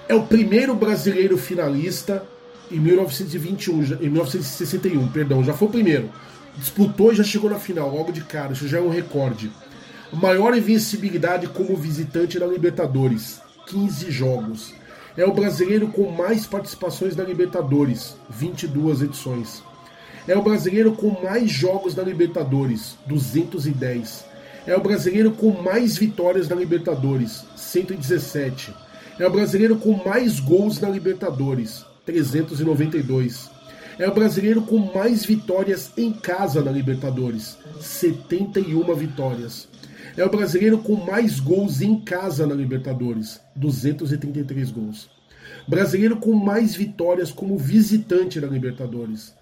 É 0.08 0.14
o 0.14 0.24
primeiro 0.24 0.74
brasileiro 0.74 1.38
finalista 1.38 2.26
em 2.70 2.78
1921, 2.78 3.82
em 4.00 4.08
1961, 4.08 5.08
perdão, 5.08 5.42
já 5.42 5.52
foi 5.54 5.68
o 5.68 5.70
primeiro. 5.70 6.10
Disputou 6.56 7.12
e 7.12 7.16
já 7.16 7.24
chegou 7.24 7.50
na 7.50 7.58
final, 7.58 7.94
logo 7.94 8.12
de 8.12 8.22
cara, 8.22 8.52
isso 8.52 8.68
já 8.68 8.78
é 8.78 8.80
um 8.80 8.90
recorde. 8.90 9.50
Maior 10.12 10.56
invencibilidade 10.56 11.46
como 11.48 11.76
visitante 11.76 12.38
na 12.38 12.46
Libertadores, 12.46 13.40
15 13.66 14.10
jogos. 14.10 14.74
É 15.16 15.24
o 15.24 15.32
brasileiro 15.32 15.88
com 15.88 16.10
mais 16.10 16.46
participações 16.46 17.16
na 17.16 17.24
Libertadores, 17.24 18.16
22 18.28 19.02
edições. 19.02 19.62
É 20.26 20.36
o 20.36 20.42
brasileiro 20.42 20.92
com 20.92 21.20
mais 21.22 21.50
jogos 21.50 21.94
na 21.94 22.02
Libertadores, 22.02 22.96
210. 23.06 24.24
É 24.66 24.76
o 24.76 24.80
brasileiro 24.80 25.32
com 25.32 25.50
mais 25.62 25.96
vitórias 25.96 26.48
na 26.48 26.56
Libertadores, 26.56 27.44
117. 27.56 28.74
É 29.18 29.26
o 29.26 29.30
brasileiro 29.30 29.76
com 29.76 30.02
mais 30.04 30.38
gols 30.38 30.80
na 30.80 30.88
Libertadores, 30.88 31.84
392. 32.04 33.50
É 33.98 34.08
o 34.08 34.14
brasileiro 34.14 34.62
com 34.62 34.78
mais 34.78 35.24
vitórias 35.24 35.92
em 35.96 36.12
casa 36.12 36.62
na 36.62 36.70
Libertadores, 36.70 37.58
71 37.80 38.94
vitórias. 38.94 39.68
É 40.16 40.24
o 40.24 40.30
brasileiro 40.30 40.78
com 40.78 40.96
mais 40.96 41.38
gols 41.38 41.80
em 41.80 42.00
casa 42.00 42.46
na 42.46 42.54
Libertadores, 42.54 43.40
233 43.54 44.70
gols. 44.70 45.10
Brasileiro 45.68 46.16
com 46.16 46.32
mais 46.32 46.74
vitórias 46.74 47.30
como 47.30 47.58
visitante 47.58 48.40
na 48.40 48.46
Libertadores, 48.46 49.34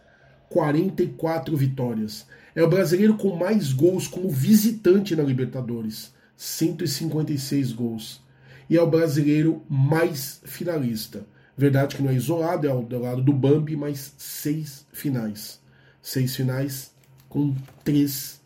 44 0.49 1.57
vitórias. 1.57 2.27
É 2.55 2.63
o 2.63 2.69
brasileiro 2.69 3.17
com 3.17 3.37
mais 3.37 3.73
gols 3.73 4.09
como 4.09 4.29
visitante 4.29 5.15
na 5.15 5.23
Libertadores, 5.23 6.13
156 6.37 7.73
gols. 7.73 8.21
E 8.69 8.77
é 8.77 8.83
o 8.83 8.91
brasileiro 8.91 9.63
mais 9.69 10.41
finalista. 10.45 11.25
Verdade 11.59 11.97
que 11.97 12.03
não 12.05 12.11
é 12.11 12.15
isolado, 12.15 12.69
é 12.69 12.83
do 12.83 13.01
lado 13.01 13.21
do 13.21 13.33
Bambi, 13.33 13.75
mas 13.75 14.15
seis 14.17 14.87
finais. 14.93 15.61
Seis 16.01 16.37
finais 16.37 16.95
com 17.29 17.53
três 17.83 18.41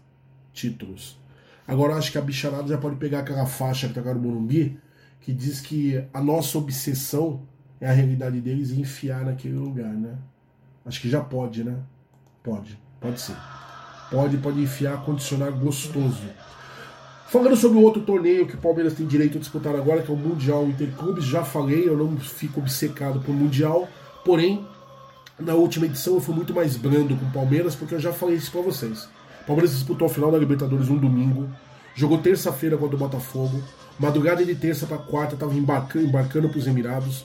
títulos. 0.51 1.21
Agora 1.69 1.95
acho 1.95 2.11
que 2.11 2.17
a 2.17 2.23
bicharada 2.23 2.69
já 2.69 2.79
pode 2.79 2.97
pegar 2.97 3.19
aquela 3.19 3.45
faixa 3.45 3.87
que 3.87 3.93
tá 3.93 4.15
no 4.15 4.21
Morumbi, 4.21 4.81
que 5.21 5.31
diz 5.31 5.61
que 5.61 6.03
a 6.13 6.23
nossa 6.23 6.57
obsessão 6.57 7.43
é 7.79 7.87
a 7.87 7.93
realidade 7.93 8.41
deles 8.41 8.71
e 8.71 8.81
enfiar 8.81 9.27
naquele 9.27 9.57
lugar, 9.57 9.93
né? 9.93 10.17
Acho 10.87 10.99
que 10.99 11.11
já 11.11 11.21
pode, 11.21 11.63
né? 11.63 11.77
Pode, 12.43 12.79
pode 12.99 13.21
ser. 13.21 13.37
Pode, 14.11 14.39
pode 14.39 14.59
enfiar, 14.59 15.05
condicionar 15.05 15.53
gostoso. 15.53 16.31
Falando 17.33 17.57
sobre 17.57 17.79
o 17.79 17.81
outro 17.81 18.03
torneio 18.03 18.47
que 18.47 18.57
o 18.57 18.59
Palmeiras 18.59 18.93
tem 18.93 19.07
direito 19.07 19.39
a 19.39 19.41
disputar 19.41 19.75
agora, 19.75 20.03
que 20.03 20.11
é 20.11 20.15
o 20.15 20.19
Mundial 20.19 20.67
Interclubes, 20.67 21.25
já 21.25 21.43
falei, 21.43 21.89
eu 21.89 21.97
não 21.97 22.15
fico 22.19 22.61
obcecado 22.61 23.21
por 23.21 23.35
Mundial, 23.35 23.89
porém, 24.23 24.69
na 25.39 25.55
última 25.55 25.87
edição 25.87 26.13
eu 26.13 26.21
fui 26.21 26.35
muito 26.35 26.53
mais 26.53 26.77
brando 26.77 27.17
com 27.17 27.25
o 27.25 27.31
Palmeiras, 27.31 27.75
porque 27.75 27.95
eu 27.95 27.99
já 27.99 28.13
falei 28.13 28.37
isso 28.37 28.53
pra 28.53 28.61
vocês. 28.61 29.09
O 29.41 29.47
Palmeiras 29.47 29.73
disputou 29.73 30.09
a 30.09 30.11
final 30.11 30.31
da 30.31 30.37
Libertadores 30.37 30.91
um 30.91 30.99
domingo, 30.99 31.49
jogou 31.95 32.19
terça-feira 32.19 32.77
contra 32.77 32.97
o 32.97 32.99
Botafogo, 32.99 33.63
madrugada 33.99 34.45
de 34.45 34.55
terça 34.55 34.87
para 34.87 34.99
quarta 34.99 35.33
estava 35.33 35.55
embarcando, 35.55 36.05
embarcando 36.05 36.51
para 36.51 36.59
os 36.59 36.67
Emirados. 36.67 37.25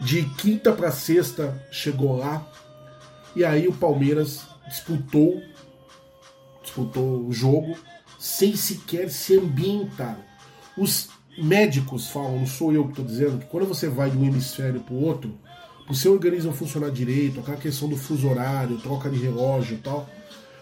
De 0.00 0.24
quinta 0.24 0.72
para 0.72 0.90
sexta 0.90 1.56
chegou 1.70 2.16
lá 2.16 2.44
e 3.36 3.44
aí 3.44 3.68
o 3.68 3.72
Palmeiras 3.72 4.44
disputou 4.68 5.40
disputou 6.64 7.28
o 7.28 7.32
jogo 7.32 7.76
sem 8.22 8.54
sequer 8.54 9.10
se 9.10 9.36
ambientar. 9.36 10.16
Os 10.78 11.08
médicos 11.36 12.06
falam, 12.06 12.38
não 12.38 12.46
sou 12.46 12.72
eu 12.72 12.84
que 12.84 12.90
estou 12.90 13.04
dizendo, 13.04 13.38
que 13.40 13.46
quando 13.46 13.66
você 13.66 13.88
vai 13.88 14.12
de 14.12 14.16
um 14.16 14.24
hemisfério 14.24 14.78
para 14.78 14.94
o 14.94 15.02
outro, 15.02 15.36
o 15.90 15.94
seu 15.94 16.12
organismo 16.12 16.52
funcionar 16.52 16.92
direito, 16.92 17.40
aquela 17.40 17.56
questão 17.56 17.88
do 17.88 17.96
fuso 17.96 18.28
horário, 18.28 18.78
troca 18.78 19.10
de 19.10 19.18
relógio 19.18 19.74
e 19.74 19.78
tal, 19.78 20.08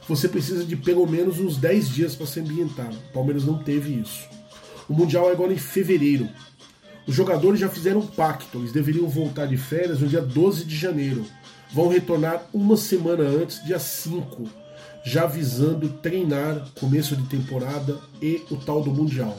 você 0.08 0.26
precisa 0.26 0.64
de 0.64 0.74
pelo 0.74 1.06
menos 1.06 1.38
uns 1.38 1.58
10 1.58 1.90
dias 1.90 2.14
para 2.16 2.24
se 2.24 2.40
ambientar. 2.40 2.90
O 2.90 3.12
Palmeiras 3.12 3.44
não 3.44 3.58
teve 3.58 3.92
isso. 3.92 4.26
O 4.88 4.94
Mundial 4.94 5.28
é 5.28 5.32
agora 5.32 5.52
em 5.52 5.58
fevereiro. 5.58 6.30
Os 7.06 7.14
jogadores 7.14 7.60
já 7.60 7.68
fizeram 7.68 8.00
um 8.00 8.06
pacto, 8.06 8.56
eles 8.56 8.72
deveriam 8.72 9.06
voltar 9.06 9.44
de 9.44 9.58
férias 9.58 10.00
no 10.00 10.08
dia 10.08 10.22
12 10.22 10.64
de 10.64 10.76
janeiro. 10.78 11.26
Vão 11.74 11.88
retornar 11.88 12.42
uma 12.54 12.78
semana 12.78 13.22
antes, 13.22 13.62
dia 13.62 13.78
5, 13.78 14.48
já 15.04 15.26
visando 15.26 15.88
treinar 15.88 16.66
começo 16.78 17.16
de 17.16 17.24
temporada 17.24 17.98
e 18.20 18.42
o 18.50 18.56
tal 18.56 18.82
do 18.82 18.90
Mundial. 18.90 19.36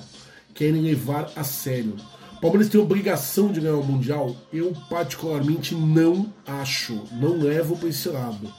querem 0.54 0.82
levar 0.82 1.32
a 1.36 1.44
sério. 1.44 1.96
O 2.38 2.42
Palmeiras 2.42 2.70
tem 2.70 2.82
obrigação 2.82 3.52
de 3.52 3.62
ganhar 3.62 3.76
o 3.76 3.84
Mundial? 3.84 4.36
Eu, 4.52 4.74
particularmente, 4.90 5.76
não 5.76 6.32
acho. 6.46 7.04
Não 7.14 7.38
levo 7.38 7.78
para 7.78 7.90
esse 7.90 8.10
lado. 8.10 8.52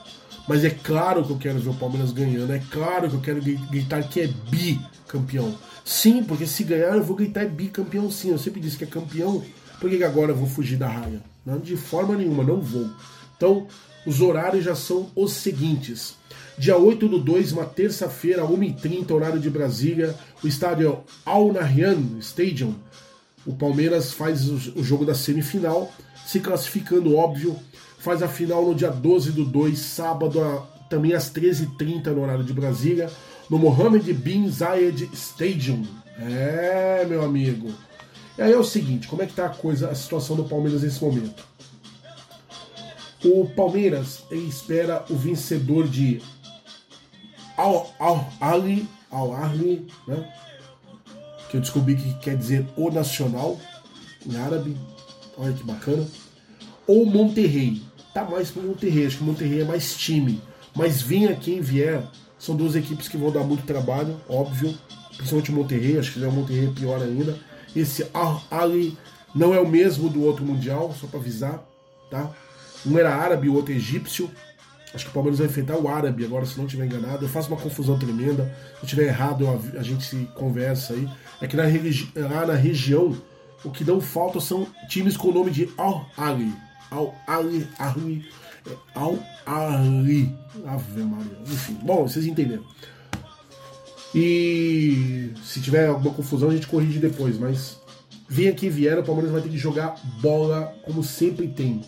Mas 0.48 0.64
é 0.64 0.70
claro 0.70 1.24
que 1.24 1.30
eu 1.30 1.38
quero 1.38 1.58
ver 1.58 1.70
o 1.70 1.74
Palmeiras 1.74 2.12
ganhando. 2.12 2.52
É 2.52 2.62
claro 2.70 3.10
que 3.10 3.16
eu 3.16 3.20
quero 3.20 3.42
gritar 3.42 4.08
que 4.08 4.20
é 4.20 4.26
bicampeão. 4.26 5.54
Sim, 5.84 6.22
porque 6.22 6.46
se 6.46 6.64
ganhar 6.64 6.96
eu 6.96 7.04
vou 7.04 7.16
gritar 7.16 7.42
é 7.42 7.48
bicampeão 7.48 8.10
sim. 8.10 8.30
Eu 8.30 8.38
sempre 8.38 8.60
disse 8.60 8.76
que 8.76 8.84
é 8.84 8.86
campeão. 8.86 9.42
Por 9.80 9.90
que 9.90 10.02
agora 10.04 10.30
eu 10.30 10.36
vou 10.36 10.46
fugir 10.46 10.78
da 10.78 10.88
raia? 10.88 11.20
Não, 11.44 11.58
de 11.58 11.76
forma 11.76 12.16
nenhuma, 12.16 12.44
não 12.44 12.60
vou. 12.60 12.88
Então, 13.36 13.66
os 14.06 14.20
horários 14.20 14.64
já 14.64 14.76
são 14.76 15.10
os 15.16 15.32
seguintes. 15.32 16.14
Dia 16.58 16.76
8 16.76 17.08
do 17.08 17.18
2, 17.18 17.52
uma 17.52 17.64
terça-feira, 17.64 18.42
1h30, 18.42 19.10
horário 19.10 19.40
de 19.40 19.50
Brasília, 19.50 20.14
o 20.42 20.46
estádio 20.46 21.00
Al 21.24 21.52
Nahyan 21.52 22.18
Stadium 22.20 22.74
o 23.44 23.52
Palmeiras 23.52 24.12
faz 24.12 24.48
o 24.48 24.84
jogo 24.84 25.04
da 25.04 25.14
semifinal, 25.14 25.92
se 26.24 26.40
classificando, 26.40 27.16
óbvio. 27.16 27.58
Faz 27.98 28.22
a 28.22 28.28
final 28.28 28.66
no 28.66 28.74
dia 28.74 28.90
12 28.90 29.32
do 29.32 29.44
2, 29.44 29.78
sábado, 29.78 30.40
também 30.88 31.12
às 31.12 31.32
13h30 31.32 32.06
no 32.06 32.22
horário 32.22 32.44
de 32.44 32.52
Brasília, 32.52 33.10
no 33.48 33.58
Mohammed 33.58 34.12
bin 34.12 34.48
Zayed 34.48 35.08
Stadium. 35.12 35.84
É, 36.18 37.04
meu 37.08 37.22
amigo. 37.22 37.72
E 38.38 38.42
aí 38.42 38.52
é 38.52 38.58
o 38.58 38.64
seguinte, 38.64 39.08
como 39.08 39.22
é 39.22 39.26
que 39.26 39.34
tá 39.34 39.46
a 39.46 39.50
coisa, 39.50 39.88
a 39.88 39.94
situação 39.94 40.36
do 40.36 40.44
Palmeiras 40.44 40.82
nesse 40.82 41.02
momento? 41.02 41.44
O 43.24 43.46
Palmeiras 43.46 44.24
espera 44.30 45.04
o 45.08 45.14
vencedor 45.14 45.86
de 45.86 46.20
Al, 47.56 47.86
Al 47.98 48.26
Ali, 48.40 48.88
Al 49.10 49.32
Ahly, 49.34 49.86
né? 50.06 50.32
que 51.52 51.58
eu 51.58 51.60
descobri 51.60 51.94
que 51.94 52.14
quer 52.14 52.34
dizer 52.34 52.66
o 52.76 52.90
nacional 52.90 53.60
em 54.26 54.36
árabe. 54.36 54.74
Olha 55.36 55.52
que 55.52 55.62
bacana. 55.62 56.06
Ou 56.86 57.04
Monterrey. 57.04 57.82
Tá 58.14 58.24
mais 58.24 58.50
pro 58.50 58.62
Monterrey, 58.62 59.06
acho 59.06 59.18
que 59.18 59.24
Monterrey 59.24 59.60
é 59.60 59.64
mais 59.64 59.94
time. 59.94 60.40
Mas 60.74 61.02
venha 61.02 61.36
quem 61.36 61.60
vier, 61.60 62.02
são 62.38 62.56
duas 62.56 62.74
equipes 62.74 63.06
que 63.06 63.18
vão 63.18 63.30
dar 63.30 63.44
muito 63.44 63.66
trabalho, 63.66 64.18
óbvio. 64.28 64.74
Principalmente 65.14 65.52
Monterrey, 65.52 65.98
acho 65.98 66.12
que 66.12 66.24
o 66.24 66.32
Monterrey 66.32 66.68
é 66.68 66.70
pior 66.72 67.02
ainda. 67.02 67.38
Esse 67.76 68.06
Ali 68.50 68.96
não 69.34 69.54
é 69.54 69.60
o 69.60 69.68
mesmo 69.68 70.08
do 70.08 70.22
outro 70.22 70.44
Mundial, 70.44 70.94
só 70.98 71.06
para 71.06 71.20
avisar, 71.20 71.62
tá? 72.10 72.30
Um 72.86 72.98
era 72.98 73.14
árabe, 73.14 73.48
o 73.48 73.54
outro 73.54 73.72
egípcio. 73.72 74.30
Acho 74.94 75.04
que 75.04 75.10
o 75.10 75.14
Palmeiras 75.14 75.38
vai 75.38 75.48
enfrentar 75.48 75.78
o 75.78 75.88
árabe 75.88 76.24
agora, 76.24 76.44
se 76.44 76.58
não 76.58 76.66
estiver 76.66 76.84
enganado. 76.84 77.24
Eu 77.24 77.28
faço 77.28 77.48
uma 77.48 77.56
confusão 77.56 77.98
tremenda. 77.98 78.44
Se 78.44 78.80
eu 78.80 78.84
estiver 78.84 79.06
errado, 79.06 79.46
a 79.78 79.82
gente 79.82 80.04
se 80.04 80.28
conversa 80.34 80.92
aí. 80.92 81.08
É 81.40 81.46
que 81.46 81.56
na 81.56 81.64
lá 82.28 82.46
na 82.46 82.54
região, 82.54 83.16
o 83.64 83.70
que 83.70 83.84
não 83.84 84.00
falta 84.00 84.40
são 84.40 84.66
times 84.88 85.16
com 85.16 85.28
o 85.28 85.32
nome 85.32 85.50
de 85.50 85.68
Al-Ali. 85.78 86.52
Al-Ali. 86.90 87.66
Al-Ali. 88.94 90.36
Ave 90.66 91.02
Maria. 91.02 91.38
Enfim, 91.46 91.78
bom, 91.82 92.06
vocês 92.06 92.26
entenderam. 92.26 92.64
E 94.14 95.32
se 95.42 95.60
tiver 95.60 95.88
alguma 95.88 96.14
confusão, 96.14 96.50
a 96.50 96.54
gente 96.54 96.66
corrige 96.66 96.98
depois. 96.98 97.38
Mas 97.38 97.80
venha 98.28 98.52
quem 98.52 98.68
vier, 98.68 98.98
o 98.98 99.02
Palmeiras 99.02 99.32
vai 99.32 99.40
ter 99.40 99.48
que 99.48 99.58
jogar 99.58 99.96
bola 100.20 100.74
como 100.84 101.02
sempre 101.02 101.48
tem. 101.48 101.82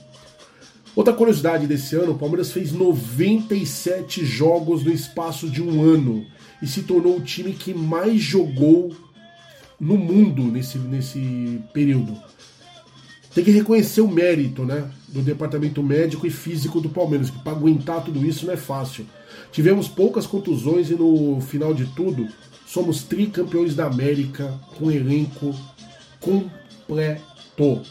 Outra 0.96 1.12
curiosidade 1.12 1.66
desse 1.66 1.96
ano, 1.96 2.12
o 2.12 2.18
Palmeiras 2.18 2.52
fez 2.52 2.72
97 2.72 4.24
jogos 4.24 4.84
no 4.84 4.92
espaço 4.92 5.50
de 5.50 5.60
um 5.60 5.82
ano 5.82 6.24
e 6.62 6.66
se 6.66 6.82
tornou 6.82 7.16
o 7.16 7.20
time 7.20 7.52
que 7.52 7.74
mais 7.74 8.20
jogou 8.20 8.94
no 9.80 9.96
mundo 9.96 10.44
nesse, 10.44 10.78
nesse 10.78 11.60
período. 11.72 12.16
Tem 13.34 13.42
que 13.42 13.50
reconhecer 13.50 14.00
o 14.00 14.08
mérito 14.08 14.64
né, 14.64 14.88
do 15.08 15.20
departamento 15.20 15.82
médico 15.82 16.24
e 16.24 16.30
físico 16.30 16.80
do 16.80 16.88
Palmeiras, 16.88 17.30
que 17.30 17.38
para 17.40 17.52
aguentar 17.52 18.04
tudo 18.04 18.24
isso 18.24 18.46
não 18.46 18.54
é 18.54 18.56
fácil. 18.56 19.04
Tivemos 19.50 19.88
poucas 19.88 20.24
contusões 20.24 20.88
e 20.90 20.94
no 20.94 21.40
final 21.40 21.74
de 21.74 21.86
tudo, 21.86 22.28
somos 22.64 23.02
tricampeões 23.02 23.74
da 23.74 23.86
América 23.86 24.54
com 24.78 24.90
elenco 24.90 25.52
completo. 26.20 27.82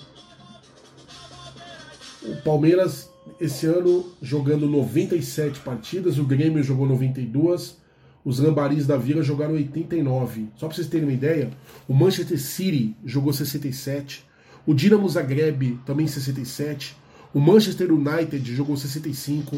O 2.26 2.36
Palmeiras, 2.38 3.10
esse 3.40 3.66
ano, 3.66 4.06
jogando 4.22 4.68
97 4.68 5.60
partidas, 5.60 6.18
o 6.18 6.24
Grêmio 6.24 6.64
jogou 6.64 6.88
92, 6.88 7.78
os 8.24 8.40
Lambaris 8.40 8.88
da 8.88 8.95
Vila 8.95 9.22
jogaram 9.22 9.54
89. 9.56 10.48
Só 10.56 10.68
para 10.68 10.76
vocês 10.76 10.88
terem 10.88 11.08
uma 11.08 11.14
ideia, 11.14 11.52
o 11.88 11.94
Manchester 11.94 12.40
City 12.40 12.95
jogou 13.06 13.34
67, 13.34 14.26
o 14.66 14.74
Dinamo 14.74 15.10
Zagreb 15.10 15.78
também 15.86 16.08
67, 16.08 16.95
o 17.34 17.40
Manchester 17.40 17.91
United 17.91 18.56
jogou 18.56 18.78
65, 18.78 19.58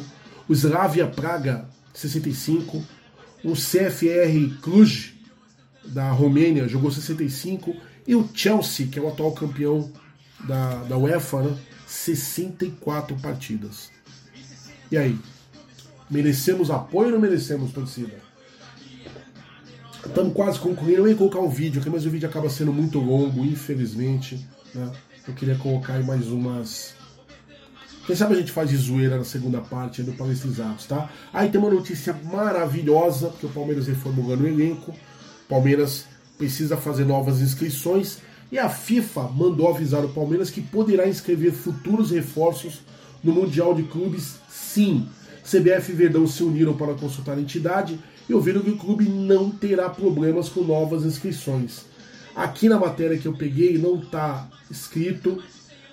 o 0.50 0.54
Slavia 0.54 1.06
Praga 1.06 1.70
65, 1.94 2.84
o 3.44 3.54
CFR 3.54 4.60
Cluj 4.62 5.14
da 5.86 6.10
Romênia 6.12 6.68
jogou 6.68 6.90
65 6.90 7.76
e 8.08 8.16
o 8.16 8.28
Chelsea, 8.34 8.88
que 8.88 8.98
é 8.98 9.02
o 9.02 9.08
atual 9.08 9.34
campeão 9.34 9.92
da, 10.48 10.84
da 10.84 10.98
UEFA, 10.98 11.44
né, 11.44 11.56
64 11.86 13.16
partidas. 13.18 13.92
E 14.92 14.98
aí? 14.98 15.18
Merecemos 16.10 16.70
apoio 16.70 17.08
ou 17.08 17.14
não 17.14 17.20
merecemos, 17.20 17.72
torcida? 17.72 18.14
Estamos 20.06 20.34
quase 20.34 20.60
concluindo. 20.60 21.02
Eu 21.02 21.08
ia 21.08 21.16
colocar 21.16 21.40
um 21.40 21.50
vídeo 21.50 21.82
aqui, 21.82 21.90
mas 21.90 22.06
o 22.06 22.10
vídeo 22.10 22.30
acaba 22.30 22.50
sendo 22.50 22.72
muito 22.72 23.00
longo, 23.00 23.44
infelizmente. 23.44 24.48
Né? 24.74 24.92
Eu 25.28 25.34
queria 25.34 25.56
colocar 25.56 25.94
aí 25.94 26.04
mais 26.04 26.28
umas. 26.28 26.94
Quem 28.06 28.16
sabe 28.16 28.36
a 28.36 28.38
gente 28.38 28.52
faz 28.52 28.70
de 28.70 28.78
zoeira 28.78 29.18
na 29.18 29.24
segunda 29.24 29.62
parte 29.62 30.04
do 30.04 30.14
Palestrizados, 30.14 30.86
tá? 30.86 31.10
Aí 31.34 31.50
tem 31.50 31.60
uma 31.60 31.72
notícia 31.72 32.14
maravilhosa, 32.14 33.30
porque 33.30 33.48
o 33.48 33.50
Palmeiras 33.50 33.88
reformulando 33.88 34.44
o 34.44 34.48
elenco. 34.48 34.94
Palmeiras 35.50 36.06
precisa 36.38 36.78
fazer 36.78 37.04
novas 37.04 37.42
inscrições 37.42 38.20
e 38.52 38.60
a 38.60 38.70
FIFA 38.70 39.30
mandou 39.30 39.70
avisar 39.70 40.04
o 40.06 40.10
Palmeiras 40.10 40.50
que 40.50 40.62
poderá 40.62 41.08
inscrever 41.08 41.52
futuros 41.52 42.12
reforços 42.12 42.82
no 43.24 43.34
Mundial 43.34 43.74
de 43.74 43.84
Clubes, 43.84 44.36
sim. 44.50 45.08
CBF 45.44 45.92
e 45.92 45.96
Verdão 45.96 46.28
se 46.28 46.44
uniram 46.44 46.76
para 46.76 46.96
consultar 46.96 47.38
a 47.38 47.42
entidade 47.42 48.00
e 48.28 48.34
ouviram 48.34 48.62
que 48.62 48.72
o 48.72 48.78
clube 48.78 49.08
não 49.08 49.52
terá 49.52 49.90
problemas 49.90 50.50
com 50.50 50.62
novas 50.62 51.04
inscrições. 51.06 51.86
Aqui 52.36 52.68
na 52.68 52.80
matéria 52.80 53.18
que 53.18 53.28
eu 53.28 53.34
peguei 53.34 53.78
não 53.78 54.00
está 54.00 54.50
escrito, 54.70 55.42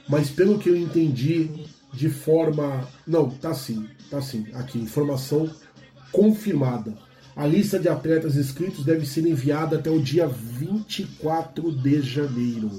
mas 0.09 0.31
pelo 0.31 0.59
que 0.59 0.69
eu 0.69 0.77
entendi, 0.77 1.51
de 1.93 2.09
forma. 2.09 2.89
Não, 3.07 3.31
tá 3.31 3.55
sim, 3.55 3.87
tá 4.11 4.21
sim. 4.21 4.47
Aqui, 4.55 4.79
informação 4.79 5.51
confirmada. 6.11 6.95
A 7.35 7.47
lista 7.47 7.79
de 7.79 7.89
atletas 7.89 8.37
inscritos 8.37 8.85
deve 8.85 9.07
ser 9.07 9.27
enviada 9.27 9.77
até 9.77 9.91
o 9.91 10.01
dia 10.01 10.27
24 10.27 11.73
de 11.73 12.03
janeiro. 12.03 12.71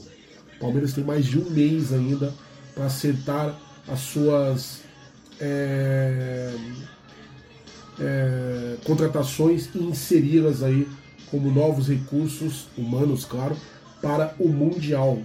O 0.55 0.59
Palmeiras 0.59 0.93
tem 0.93 1.03
mais 1.03 1.25
de 1.25 1.39
um 1.39 1.49
mês 1.49 1.91
ainda 1.91 2.33
para 2.75 2.85
acertar 2.85 3.59
as 3.87 3.99
suas 3.99 4.81
é, 5.39 6.53
é, 7.99 8.75
contratações 8.85 9.69
e 9.73 9.79
inseri-las 9.79 10.61
aí 10.61 10.87
como 11.31 11.51
novos 11.51 11.87
recursos 11.87 12.67
humanos, 12.77 13.25
claro, 13.25 13.57
para 14.01 14.35
o 14.37 14.47
Mundial. 14.47 15.17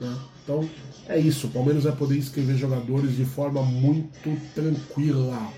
Né? 0.00 0.16
Então 0.42 0.68
é 1.08 1.18
isso, 1.18 1.46
o 1.46 1.50
Palmeiras 1.50 1.84
vai 1.84 1.94
poder 1.94 2.16
inscrever 2.18 2.56
jogadores 2.56 3.16
de 3.16 3.24
forma 3.24 3.62
muito 3.62 4.36
tranquila. 4.54 5.52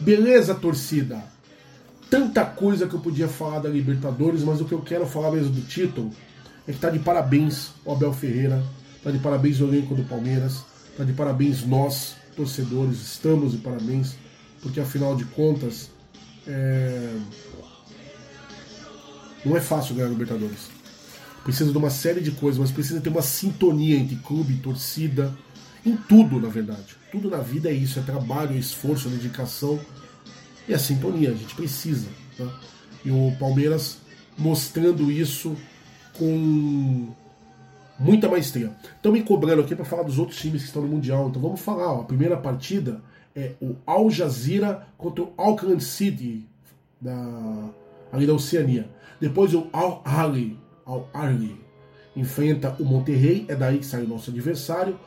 Beleza, 0.00 0.56
torcida? 0.56 1.22
Tanta 2.12 2.44
coisa 2.44 2.86
que 2.86 2.92
eu 2.92 3.00
podia 3.00 3.26
falar 3.26 3.60
da 3.60 3.70
Libertadores, 3.70 4.44
mas 4.44 4.60
o 4.60 4.66
que 4.66 4.72
eu 4.72 4.82
quero 4.82 5.06
falar 5.06 5.30
mesmo 5.30 5.48
do 5.48 5.62
título 5.62 6.10
é 6.68 6.72
que 6.72 6.78
tá 6.78 6.90
de 6.90 6.98
parabéns 6.98 7.70
o 7.86 7.92
Abel 7.92 8.12
Ferreira, 8.12 8.62
tá 9.02 9.10
de 9.10 9.18
parabéns 9.18 9.62
o 9.62 9.64
elenco 9.64 9.94
do 9.94 10.04
Palmeiras, 10.04 10.62
tá 10.94 11.04
de 11.04 11.14
parabéns 11.14 11.64
nós, 11.64 12.14
torcedores, 12.36 13.00
estamos 13.00 13.52
de 13.52 13.58
parabéns, 13.58 14.14
porque 14.60 14.78
afinal 14.78 15.16
de 15.16 15.24
contas 15.24 15.90
é... 16.46 17.16
não 19.42 19.56
é 19.56 19.60
fácil 19.62 19.94
ganhar 19.94 20.08
a 20.08 20.10
Libertadores. 20.10 20.68
Precisa 21.42 21.72
de 21.72 21.78
uma 21.78 21.88
série 21.88 22.20
de 22.20 22.32
coisas, 22.32 22.60
mas 22.60 22.70
precisa 22.70 23.00
ter 23.00 23.08
uma 23.08 23.22
sintonia 23.22 23.96
entre 23.96 24.16
clube, 24.16 24.56
torcida, 24.56 25.32
em 25.82 25.96
tudo, 25.96 26.38
na 26.38 26.48
verdade. 26.48 26.94
Tudo 27.10 27.30
na 27.30 27.38
vida 27.38 27.70
é 27.70 27.72
isso, 27.72 27.98
é 27.98 28.02
trabalho, 28.02 28.54
é 28.54 28.58
esforço, 28.58 29.08
é 29.08 29.12
dedicação 29.12 29.80
e 30.68 30.74
a 30.74 30.78
sintonia, 30.78 31.30
a 31.30 31.34
gente 31.34 31.54
precisa. 31.54 32.08
Tá? 32.36 32.46
E 33.04 33.10
o 33.10 33.34
Palmeiras 33.38 33.98
mostrando 34.36 35.10
isso 35.10 35.56
com 36.16 37.08
muita 37.98 38.28
maestria. 38.28 38.72
Estão 38.96 39.12
me 39.12 39.22
cobrando 39.22 39.62
aqui 39.62 39.74
para 39.74 39.84
falar 39.84 40.02
dos 40.02 40.18
outros 40.18 40.38
times 40.38 40.62
que 40.62 40.68
estão 40.68 40.82
no 40.82 40.88
Mundial, 40.88 41.28
então 41.28 41.40
vamos 41.40 41.60
falar. 41.60 41.92
Ó, 41.92 42.00
a 42.00 42.04
primeira 42.04 42.36
partida 42.36 43.00
é 43.34 43.52
o 43.60 43.76
Al 43.86 44.10
Jazeera 44.10 44.86
contra 44.96 45.24
o 45.24 45.32
Auckland 45.36 45.82
City, 45.82 46.46
da, 47.00 47.70
ali 48.12 48.26
da 48.26 48.34
Oceania. 48.34 48.88
Depois 49.20 49.54
o 49.54 49.68
Al 49.72 50.02
Ahly 50.04 50.58
Al 50.84 51.08
enfrenta 52.14 52.76
o 52.78 52.84
Monterrey, 52.84 53.46
é 53.48 53.54
daí 53.54 53.78
que 53.78 53.86
sai 53.86 54.02
o 54.02 54.08
nosso 54.08 54.30
adversário. 54.30 54.98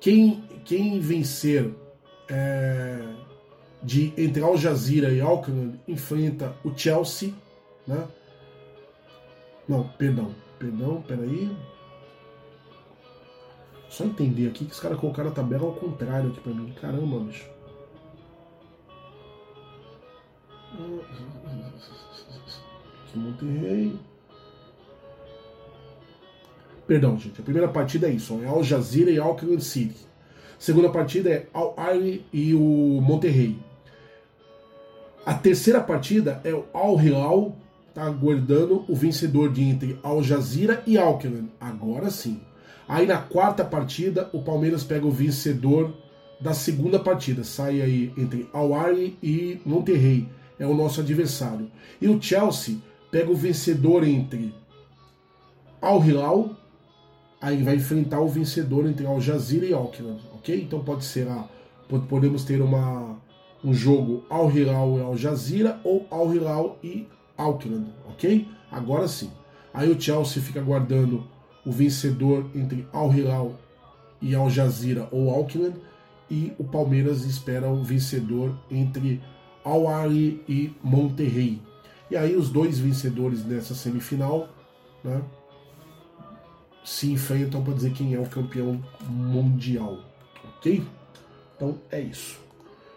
Quem, 0.00 0.42
quem 0.64 0.98
vencer 0.98 1.72
é, 2.28 3.00
de 3.82 4.12
entre 4.16 4.42
Al 4.42 4.56
Jazeera 4.56 5.10
e 5.12 5.20
Auckland 5.20 5.80
enfrenta 5.88 6.54
o 6.64 6.76
Chelsea, 6.76 7.32
né? 7.86 8.06
Não, 9.68 9.88
perdão, 9.88 10.32
perdão, 10.58 11.02
peraí. 11.02 11.50
Só 13.88 14.04
entender 14.04 14.48
aqui 14.48 14.64
que 14.64 14.72
os 14.72 14.80
caras 14.80 14.98
colocaram 14.98 15.30
a 15.30 15.34
tabela 15.34 15.64
ao 15.64 15.74
contrário 15.74 16.30
aqui 16.30 16.40
pra 16.40 16.52
mim. 16.52 16.72
Caramba, 16.80 17.20
bicho. 17.20 17.48
Aqui 23.04 23.18
Monterrey. 23.18 23.98
Perdão, 26.86 27.18
gente. 27.18 27.40
A 27.40 27.44
primeira 27.44 27.68
partida 27.68 28.08
é 28.08 28.10
isso: 28.10 28.40
é 28.42 28.46
Al 28.46 28.64
Jazeera 28.64 29.10
e 29.10 29.18
Auckland 29.18 29.62
City. 29.62 30.06
A 30.56 30.60
segunda 30.60 30.88
partida 30.88 31.30
é 31.30 31.48
Al 31.52 31.74
Ahly 31.76 32.24
e 32.32 32.54
o 32.54 33.00
Monterrey. 33.00 33.58
A 35.24 35.34
terceira 35.34 35.80
partida 35.80 36.40
é 36.44 36.52
o 36.52 36.64
Al 36.72 37.00
Hilal, 37.00 37.56
tá 37.94 38.04
aguardando 38.04 38.84
o 38.88 38.94
vencedor 38.94 39.52
de 39.52 39.62
entre 39.62 39.98
Al 40.02 40.22
Jazeera 40.22 40.82
e 40.86 40.98
Auckland. 40.98 41.50
Agora 41.60 42.10
sim. 42.10 42.40
Aí 42.88 43.06
na 43.06 43.18
quarta 43.18 43.64
partida, 43.64 44.28
o 44.32 44.42
Palmeiras 44.42 44.82
pega 44.82 45.06
o 45.06 45.10
vencedor 45.10 45.94
da 46.40 46.52
segunda 46.52 46.98
partida. 46.98 47.44
Sai 47.44 47.80
aí 47.80 48.12
entre 48.16 48.48
Al 48.52 48.74
Ahly 48.74 49.16
e 49.22 49.60
Monterrey. 49.64 50.28
É 50.58 50.66
o 50.66 50.74
nosso 50.74 51.00
adversário. 51.00 51.70
E 52.00 52.08
o 52.08 52.20
Chelsea 52.20 52.76
pega 53.10 53.30
o 53.30 53.36
vencedor 53.36 54.04
entre 54.06 54.54
Al 55.80 56.04
Hilal 56.04 56.56
aí 57.42 57.60
vai 57.60 57.74
enfrentar 57.74 58.20
o 58.20 58.28
vencedor 58.28 58.86
entre 58.86 59.04
Al 59.04 59.20
Jazeera 59.20 59.66
e 59.66 59.72
Auckland, 59.74 60.22
ok? 60.32 60.62
Então 60.62 60.78
pode 60.84 61.04
ser 61.04 61.26
a, 61.28 61.44
podemos 62.08 62.44
ter 62.44 62.62
uma, 62.62 63.20
um 63.64 63.72
jogo 63.72 64.24
Al 64.28 64.50
Hilal 64.50 64.98
e 64.98 65.02
Al 65.02 65.16
Jazeera 65.16 65.80
ou 65.84 66.06
Al 66.10 66.34
Hilal 66.34 66.78
e 66.82 67.06
Auckland, 67.36 67.86
ok? 68.08 68.48
Agora 68.70 69.06
sim. 69.08 69.30
Aí 69.72 69.90
o 69.90 70.00
Chelsea 70.00 70.42
fica 70.42 70.60
aguardando 70.60 71.26
o 71.64 71.70
vencedor 71.70 72.50
entre 72.54 72.86
Al 72.92 73.12
Hilal 73.12 73.58
e 74.20 74.34
Al 74.34 74.50
Jazeera 74.50 75.08
ou 75.10 75.30
Auckland 75.30 75.76
e 76.30 76.52
o 76.58 76.64
Palmeiras 76.64 77.24
espera 77.24 77.70
o 77.70 77.82
vencedor 77.82 78.54
entre 78.70 79.22
Al 79.64 79.86
Ahly 79.88 80.42
e 80.48 80.74
Monterrey. 80.82 81.60
E 82.10 82.16
aí 82.16 82.36
os 82.36 82.50
dois 82.50 82.78
vencedores 82.78 83.44
nessa 83.44 83.74
semifinal, 83.74 84.48
né? 85.04 85.22
se 86.84 87.10
enfrentam 87.10 87.62
para 87.62 87.74
dizer 87.74 87.92
quem 87.92 88.14
é 88.14 88.18
o 88.18 88.26
campeão 88.26 88.82
mundial, 89.08 89.98
ok? 90.56 90.82
Então 91.56 91.78
é 91.90 92.00
isso. 92.00 92.41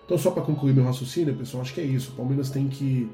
Então 0.05 0.17
só 0.17 0.31
para 0.31 0.43
concluir 0.43 0.73
meu 0.73 0.85
raciocínio, 0.85 1.35
pessoal, 1.35 1.61
acho 1.61 1.73
que 1.73 1.81
é 1.81 1.85
isso. 1.85 2.11
O 2.11 2.15
Palmeiras 2.15 2.49
tem 2.49 2.67
que 2.67 3.09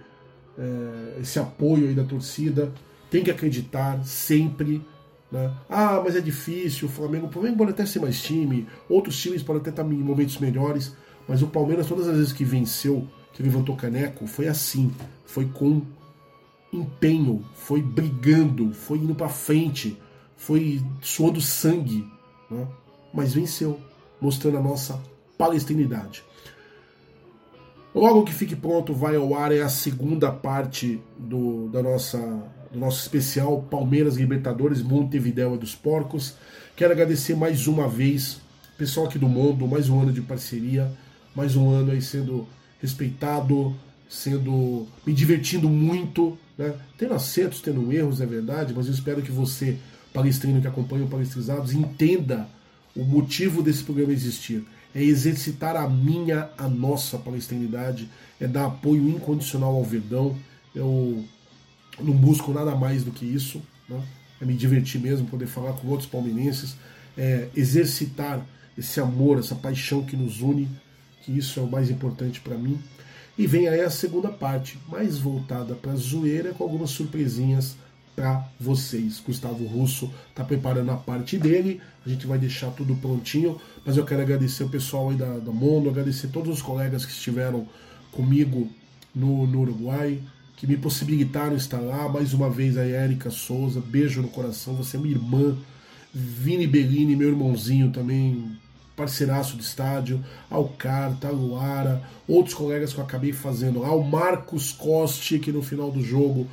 é, 0.57 1.19
esse 1.21 1.39
apoio 1.39 1.87
aí 1.87 1.95
da 1.95 2.03
torcida, 2.03 2.71
tem 3.09 3.23
que 3.23 3.31
acreditar 3.31 4.03
sempre. 4.03 4.85
Né? 5.31 5.51
Ah, 5.69 6.01
mas 6.03 6.15
é 6.15 6.21
difícil. 6.21 6.87
O 6.87 6.91
Flamengo, 6.91 7.27
o 7.27 7.31
Flamengo 7.31 7.57
pode 7.57 7.71
até 7.71 7.85
ser 7.85 7.99
mais 7.99 8.21
time, 8.21 8.67
outros 8.89 9.19
times 9.19 9.41
podem 9.41 9.61
até 9.61 9.69
estar 9.69 9.83
em 9.83 9.93
momentos 9.93 10.37
melhores, 10.37 10.95
mas 11.27 11.41
o 11.41 11.47
Palmeiras 11.47 11.87
todas 11.87 12.07
as 12.07 12.17
vezes 12.17 12.33
que 12.33 12.43
venceu, 12.43 13.07
que 13.33 13.41
levantou 13.41 13.75
caneco, 13.75 14.27
foi 14.27 14.47
assim, 14.47 14.91
foi 15.25 15.45
com 15.45 15.81
empenho, 16.73 17.45
foi 17.53 17.81
brigando, 17.81 18.73
foi 18.73 18.97
indo 18.97 19.15
para 19.15 19.29
frente 19.29 19.97
foi 20.41 20.81
suando 21.01 21.39
sangue, 21.39 22.03
né? 22.49 22.67
mas 23.13 23.31
venceu, 23.31 23.79
mostrando 24.19 24.57
a 24.57 24.61
nossa 24.61 24.99
palestinidade. 25.37 26.23
Logo 27.93 28.23
que 28.23 28.33
fique 28.33 28.55
pronto, 28.55 28.93
vai 28.93 29.17
ao 29.17 29.35
ar 29.35 29.51
é 29.51 29.61
a 29.61 29.67
segunda 29.67 30.31
parte 30.31 31.01
do, 31.19 31.67
da 31.67 31.83
nossa, 31.83 32.17
do 32.71 32.79
nosso 32.79 33.01
especial 33.01 33.61
Palmeiras 33.63 34.15
Libertadores 34.15 34.81
Montevidéu 34.81 35.55
e 35.55 35.57
dos 35.57 35.75
Porcos. 35.75 36.35
Quero 36.73 36.93
agradecer 36.93 37.35
mais 37.35 37.67
uma 37.67 37.89
vez, 37.89 38.39
pessoal 38.77 39.07
aqui 39.07 39.19
do 39.19 39.27
mundo, 39.27 39.67
mais 39.67 39.89
um 39.89 40.01
ano 40.01 40.13
de 40.13 40.21
parceria, 40.21 40.89
mais 41.35 41.57
um 41.57 41.69
ano 41.69 41.91
aí 41.91 42.01
sendo 42.01 42.47
respeitado, 42.81 43.75
sendo 44.09 44.87
me 45.05 45.11
divertindo 45.11 45.67
muito, 45.69 46.37
né? 46.57 46.73
tendo 46.97 47.13
acertos, 47.13 47.59
tendo 47.59 47.91
erros, 47.91 48.21
é 48.21 48.25
verdade, 48.25 48.73
mas 48.73 48.87
eu 48.87 48.93
espero 48.93 49.21
que 49.21 49.31
você 49.31 49.77
palestrino 50.13 50.61
que 50.61 50.67
acompanha 50.67 51.05
o 51.05 51.09
Palestrizados 51.09 51.73
entenda 51.73 52.47
o 52.95 53.03
motivo 53.03 53.61
desse 53.61 53.83
programa 53.83 54.13
existir. 54.13 54.65
É 54.93 55.01
exercitar 55.01 55.75
a 55.75 55.87
minha, 55.89 56.49
a 56.57 56.67
nossa 56.67 57.17
palestrinidade, 57.17 58.09
é 58.39 58.47
dar 58.47 58.65
apoio 58.65 59.07
incondicional 59.07 59.75
ao 59.75 59.83
Verdão. 59.83 60.35
Eu 60.75 61.23
não 61.99 62.13
busco 62.13 62.51
nada 62.51 62.75
mais 62.75 63.03
do 63.03 63.11
que 63.11 63.25
isso, 63.25 63.61
né? 63.87 64.01
é 64.41 64.45
me 64.45 64.55
divertir 64.55 64.99
mesmo, 64.99 65.27
poder 65.27 65.47
falar 65.47 65.73
com 65.73 65.87
outros 65.87 66.09
palmeirenses, 66.09 66.75
é 67.17 67.47
exercitar 67.55 68.43
esse 68.77 68.99
amor, 68.99 69.37
essa 69.37 69.53
paixão 69.53 70.03
que 70.03 70.17
nos 70.17 70.41
une, 70.41 70.67
que 71.21 71.37
isso 71.37 71.59
é 71.59 71.63
o 71.63 71.69
mais 71.69 71.89
importante 71.89 72.41
para 72.41 72.57
mim. 72.57 72.79
E 73.37 73.45
vem 73.45 73.67
aí 73.67 73.81
a 73.81 73.89
segunda 73.89 74.29
parte, 74.29 74.79
mais 74.87 75.17
voltada 75.17 75.75
para 75.75 75.91
a 75.91 75.95
zoeira, 75.95 76.53
com 76.53 76.63
algumas 76.63 76.89
surpresinhas 76.89 77.75
para 78.15 78.47
vocês. 78.59 79.21
Gustavo 79.25 79.65
Russo 79.65 80.11
está 80.29 80.43
preparando 80.43 80.91
a 80.91 80.97
parte 80.97 81.37
dele, 81.37 81.81
a 82.05 82.09
gente 82.09 82.27
vai 82.27 82.37
deixar 82.37 82.71
tudo 82.71 82.95
prontinho, 82.95 83.59
mas 83.85 83.97
eu 83.97 84.05
quero 84.05 84.21
agradecer 84.21 84.63
o 84.63 84.69
pessoal 84.69 85.09
aí 85.09 85.15
da, 85.15 85.37
da 85.37 85.89
agradecer 85.89 86.27
todos 86.27 86.55
os 86.55 86.61
colegas 86.61 87.05
que 87.05 87.11
estiveram 87.11 87.67
comigo 88.11 88.69
no, 89.13 89.45
no 89.47 89.61
Uruguai, 89.61 90.19
que 90.57 90.67
me 90.67 90.77
possibilitaram 90.77 91.55
estar 91.55 91.79
lá. 91.79 92.07
Mais 92.09 92.33
uma 92.33 92.49
vez 92.49 92.77
a 92.77 92.85
Érica 92.85 93.29
Souza, 93.29 93.81
beijo 93.81 94.21
no 94.21 94.27
coração, 94.27 94.75
você 94.75 94.97
é 94.97 94.99
minha 94.99 95.15
irmã. 95.15 95.57
Vini 96.13 96.67
Bellini, 96.67 97.15
meu 97.15 97.29
irmãozinho 97.29 97.89
também, 97.89 98.51
parceiraço 98.95 99.55
do 99.55 99.61
estádio, 99.61 100.23
ao 100.49 100.67
Carta, 100.67 101.29
a 101.29 101.31
Luara, 101.31 102.03
outros 102.27 102.53
colegas 102.53 102.93
que 102.93 102.99
eu 102.99 103.03
acabei 103.03 103.31
fazendo 103.31 103.79
lá, 103.79 103.93
o 103.95 104.03
Marcos 104.03 104.71
Costi, 104.71 105.39
que 105.39 105.51
no 105.51 105.63
final 105.63 105.89
do 105.89 106.03
jogo 106.03 106.47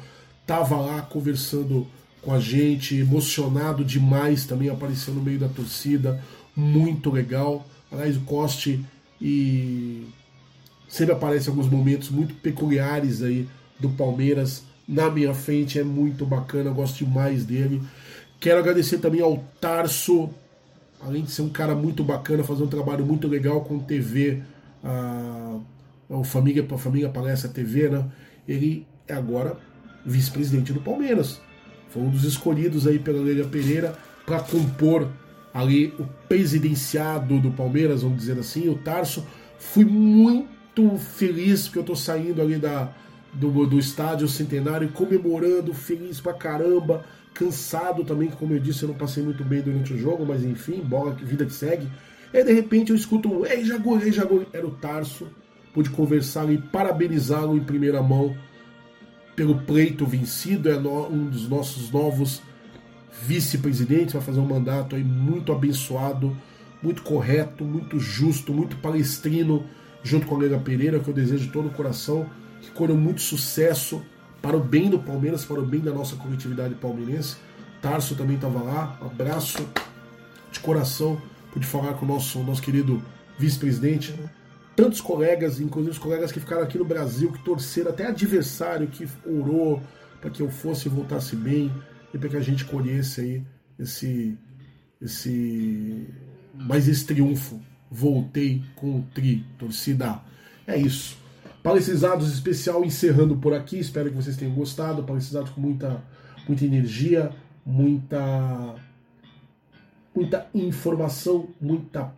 estava 0.48 0.80
lá 0.80 1.02
conversando 1.02 1.86
com 2.22 2.32
a 2.32 2.40
gente, 2.40 2.96
emocionado 2.96 3.84
demais 3.84 4.46
também, 4.46 4.70
apareceu 4.70 5.12
no 5.12 5.20
meio 5.20 5.38
da 5.38 5.46
torcida, 5.46 6.24
muito 6.56 7.10
legal. 7.10 7.66
Aliás, 7.92 8.16
o 8.16 8.20
Coste 8.20 8.82
e 9.20 10.06
sempre 10.88 11.12
aparece 11.12 11.50
alguns 11.50 11.68
momentos 11.68 12.08
muito 12.08 12.34
peculiares 12.36 13.22
aí 13.22 13.46
do 13.78 13.90
Palmeiras 13.90 14.62
na 14.88 15.10
minha 15.10 15.34
frente, 15.34 15.78
é 15.78 15.84
muito 15.84 16.24
bacana, 16.24 16.70
gosto 16.70 17.04
demais 17.04 17.44
dele. 17.44 17.82
Quero 18.40 18.58
agradecer 18.58 18.98
também 18.98 19.20
ao 19.20 19.44
Tarso, 19.60 20.30
além 20.98 21.24
de 21.24 21.30
ser 21.30 21.42
um 21.42 21.50
cara 21.50 21.74
muito 21.74 22.02
bacana, 22.02 22.42
fazer 22.42 22.62
um 22.62 22.68
trabalho 22.68 23.04
muito 23.04 23.28
legal 23.28 23.60
com 23.60 23.78
TV, 23.78 24.42
a, 24.82 25.58
a 26.10 26.24
Família, 26.24 26.66
a 26.68 26.78
Família 26.78 27.10
Palestra 27.10 27.50
TV, 27.50 27.90
né? 27.90 28.06
Ele 28.48 28.86
é 29.06 29.12
agora 29.12 29.58
vice-presidente 30.08 30.72
do 30.72 30.80
Palmeiras. 30.80 31.40
Foi 31.90 32.02
um 32.02 32.10
dos 32.10 32.24
escolhidos 32.24 32.86
aí 32.86 32.98
pela 32.98 33.22
Leila 33.22 33.48
Pereira 33.48 33.96
para 34.26 34.40
compor 34.40 35.08
ali 35.52 35.94
o 35.98 36.04
presidenciado 36.28 37.40
do 37.40 37.50
Palmeiras, 37.50 38.02
vamos 38.02 38.18
dizer 38.18 38.38
assim, 38.38 38.68
o 38.68 38.76
Tarso. 38.76 39.26
Fui 39.58 39.84
muito 39.84 40.96
feliz 40.98 41.64
porque 41.64 41.78
eu 41.78 41.84
tô 41.84 41.96
saindo 41.96 42.40
ali 42.40 42.56
da, 42.56 42.92
do, 43.32 43.66
do 43.66 43.78
estádio 43.78 44.28
centenário, 44.28 44.88
comemorando, 44.90 45.72
feliz 45.74 46.20
pra 46.20 46.34
caramba, 46.34 47.04
cansado 47.34 48.04
também, 48.04 48.28
que 48.28 48.36
como 48.36 48.54
eu 48.54 48.60
disse, 48.60 48.82
eu 48.82 48.88
não 48.88 48.96
passei 48.96 49.22
muito 49.22 49.44
bem 49.44 49.62
durante 49.62 49.94
o 49.94 49.98
jogo, 49.98 50.24
mas 50.26 50.44
enfim, 50.44 50.80
bola, 50.80 51.12
vida 51.12 51.44
que 51.44 51.52
segue. 51.52 51.88
E 52.32 52.44
de 52.44 52.52
repente 52.52 52.90
eu 52.90 52.96
escuto 52.96 53.32
um 53.32 53.46
Ei 53.46 53.64
Jagor, 53.64 54.02
Ei 54.02 54.12
Jagor, 54.12 54.44
era 54.52 54.66
o 54.66 54.72
Tarso, 54.72 55.26
pude 55.72 55.90
conversar 55.90 56.50
e 56.52 56.58
parabenizá-lo 56.58 57.56
em 57.56 57.64
primeira 57.64 58.02
mão 58.02 58.36
pelo 59.38 59.54
pleito 59.54 60.04
vencido, 60.04 60.68
é 60.68 60.76
um 60.76 61.26
dos 61.26 61.48
nossos 61.48 61.92
novos 61.92 62.42
vice-presidentes, 63.22 64.12
vai 64.12 64.20
fazer 64.20 64.40
um 64.40 64.44
mandato 64.44 64.96
aí 64.96 65.04
muito 65.04 65.52
abençoado, 65.52 66.36
muito 66.82 67.02
correto, 67.02 67.64
muito 67.64 68.00
justo, 68.00 68.52
muito 68.52 68.76
palestrino, 68.78 69.64
junto 70.02 70.26
com 70.26 70.34
a 70.34 70.38
Lega 70.38 70.58
Pereira, 70.58 70.98
que 70.98 71.08
eu 71.08 71.14
desejo 71.14 71.44
de 71.46 71.52
todo 71.52 71.68
o 71.68 71.70
coração, 71.70 72.28
que 72.60 72.72
colham 72.72 72.96
muito 72.96 73.20
sucesso 73.20 74.02
para 74.42 74.56
o 74.56 74.60
bem 74.60 74.90
do 74.90 74.98
Palmeiras, 74.98 75.44
para 75.44 75.60
o 75.60 75.64
bem 75.64 75.78
da 75.78 75.92
nossa 75.92 76.16
coletividade 76.16 76.74
palmeirense. 76.74 77.36
Tarso 77.80 78.16
também 78.16 78.34
estava 78.34 78.60
lá, 78.60 78.98
um 79.00 79.06
abraço 79.06 79.64
de 80.50 80.58
coração, 80.58 81.16
pude 81.52 81.64
falar 81.64 81.94
com 81.94 82.04
o 82.04 82.08
nosso, 82.08 82.40
nosso 82.40 82.60
querido 82.60 83.00
vice-presidente, 83.38 84.10
né? 84.10 84.30
Tantos 84.78 85.00
colegas, 85.00 85.58
inclusive 85.58 85.90
os 85.90 85.98
colegas 85.98 86.30
que 86.30 86.38
ficaram 86.38 86.62
aqui 86.62 86.78
no 86.78 86.84
Brasil, 86.84 87.32
que 87.32 87.42
torceram, 87.42 87.90
até 87.90 88.06
adversário 88.06 88.86
que 88.86 89.08
orou 89.26 89.82
para 90.20 90.30
que 90.30 90.40
eu 90.40 90.48
fosse 90.48 90.86
e 90.86 90.88
voltasse 90.88 91.34
bem. 91.34 91.72
e 92.14 92.16
para 92.16 92.28
que 92.28 92.36
a 92.36 92.40
gente 92.40 92.64
colhesse 92.64 93.20
aí 93.20 93.42
esse, 93.76 94.38
esse 95.02 96.06
mais 96.54 96.86
esse 96.86 97.04
triunfo. 97.04 97.60
Voltei 97.90 98.62
com 98.76 99.00
o 99.00 99.02
tri, 99.12 99.44
torcida. 99.58 100.20
É 100.64 100.78
isso. 100.78 101.18
Palestrizados 101.60 102.32
especial 102.32 102.84
encerrando 102.84 103.36
por 103.36 103.52
aqui. 103.54 103.80
Espero 103.80 104.10
que 104.10 104.14
vocês 104.14 104.36
tenham 104.36 104.54
gostado. 104.54 105.02
Palestrizados 105.02 105.50
com 105.50 105.60
muita, 105.60 106.04
muita 106.46 106.64
energia, 106.64 107.32
muita, 107.66 108.76
muita 110.14 110.46
informação, 110.54 111.48
muita 111.60 112.14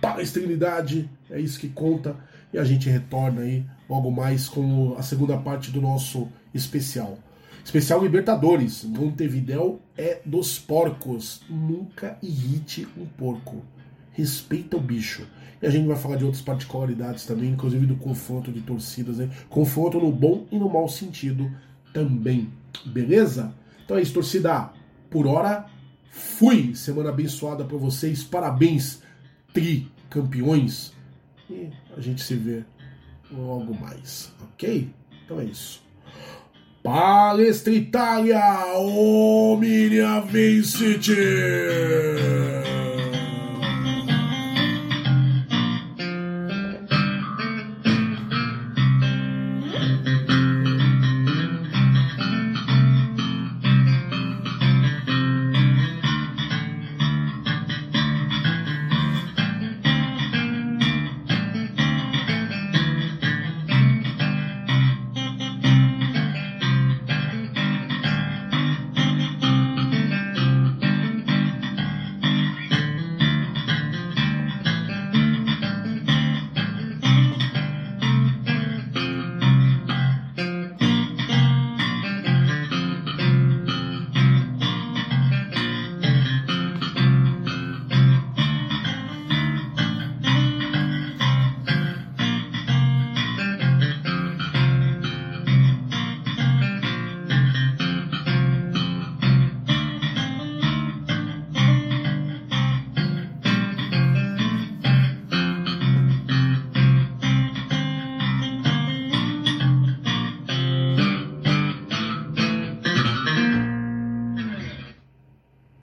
palestrinidade. 0.00 1.08
É 1.30 1.40
isso 1.40 1.58
que 1.58 1.68
conta. 1.68 2.16
E 2.52 2.58
a 2.58 2.64
gente 2.64 2.88
retorna 2.88 3.42
aí 3.42 3.64
logo 3.88 4.10
mais 4.10 4.48
com 4.48 4.94
a 4.98 5.02
segunda 5.02 5.36
parte 5.36 5.70
do 5.70 5.80
nosso 5.80 6.28
especial. 6.52 7.18
Especial 7.64 8.02
Libertadores. 8.02 8.84
Montevidéu 8.84 9.80
é 9.96 10.20
dos 10.24 10.58
porcos. 10.58 11.42
Nunca 11.48 12.18
irrite 12.22 12.86
um 12.96 13.06
porco. 13.06 13.62
Respeita 14.12 14.76
o 14.76 14.80
bicho. 14.80 15.26
E 15.62 15.66
a 15.66 15.70
gente 15.70 15.86
vai 15.86 15.96
falar 15.96 16.16
de 16.16 16.24
outras 16.24 16.42
particularidades 16.42 17.26
também, 17.26 17.50
inclusive 17.50 17.86
do 17.86 17.96
confronto 17.96 18.50
de 18.50 18.60
torcidas. 18.62 19.18
Né? 19.18 19.30
Confronto 19.48 20.00
no 20.00 20.10
bom 20.10 20.46
e 20.50 20.58
no 20.58 20.68
mau 20.68 20.88
sentido 20.88 21.50
também. 21.92 22.50
Beleza? 22.86 23.54
Então 23.84 23.98
é 23.98 24.02
isso, 24.02 24.14
torcida. 24.14 24.70
Por 25.10 25.26
hora, 25.26 25.66
fui. 26.10 26.74
Semana 26.74 27.10
abençoada 27.10 27.64
para 27.64 27.76
vocês. 27.76 28.22
Parabéns, 28.24 29.02
tri 29.52 29.90
campeões. 30.08 30.92
E 31.48 31.68
a 31.96 32.00
gente 32.00 32.22
se 32.22 32.34
vê 32.34 32.64
logo 33.30 33.74
mais, 33.74 34.32
ok? 34.42 34.88
Então 35.24 35.40
é 35.40 35.44
isso. 35.44 35.82
Palestra 36.82 37.72
Itália, 37.72 38.40
Omnia 38.78 40.20
Vincit! 40.20 41.14